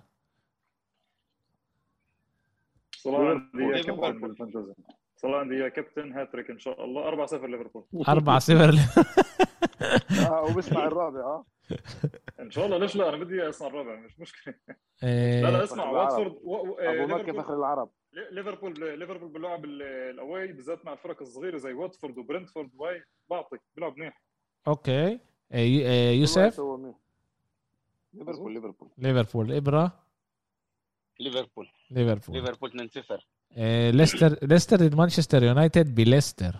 صلاح 5.23 5.35
عندي 5.39 5.55
يا. 5.55 5.69
كابتن 5.69 6.11
هاتريك 6.13 6.49
إن 6.49 6.59
شاء 6.59 6.85
الله. 6.85 7.07
4 7.07 7.25
0 7.25 7.47
ليفربول. 7.47 7.83
4 8.07 8.39
0 8.39 8.73
آه 10.29 10.41
وبسمع 10.43 10.85
الرابع 10.87 11.19
آه. 11.19 11.45
إن 12.39 12.51
شاء 12.51 12.65
الله. 12.65 12.77
ليش 12.77 12.95
لا؟ 12.95 13.09
أنا 13.09 13.17
بدي 13.17 13.49
اصنع 13.49 13.67
الرابع 13.67 13.95
مش 13.95 14.19
مشكلة. 14.19 14.53
لا 14.67 14.75
آه، 15.03 15.41
لا 15.41 15.63
اسمع. 15.63 15.89
واتفورد 15.89 16.31
أبو 16.35 17.05
مكة 17.07 17.17
ليفربول. 17.17 17.43
فخر 17.43 17.53
العرب. 17.57 17.89
ليفربول 18.31 18.99
ليفربول 18.99 19.29
باللعب 19.29 19.65
ال- 19.65 19.81
ال 19.81 19.95
away 19.95 20.47
بالذات 20.47 20.85
مع 20.85 20.93
الفرق 20.93 21.21
الصغيرة 21.21 21.57
زي 21.57 21.73
واتفورد 21.73 22.17
وبرنتفورد. 22.17 22.69
واي 22.77 23.03
بعطي. 23.29 23.57
بيلعب 23.75 23.97
منيح. 23.97 24.21
okay. 24.67 25.19
آه، 25.51 26.11
يوسف؟ 26.11 26.59
ليفربول 28.13 28.53
ليفربول. 28.53 28.89
ليفربول. 28.97 29.51
إبرا؟ 29.53 29.91
ليفربول. 31.19 31.69
ليفربول. 31.91 32.35
ليفربول 32.37 32.69
2 32.69 32.89
0 32.89 33.13
آه، 33.13 33.19
ليستر 33.91 34.37
ليستر 34.47 34.77
ضد 34.77 34.95
مانشستر 34.95 35.43
يونايتد 35.43 35.95
بليستر 35.95 36.55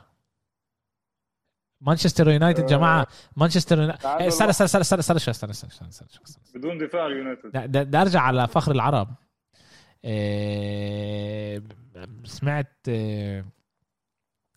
مانشستر 1.82 2.30
يونايتد 2.30 2.66
جماعة 2.66 3.08
مانشستر 3.38 3.84
آه، 3.92 4.28
استنى 4.28 4.50
استنى 4.50 4.66
استنى 4.66 4.82
استنى 4.82 5.00
استنى 5.00 5.52
استنى 5.52 5.52
استنى 5.52 5.90
استنى. 5.90 6.44
بدون 6.62 6.78
دفاع 6.78 7.06
اليونايتد 7.08 7.52
ده 7.92 8.02
ارجع 8.02 8.22
على 8.22 8.48
فخر 8.48 8.72
العرب 8.72 9.16
آه، 10.06 11.62
سمعت 12.24 12.72
آه، 12.90 13.46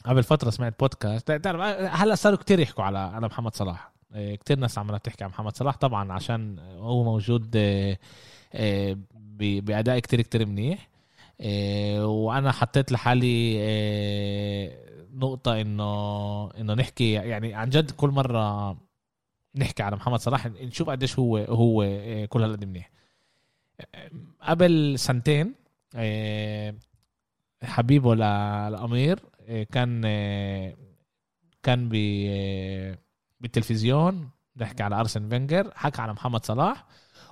قبل 0.04 0.22
فتره 0.22 0.50
سمعت 0.50 0.80
بودكاست 0.80 1.32
تعرف 1.32 1.60
هلا 2.00 2.14
صاروا 2.14 2.38
كتير 2.38 2.60
يحكوا 2.60 2.84
على 2.84 2.98
على 2.98 3.26
محمد 3.26 3.54
صلاح 3.54 3.92
آه، 4.12 4.34
كتير 4.34 4.58
ناس 4.58 4.78
عماله 4.78 4.98
تحكي 4.98 5.24
عن 5.24 5.30
محمد 5.30 5.56
صلاح 5.56 5.76
طبعا 5.76 6.12
عشان 6.12 6.58
هو 6.58 7.04
موجود 7.04 7.52
آه، 7.56 7.98
آه، 8.54 8.96
ب- 9.14 9.64
باداء 9.64 9.98
كتير 9.98 10.20
كتير 10.22 10.46
منيح 10.46 10.88
آه، 10.88 10.95
وأنا 12.04 12.52
حطيت 12.52 12.92
لحالي 12.92 13.56
آه، 13.60 15.06
نقطة 15.12 15.60
إنه 15.60 16.50
إنه 16.50 16.74
نحكي 16.74 17.12
يعني 17.12 17.54
عن 17.54 17.68
جد 17.70 17.90
كل 17.90 18.08
مرة 18.10 18.76
نحكي 19.56 19.82
على 19.82 19.96
محمد 19.96 20.18
صلاح 20.20 20.46
نشوف 20.46 20.90
قديش 20.90 21.18
هو 21.18 21.36
هو 21.38 21.82
آه، 21.82 22.24
كل 22.24 22.42
هالقد 22.42 22.64
منيح. 22.64 22.90
آه، 23.94 24.10
قبل 24.40 24.98
سنتين 24.98 25.54
آه، 25.96 26.74
حبيبه 27.62 28.14
للامير 28.14 29.20
آه، 29.48 29.62
كان 29.62 30.02
آه، 30.06 30.76
كان 31.62 31.90
آه، 32.28 32.98
بالتلفزيون 33.40 34.30
بيحكي 34.56 34.82
على 34.82 35.00
أرسن 35.00 35.28
فينجر 35.28 35.70
حكى 35.74 36.02
على 36.02 36.12
محمد 36.12 36.44
صلاح. 36.44 36.86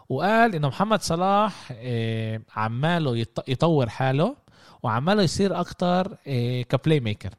وقال 0.09 0.55
إنه 0.55 0.69
محمد 0.69 1.03
صلاح 1.03 1.73
آه، 1.77 2.41
عماله 2.57 3.25
يط- 3.25 3.49
يطور 3.49 3.89
حاله 3.89 4.37
وعماله 4.83 5.23
يصير 5.23 5.61
أكتر 5.61 6.17
آه، 6.27 6.63
ك 6.63 7.01
playmaker 7.01 7.31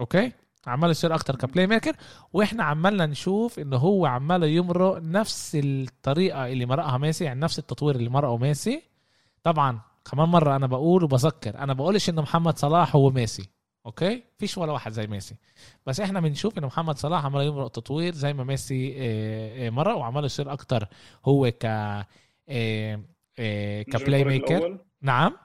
okay؟ 0.00 0.32
عماله 0.66 0.90
يصير 0.90 1.14
أكتر 1.14 1.36
ك 1.36 1.66
playmaker 1.66 1.96
وإحنا 2.32 2.64
عمالنا 2.64 3.06
نشوف 3.06 3.58
إنه 3.58 3.76
هو 3.76 4.06
عماله 4.06 4.46
يمرق 4.46 4.98
نفس 5.02 5.58
الطريقة 5.64 6.46
اللي 6.46 6.66
مرقها 6.66 6.98
ميسي 6.98 7.24
يعني 7.24 7.40
نفس 7.40 7.58
التطوير 7.58 7.96
اللي 7.96 8.08
مرقه 8.08 8.36
ميسي. 8.36 8.82
طبعا 9.42 9.80
كمان 10.10 10.28
مرة 10.28 10.56
أنا 10.56 10.66
بقول 10.66 11.04
وبذكر 11.04 11.58
أنا 11.58 11.72
بقولش 11.72 12.08
إنه 12.08 12.22
محمد 12.22 12.58
صلاح 12.58 12.96
هو 12.96 13.10
ميسي. 13.10 13.48
okay؟ 13.88 14.22
فيش 14.38 14.58
ولا 14.58 14.72
واحد 14.72 14.92
زي 14.92 15.06
ميسي. 15.06 15.36
بس 15.86 16.00
إحنا 16.00 16.20
بنشوف 16.20 16.58
انه 16.58 16.66
محمد 16.66 16.98
صلاح 16.98 17.24
عمال 17.24 17.46
يمرق 17.46 17.68
تطوير 17.68 18.14
زي 18.14 18.32
ما 18.32 18.44
ميسي 18.44 18.94
آه، 18.98 19.66
آه، 19.66 19.70
مرق 19.70 19.96
وعمال 19.96 20.24
يصير 20.24 20.52
أكتر 20.52 20.88
هو 21.24 21.50
ك 21.50 21.64
آه، 22.48 23.02
ك 23.82 24.24
playmaker 24.24 24.78
نعم؟ 25.02 25.36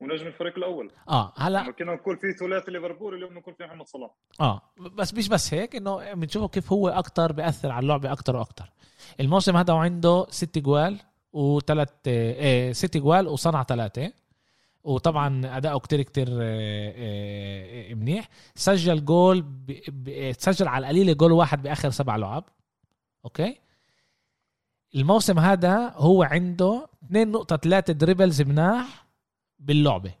ونجم 0.00 0.26
الفريق 0.26 0.56
الأول. 0.56 0.90
آه 1.08 1.32
هلا 1.36 1.70
كنا 1.70 1.94
نقول 1.94 2.16
في 2.16 2.32
ثلاثي 2.32 2.70
ليفربول 2.70 3.14
اليوم 3.14 3.34
نقول 3.34 3.54
في 3.54 3.64
محمد 3.64 3.86
صلاح. 3.86 4.10
آه 4.40 4.62
بس 4.78 5.14
مش 5.14 5.28
بس 5.28 5.54
هيك 5.54 5.76
إنه 5.76 6.14
بنشوفه 6.14 6.48
كيف 6.48 6.72
هو 6.72 6.88
أكتر 6.88 7.32
بيأثر 7.32 7.70
على 7.70 7.82
اللعبه 7.82 8.12
أكتر 8.12 8.36
وأكتر. 8.36 8.72
الموسم 9.20 9.56
هذا 9.56 9.72
وعنده 9.72 10.26
ست 10.30 10.58
جوال 10.58 11.00
وثلاث 11.32 11.88
ست 12.72 12.96
جوال 12.96 13.28
وصنع 13.28 13.62
ثلاثة. 13.62 14.12
وطبعا 14.84 15.56
اداؤه 15.56 15.80
كتير 15.80 16.02
كتير 16.02 16.28
آه، 16.28 16.34
آه، 16.40 17.90
آه، 17.90 17.94
منيح. 17.94 18.28
سجل 18.54 19.04
جول. 19.04 19.44
سجل 20.38 20.68
على 20.68 20.86
القليله 20.86 21.12
جول 21.12 21.32
واحد 21.32 21.62
بآخر 21.62 21.90
سبع 21.90 22.16
لعب. 22.16 22.44
okay؟ 23.24 23.58
الموسم 24.94 25.38
هذا 25.38 25.92
هو 25.96 26.22
عنده 26.22 26.88
2.3 27.04 27.92
dribbles 27.92 28.42
مناح 28.42 29.06
باللعبة. 29.58 30.14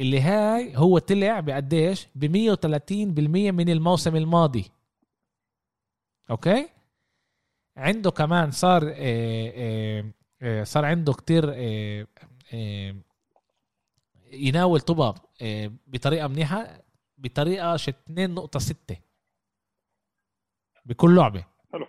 اللي 0.00 0.20
هاي 0.20 0.76
هو 0.76 0.98
طلع 0.98 1.40
بقديش؟ 1.40 2.06
ب 2.14 2.24
130% 2.24 3.50
من 3.50 3.68
الموسم 3.68 4.16
الماضي. 4.16 4.64
okay؟ 6.30 6.68
عنده 7.76 8.10
كمان 8.10 8.50
صار 8.50 8.82
صار 10.64 10.84
عنده 10.84 11.12
كتير 11.12 11.54
يناول 14.34 14.80
طباب 14.80 15.14
آه، 15.42 15.72
بطريقة 15.86 16.28
منيحة 16.28 16.80
بطريقة 17.18 17.76
ش 17.76 17.90
2.6 17.90 18.96
بكل 20.84 21.16
لعبة. 21.16 21.44
حلو. 21.72 21.86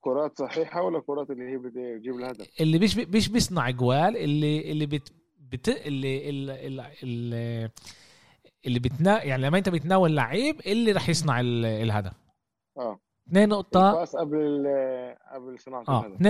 كرات 0.00 0.38
صحيحة 0.38 0.82
ولا 0.82 1.00
كرات 1.00 1.30
اللي 1.30 1.44
هي 1.52 1.56
بدي 1.56 1.98
تجيب 1.98 2.14
الهدف؟ 2.16 2.60
اللي 2.60 2.78
مش 2.78 2.96
مش 2.96 3.28
بيصنع 3.28 3.70
جوال 3.70 4.16
اللي 4.16 4.72
اللي 4.72 4.86
بت, 4.86 5.12
بت 5.38 5.68
اللي 5.68 6.28
اللي, 6.30 6.66
اللي, 7.02 7.70
اللي 8.66 8.78
بتنا 8.78 9.22
يعني 9.24 9.42
لما 9.42 9.58
انت 9.58 9.68
بتناول 9.68 10.16
لعيب 10.16 10.60
اللي 10.66 10.92
رح 10.92 11.08
يصنع 11.08 11.40
ال- 11.40 11.64
الهدف. 11.64 12.12
آه. 12.78 13.00
2 13.28 13.48
نقطة. 13.48 13.90
الباس 13.90 14.16
قبل 14.16 14.36
ال- 14.36 15.16
قبل 15.34 15.58
صناعة 15.60 15.84
آه 15.88 16.06
الهدف. 16.06 16.20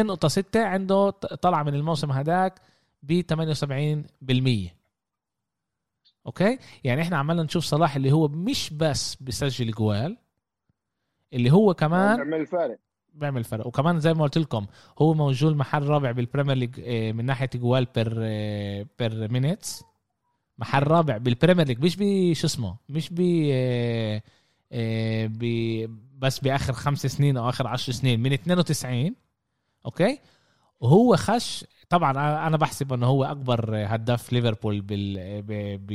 2.6 0.53 0.57
عنده 0.57 1.11
ط- 1.11 1.35
طلع 1.35 1.63
من 1.63 1.75
الموسم 1.75 2.11
هداك 2.13 2.61
ب 3.03 3.21
78% 3.21 4.82
okay؟ 6.27 6.59
يعني 6.85 7.03
إحنا 7.03 7.17
عمالنا 7.17 7.43
نشوف 7.43 7.65
صلاح 7.65 7.97
اللي 7.97 8.13
هو 8.13 8.29
مش 8.29 8.71
بس 8.75 9.15
بيسجل 9.15 9.71
جوال 9.71 10.17
اللي 11.33 11.51
هو 11.53 11.75
كمان 11.75 12.17
بيعمل 12.17 12.47
فارق. 12.47 12.79
بيعمل 13.15 13.45
فرق 13.45 13.67
وكمان 13.67 14.01
زي 14.01 14.15
ما 14.15 14.23
قلت 14.23 14.39
لكم 14.39 14.67
هو 14.99 15.15
موجود 15.15 15.57
محل 15.57 15.83
رابع 15.83 16.11
بالبريمير 16.11 16.57
ليج 16.57 16.81
آه، 16.85 17.13
من 17.13 17.25
ناحية 17.25 17.51
جوال 17.55 17.87
per 17.95 18.15
per 18.99 19.33
minutes 19.33 19.85
محل 20.59 20.83
رابع 20.83 21.17
بالبريمير 21.17 21.67
ليج 21.67 21.85
مش 21.85 21.97
بشو 22.01 22.47
اسمه؟ 22.47 22.77
مش 22.89 23.09
ب 23.13 23.21
آه، 23.53 24.23
آه، 24.73 25.27
ب 25.27 25.45
بس 26.19 26.39
بآخر 26.39 26.73
خمس 26.73 27.07
سنين 27.07 27.37
أو 27.37 27.49
آخر 27.49 27.67
عشر 27.67 27.93
سنين 27.93 28.21
من 28.21 28.33
92 28.33 29.15
okay؟ 29.87 30.19
وهو 30.81 31.17
خش 31.17 31.65
طبعا 31.93 32.47
أنا 32.47 32.57
بحسب 32.57 32.93
إنه 32.93 33.07
هو 33.07 33.25
أكبر 33.25 33.75
هداف 33.95 34.33
ليفربول 34.33 34.81
بال 34.81 35.43
ب... 35.43 35.53
ب... 35.87 35.93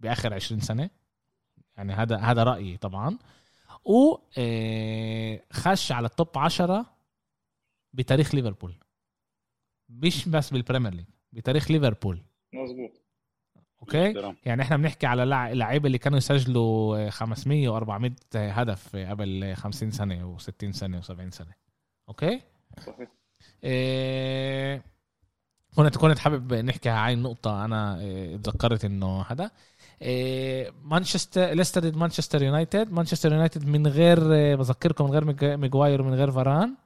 بآخر 0.00 0.34
20 0.34 0.60
سنة. 0.60 0.90
يعني 1.76 1.92
هذا 1.92 2.16
هذا 2.16 2.42
رأيي 2.44 2.76
طبعا. 2.76 3.18
وخش 3.84 5.92
على 5.92 6.06
ال 6.06 6.14
top 6.14 6.38
10 6.38 6.86
بتاريخ 7.92 8.34
ليفربول. 8.34 8.74
مش 9.88 10.28
بس 10.28 10.50
بالبريمير 10.50 10.94
ليج 10.94 11.06
بتاريخ 11.32 11.70
ليفربول. 11.70 12.22
مزبوط 12.52 13.02
okay؟ 13.82 14.08
احترام. 14.08 14.36
يعني 14.44 14.62
إحنا 14.62 14.76
بنحكي 14.76 15.06
على 15.06 15.24
لع- 15.24 15.52
لعيبة 15.52 15.86
اللي 15.86 15.98
كانوا 15.98 16.18
يسجلوا 16.18 17.10
500 17.10 17.80
و400 17.80 18.12
هدف 18.36 18.96
قبل 18.96 19.54
50 19.56 19.90
سنة 19.90 20.36
و60 20.38 20.70
سنة 20.70 21.00
و70 21.00 21.28
سنة. 21.30 21.54
okay؟ 22.08 22.40
صحيح. 22.86 23.08
إيه 23.64 24.84
كنت 25.76 25.96
كنت 25.96 26.18
حابب 26.18 26.54
نحكي 26.54 26.88
هاي 26.88 27.12
النقطة 27.12 27.64
أنا 27.64 27.98
تذكرت 28.44 28.84
إنه 28.84 29.22
هذا. 29.22 29.50
إيه، 30.02 30.70
مانشستر 30.82 31.46
ليستر 31.46 31.80
ضد 31.80 31.96
مانشستر 31.96 32.42
يونايتد. 32.42 32.92
مانشستر 32.92 33.32
يونايتد 33.32 33.66
من 33.66 33.86
غير 33.86 34.32
إيه، 34.32 34.54
بذكركم 34.54 35.04
من 35.04 35.10
غير 35.10 35.56
ماغواير 35.56 36.02
ومن 36.02 36.14
غير 36.14 36.30
فاران. 36.30 36.76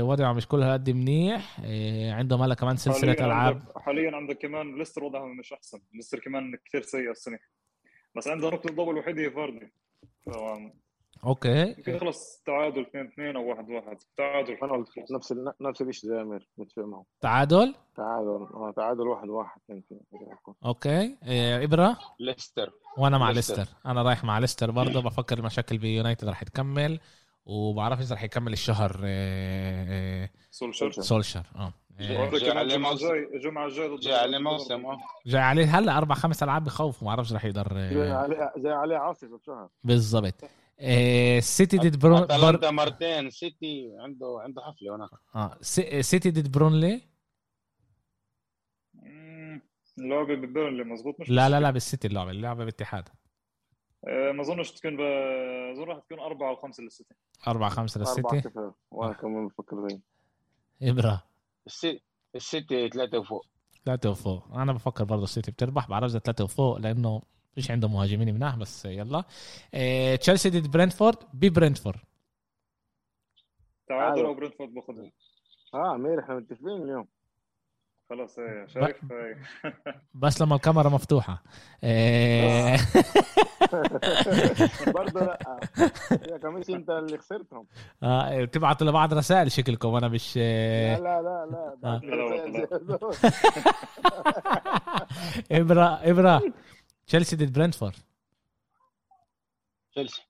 وضعه 0.00 0.32
مش 0.32 0.46
كل 0.46 0.62
هالقد 0.62 0.90
منيح. 0.90 1.60
إيه، 1.60 2.12
عنده 2.12 2.36
هلا 2.36 2.54
كمان 2.54 2.76
سلسلة 2.76 3.12
حاليا 3.12 3.26
ألعاب. 3.26 3.54
عندك 3.54 3.78
حاليا 3.78 4.16
عندك 4.16 4.38
كمان 4.38 4.78
ليستر 4.78 5.04
وضعهم 5.04 5.36
مش 5.36 5.52
أحسن. 5.52 5.80
ليستر 5.94 6.18
كمان 6.18 6.56
كثير 6.64 6.82
سيء 6.82 7.10
السنة. 7.10 7.38
بس 8.16 8.28
عنده 8.28 8.48
نقطة 8.50 8.70
الضوء 8.70 8.90
الوحيده 8.90 9.22
هي 9.22 9.30
فاردي. 9.30 9.72
يمكن 11.78 11.94
يخلص 11.94 12.42
تعادل 12.46 12.80
2 12.80 13.06
2 13.06 13.36
أو 13.36 13.48
1 13.50 13.68
1 13.70 13.96
تعادل. 14.16 14.56
أنا 14.62 14.72
قلت 14.72 14.88
نفس 15.10 15.32
ال- 15.32 15.52
نفس 15.60 15.82
الشيء 15.82 16.10
زي 16.10 16.20
أمير 16.22 16.48
متفق 16.58 16.82
معه. 16.82 17.04
تعادل؟ 17.20 17.74
تعادل 17.96 18.28
آه 18.54 18.72
تعادل 18.76 19.00
واحد 19.08 19.28
واحد. 19.28 19.60
يمكن 19.68 19.96
okay. 20.64 21.16
إيه، 21.26 21.64
إبرة؟ 21.64 21.96
ليستر. 22.20 22.70
وأنا 22.98 23.18
مع 23.18 23.30
ليستر. 23.30 23.66
أنا 23.86 24.02
رايح 24.02 24.24
مع 24.24 24.38
ليستر 24.38 24.70
برضه. 24.70 25.02
بفكر 25.02 25.38
المشاكل 25.38 25.78
بيونايتد 25.78 26.28
رح 26.28 26.42
تكمل 26.42 27.00
وبعرفش 27.46 28.02
إذا 28.02 28.14
رح 28.14 28.22
يكمل 28.22 28.52
الشهر 28.52 29.00
آه، 29.04 30.24
آه، 30.24 30.30
سولشر 30.50 30.90
سولشر 30.90 31.42
آه. 31.56 31.72
جاي 32.00 32.16
وهذا 32.18 32.38
كمان 32.38 32.56
عليه 32.56 32.76
موسم. 32.76 32.92
الجاي 33.06 33.28
الجمعه 33.34 33.68
جاي 34.00 34.14
عليه 34.14 34.38
موسم 34.38 34.86
آه. 34.86 34.98
جاي 35.26 35.40
عليه 35.42 35.78
هلا 35.78 35.98
أربع 35.98 36.14
خمس 36.14 36.42
ألعاب 36.42 36.64
بخوف. 36.64 37.02
ما 37.02 37.06
بعرفش 37.08 37.32
رح 37.32 37.44
يقدر 37.44 37.66
آه، 37.76 38.12
عليه 38.14 38.52
زي 38.58 38.70
عليه 38.70 38.96
عاصفه 38.96 39.36
بشهر 39.38 39.68
بالضبط. 39.84 40.34
سيتي 41.40 41.78
ضد 41.78 41.98
برون 41.98 42.18
بر... 42.20 42.24
أتلانتا 42.24 42.70
مرتين 42.70 43.30
سيتي 43.30 43.90
عنده 43.98 44.40
عنده 44.44 44.62
حفلة 44.62 44.96
هناك. 44.96 45.10
آه 45.34 45.58
سي- 45.60 46.02
سيتي 46.02 46.30
ضد 46.30 46.52
بيرنلي 46.52 47.02
مم، 48.94 49.62
اللعبة 49.98 50.34
ببيرنلي 50.34 50.84
مزبوط 50.84 51.20
مش 51.20 51.30
لا 51.30 51.48
لا. 51.48 51.60
لا 51.60 51.70
بالسيتي 51.70 52.08
اللعبة 52.08 52.30
اللعبة 52.30 52.64
باتحاد. 52.64 53.08
آه، 54.08 54.32
ما 54.32 54.42
أظنش 54.42 54.70
تكون 54.72 54.96
ب... 54.96 55.00
أظن 55.72 55.82
راح 55.84 55.98
تكون 55.98 56.20
أربعة 56.20 56.50
أو 56.50 56.56
خمسة 56.56 56.82
للسيتي 56.82 57.14
أربعة 57.48 57.70
خمسة 57.70 58.00
أربعة 58.00 58.12
للسيتي 58.24 58.48
صفر 58.48 58.72
وأنا 58.90 59.12
كمان 59.12 59.46
بفكر 59.48 59.88
زي 59.88 60.00
إبرة. 60.82 61.22
السيتي 61.66 62.02
السيتي 62.34 62.88
ثلاثة 62.88 63.18
وفوق. 63.18 63.46
ثلاثة 63.84 64.10
وفوق. 64.10 64.52
أنا 64.54 64.72
بفكر 64.72 65.04
برضه 65.04 65.24
السيتي 65.24 65.50
بتربح 65.50 65.88
بعرف 65.88 66.04
إذا 66.10 66.18
ثلاثة 66.18 66.44
وفوق 66.44 66.76
لأنه 66.78 67.22
فيش 67.54 67.70
عنده 67.70 67.88
مهاجمين 67.88 68.34
مناح 68.34 68.56
بس 68.56 68.84
يلا. 68.84 69.24
آه، 69.74 70.16
تشيلسي 70.16 70.50
ضد 70.50 70.70
برنتفورد 70.70 71.16
ببرنتفورد 71.34 71.98
تعادل. 73.88 74.24
أو 74.24 74.34
برنتفورد 74.34 74.74
باخذها 74.74 75.10
آه 75.74 75.94
أمير 75.94 76.20
إحنا 76.20 76.34
متفقين 76.34 76.82
اليوم. 76.82 77.06
خلاص 78.10 78.38
إيه 78.38 78.66
شايف 78.66 78.96
إيه. 79.12 79.42
بس 80.14 80.42
لما 80.42 80.56
الكاميرا 80.56 80.88
مفتوحة. 80.88 81.42
آه، 81.84 82.76
برضه 84.96 85.20
لا. 85.20 85.38
يا 86.30 86.38
كميش 86.38 86.70
أنت 86.70 86.90
اللي 86.90 87.18
خسرتهم. 87.18 87.66
آه، 88.02 88.44
تبعتوا 88.44 88.86
لبعض 88.86 89.14
رسائل 89.14 89.52
شكلكم 89.52 89.94
أنا 89.94 90.08
مش 90.08 90.36
لا 90.36 90.42
آه، 90.42 90.98
لا 90.98 91.22
لا 91.22 91.46
لا. 91.82 92.00
لا، 95.74 96.00
تشيلسي 97.10 97.36
ضد 97.36 97.52
برنتفورد 97.52 97.96
تشيلسي 99.92 100.22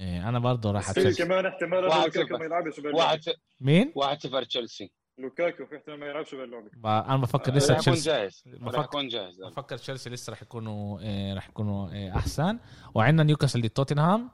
آه، 0.00 0.28
أنا 0.28 0.38
برضه 0.38 0.70
راح 0.70 0.86
في 0.92 1.00
تشيلسي 1.00 1.24
كمان 1.24 1.46
احتمال 1.46 1.82
لوكاكو. 1.84 2.36
ما 2.38 2.44
يلعبش 2.44 2.80
بهاللعبة. 2.80 2.96
واحد 3.04 3.20
مين؟ 3.60 3.92
واحد 3.96 4.20
صفر 4.22 4.44
تشيلسي 4.44 4.92
لوكاكو 5.18 5.66
في 5.66 5.76
احتمال 5.76 5.98
ما 5.98 6.06
يلعبش 6.06 6.34
بهاللعبة 6.34 6.70
ب- 6.74 6.86
أنا 6.86 7.16
بفكر 7.16 7.52
لسه 7.54 7.74
راح 7.74 7.80
يكون 7.82 7.92
تشيلسي 7.94 8.10
جاهز. 8.10 8.42
بفكر- 8.46 8.76
راح 8.76 8.84
يكون 8.84 9.08
جاهز. 9.08 9.42
بفكر 9.42 9.76
تشيلسي 9.78 10.10
لسه 10.10 10.32
رح 10.32 10.42
يكونوا 10.42 11.00
آه، 11.02 11.34
رح 11.34 11.48
يكونوا 11.48 11.88
آه، 11.92 12.16
أحسن. 12.16 12.58
وعندنا 12.94 13.22
نيوكاسل 13.22 13.60
ضد 13.62 13.70
توتنهام 13.70 14.30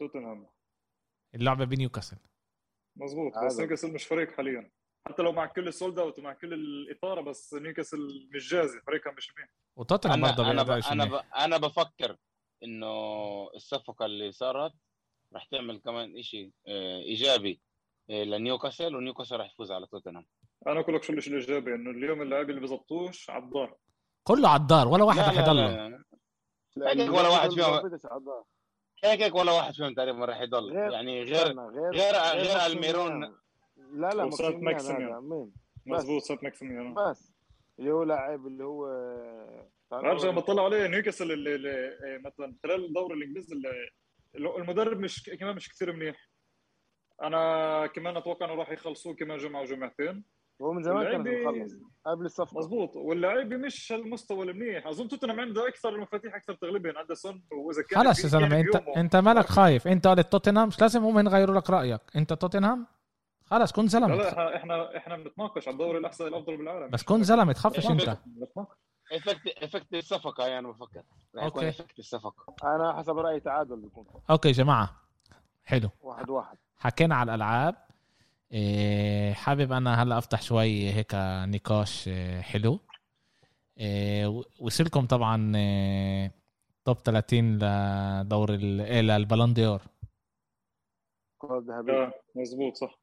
توتنهام. 0.00 0.46
اللعبة 1.34 1.64
بنيوكاسل 1.64 2.16
مزبوط 2.96 3.36
عادل. 3.36 3.46
بس 3.48 3.58
نيوكاسل 3.58 3.92
مش 3.92 4.04
فريق 4.04 4.32
حاليا. 4.36 4.70
حتى 5.06 5.22
لو 5.22 5.32
مع 5.32 5.46
كل 5.46 5.68
ال 5.68 5.74
sold 5.74 5.98
out 5.98 6.18
ومع 6.18 6.32
كل 6.32 6.52
الاثاره 6.54 7.20
بس 7.20 7.54
نيوكاسل 7.54 8.28
مش 8.34 8.50
جاهزه 8.50 8.80
فريقها 8.86 9.12
مش 9.12 9.32
منيح 9.36 9.50
وتوتنهام 9.76 10.24
أنا 10.24 10.30
برضه 10.36 10.50
أنا 10.50 10.62
ب... 10.62 10.70
أنا. 10.70 11.04
ب... 11.04 11.24
أنا 11.36 11.56
بفكر 11.56 12.16
إنه 12.62 12.88
الصفقة 13.54 14.04
اللي 14.06 14.32
صارت 14.32 14.72
راح 15.34 15.44
تعمل 15.44 15.78
كمان 15.80 16.22
شيء 16.22 16.52
إيجابي 16.66 17.60
آه، 18.10 18.24
لنيوكاسل 18.24 18.96
ونيوكاسل 18.96 19.36
راح 19.36 19.52
يفوز 19.52 19.72
على 19.72 19.86
توتنهام 19.86 20.26
أنا 20.66 20.80
أقول 20.80 20.94
لك 20.94 21.02
شو 21.02 21.12
الشيء 21.12 21.32
الإيجابي 21.32 21.74
إنه 21.74 21.90
اليوم 21.90 22.22
اللاعبين 22.22 22.50
اللي 22.50 22.60
بيزبطوش 22.60 23.30
على 23.30 23.44
الدار 23.44 23.76
كله 24.24 24.48
على 24.48 24.60
الدار 24.60 24.88
ولا 24.88 25.04
واحد 25.04 25.18
لا 25.18 25.88
لا، 26.76 26.90
هيك 26.90 27.10
ولا 27.12 27.28
واحد 27.28 27.50
فيهم-. 27.50 28.44
هيك 29.04 29.22
هيك 29.22 29.34
ولا 29.34 29.52
واحد 29.52 29.74
فيهم 29.74 29.94
تقريبا 29.94 30.24
راح 30.24 30.40
يضل 30.40 30.72
يعني 30.76 31.22
غير 31.22 31.46
غير 31.46 31.92
غير- 31.92 32.14
غير. 32.14 32.66
ألميرون. 32.66 33.38
لا 33.92 34.10
لا 34.10 34.24
وسان 34.24 34.54
ماكسيمان 34.54 35.50
مزبوط 35.86 36.22
سان 36.22 36.44
ماكسيمان 36.44 36.94
بس. 36.94 37.32
اللي 37.78 37.90
هو 37.90 38.02
لاعب 38.02 38.46
اللي 38.46 38.64
هو 38.64 38.86
ارجع 39.92 40.30
بطلع 40.30 40.64
عليه 40.64 40.86
نيوكاسل 40.86 41.32
اللي, 41.32 41.54
اللي 41.54 41.70
إيه، 41.70 42.18
مثلا 42.18 42.54
خلال 42.62 42.84
الدوري 42.84 43.14
الإنجليزي 43.14 43.56
المدرب 44.36 44.98
مش 45.00 45.30
كمان 45.40 45.56
مش 45.56 45.68
كثير 45.68 45.92
منيح. 45.92 46.28
أنا 47.22 47.86
كمان 47.86 48.16
أتوقع 48.16 48.46
إنه 48.46 48.54
راح 48.54 48.70
يخلصوه 48.70 49.14
كمان 49.14 49.38
جمعة 49.38 49.60
وجمعتين 49.60 50.24
هو 50.62 50.72
من 50.72 50.82
زمان 50.82 51.04
كان 51.04 51.42
مخلص 51.42 51.72
قبل 52.06 52.24
الصفقة. 52.24 52.58
مزبوط 52.58 52.96
واللاعب 52.96 53.54
مش 53.54 53.92
هالمستوى 53.92 54.50
المنيح. 54.50 54.86
أظن 54.86 55.08
توتنهام 55.08 55.40
عنده 55.40 55.68
أكثر 55.68 55.88
المفاتيح 55.88 56.34
أكثر 56.34 56.54
تغلبهم 56.54 56.98
عنده 56.98 57.14
سون 57.14 57.42
وإذا 57.52 57.82
كان 57.82 58.04
خلص 58.04 58.24
يا 58.24 58.28
زلمة 58.28 58.60
انت 58.60 58.76
أنت 58.96 59.16
مالك 59.16 59.46
خايف؟ 59.46 59.88
أنت 59.88 60.06
قلت 60.06 60.32
توتنهام 60.32 60.68
مش 60.68 60.80
لازم 60.80 61.04
هم 61.04 61.26
يغيروا 61.26 61.56
لك 61.56 61.70
رأيك. 61.70 62.00
أنت 62.16 62.32
توتنهام؟ 62.32 62.86
خلص 63.50 63.72
كن 63.72 63.86
زلمه 63.88 64.14
لا 64.14 64.28
إحنا 64.28 64.56
إحنا 64.56 64.96
إحنا 64.96 65.16
بنتناقش 65.16 65.68
على 65.68 65.72
الدوري 65.74 65.98
الأحسن 65.98 66.26
الأفضل 66.26 66.56
بالعالم. 66.56 66.90
بس 66.90 67.02
كن 67.02 67.22
زلمه 67.22 67.52
تخافش 67.52 67.86
أنت. 67.90 68.16
effect 69.12 69.46
effect 69.62 69.94
الصفقة 69.94 70.46
يعني 70.46 70.66
بفكر 70.66 71.02
يكون 71.34 71.42
okay. 71.44 71.68
effect 71.68 71.98
الصفقة. 71.98 72.54
أنا 72.64 72.98
حسب 72.98 73.18
رايي 73.18 73.40
تعادل 73.40 73.76
بيكون. 73.76 74.06
okay 74.30 74.48
يا 74.48 74.52
جماعة. 74.52 74.90
حلو. 75.64 75.88
واحد 76.00 76.30
واحد. 76.30 76.56
حكينا 76.76 77.14
على 77.16 77.34
الألعاب. 77.34 77.74
إيه، 78.52 79.32
حابب 79.32 79.72
أنا 79.72 80.02
هلا 80.02 80.18
أفتح 80.18 80.42
شوي 80.42 80.90
هيك 80.92 81.10
نقاش 81.44 82.08
إيه، 82.08 82.40
حلو. 82.40 82.80
إيه، 83.78 84.42
وصلكم 84.60 85.06
طبعا 85.06 85.56
إيه، 85.56 86.32
top 86.84 86.96
30 86.98 87.54
لدور 87.58 88.54
ال- 88.54 88.80
إيه، 88.80 89.44
d'Or. 89.54 89.80
كرة 91.38 91.64
ذهبية. 91.68 92.12
مزبوط 92.34 92.74
صح. 92.76 92.97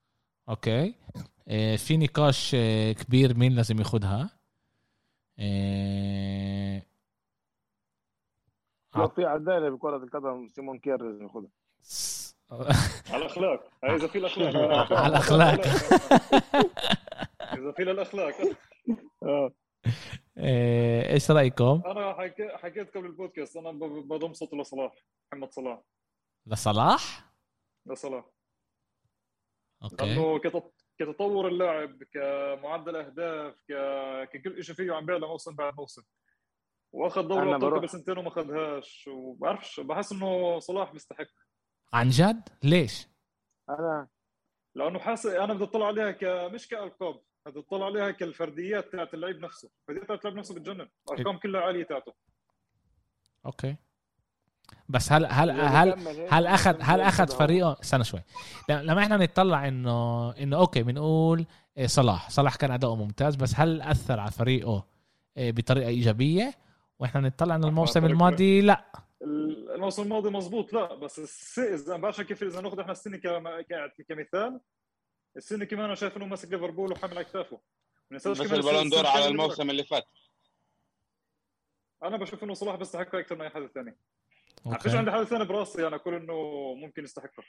okay 0.50 0.96
في 1.78 1.98
نقاش 1.98 2.56
كبير 3.06 3.38
مين 3.38 3.52
لازم 3.56 3.80
لو 8.96 9.08
في 9.08 9.26
عداله 9.26 9.70
بكره 9.70 9.98
القدم 9.98 10.48
سيمون 10.48 10.80
كير 10.80 11.04
لازم 11.04 11.24
ياخذها 11.24 11.50
على 13.10 13.22
الاخلاق 13.26 13.70
هاي 13.84 13.96
اذا 13.96 14.08
في 14.08 14.18
الاخلاق 14.18 14.56
على 14.94 15.08
الأخلاق. 15.08 15.60
اذا 17.54 17.72
في 17.72 17.84
الاخلاق 17.92 18.34
إيه، 20.38 21.14
إيش 21.14 21.32
رايكم 21.32 21.82
أنا 21.86 22.14
حكي- 22.14 22.58
حكيت 22.58 22.98
قبل 22.98 23.06
البودكاست 23.06 23.58
أنا 23.58 23.72
بضم 24.02 24.34
صوتي 24.34 24.56
لصلاح 24.56 24.94
محمد 25.32 25.52
صلاح 25.54 25.82
لصلاح 26.48 27.26
لصلاح 27.86 28.26
أوكي. 29.92 30.06
لأنه 30.06 30.40
كتط... 30.40 30.74
كتطور 31.00 31.48
اللاعب 31.48 32.04
كمعدل 32.04 32.96
أهداف 32.96 33.56
ك... 33.70 33.74
ككل 34.34 34.64
شيء 34.64 34.76
فيه 34.76 34.94
عم 34.94 35.06
بيعلى 35.06 35.28
موسم 35.28 35.56
بعد 35.56 35.76
موسم. 35.76 36.04
وأخذ 36.92 37.28
دوري 37.28 37.56
ابطال 37.56 37.76
قبل 37.76 37.90
سنتين 37.90 38.18
وما 38.18 38.28
اخذهاش 38.28 39.08
وبعرفش 39.08 39.80
بحس 39.80 40.12
إنه 40.12 40.60
صلاح 40.60 40.92
بيستحق 40.92 41.28
عن 41.94 42.10
جد؟ 42.10 42.50
ليش؟ 42.64 43.08
أنا 43.70 44.08
لأنه 44.76 45.00
حاسس 45.00 45.26
أنا 45.26 45.54
بدي 45.54 45.64
أطلع 45.64 45.88
عليها 45.88 46.12
ك 46.12 46.24
مش 46.54 46.68
كألقاب 46.68 47.22
بدي 47.46 47.60
أطلع 47.60 47.86
عليها 47.86 48.12
كالفرديات 48.12 48.92
تاعت 48.92 49.14
اللعيب 49.14 49.40
نفسه. 49.40 49.70
الفرديات 49.82 50.08
تاعت 50.08 50.20
اللعيب 50.20 50.38
نفسه 50.38 50.56
بتجنن. 50.56 50.90
الأرقام 51.12 51.38
كلها 51.38 51.62
عالية 51.62 51.84
تاعته. 51.84 52.14
Okay. 53.46 53.76
بس 54.90 55.12
هل 55.12 55.26
هل 55.26 55.52
هل 55.52 55.90
هل 56.30 56.48
اخذ 56.48 56.78
هل 56.82 57.02
اخذ. 57.02 57.28
فريقه؟ 57.28 57.78
استنى 57.82 58.04
شوي. 58.04 58.22
لما 58.70 59.04
إحنا 59.04 59.18
نطلع 59.18 59.68
انه 59.68 60.32
إنه 60.32 60.58
okay 60.58 60.84
بنقول 60.84 61.46
إيه، 61.78 61.88
صلاح. 61.88 62.30
صلاح 62.30 62.56
كان 62.56 62.72
أداؤه 62.72 62.96
ممتاز 62.96 63.36
بس 63.36 63.54
هل 63.56 63.82
أثر 63.82 64.20
على 64.20 64.32
فريقه 64.32 64.86
إيه، 65.38 65.52
بطريقة 65.52 65.88
إيجابية؟ 65.88 66.54
وإحنا 67.00 67.22
نطلع 67.22 67.56
إنه 67.56 67.68
الموسم 67.68 68.06
الماضي 68.06 68.62
لا. 68.62 68.86
الموسم 69.76 70.04
الماضي 70.04 70.30
مزبوط 70.30 70.74
لا 70.74 70.96
بس. 70.96 71.60
اذا 71.60 71.94
ما 71.96 72.02
بعرفش 72.02 72.22
كيف 72.22 72.44
إذا 72.44 72.62
ناخذ 72.62 72.80
إحنا 72.80 72.92
السنة. 72.92 73.18
كمثال 74.10 74.60
السنة 75.38 75.66
كمان 75.66 75.86
أنا 75.86 75.96
شايف 75.96 76.18
إنه 76.18 76.26
ماسك 76.26 76.52
ليفربول 76.52 76.92
وحامل 76.92 77.14
على 77.14 77.26
كتافه. 77.26 77.56
ما 77.56 77.62
ننساش 78.12 78.40
بس 78.42 78.54
ال 78.54 78.59
Ballon 78.59 78.90
d'Or 78.90 79.08
على 79.08 79.28
الموسم 79.28 79.70
اللي 79.70 79.84
فات. 79.84 80.08
أنا 82.04 82.18
بشوف 82.18 82.44
إنه 82.44 82.54
صلاح 82.54 82.76
بيستحقها 82.76 83.20
أكثر 83.20 83.36
من 83.36 83.42
أي 83.42 83.50
حدا 83.50 83.68
ثاني 83.68 83.98
okay. 84.66 84.98
عندي 84.98 85.12
حدا 85.12 85.24
ثاني 85.24 85.46
براسي 85.46 85.88
أنا 85.88 85.96
أقول 85.96 86.16
إنه 86.16 86.34
ممكن 86.74 87.04
يستحقها 87.04 87.46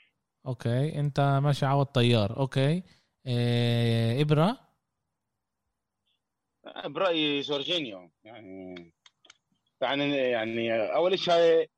أوكي 0.47 0.99
أنت 0.99 1.39
ماشي 1.43 1.65
عوض 1.65 1.85
طيار 1.85 2.37
okay. 2.37 2.83
إيه 3.25 4.21
إبرة؟ 4.21 4.57
برأيي 6.85 7.41
جورجينيو. 7.41 8.11
يعني 8.23 8.75
يعني 9.81 10.15
يعني 10.15 10.71
أول 10.95 11.19
شيء 11.19 11.69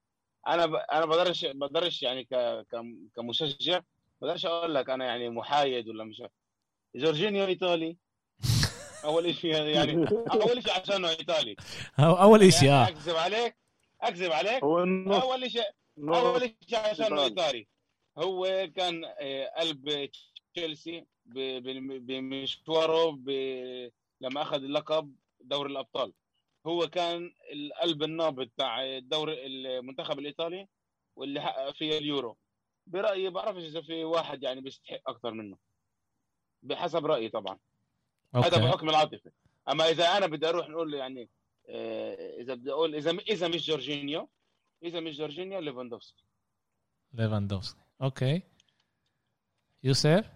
أنا 0.47 0.65
ب... 0.65 0.76
أنا 0.76 1.06
بقدرش 1.06 1.45
بقدرش 1.45 2.03
يعني 2.03 2.23
ك... 2.23 2.35
ك... 2.72 2.81
كمشجع. 3.15 3.81
بقدرش 4.22 4.45
أقول 4.45 4.76
لك 4.76 4.89
أنا 4.89 5.06
يعني 5.06 5.30
محايد 5.30 5.88
ولا 5.88 6.03
مش 6.03 6.23
جورجينيو 6.95 7.45
إيطالي. 7.45 7.97
أول 9.06 9.35
شيء 9.35 9.56
يعني 9.56 10.07
أول 10.31 10.64
شيء 10.64 10.73
عشانه 10.81 11.10
إيطالي. 11.10 11.56
أو 11.99 12.14
أول 12.14 12.53
شيء 12.53 12.69
يعني 12.69 12.89
آه 12.89 12.89
أكذب 12.89 13.15
عليك. 13.15 13.56
أكذب 14.01 14.31
عليك. 14.31 14.63
هو 14.63 14.84
النص. 14.84 15.23
أول 15.23 15.51
شيء 15.51 15.69
أول 15.99 16.55
شيء 16.67 16.77
إيطالي. 16.77 17.23
ايطالي 17.23 17.67
هو 18.17 18.69
كان 18.76 19.05
آه، 19.05 19.51
قلب 19.59 20.09
تشيلسي 20.53 21.05
بمشواره 21.26 23.19
لما 24.21 24.41
أخذ 24.41 24.63
اللقب 24.63 25.15
دوري 25.39 25.71
الأبطال. 25.71 26.13
هو 26.67 26.88
كان 26.88 27.34
القلب 27.53 28.03
النابض 28.03 28.49
تاع 28.57 28.85
الدوري 28.85 29.45
المنتخب 29.45 30.19
الإيطالي 30.19 30.67
واللي 31.15 31.41
حقق 31.41 31.76
فيه 31.76 31.97
اليورو. 31.97 32.38
برأيي 32.88 33.30
بعرفش 33.30 33.63
إذا 33.63 33.81
في 33.81 34.03
واحد 34.03 34.43
يعني 34.43 34.61
بيستحق 34.61 35.09
أكثر 35.09 35.31
منه. 35.31 35.57
بحسب 36.63 37.05
رأيي 37.05 37.30
طبعا. 37.30 37.57
هذا 38.35 38.55
okay. 38.56 38.68
بحكم 38.67 38.89
العاطفة. 38.89 39.31
أما 39.69 39.89
إذا 39.89 40.17
أنا 40.17 40.26
بدي 40.26 40.49
أروح 40.49 40.69
نقول 40.69 40.93
يعني 40.93 41.30
إذا 42.41 42.53
بدي 42.53 42.71
أقول 42.71 42.95
إذا 42.95 43.11
إذا 43.11 43.47
مش 43.47 43.67
جورجينيو 43.67 44.29
إذا 44.83 44.99
مش 44.99 45.17
جورجينيو 45.17 45.59
ليفاندوفسكي. 45.59 46.25
ليفاندوفسكي. 47.13 47.79
Okay. 48.01 48.41
يوسف؟ 49.83 50.31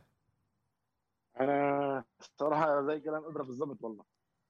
أنا 1.39 2.03
الصراحه 2.19 2.81
زي 2.88 2.99
كلام 2.99 3.26
إبرة 3.26 3.43
بالضبط 3.43 3.84
والله. 3.84 4.03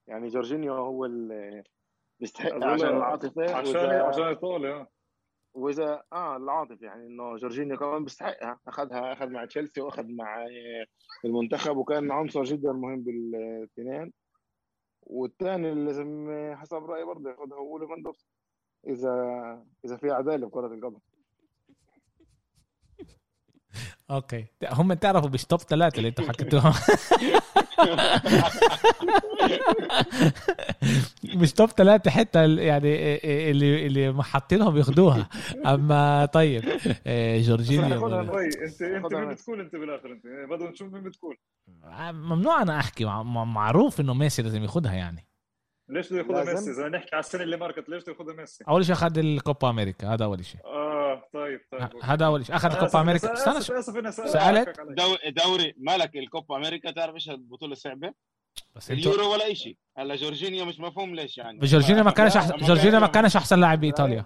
يعني 0.08 0.28
جورجينيو 0.28 0.74
هو 0.74 1.06
اللي 1.06 1.64
بيستحق 2.20 2.50
أقول 2.52 2.64
عشان 2.64 2.88
العاطفة 2.88 3.56
عشان 3.56 3.74
وإذا- 3.74 4.04
عشان 4.08 4.24
ايطاليا 4.24 4.74
آه. 4.76 4.88
واذا 5.54 6.04
آه 6.14 6.38
العاطفة. 6.38 6.86
يعني 6.86 7.08
إنه 7.08 7.38
جورجينيو 7.38 7.78
كمان 7.78 8.04
بيستحقها. 8.04 8.60
أخذها 8.68 9.14
أخذ 9.14 9.30
مع 9.30 9.46
تشيلسي 9.46 9.82
وأخذ 9.82 10.06
مع 10.08 10.44
آه، 10.44 10.86
المنتخب 11.26 11.78
وكان 11.78 12.12
عنصر 12.12 12.44
جدا 12.44 12.72
مهم 12.72 13.04
بالإثنين. 13.04 14.14
والثاني 15.06 15.72
اللي 15.72 15.86
لازم 15.86 16.30
حسب 16.56 16.86
رايي 16.86 17.06
برضه 17.06 17.30
ياخذها 17.30 17.58
هو 17.58 17.78
ليفاندوفسكي 17.78 18.30
اذا 18.88 19.14
إذا 19.86 19.98
في 19.98 20.12
عداله 20.12 20.48
بكره 20.48 20.68
القدم. 20.68 21.00
Okay. 24.12 24.46
هم 24.72 24.94
تعرفوا 24.94 25.30
top 25.30 25.60
ثلاثة 25.60 25.98
اللي 25.98 26.10
أنتوا 26.10 26.26
حكيتوهم. 26.26 26.74
مش 31.36 31.54
top 31.54 31.70
ثلاثة 31.70 32.12
حتى 32.12 32.46
ال- 32.46 32.60
يعني 32.60 33.16
اللي 33.52 33.88
اللي 33.88 34.24
حاطينهم 34.24 34.78
ياخدوها. 34.78 35.30
أما 35.66 36.26
طيب 36.26 36.64
إيه، 37.08 37.42
جورجينيو 37.42 38.10
طيب 38.10 38.30
أنت 38.64 38.82
أنت 38.82 39.14
مين. 39.14 39.30
بتقول 39.30 39.60
أنت 39.62 39.76
بالآخر 39.76 40.12
أنت 40.12 40.24
بدنا 40.50 40.70
نشوف 40.70 40.94
مين 40.94 41.04
بتقول. 41.04 41.38
ممنوع 42.12 42.62
أنا 42.62 42.80
أحكي 42.80 43.06
مع- 43.06 43.24
مع- 43.24 43.44
معروف 43.44 44.00
إنه 44.00 44.14
ميسي 44.14 44.42
لازم 44.42 44.64
ياخدها 44.64 44.94
يعني. 44.94 45.28
ليش 45.90 46.14
بده 46.14 46.18
ياخذها. 46.38 46.54
ميسي؟ 46.54 46.72
إذا 46.72 46.90
نحكي 46.90 47.10
على 47.16 47.20
السنة 47.20 47.44
اللي 47.44 47.58
مرقت 47.58 47.90
ليش 47.90 48.04
بده 48.04 48.12
ياخذها 48.14 48.34
ميسي؟ 48.36 48.64
أول 48.70 48.86
شيء 48.86 48.96
اخذ 48.96 49.18
الكوبا 49.18 49.70
أمريكا 49.70 50.14
هذا 50.14 50.26
أول 50.26 50.46
شيء. 50.46 50.62
آه 50.66 51.03
طيب 51.34 51.60
طيب 51.72 51.82
ه- 51.82 52.04
هذا 52.06 52.26
أول 52.26 52.46
شيء 52.46 52.56
اخذ 52.56 52.70
آسف، 52.70 52.80
كوبا 52.80 53.02
أمريكا. 53.02 53.34
استنى 53.34 53.58
أسف 53.58 53.72
أسف 53.74 53.96
أنا 53.98 54.12
سألت 54.12 54.28
سألت؟ 54.30 54.44
عليك. 54.44 54.70
دو- 54.80 55.44
دوري 55.44 55.74
مالك 55.78 56.16
الكوبا 56.16 56.58
أمريكا 56.58 56.92
تعرف 56.92 57.16
إيش 57.16 57.30
البطولة 57.30 57.76
صعبة؟ 57.76 58.14
بس 58.76 58.92
اليورو 58.92 59.32
ولا 59.34 59.54
شيء 59.54 59.78
هلا 59.98 60.16
جورجينيو 60.16 60.66
مش 60.66 60.80
مفهوم 60.80 61.16
ليش 61.16 61.38
يعني. 61.38 61.60
جورجينيو 61.60 62.04
ما 62.04 62.12
كانش 62.12 62.38
احسن 62.38 62.56
ما 62.60 62.68
جورجينيو 62.68 63.00
ما 63.00 63.08
كان- 63.08 63.22
كانش 63.22 63.36
أحسن 63.36 63.60
لاعب 63.60 63.80
بإيطاليا. 63.80 64.26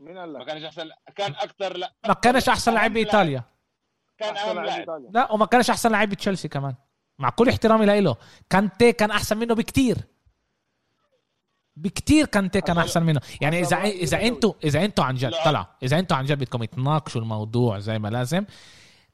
مين 0.00 0.18
قال 0.18 0.32
ما 0.32 0.38
لك؟ 0.38 0.46
كانش 0.46 0.64
احسن 0.64 0.90
كان 1.16 1.32
أكثر 1.32 1.76
لا 1.76 1.92
ما 2.08 2.14
كانش 2.14 2.48
أحسن 2.48 2.74
لاعب 2.74 2.92
بإيطاليا. 2.92 3.44
كان 4.18 4.36
أحسن 4.36 4.48
أهم 4.58 4.64
لاعب. 4.64 4.86
لا 5.14 5.32
وما 5.32 5.46
كانش 5.46 5.70
أحسن 5.70 5.90
لاعب 5.92 6.08
بتشيلسي 6.08 6.48
كمان. 6.48 6.74
مع 7.18 7.30
كل 7.30 7.48
احترامي 7.48 8.00
له. 8.00 8.16
كانتي 8.50 8.92
كان 8.92 9.10
أحسن 9.10 9.36
منه 9.38 9.54
بكتير. 9.54 9.96
بكتير 11.82 12.26
كانتي 12.26 12.60
كان 12.60 12.78
أحسن 12.78 13.02
منه. 13.02 13.20
يعني 13.40 13.60
إذا 13.60 13.76
رأيي 13.76 14.02
إذا. 14.02 14.22
أنتوا 14.22 14.52
إذا 14.64 14.84
أنتوا 14.84 15.04
عن 15.04 15.14
جد. 15.14 15.32
طلع. 15.44 15.66
إذا 15.82 15.98
أنتوا 15.98 16.16
عن 16.16 16.24
جد 16.24 16.38
بدكم 16.38 16.64
تناقشوا 16.64 17.20
الموضوع 17.20 17.78
زي 17.78 17.98
ما 17.98 18.08
لازم. 18.08 18.44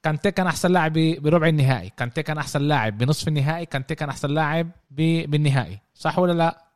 كانتي 0.03 0.31
كان 0.31 0.47
أحسن 0.47 0.73
لاعب 0.73 0.93
بربع 0.93 1.47
النهائي. 1.47 1.91
كانتي 1.97 2.23
كان 2.23 2.39
أحسن 2.39 2.63
لاعب 2.63 2.99
بنصف 2.99 3.29
النهائي. 3.29 3.67
كانتي 3.67 3.95
كان 3.95 4.09
أحسن 4.09 4.31
لاعب 4.31 4.71
بالنهائي. 4.91 5.79
صح 5.95 6.19
ولا 6.19 6.33
لا؟ 6.33 6.67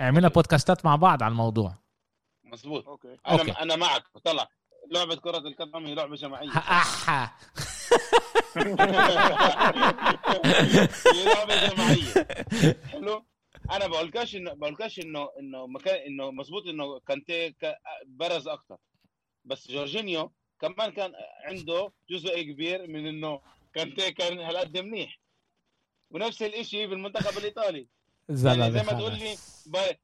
عملنا 0.00 0.28
بودكاستات 0.28 0.84
مع 0.84 0.96
بعض 0.96 1.22
على 1.22 1.30
الموضوع. 1.32 1.74
مظبوط. 2.44 2.88
Okay. 2.88 3.08
أنا 3.28 3.38
okay. 3.40 3.50
أنا 3.50 3.76
معك. 3.76 4.02
طلع. 4.24 4.48
لعبة 4.90 5.14
كرة 5.16 5.38
القدم 5.38 5.86
هي 5.86 5.94
لعبة 5.94 6.16
جماعية. 6.16 6.48
أحا. 6.50 7.30
هي 11.14 11.24
لعبة 11.24 11.68
جماعية. 11.68 12.28
حلو؟ 12.92 13.24
أنا 13.70 13.86
بقولكش 13.86 14.36
انه 14.36 14.52
بقولكش 14.52 14.98
انه 14.98 15.28
إنه 15.40 15.66
مكان 15.66 15.94
إنه 15.94 16.30
مظبوط 16.30 16.66
إنه 16.66 17.00
كانتي 17.00 17.54
برز 18.06 18.48
أكثر 18.48 18.76
بس 19.44 19.70
جورجينيو 19.70 20.32
كمان 20.60 20.90
كان 20.90 21.12
عنده 21.44 21.92
جزء 22.10 22.42
كبير 22.42 22.86
من 22.86 23.06
إنه 23.06 23.40
كانتي 23.74 24.12
كان 24.12 24.38
هالقد 24.38 24.78
منيح. 24.78 25.20
ونفس 26.10 26.42
الشيء 26.42 26.86
بالمنتخب 26.86 27.38
الإيطالي. 27.38 27.86
يعني 28.28 28.40
زلمه 28.40 28.70
زي 28.70 28.82
ما 28.82 28.92
تقول 28.92 29.12
لي 29.12 29.36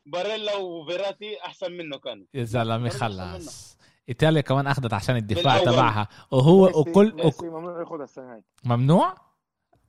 باريلا 0.07 0.57
وفيراتي 0.57 1.41
أحسن 1.45 1.73
منه 1.73 1.99
كانوا. 1.99 2.27
يا 2.35 2.45
زلمة 2.45 2.89
خلص 2.89 3.79
إيطاليا 4.09 4.41
كمان 4.41 4.67
أخذت 4.67 4.93
عشان 4.93 5.17
الدفاع. 5.17 5.59
تبعها. 5.59 6.09
وهو 6.31 6.81
وكل 6.81 7.33
ممنوع 7.43 7.81
ياخذها 7.81 8.05
السنة 8.05 8.35
هاي. 8.35 8.43
ممنوع؟ 8.65 9.30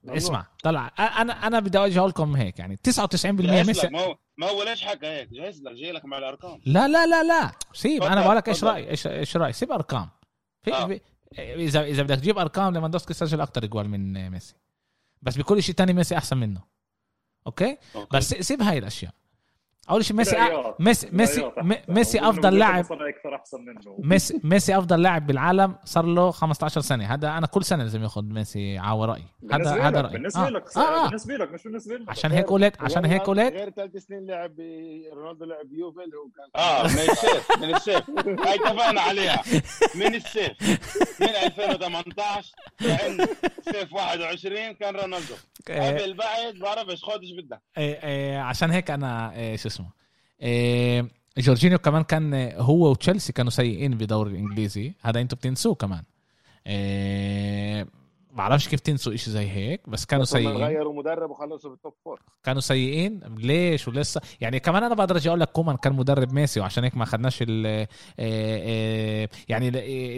اسمع 0.10 0.48
طلع. 0.64 0.92
أنا 1.00 1.48
أنا 1.48 1.60
بدي 1.60 1.78
أوجه 1.78 2.08
لكم 2.08 2.36
هيك 2.36 2.60
يعني 2.60 2.76
99% 2.76 3.26
جهز 3.26 3.68
ميسي 3.68 3.88
ما 3.88 4.00
هو 4.00 4.18
ما 4.38 4.48
هو 4.48 4.64
ليش 4.64 4.86
حكى 4.86 5.08
هيك. 5.08 5.30
جهز 5.30 5.62
لك 5.62 5.74
جاي 5.74 5.92
لك 5.92 6.06
مع 6.06 6.18
الأرقام. 6.18 6.62
لا 6.66 6.88
لا 6.88 7.08
لا 7.08 7.24
لا. 7.24 7.52
سيب 7.74 8.04
أنا 8.04 8.22
بقول 8.22 8.36
لك 8.36 8.50
إيش. 8.50 8.64
رايي 8.64 8.90
إيش 8.90 9.38
رايي 9.38 9.54
سيب 9.54 9.72
أرقام. 9.72 10.10
في 10.64 10.74
آه. 10.74 11.00
اذا 11.40 11.84
إذا 11.84 12.04
بدك 12.04 12.16
تجيب 12.16 12.38
أرقام 12.38 12.74
ليفاندوفسكي 12.74 13.14
سجل 13.14 13.42
أكثر 13.42 13.66
أجوال 13.66 13.90
من 13.90 14.30
ميسي. 14.30 14.56
بس 15.22 15.38
بكل 15.38 15.64
شيء 15.64 15.76
تاني 15.76 15.94
ميسي 15.94 16.18
أحسن 16.18 16.38
منه. 16.38 16.62
Okay؟ 17.48 17.78
Okay. 17.96 18.18
بس 18.18 18.30
سيب 18.30 18.62
هاي 18.62 18.78
الأشياء. 18.78 19.14
أول 19.90 20.06
شيء 20.06 20.16
ميسي. 20.18 20.38
ميسي 20.80 21.10
ميسي. 21.12 21.52
ميسي 21.88 22.20
أفضل 22.20 22.60
لاعب. 22.60 22.86
ميسي 24.00 24.40
ميسي 24.44 24.78
أفضل 24.78 25.02
لاعب 25.02 25.28
بالعالم 25.28 25.76
صار 25.86 26.06
له 26.06 26.32
15 26.32 26.82
سنة. 26.82 27.14
هذا 27.14 27.30
أنا 27.38 27.48
كل 27.48 27.64
سنة 27.66 27.84
لازم 27.84 28.04
ياخذ 28.04 28.24
ميسي 28.24 28.78
على 28.78 29.08
رأيي. 29.08 29.24
هذا 29.52 29.72
هذا 29.88 30.02
رأيي. 30.02 30.14
بالنسبة 30.14 30.48
آه. 30.48 30.50
لك 30.50 30.78
آه. 30.78 30.80
آه. 30.80 31.08
بالنسبة 31.08 31.34
لك 31.36 31.52
مش 31.52 31.64
بالنسبة 31.64 31.96
لك. 31.96 32.10
عشان 32.10 32.32
هيك 32.32 32.46
قلت 32.46 32.82
عشان 32.82 33.06
هيك 33.06 33.22
قلت 33.22 33.54
غير 33.54 33.70
ثلاث 33.70 33.98
سنين 33.98 34.26
لعب 34.28 34.52
رونالدو 35.14 35.46
لعب 35.46 35.66
بيوفي 35.66 36.00
هو 36.02 36.30
كان 36.38 36.62
آه 36.64 36.84
من 36.84 36.88
الصيف 37.12 37.52
من 37.62 37.76
الصيف 37.76 38.10
هاي 38.48 38.56
اتفقنا 38.56 39.02
عليها. 39.02 39.42
من 39.96 40.16
الصيف 40.16 40.52
من 41.22 41.28
2018 41.28 42.52
لعند 42.82 43.30
صيف 43.72 43.94
21 43.94 44.74
كان 44.74 44.96
رونالدو. 44.96 45.34
آه، 45.70 45.92
قبل 46.00 46.14
بعد 46.14 46.56
بعرفش 46.62 47.04
قديش 47.04 47.32
بدك. 47.32 47.62
آه، 47.78 47.98
آه، 48.02 48.40
عشان 48.42 48.72
هيك 48.72 48.92
أنا 48.92 49.34
شو 49.56 49.70
اسمه. 49.72 49.90
آه، 50.42 51.08
جورجينيو 51.38 51.78
كمان 51.78 52.04
كان 52.04 52.34
آه، 52.34 52.62
هو 52.62 52.92
وتشيلسي 52.92 53.34
كانوا 53.34 53.52
سيئين 53.52 53.98
بالدوري 53.98 54.32
الإنجليزي. 54.32 54.94
هذا 55.02 55.22
أنتوا 55.22 55.38
بتنسوه 55.38 55.76
كمان. 55.76 56.04
آه، 56.68 57.88
بعرفش 58.32 58.68
كيف 58.68 58.80
تنسوا 58.80 59.14
إشي 59.14 59.32
زي 59.32 59.50
هيك 59.50 59.90
بس 59.90 60.06
كانوا 60.06 60.24
بس 60.24 60.30
سيئين. 60.30 60.58
غيروا 60.58 60.94
مدرب 60.94 61.30
وخلصوا 61.30 61.70
بال 61.70 61.79
top 61.79 61.94
four 62.06 62.22
كانوا 62.44 62.62
سيئين؟ 62.62 63.20
ليش 63.38 63.88
ولسه؟ 63.88 64.22
يعني 64.42 64.60
كمان 64.60 64.84
أنا 64.84 64.96
بقدر 64.96 65.18
أجي 65.18 65.30
أقول 65.30 65.40
لك 65.40 65.52
كومان 65.52 65.78
كان 65.78 65.94
مدرب 65.94 66.34
ميسي 66.34 66.60
وعشان 66.60 66.84
هيك 66.84 66.98
ما 66.98 67.04
اخذناش 67.04 67.42
ال 67.42 67.66
آه، 67.66 67.88
آه، 68.20 69.30
يعني 69.50 69.70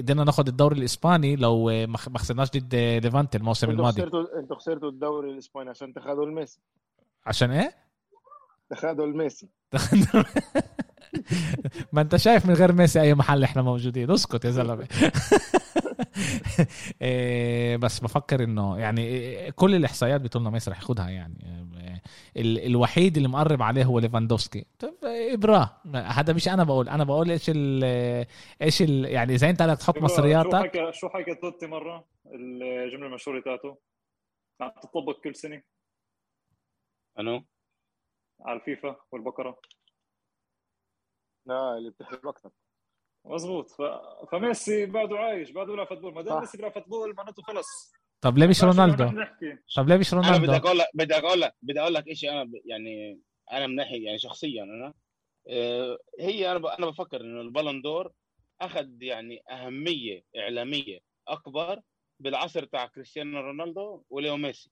قدرنا 0.01 0.23
ناخذ 0.23 0.47
الدوري 0.47 0.77
الإسباني 0.79 1.35
لو 1.35 1.65
ما 1.87 1.97
خسرناش 1.97 2.49
ضد 2.51 2.75
ليفانتي 2.75 3.37
الموسم 3.37 3.69
الماضي. 3.69 4.01
خسرتوا 4.01 4.39
أنتوا 4.39 4.55
خسرتوا 4.55 4.89
الدوري 4.89 5.31
الإسباني 5.31 5.69
عشان 5.69 5.93
تاخذوا 5.93 6.25
الميسي. 6.25 6.59
عشان 7.25 7.51
إيه؟ 7.51 7.71
تاخذوا 8.73 9.05
الميسي 9.05 9.49
ما 11.93 12.01
انت 12.01 12.15
شايف 12.15 12.45
من 12.45 12.53
غير 12.53 12.73
ميسي 12.73 13.01
أي 13.01 13.13
محل 13.15 13.43
إحنا 13.43 13.61
موجودين. 13.61 14.11
اسكت 14.11 14.45
يا 14.45 14.51
زلمة. 14.51 14.87
إيه، 17.01 17.77
بس 17.77 17.99
بفكر 17.99 18.43
إنه 18.43 18.79
يعني 18.79 19.01
إيه، 19.01 19.49
كل 19.51 19.75
الإحصائيات 19.75 20.21
بتقول 20.21 20.43
لنا 20.43 20.51
ميسي 20.51 20.71
رح 20.71 20.77
ياخدها 20.77 21.09
يعني. 21.09 21.67
إيه، 21.77 22.01
ال- 22.41 22.65
الوحيد 22.65 23.17
اللي 23.17 23.27
مقرب 23.29 23.61
عليه 23.61 23.83
هو 23.83 23.99
ليفاندوفسكي. 23.99 24.65
طب 24.79 24.93
ابراه 25.33 25.69
هذا 25.95 26.33
مش 26.33 26.47
أنا 26.47 26.63
بقول. 26.63 26.89
أنا 26.89 27.03
بقول 27.03 27.31
إيش 27.31 27.45
ال 27.49 27.83
إيش 28.61 28.81
ال 28.81 29.05
يعني 29.05 29.33
إذا 29.33 29.49
أنت 29.49 29.63
بدك 29.63 29.77
تحط 29.77 29.97
شو 29.97 30.03
مصرياتك. 30.03 30.55
حكى 30.55 30.89
شو 30.93 31.09
حكى 31.09 31.35
توتي 31.35 31.67
مرة؟ 31.67 32.05
الجملة 32.33 33.07
المشهورة 33.07 33.41
تاعته. 33.41 33.77
عم 34.61 34.71
تطبق 34.83 35.19
كل 35.23 35.35
سنة. 35.35 35.61
انو 37.19 37.43
على 38.43 38.59
الفيفا 38.59 38.95
والبقرة. 39.11 39.59
لا 41.45 41.77
اللي 41.77 41.89
بتحب 41.89 42.27
أكثر 42.27 42.51
مزبوط 43.25 43.69
ف... 43.69 43.81
فميسي 44.31 44.85
بعده 44.85 45.17
عايش 45.19 45.51
بعده 45.51 45.71
بيلعب 45.71 45.87
فوتبول. 45.87 46.13
ما 46.13 46.21
دام. 46.21 46.39
ميسي 46.39 46.57
بيلعب 46.57 46.71
فوتبول 46.73 47.13
معناته 47.15 47.43
خلص. 47.43 47.93
طب 48.21 48.37
ليه 48.37 48.47
مش 48.47 48.63
رونالدو؟ 48.63 49.05
طب 49.75 49.87
ليه 49.89 49.97
مش 49.97 50.13
أنا 50.13 50.21
بدي 50.21 50.29
رونالدو؟ 50.45 50.67
أقول 50.67 50.77
لك 50.79 50.87
بدي 50.93 51.15
أقول 51.17 51.41
لك 51.41 51.55
بدي 51.61 51.79
أقول 51.81 51.93
لك 51.93 52.13
شيء 52.13 52.31
أنا 52.31 52.43
ب- 52.43 52.61
يعني 52.65 53.19
أنا 53.51 53.67
من 53.67 53.75
ناحية 53.75 54.05
يعني 54.05 54.17
شخصيا 54.19 54.63
أنا. 54.63 54.93
آه، 55.47 55.97
هي 56.19 56.51
أنا 56.51 56.59
ب- 56.59 56.65
أنا 56.65 56.85
بفكر 56.85 57.21
إنه 57.21 57.41
البالون 57.41 57.81
دور 57.81 58.11
أخذ 58.61 59.01
يعني 59.03 59.43
أهمية 59.49 60.23
إعلامية 60.37 60.99
أكبر 61.27 61.81
بالعصر 62.19 62.65
تاع 62.65 62.85
كريستيانو 62.87 63.39
رونالدو 63.39 64.03
وليو 64.09 64.37
ميسي. 64.37 64.71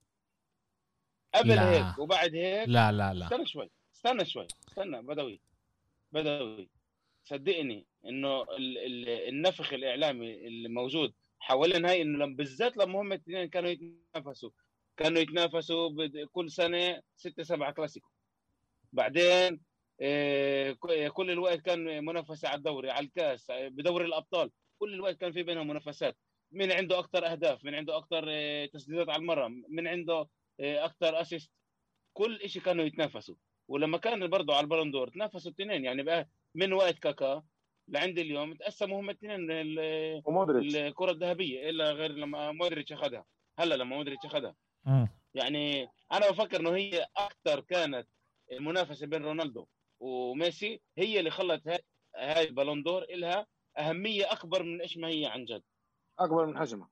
قبل 1.35 1.49
لا. 1.49 1.71
هيك 1.89 1.99
وبعد 1.99 2.35
هيك. 2.35 2.69
لا 2.69 2.91
لا 2.91 3.13
لا. 3.13 3.25
استنى 3.25 3.45
شوي 3.45 3.69
استنى 3.95 4.25
شوي 4.25 4.47
استنى 4.69 5.01
بدوي 5.01 5.41
بدوي. 6.11 6.69
صدقني 7.23 7.85
إنه 8.05 8.41
ال- 8.41 8.77
ال- 8.77 9.09
النفخ 9.29 9.73
الإعلامي 9.73 10.47
اللي 10.47 10.69
موجود 10.69 11.13
حوالين 11.39 11.85
هاي 11.85 12.01
إنه 12.01 12.25
بالذات 12.25 12.77
لما 12.77 13.01
هم 13.01 13.07
الاثنين 13.13 13.45
كانوا 13.49 13.69
يتنافسوا 13.69 14.49
كانوا 14.97 15.19
يتنافسوا 15.21 16.07
كل 16.31 16.51
سنة 16.51 17.01
ستة 17.15 17.43
سبعة 17.43 17.71
كلاسيكو. 17.73 18.09
بعدين 18.93 19.61
آه، 20.01 20.71
كل 21.13 21.31
الوقت 21.31 21.59
كان 21.61 22.05
منافسة 22.05 22.47
على 22.47 22.57
الدوري 22.57 22.89
على 22.91 23.05
الكاس 23.05 23.49
آه، 23.49 23.67
بدوري 23.67 24.05
الأبطال. 24.05 24.51
كل 24.79 24.93
الوقت 24.93 25.17
كان 25.17 25.31
في 25.31 25.43
بينهم 25.43 25.67
منافسات. 25.67 26.17
من 26.51 26.71
عنده 26.71 26.99
أكثر 26.99 27.25
أهداف 27.31 27.65
من 27.65 27.75
عنده 27.75 27.97
أكثر 27.97 28.25
آه، 28.29 28.65
تسديدات 28.65 29.09
على 29.09 29.21
المرمى 29.21 29.63
من 29.69 29.87
عنده 29.87 30.27
أكثر 30.61 31.21
assist 31.21 31.51
كل 32.13 32.49
شيء 32.49 32.61
كانوا 32.61 32.85
يتنافسوا. 32.85 33.35
ولما 33.67 33.97
كان 33.97 34.27
برضه 34.27 34.55
على 34.55 34.63
ال 34.63 34.67
Ballon 34.67 34.91
d'Or 34.91 35.07
تنافسوا 35.09 35.51
الاثنين 35.51 35.85
يعني 35.85 36.03
بقى 36.03 36.29
من 36.55 36.73
وقت 36.73 36.99
كاكا 36.99 37.43
لعند 37.87 38.19
اليوم 38.19 38.53
تقسموا 38.53 38.99
هم 38.99 39.09
الاثنين 39.09 39.51
الكرة 40.87 41.11
الذهبية 41.11 41.69
إلا 41.69 41.91
غير 41.91 42.11
لما 42.11 42.51
مودريتش 42.51 42.91
أخذها. 42.93 43.25
هلا 43.59 43.75
لما 43.75 43.95
مودريتش 43.95 44.25
أخذها. 44.25 44.55
يعني 45.33 45.89
أنا 46.11 46.29
بفكر 46.31 46.59
إنه 46.59 46.75
هي 46.75 47.07
أكثر 47.17 47.59
كانت 47.61 48.07
المنافسه 48.51 49.07
بين 49.07 49.23
رونالدو 49.23 49.65
وميسي 49.99 50.81
هي 50.97 51.19
اللي 51.19 51.31
خلت 51.31 51.67
هاي 52.15 52.47
ال 52.47 52.52
Ballon 52.52 52.83
d'Or 52.83 53.05
لها 53.09 53.47
أهمية 53.77 54.31
أكبر 54.31 54.63
من 54.63 54.81
إيش 54.81 54.97
ما 54.97 55.07
هي 55.07 55.25
عن 55.25 55.45
جد. 55.45 55.63
أكبر 56.19 56.45
من 56.45 56.57
حجمه 56.57 56.87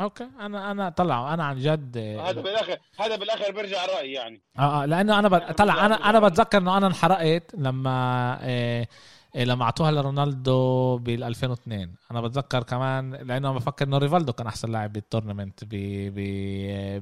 Okay. 0.00 0.28
أنا 0.40 0.70
أنا 0.70 0.88
طلع. 0.88 1.34
أنا 1.34 1.44
عن 1.44 1.56
جد 1.58 1.96
آه، 1.96 2.30
هذا 2.30 2.40
بالاخر 2.40 2.78
هذا 3.00 3.16
بالآخر 3.16 3.52
بيرجع 3.52 3.86
رأيي 3.86 4.12
يعني. 4.12 4.42
آه 4.58 4.82
آه 4.82 4.86
لأنه 4.86 5.18
أنا 5.18 5.28
ب... 5.28 5.52
طلع. 5.52 5.86
أنا 5.86 5.94
أنا 6.10 6.20
بتذكر 6.20 6.58
إنه 6.58 6.76
أنا 6.76 6.86
انحرقت 6.86 7.54
لما 7.54 8.38
إيه 8.46 8.88
لما 9.34 9.64
أعطوها 9.64 9.90
لرونالدو 9.90 10.98
بال 10.98 11.24
2002 11.24 11.94
أنا 12.10 12.20
بتذكر 12.20 12.62
كمان 12.62 13.10
لأنه 13.14 13.50
أنا 13.50 13.58
بفكر 13.58 13.84
إنه 13.86 13.98
ريفالدو 13.98 14.32
كان 14.32 14.46
أحسن 14.46 14.72
لاعب 14.72 14.92
بال 14.92 15.04
tournament 15.04 15.64
ب 15.64 15.68
ب 16.14 16.18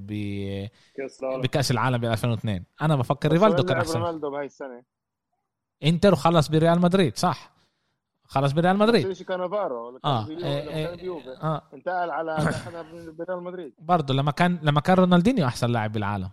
ب 0.07 0.11
كأس 0.97 1.23
العالم. 1.23 1.41
بكأس 1.43 1.71
العالم 1.71 1.99
بال 1.99 2.11
2002 2.11 2.65
أنا 2.83 2.97
بفكر 2.97 3.33
ريفالدو 3.33 3.63
كان 3.63 3.77
أحسن. 3.79 4.01
رونالدو 4.01 4.31
بهاي 4.31 4.47
السنة. 4.47 4.83
إنتر 5.85 6.13
وخلص 6.13 6.49
بريال 6.49 6.81
مدريد 6.81 7.17
صح. 7.17 7.51
خلص 8.33 8.53
بريال 8.53 8.77
مدريد. 8.79 9.13
شيء 9.13 9.27
كانافارو 9.27 9.87
ولا 9.89 9.99
كان 9.99 10.13
إيه 10.13 10.25
بيوفي- 10.27 10.43
لما 10.43 10.75
إيه 10.77 10.87
كان 10.87 10.97
بيوفي 10.97 11.29
آه. 11.43 11.63
انتقل 11.75 12.11
على 12.11 12.37
بريال 13.19 13.43
مدريد. 13.43 13.73
برضه 13.79 14.15
لما 14.15 14.31
كان 14.31 14.59
لما 14.63 14.81
كان 14.81 14.97
رونالدينيو 14.97 15.47
أحسن 15.47 15.71
لاعب 15.71 15.93
بالعالم. 15.93 16.31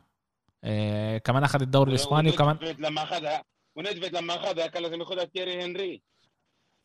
إيه 0.64 1.18
كمان 1.18 1.44
أخذ 1.44 1.62
الدوري 1.62 1.90
الإسباني 1.92 2.30
وكمان 2.30 2.58
لما 2.80 3.04
اخذها 3.04 3.44
ونيدفيد 3.76 4.16
لما 4.18 4.36
أخذها 4.36 4.68
كان 4.68 4.84
لازم 4.84 5.00
ياخذها 5.00 5.24
تيري 5.24 5.64
هنري. 5.66 6.02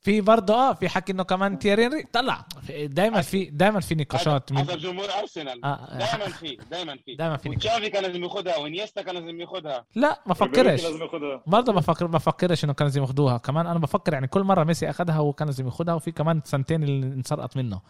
في 0.05 0.21
برضه 0.21 0.55
آه 0.55 0.73
في 0.75 0.89
حكي 0.89 1.13
إنه 1.13 1.23
كمان 1.23 1.59
تيري 1.59 1.87
هنري 1.87 2.03
طلع. 2.13 2.45
دائما 2.85 3.21
في 3.21 3.45
دائما 3.45 3.81
في 3.81 3.95
نقاشات 3.95 4.53
من 4.53 4.59
حسب 4.59 4.79
جمهور 4.79 5.07
أرسنال. 5.21 5.65
آه 5.65 5.99
دائما 5.99 6.29
في 6.29 6.59
دائما 6.71 6.97
في. 6.97 7.15
دائما 7.15 7.37
في 7.37 7.49
نقاشات 7.49 7.73
وتشافي 7.73 7.91
كان 7.91 8.03
لازم 8.03 8.25
ياخذها 8.25 8.57
وإنيستا 8.57 9.03
كان 9.03 9.15
لازم 9.15 9.41
ياخذها 9.41 9.85
لا 9.95 10.21
ما 10.27 10.35
فكرش. 10.35 10.83
ياخذها 10.85 11.43
برضه 11.47 11.73
ما 11.73 11.81
فكر 11.81 12.09
ما 12.09 12.19
فكرش 12.19 12.65
إنه 12.65 12.73
كان 12.73 12.87
لازم 12.87 13.01
ياخدوها. 13.03 13.39
كمان 13.39 13.67
أنا 13.67 13.79
بفكر 13.79 14.13
يعني 14.13 14.27
كل 14.27 14.43
مرة 14.43 14.65
ميسي 14.65 14.91
اخذها 14.91 15.19
وكان 15.21 15.49
لازم 15.49 15.67
ياخدها 15.67 15.95
وفي 15.95 16.13
كمان 16.13 16.41
سنتين 16.45 16.83
اللي 16.83 17.07
انسرقت 17.07 17.57
منه. 17.57 17.81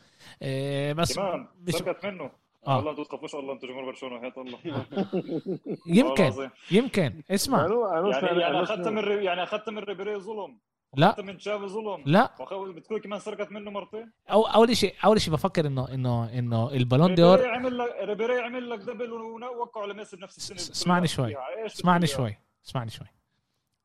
إيه 0.42 0.92
بس 0.92 1.14
كمان 1.16 1.46
مش- 1.66 1.74
سرقت 1.74 2.06
منه. 2.06 2.30
آه. 2.66 2.76
والله 2.76 2.90
أنتوا 2.90 3.04
تخافوش 3.04 3.34
الله 3.34 3.52
أنتوا 3.52 3.68
جمهور 3.68 3.84
برشلونة 3.84 4.20
حياة 4.20 4.32
الله. 4.38 4.58
يمكن 5.86 6.24
والله. 6.24 6.50
يمكن. 6.70 7.22
اسمع. 7.30 7.58
يعني 8.22 8.40
يعني 8.40 8.62
أخذت 8.62 8.88
من 8.88 8.98
ري- 8.98 9.24
يعني 9.24 9.42
أخذت 9.42 9.68
من 9.70 9.78
ريبيري 9.78 10.16
ظلم. 10.16 10.58
لا. 10.96 11.16
من 11.22 11.38
تشافي 11.38 11.66
ظلم. 11.66 12.02
لا. 12.06 12.30
بتكون 12.76 13.00
كمان 13.00 13.20
سرقت 13.20 13.52
منه 13.52 13.70
مرتين. 13.70 14.12
أو 14.30 14.42
أول 14.42 14.76
شيء 14.76 14.94
أول 15.04 15.20
شيء 15.20 15.32
بفكر 15.32 15.66
انه 15.66 15.94
انه 15.94 16.38
إنه 16.38 16.70
البالون 16.70 17.14
دور 17.14 17.36
ريبيري 17.38 17.56
عمل 17.56 17.78
لك 17.78 17.88
ريبيري 18.02 18.40
عمل 18.40 18.70
لك 18.70 18.78
double 18.78 19.12
ووقعوا 19.12 19.84
على 19.84 19.94
ميسي 19.94 20.16
بنفس 20.16 20.36
السنة 20.36 20.56
اسمعني 20.56 21.06
شوي. 21.06 21.36
اسمعني؟ 21.66 22.06
شوي. 22.06 22.38
اسمعني 22.66 22.90
شوي. 22.90 23.06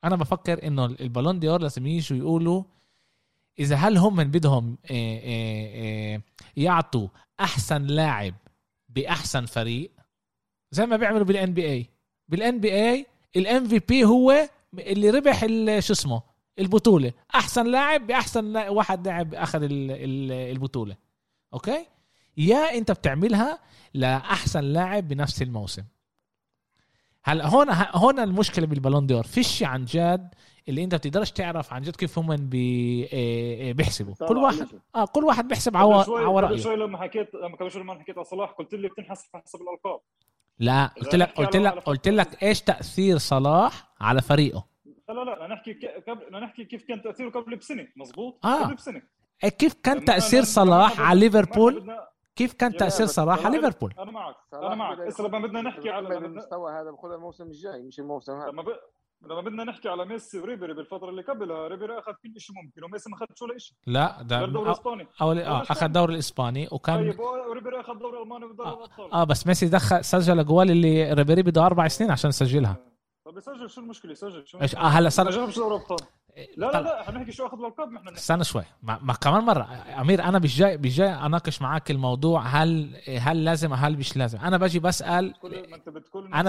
أنا 0.04 0.16
بفكر 0.16 0.68
إنه 0.68 0.86
البالون 0.86 1.40
دور 1.40 1.62
لازم 1.62 1.88
يجوا 1.88 2.18
يقولوا 2.18 2.64
إذا 3.60 3.76
هل 3.76 3.98
هم 3.98 4.16
من 4.16 4.32
بدهم 4.32 4.78
إيه 4.90 5.20
إيه 5.20 5.74
إيه 5.76 6.22
يعطوا 6.58 7.08
أحسن 7.40 7.84
لاعب 7.84 8.34
بأحسن 8.90 9.46
فريق؟ 9.46 9.92
زي 10.72 10.86
ما 10.86 10.98
بيعملوا 10.98 11.26
بال 11.26 11.54
NBA 11.54 11.90
بال 12.28 12.41
NBA 12.41 12.60
ال 12.60 12.90
MVP 12.90 14.06
هو 14.06 14.50
اللي 14.74 15.10
ربح 15.10 15.40
شو 15.80 15.94
اسمه؟ 15.94 16.22
البطولة. 16.60 17.12
أحسن 17.36 17.66
لاعب 17.68 18.08
بأحسن 18.08 18.58
واحد 18.58 19.08
لاعب 19.08 19.34
أخذ 19.34 19.64
ال- 19.64 19.92
ال- 19.92 20.32
البطولة. 20.52 20.96
أوكي؟ 21.54 21.86
يا 22.38 22.78
أنت 22.78 22.92
بتعملها 22.92 23.60
لأحسن 23.94 24.64
لاعب 24.64 25.08
بنفس 25.08 25.42
الموسم. 25.42 25.84
هلا 27.24 27.48
هون 27.48 27.68
هون 27.72 28.20
المشكلة 28.20 28.68
بالبالون 28.68 29.08
دور. 29.08 29.24
فيش 29.24 29.64
عن 29.64 29.86
جد 29.86 30.30
اللي 30.70 30.84
أنت 30.84 30.96
بتقدرش 30.96 31.32
تعرف 31.32 31.74
عن 31.74 31.82
جد 31.82 31.96
كيف 31.96 32.20
هم 32.20 32.36
بي 32.36 32.58
إيه 33.04 33.62
إيه 33.62 33.74
بيحسبوا. 33.74 34.14
كل 34.28 34.38
واحد. 34.38 34.68
آه 34.96 35.06
كل 35.06 35.24
واحد 35.24 35.48
بيحسب 35.48 35.78
على 35.78 36.04
شوي 36.04 36.26
على 36.26 36.40
رايه 36.48 36.58
شوي 36.58 36.76
لما 36.76 36.98
حكيت 36.98 37.34
لما 37.36 37.56
قبل 37.58 37.72
شوي 37.72 37.82
لما 37.82 38.00
حكيت 38.00 38.18
على 38.18 38.26
صلاح 38.26 38.52
قلت 38.52 38.74
لي 38.74 38.88
بتنحسب 38.88 39.28
حسب 39.34 39.60
الألقاب. 39.62 40.00
لا 40.60 40.86
قلت 40.86 41.16
لك 41.16 41.32
قلت 41.32 41.56
لك 41.56 41.74
قلت 41.74 42.08
لك 42.08 42.44
إيش 42.44 42.62
تأثير 42.62 43.18
صلاح 43.18 43.90
على 44.02 44.22
فريقه؟ 44.22 44.66
لا 45.14 45.24
لا 45.24 45.48
نحكي 45.48 45.74
ك- 45.74 46.10
قبل 46.10 46.42
نحكي 46.44 46.66
كيف 46.66 46.84
كان 46.84 47.02
تأثيره 47.02 47.30
قبل 47.30 47.56
بسنة 47.56 47.88
مزبوط 47.96 48.46
آه. 48.46 48.64
قبل 48.64 48.76
بسنة. 48.76 49.02
إيه 49.44 49.50
كيف 49.50 49.74
كان 49.84 50.06
تأثير 50.06 50.44
صلاح 50.44 51.02
على 51.02 51.20
ليفربول؟ 51.20 51.92
كيف 52.36 52.54
كان 52.54 52.78
تأثير 52.78 53.06
صلاح 53.06 53.46
على 53.46 53.58
ليفربول؟ 53.58 53.94
أنا 54.00 54.12
معك 54.12 54.36
أنا 54.54 54.76
معك. 54.76 55.00
هسه 55.00 55.24
لما 55.28 55.40
بدنا 55.40 55.62
نحكي 55.62 55.90
على 55.90 56.10
بالمستوى 56.20 56.72
هذا 56.72 56.92
بخذ 56.92 57.12
الموسم 57.12 57.44
الجاي 57.44 57.82
مش 57.84 58.00
الموسم 58.00 58.34
هذا. 58.34 58.52
لما 58.52 58.62
ب... 58.64 58.68
لما 59.22 59.42
بدنا 59.42 59.64
نحكي 59.64 59.90
على 59.90 60.06
ميسي 60.06 60.40
وريبيري 60.40 60.74
بالفترة 60.74 61.10
اللي 61.10 61.22
قبلها 61.22 61.68
ريبيري 61.68 62.00
أخذ 62.00 62.12
كل 62.12 62.40
شيء 62.40 62.56
ممكن 62.56 62.84
وميسي 62.84 63.10
ما 63.10 63.16
أخذش 63.18 63.42
ولا 63.42 63.58
شيء 63.58 63.78
لا 63.88 64.22
ده 64.22 64.40
غير 64.40 64.50
دوري 64.50 64.70
أو 65.22 65.32
آه 65.32 65.62
أخذ 65.62 65.84
الدوري 65.86 66.14
الإسباني 66.14 66.68
وكان 66.72 66.96
طيب 67.12 67.20
وريبيري 67.20 67.80
أخذ 67.80 67.94
دوري 68.00 68.24
ألماني 68.24 68.46
ودوري 68.46 68.70
الأبطال. 68.70 69.14
آه 69.14 69.24
بس 69.24 69.48
ميسي 69.48 69.68
دخل 69.68 70.04
سجل 70.06 70.40
اجوال 70.40 70.72
اللي 70.72 71.14
ريبيري 71.14 71.42
بده 71.44 71.66
أربع 71.66 71.88
سنين 71.88 72.12
عشان 72.12 72.30
يسجلها. 72.30 72.78
طب 73.32 73.38
يسجل 73.38 73.70
شو 73.70 73.82
المشكلة؟ 73.82 74.12
يسجل 74.12 74.48
شو؟ 74.48 74.62
إيش؟ 74.62 74.76
آه 74.76 74.80
هلا 74.88 75.10
صار 75.10 75.26
ما 75.26 75.32
جابش 75.32 75.56
دوري 75.56 75.76
ابطال 75.76 75.98
لا 76.58 76.66
لا. 76.72 76.82
لا 76.82 77.02
إحنا 77.02 77.20
نحكي 77.20 77.32
شو 77.32 77.46
أخذ 77.46 77.60
الالقاب 77.60 77.92
نحن. 77.92 78.08
استنى 78.08 78.44
شوي. 78.44 78.64
ما, 78.84 79.00
ما 79.02 79.14
كمان 79.14 79.44
مرة 79.44 79.64
أمير 80.02 80.24
أنا 80.24 80.40
مش 80.40 80.58
جاي 80.58 80.78
مش 80.78 80.96
جاي 80.98 81.10
أناقش 81.14 81.62
معاك 81.62 81.92
الموضوع. 81.92 82.42
هل 82.42 82.96
هل 83.20 83.44
لازم 83.46 83.74
هل 83.74 83.98
مش 83.98 84.18
لازم؟ 84.18 84.40
أنا 84.40 84.58
باجي 84.58 84.80
بسال 84.80 85.34
سرقت. 85.42 85.42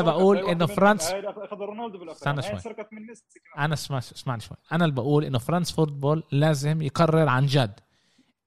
بقول 0.03 0.39
من- 0.67 0.75
فرانس- 0.75 1.11
اخذ 1.13 1.57
رونالدو 1.57 1.99
بالاخر 1.99 2.17
استنى 2.19 2.43
شوي. 2.43 2.75
من 2.93 3.07
ميسي 3.07 3.25
أنا 3.59 3.75
اسمع 3.75 3.99
اسمعني 3.99 4.41
شوي. 4.41 4.57
أنا 4.73 4.85
اللي 4.85 4.95
بقول 4.97 5.25
إنه 5.25 5.39
فرانس 5.39 5.73
فوتبول 5.73 6.23
لازم 6.33 6.83
يقرر 6.83 7.29
عن 7.29 7.47
جد. 7.47 7.81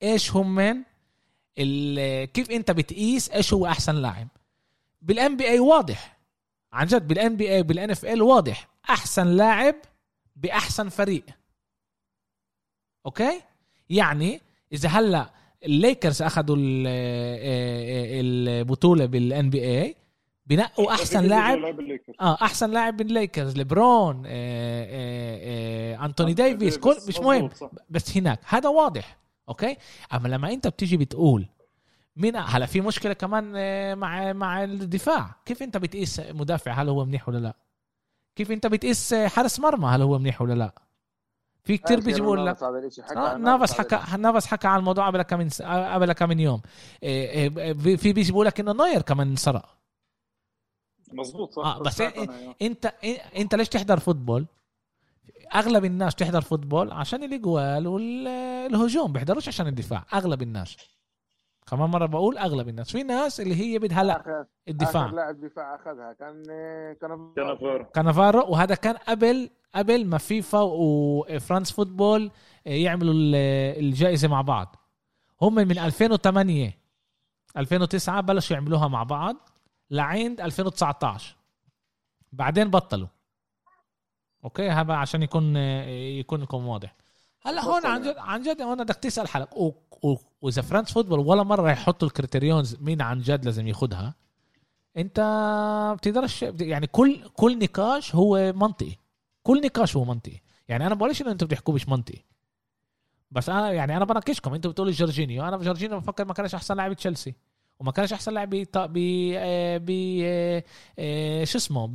إيش 0.04 0.32
هم 0.36 0.56
من 0.56 0.76
ال- 1.58 2.26
كيف 2.32 2.52
أنت 2.52 2.72
بتقيس 2.72 3.30
إيش 3.30 3.54
هو 3.54 3.66
أحسن 3.66 3.96
لاعب؟ 3.96 4.28
بال 5.02 5.38
NBA 5.38 5.60
واضح. 5.60 6.18
عن 6.74 6.86
جد 6.88 7.08
بال 7.08 7.19
NBA 7.19 7.36
بال 7.38 7.92
NFL 7.92 8.22
واضح. 8.22 8.68
أحسن 8.90 9.28
لاعب 9.28 9.76
بأحسن 10.36 10.90
فريق. 10.90 11.24
أوكي؟ 13.06 13.42
يعني 13.90 14.42
إذا 14.74 14.90
هلأ 14.90 15.30
الليكرز 15.64 16.22
أخذوا 16.22 16.56
ال- 16.60 16.88
البطوله 18.60 19.06
بال 19.06 19.50
NBA 19.50 19.96
بنقوا 20.46 20.92
أحسن 20.92 21.24
لاعب. 21.26 21.60
آه 22.22 22.38
أحسن 22.42 22.72
لاعب 22.72 22.98
بالليكرز. 22.98 23.58
ليبرون 23.58 24.24
آه 24.26 24.30
آه 24.30 25.96
آه 26.02 26.06
أنتوني 26.06 26.34
ديفيس 26.34 26.78
كل 26.78 26.98
مش 27.08 27.20
مهم. 27.20 27.50
صح. 27.50 27.70
بس 27.90 28.18
هناك. 28.18 28.40
هذا 28.46 28.70
واضح. 28.70 29.18
أوكي؟ 29.50 29.78
أما 30.14 30.28
لما 30.28 30.54
أنت 30.54 30.68
بتيجي 30.68 30.98
بتقول 30.98 31.48
مين؟ 32.16 32.36
هلا 32.36 32.66
في 32.66 32.82
مشكلة 32.82 33.14
كمان 33.14 33.54
آه، 33.56 33.96
مع 33.96 34.34
مع 34.34 34.64
الدفاع. 34.64 35.36
كيف 35.46 35.64
انت 35.64 35.78
بتقيس 35.78 36.20
مدافع 36.20 36.72
هل 36.72 36.90
هو 36.90 37.06
منيح 37.06 37.30
ولا 37.30 37.38
لا؟ 37.38 37.56
كيف 38.36 38.52
انت 38.52 38.68
بتقيس 38.68 39.14
آه، 39.14 39.28
حارس 39.28 39.60
مرمى 39.60 39.88
هل 39.88 40.02
هو 40.02 40.20
منيح 40.20 40.42
ولا 40.42 40.54
لا؟ 40.54 40.74
في 41.64 41.78
كتير 41.78 42.00
بيجي 42.00 42.22
بيقول 42.22 42.46
لك 42.46 42.64
هذا 42.64 42.80
الشيء 42.80 43.04
حكى 43.04 43.16
آه 43.16 43.30
عن 43.30 43.42
نافس 43.42 43.74
حكى 43.74 44.18
نافاس 44.18 44.46
حكى 44.46 44.68
عن 44.68 44.80
الموضوع 44.80 45.08
قبل 45.08 45.22
كم 45.22 45.50
س- 45.50 45.62
قبل 45.62 46.14
كم 46.14 46.40
يوم. 46.40 46.62
إيه، 47.04 47.50
في 47.74 47.98
في 47.98 48.14
بيجي 48.14 48.32
بيقول 48.32 48.46
لك 48.46 48.60
إنه 48.60 48.72
نوير 48.72 49.02
كمان 49.02 49.30
انسرق 49.30 49.78
مظبوط 51.12 51.52
صح. 51.54 51.66
آه، 51.66 51.80
بس 51.80 52.02
إيه-. 52.02 52.30
إنت 52.62 52.94
إيه- 53.04 53.38
إنت 53.38 53.56
ليش 53.56 53.70
تحضر 53.70 54.00
football؟ 54.00 54.46
أغلب 55.56 55.86
الناس 55.86 56.16
تحضر 56.16 56.42
football 56.42 56.92
عشان 56.92 57.24
الإجوال 57.24 57.88
والهجوم 57.88 59.12
بيحضروش 59.14 59.48
عشان 59.48 59.68
الدفاع 59.68 60.06
أغلب 60.14 60.42
الناس. 60.42 60.78
كمان 61.68 61.90
مرة 61.90 62.06
بقول 62.06 62.38
أغلب 62.38 62.70
الناس 62.70 62.92
في 62.92 63.04
ناس 63.04 63.42
اللي 63.42 63.56
هي 63.56 63.80
بدها 63.80 64.04
لا 64.04 64.46
الدفاع 64.68 65.06
آخر 65.06 65.16
لاعب 65.16 65.40
دفاع 65.42 65.76
أخذها. 65.76 66.14
كان 66.14 66.44
كان 67.02 67.34
كان 67.36 67.58
فارو 67.58 67.86
كانافارو 67.86 68.52
وهذا 68.52 68.76
كان 68.76 68.96
قبل 68.96 69.50
قبل 69.76 70.06
ما 70.06 70.18
فيفا 70.18 70.60
وفرانس 70.62 71.72
فوتبول 71.72 72.32
يعملوا 72.66 73.14
ال- 73.14 73.36
الجائزة 73.86 74.28
مع 74.28 74.42
بعض. 74.42 74.76
هم 75.42 75.56
من 75.56 75.80
2008 75.80 76.78
2009 77.58 78.22
بلشوا 78.22 78.56
يعملوها 78.56 78.88
مع 78.88 79.04
بعض 79.04 79.36
لعند 79.92 80.42
2019 80.42 81.36
بعدين 82.32 82.70
بطلوا. 82.70 83.08
أوكي؟ 84.44 84.70
هذا 84.70 84.94
عشان 84.94 85.24
يكون 85.24 85.56
يكون 85.58 86.42
لكم 86.42 86.68
واضح. 86.68 86.96
هلا 87.46 87.62
هون 87.66 87.86
عن 87.86 88.02
جد 88.02 88.18
عن 88.18 88.42
جد 88.42 88.62
هون 88.62 88.84
بدك 88.84 88.96
تسأل 88.96 89.28
حالك 89.28 89.58
و- 89.58 89.72
و- 90.04 90.16
وإذا 90.44 90.62
فرانس 90.62 90.92
فوتبول 90.92 91.20
ولا 91.20 91.44
مرة 91.44 91.72
يحطوا 91.72 92.08
ال 92.08 92.14
criterions 92.14 92.78
مين 92.82 93.02
عن 93.02 93.22
جد 93.22 93.46
لازم 93.46 93.68
ياخدها 93.68 94.16
أنت 94.98 95.20
بتقدرش 95.98 96.42
يعني 96.44 96.88
كل 96.88 97.30
كل 97.34 97.60
نقاش 97.60 98.16
هو 98.16 98.54
منطقي. 98.56 98.96
كل 99.44 99.62
نقاش 99.66 99.96
هو 99.96 100.06
منطقي. 100.06 100.40
يعني 100.68 100.88
أنا 100.88 100.96
بقولش 100.96 101.22
إنه 101.22 101.32
أنتوا 101.32 101.48
بتحكوا 101.48 101.74
مش 101.74 101.90
منطقي. 101.90 102.20
بس 103.32 103.50
أنا 103.50 103.72
يعني 103.72 103.98
أنا 103.98 104.06
بناقشكم. 104.06 104.54
أنتوا 104.54 104.72
بتقولوا 104.72 104.94
جورجينيو. 104.94 105.44
أنا 105.44 105.58
جورجينيو 105.58 106.00
بفكر 106.00 106.26
ما 106.26 106.34
كانش 106.34 106.56
أحسن 106.56 106.76
لاعب 106.78 106.94
تشيلسي. 106.94 107.36
وما 107.84 107.92
كانش 107.92 108.14
أحسن 108.14 108.34
لاعب 108.34 108.50
ب 108.50 108.66
ب 108.76 108.98
آه، 109.38 109.78
ب 109.78 109.90
آه، 110.24 110.64
آه، 111.00 111.44
شو 111.44 111.58
اسمه؟ 111.58 111.88
ب 111.88 111.94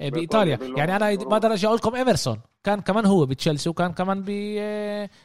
بإيطاليا. 0.00 0.58
يعني 0.76 0.96
أنا 0.96 1.14
بقدر 1.14 1.52
أجي 1.52 1.66
أقول 1.66 1.76
لكم 1.78 1.94
ايمرسون 1.94 2.40
كان 2.64 2.80
كمان 2.80 3.06
هو 3.06 3.26
بتشيلسي 3.26 3.68
وكان 3.68 3.92
كمان 3.92 4.22
ب 4.22 4.30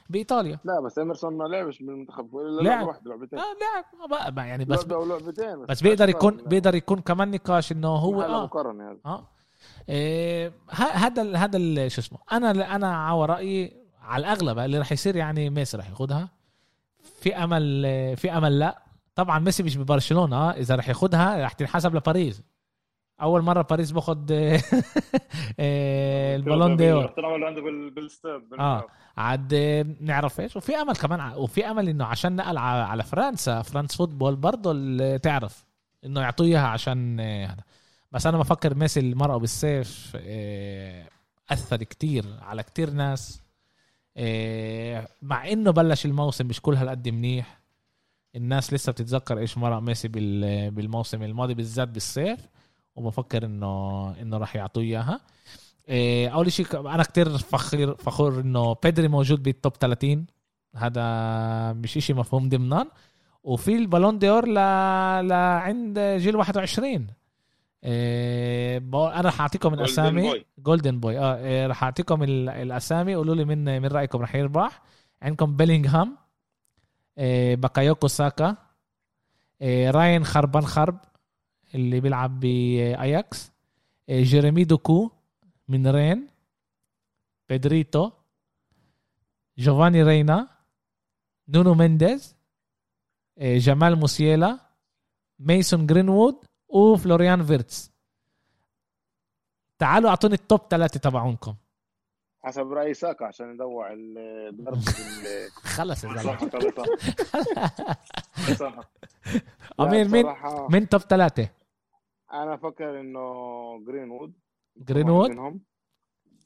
بإيطاليا. 0.10 0.60
لا 0.64 0.80
بس 0.82 0.98
ايمرسون 0.98 1.38
ما 1.38 1.44
لعبش 1.44 1.80
بالمنتخب 1.80 2.38
إلا 2.38 2.62
لعب. 2.62 2.88
واحدة 2.88 3.12
لعبتين. 3.12 3.40
آه 3.40 4.32
بقى- 4.32 4.38
يعني 4.38 4.66
بس 4.66 4.80
لعبه 4.80 4.98
ولعبتين 4.98 5.66
بس 5.66 5.84
بيقدر 5.84 6.10
يكون. 6.10 6.38
بيقدر 6.46 6.76
يكون 6.76 7.00
كمان 7.00 7.32
نقاش 7.32 7.72
إنه 7.72 7.88
هو 7.88 8.22
آه. 8.22 8.44
مقارنة 8.44 8.92
هذا 8.92 8.98
آه. 9.06 10.52
هذا 10.72 11.38
هذا 11.38 11.88
شو 11.88 12.02
اسمه؟ 12.02 12.20
أنا 12.32 12.76
أنا 12.76 12.96
على 12.96 13.26
رأيي 13.26 13.74
على 14.02 14.22
الأغلب 14.22 14.60
اللي 14.60 14.78
راح 14.78 14.92
يصير 14.92 15.16
يعني 15.16 15.50
ميسي 15.50 15.78
راح 15.78 15.90
ياخذها 15.90 16.30
في 17.20 17.36
أمل 17.36 17.84
في 18.18 18.32
أمل 18.32 18.60
لا. 18.60 18.85
طبعا 19.16 19.40
ميسي 19.40 19.64
مش 19.64 19.78
ببرشلونة 19.78 20.36
آه، 20.36 20.52
إذا 20.52 20.76
راح 20.76 20.90
ياخذها 20.90 21.42
راح 21.42 21.52
تنحسب 21.54 21.96
لباريس. 21.96 22.42
أول 23.22 23.42
مرة 23.42 23.62
باريس 23.62 23.92
باخذ 23.92 24.32
إيه، 25.60 26.36
البالون 26.36 26.76
دور 26.76 26.92
رح 26.92 27.12
تنعمل 27.12 27.44
عنده 27.44 27.62
بال- 27.62 27.90
بالاستاد 27.90 28.42
آه 28.60 28.86
عاد 29.18 29.54
نعرف 30.02 30.40
إيش. 30.40 30.56
وفي 30.56 30.76
أمل 30.76 30.96
كمان 30.96 31.34
وفي 31.38 31.66
أمل 31.72 31.90
إنه 31.90 32.06
عشان 32.06 32.36
نقل 32.36 32.58
على 32.58 33.04
فرنسا 33.04 33.62
فرانس 33.62 33.96
فوتبول 33.96 34.36
برضه 34.36 35.18
تعرف 35.18 35.66
إنه 36.06 36.22
يعطوه 36.22 36.48
إياها 36.48 36.68
عشان 36.68 37.20
آه، 37.20 37.46
هذا. 37.46 37.64
بس 38.12 38.28
أنا 38.28 38.38
بفكر 38.38 38.76
ميسي 38.76 39.00
المرأة 39.00 39.38
بالسيف 39.38 40.12
آه، 40.16 41.06
أثر 41.50 41.78
كتير 41.84 42.26
على 42.42 42.64
كتير 42.64 42.90
ناس 42.90 43.42
آه، 44.18 45.08
مع 45.22 45.48
إنه 45.52 45.72
بلش 45.72 46.06
الموسم 46.06 46.48
مش 46.48 46.62
كل 46.62 46.76
هالقد 46.76 47.10
منيح. 47.10 47.60
الناس 48.36 48.74
لسه 48.74 48.92
بتتذكر 48.92 49.38
إيش 49.38 49.58
مرق 49.58 49.80
ميسي 49.80 50.08
بال- 50.08 50.72
بالموسم 50.72 51.24
الماضي 51.24 51.54
بالذات 51.54 51.88
بالصيف 51.88 52.40
وبفكر 52.96 53.46
إنه 53.46 54.12
إنه 54.22 54.38
راح 54.38 54.56
يعطوه 54.56 54.84
إياها. 54.84 55.20
إيه، 55.90 56.30
أول 56.30 56.52
شيء 56.52 56.80
أنا 56.80 57.04
كتير 57.04 57.38
فخور 57.38 57.96
فخور 57.96 58.40
إنه 58.40 58.74
بيدري 58.84 59.08
موجود 59.08 59.44
بالتوب 59.44 59.74
30 59.74 60.26
هذا 60.76 61.04
مش 61.74 61.98
إشي 61.98 62.14
مفهوم 62.14 62.50
ضمنا. 62.50 62.88
وفي 63.44 63.76
البالون 63.76 64.20
دور 64.20 64.48
ل... 64.48 64.54
لعند 65.28 66.00
جيل 66.00 66.36
21 66.36 67.08
إيه 67.84 68.78
أنا 68.94 69.22
رح 69.22 69.42
أعطيكم 69.42 69.74
الأسامي. 69.74 70.46
Golden 70.60 71.00
Boy 71.00 71.20
آه 71.20 71.38
إيه، 71.38 71.68
رح 71.68 71.84
أعطيكم 71.84 72.24
ال- 72.24 72.50
الأسامي. 72.50 73.16
قولوا 73.16 73.36
لي 73.36 73.46
من 73.46 73.82
من 73.82 73.88
رأيكم 73.88 74.22
رح 74.22 74.36
يربح؟ 74.36 74.82
عندكم 75.22 75.56
بيلينغهام 75.56 76.18
بوكايو 77.56 78.08
ساكا 78.08 78.58
إيه 79.62 79.92
راين 79.92 80.26
خرافنبيرخ 80.26 81.00
اللي 81.76 82.00
بيلعب 82.00 82.40
بأياكس 82.40 83.52
إيه 84.10 84.24
جيريمي 84.24 84.64
دوكو 84.64 85.12
من 85.68 85.88
رين 85.88 86.28
بيدريتو 87.50 88.12
جوفاني 89.58 90.04
رينا 90.04 90.48
نونو 91.48 91.74
مينديز 91.74 92.36
جمال 93.38 93.96
موسييلا 93.96 94.60
ميسون 95.40 95.88
جرينوود 95.88 96.46
وفلوريان 96.68 97.46
فيرتس. 97.46 97.92
تعالوا 99.80 100.10
أعطوني 100.10 100.34
ال 100.34 100.41
top 100.41 100.62
ثلاثة 100.70 101.00
تبعونكم. 101.00 101.56
حسب 102.46 102.72
رأي 102.74 102.94
ساكا 102.94 103.26
عشان 103.26 103.52
يدوع 103.54 103.94
الضرب 103.94 104.78
خلص. 105.78 106.06
أمير 109.80 110.08
مين 110.08 110.26
مين 110.72 110.90
top 110.90 111.02
ثلاثة 111.02 111.50
أنا 112.34 112.54
أفكر 112.54 113.00
إنه 113.00 113.24
جرين 113.88 114.10
وود 114.12 114.34
جرينوود 114.78 115.30
منهم. 115.30 115.62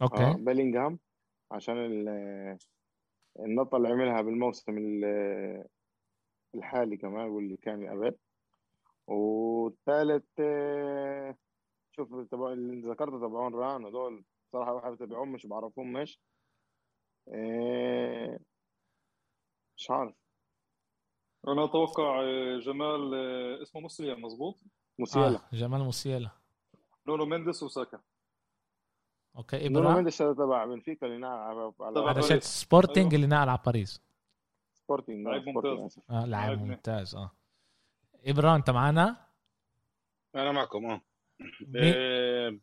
أوكي. 0.02 0.24
آه 0.24 0.34
بيلينغهام 0.34 1.00
عشان 1.52 1.78
ال- 1.78 2.58
النطة 3.40 3.78
اللي 3.78 3.88
عملها 3.90 4.22
بالموسم 4.22 4.78
ال- 4.78 5.66
الحالي 6.56 6.98
كمان 6.98 7.26
واللي 7.30 7.58
كان 7.58 7.88
قبل 7.90 8.16
والثالث 9.08 10.26
آه، 10.40 11.36
شوف 11.96 12.10
تبع 12.32 12.52
اللي 12.54 12.90
ذكرته 12.92 13.18
تبعون 13.20 13.56
ران 13.56 13.86
هذول. 13.86 14.24
صراحة 14.52 14.74
واحد 14.74 14.92
بتابعهم 14.92 15.32
مش 15.32 15.46
بعرفهم 15.46 15.94
مش. 15.94 16.20
آه، 17.34 18.40
مش 19.78 19.92
عارف. 19.92 20.16
أنا 21.48 21.66
أتوقع 21.66 22.22
آه، 22.22 22.60
جمال 22.60 23.14
آه، 23.14 23.62
اسمه 23.62 23.82
مسلم 23.82 24.26
مزبوط 24.26 24.56
موسيالا 25.00 25.38
آه 25.38 25.56
جمال 25.56 25.80
موسيالا 25.82 26.30
نونو 27.08 27.26
مينديس 27.26 27.64
وساكا. 27.64 28.02
okay 29.36 29.70
نونو 29.70 29.80
ابرا 29.80 29.96
مينديش 29.96 30.22
هذا 30.22 30.34
تبع 30.34 30.66
بنفيكا 30.66 31.08
اللي 31.08 31.18
تبع 31.18 31.28
على 31.30 31.74
هذا 31.82 32.02
باريس. 32.02 32.30
شات 32.30 32.44
سبورتنج 32.44 32.98
أيوه. 32.98 33.16
اللي 33.16 33.28
نقل 33.28 33.50
على 33.50 33.60
باريس. 33.66 34.02
سبورتنج 34.84 35.28
لعيب 35.28 35.42
سبورتنج 35.42 35.80
ممتاز. 35.80 36.00
آه 36.10 36.26
لاعب 36.26 36.30
لاعب 36.30 36.62
ممتاز 36.62 37.16
آه. 37.16 37.32
ابرا 38.26 38.56
أنت 38.56 38.70
معنا 38.70 39.26
أنا 40.36 40.52
معكم 40.52 40.86
آه. 40.86 41.02
آه، 41.78 42.60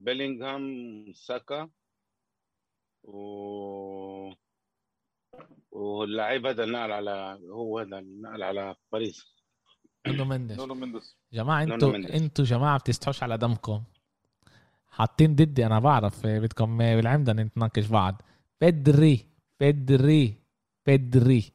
بيلينغهام 0.00 0.64
ساكا 1.12 1.70
و 3.04 4.32
واللاعب 5.70 6.46
هذا 6.46 6.64
اللي 6.64 6.78
نقل 6.78 6.92
على 6.92 7.38
هو 7.50 7.78
هذا 7.78 7.98
اللي 7.98 8.22
نقل 8.22 8.42
على 8.42 8.76
باريس. 8.92 9.26
نونو 10.06 10.24
مندش 10.24 10.56
نونو 10.56 10.74
مينديس 10.74 11.16
جماعة 11.32 11.62
أنتوا. 11.62 11.96
أنتوا 11.96 12.44
جماعة 12.44 12.78
بتستحوش 12.78 13.22
على 13.22 13.38
دمكم. 13.38 13.84
حاطين 14.88 15.34
ضدي 15.34 15.66
أنا 15.66 15.78
بعرف 15.78 16.26
بدكم 16.26 16.78
بالعمده 16.78 17.32
نتناقش 17.32 17.86
بعض 17.86 18.22
بدري 18.60 19.26
بدري 19.60 20.34
بدري. 20.86 21.52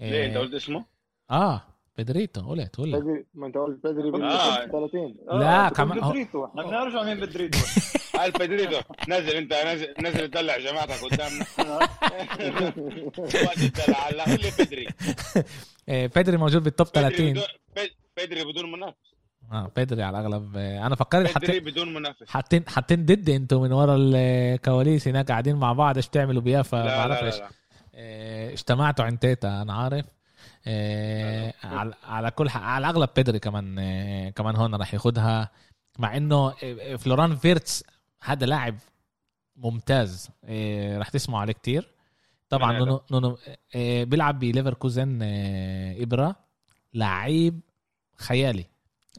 ليه؟ 0.00 0.26
إنت 0.26 0.36
آه, 0.36 0.40
قلت 0.40 0.54
اسمه؟ 0.54 0.84
آه. 1.30 1.71
بدريتو 1.98 2.40
قلت 2.40 2.78
ولا 2.78 2.98
بدري 2.98 3.24
ما 3.34 3.46
انت 3.46 3.56
قلت 3.56 3.80
بدري 3.84 4.10
بال 4.10 4.24
آه. 4.24 4.66
30 4.66 5.16
لا، 5.40 5.68
كمان- 5.68 6.00
بدريتو. 6.00 6.44
إحنا 6.44 6.62
بنعرف 6.62 6.94
مين 6.94 7.20
بدريتو. 7.20 7.58
قال 8.18 8.30
بيدريتو 8.32 8.80
نزل 9.08 9.36
انت 9.36 9.52
نزل 9.66 9.94
نزل 10.02 10.30
تدلع 10.30 10.58
جماعتك 10.58 11.04
قدامنا. 11.04 11.44
هلا 14.08 14.24
بدري. 14.58 14.86
آه 15.88 16.06
بدري 16.06 16.36
موجود 16.36 16.62
بالتوب 16.62 16.86
بدري 16.86 17.02
30 17.10 17.32
بدون 17.32 17.44
بد- 17.76 17.90
بدري 18.16 18.44
بدون 18.44 18.72
منافس. 18.72 19.12
آه 19.52 19.70
بدري 19.76 20.02
على 20.02 20.20
الأغلب. 20.20 20.56
آه 20.56 20.86
أنا 20.86 20.94
فكرت 20.94 21.20
بدري 21.22 21.32
حاطين 21.34 21.64
بدون 21.64 21.94
منافس. 21.94 22.28
حاطين 22.28 22.64
حاطين 22.68 23.04
ضدي 23.06 23.36
أنتوا 23.36 23.60
من 23.60 23.72
ورا 23.72 23.96
الكواليس 23.98 25.08
هناك 25.08 25.30
قاعدين 25.30 25.56
مع 25.56 25.72
بعض 25.72 25.96
إيش 25.96 26.08
بتعملوا 26.08 26.42
بيافا 26.42 26.76
لا. 26.76 27.48
آه، 27.94 28.52
اجتمعتوا 28.52 29.04
عند 29.04 29.18
تيتا 29.18 29.62
أنا 29.62 29.74
عارف. 29.74 30.04
آه، 30.06 30.21
على 31.64 31.94
على 32.04 32.30
كل 32.30 32.50
حق 32.50 32.60
على 32.60 32.86
الاغلب 32.86 33.10
بيدري 33.16 33.38
كمان 33.38 33.78
آه، 33.78 34.30
كمان 34.30 34.56
هون 34.56 34.74
راح 34.74 34.94
ياخدها 34.94 35.50
مع 35.98 36.16
إنه 36.16 36.54
آه، 36.64 36.96
فلوران 36.96 37.36
فيرتس 37.36 37.84
هذا 38.22 38.46
لاعب 38.46 38.76
ممتاز 39.56 40.30
آه، 40.44 40.98
راح 40.98 41.08
تسمعوا 41.08 41.40
عليه 41.40 41.52
كتير 41.52 41.88
طبعا؟ 42.48 42.78
نونو 42.78 43.02
نونو 43.10 43.38
آه، 43.74 44.04
بيلعب 44.04 44.38
بليفركوزن 44.38 45.18
آه، 45.22 46.02
ابره 46.02 46.36
لعيب 46.94 47.60
خيالي 48.16 48.64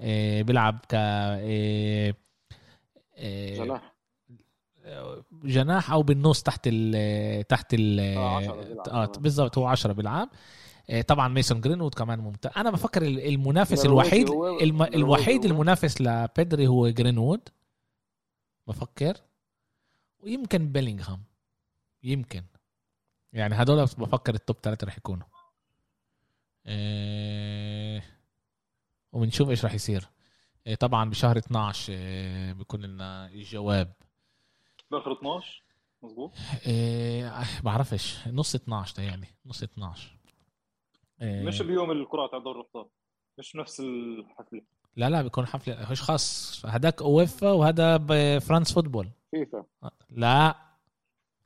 آه، 0.02 0.42
بيلعب 0.42 0.80
ك 0.90 0.94
آه، 0.96 2.14
آه، 3.18 3.56
جناح 3.56 3.94
جناح 5.44 5.92
أو 5.92 6.04
بالنص 6.04 6.44
تحت 6.44 6.62
ال 6.68 7.48
تحت 7.48 7.74
ال 7.74 8.00
آه،. 8.00 8.66
آه 8.92 9.06
بالضبط 9.06 9.58
هو 9.58 9.68
10 9.68 9.94
بيلعب 9.94 10.30
آه، 10.32 10.38
طبعا 11.08 11.28
ميسون 11.28 11.62
جرينوود 11.62 11.94
كمان 11.94 12.20
ممتاز. 12.20 12.52
أنا 12.58 12.72
بفكر 12.72 13.02
ال- 13.02 13.28
المنافس 13.28 13.86
الوحيد 13.86 14.30
هو- 14.30 14.60
الم... 14.60 14.84
الوحيد. 14.84 15.46
المنافس 15.46 16.02
لبيدري 16.02 16.68
هو 16.68 16.90
جرينوود. 16.90 17.50
بفكر. 18.68 19.18
ويمكن 20.20 20.72
بيلينغهام. 20.72 21.24
يمكن. 22.04 22.44
يعني 23.34 23.56
هدول 23.56 23.86
بفكر 23.86 24.34
التوب 24.36 24.56
ثلاثة 24.64 24.88
رح 24.88 24.98
يكونوا. 24.98 25.28
آه، 26.66 28.02
وبنشوف 29.12 29.50
إيش 29.50 29.66
رح 29.66 29.74
يصير. 29.74 30.10
آه، 30.68 30.76
طبعا 30.76 31.10
بشهر 31.10 31.38
12 31.38 31.94
آه، 31.98 32.54
بيكون 32.54 32.82
لنا 32.82 33.28
الجواب. 33.28 33.94
بآخر 34.92 35.12
12 35.14 35.64
مزبوط 36.04 36.32
إيه 36.68 37.44
بعرفش. 37.64 38.28
نص 38.28 38.56
12 38.56 38.96
ده 38.98 39.04
يعني. 39.04 39.28
نص 39.46 39.64
12 39.64 40.13
إيه. 41.22 41.44
مش 41.44 41.62
بيوم 41.62 41.92
الكرة 41.92 42.28
تاع 42.28 42.40
دوري 42.40 42.60
الأبطال. 42.60 42.86
مش 43.38 43.56
نفس 43.56 43.80
الحفلة. 43.80 44.62
لا 44.96 45.10
لا 45.10 45.22
بيكون 45.22 45.46
حفلة. 45.46 45.92
مش 45.92 46.02
خاص. 46.02 46.62
هداك 46.66 47.02
أويفا 47.02 47.52
وهذا 47.52 47.98
بفرانس 47.98 48.74
فوتبول. 48.74 49.10
فيفا. 49.32 49.64
لا. 50.10 50.56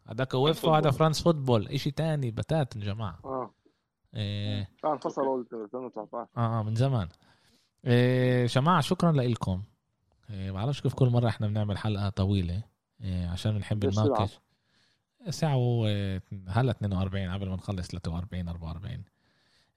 هداك 0.06 0.35
أويفا. 0.35 0.69
وهذا 0.69 0.91
فرانس 0.91 1.23
فوتبول. 1.23 1.68
إشي 1.68 1.91
تاني 1.91 2.31
بتات 2.31 2.76
يا 2.76 2.81
جماعة. 2.81 3.19
آه. 3.26 3.53
إيه. 4.15 4.69
كان 4.84 4.91
انفصلوا 4.91 5.41
2019 5.41 6.27
آه 6.38 6.60
آه 6.60 6.64
من 6.64 6.76
زمان. 6.76 7.07
إيه 7.85 8.45
جماعة 8.45 8.81
شكرا 8.81 9.11
لكم 9.11 9.64
إيه 10.30 10.52
بعرفش 10.52 10.81
كيف 10.81 10.94
كل 10.94 11.10
مرة 11.10 11.27
إحنا 11.27 11.48
بنعمل 11.48 11.77
حلقة 11.77 12.10
طويلة. 12.10 12.64
إيه 13.02 13.27
عشان 13.27 13.52
بنحب 13.52 13.85
نناقش. 13.85 14.39
ساعة. 15.30 15.57
و 15.57 15.85
هلا 16.48 16.72
42 16.72 17.31
قبل 17.34 17.49
ما 17.49 17.56
نخلص 17.56 17.88
43 17.88 18.49
44 18.49 19.03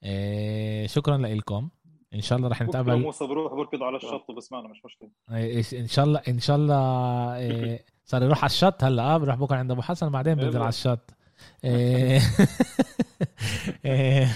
إيه 0.04 0.86
شكرا 0.86 1.16
لكم 1.16 1.70
إن 2.14 2.20
شاء 2.20 2.38
الله 2.38 2.48
رح 2.48 2.62
نتقابل. 2.62 2.98
موسى 3.00 3.26
بروح 3.26 3.54
بركض 3.54 3.82
على 3.82 3.96
الشط 3.96 4.30
وبسمعنا 4.30 4.68
مش 4.68 4.84
مشكلة. 4.84 5.10
إيه 5.32 5.62
إن 5.80 5.86
شاء 5.86 6.04
الله 6.04 6.22
إن 6.28 6.38
شاء 6.38 6.56
الله 6.56 7.36
إيه 7.36 7.84
صار 8.10 8.22
يروح 8.22 8.38
على 8.38 8.46
الشط 8.50 8.84
هلا. 8.84 9.02
آه 9.02 9.18
بروح 9.18 9.36
بكرة 9.36 9.56
عند 9.56 9.70
أبو 9.70 9.82
حسن 9.82 10.08
بعدين 10.10 10.34
بنزل. 10.34 10.58
على 10.60 10.68
الشط. 10.68 11.10
إيه. 11.64 12.20
إيه 13.84 14.28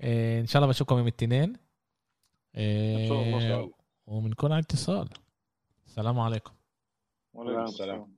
إيه 0.00 0.40
إن 0.40 0.46
شاء 0.46 0.62
الله 0.62 0.68
بشوفكم 0.72 0.96
يوم 0.98 1.06
الاثنين. 1.06 1.56
إن 2.56 3.08
شاء 3.08 3.22
الله 3.22 3.38
إيه 3.40 3.70
وبنكون 4.06 4.52
على 4.52 4.60
اتصال. 4.62 5.08
السلام 5.86 6.20
عليكم. 6.20 6.52
وعليكم. 7.34 7.64
السلام. 7.64 8.17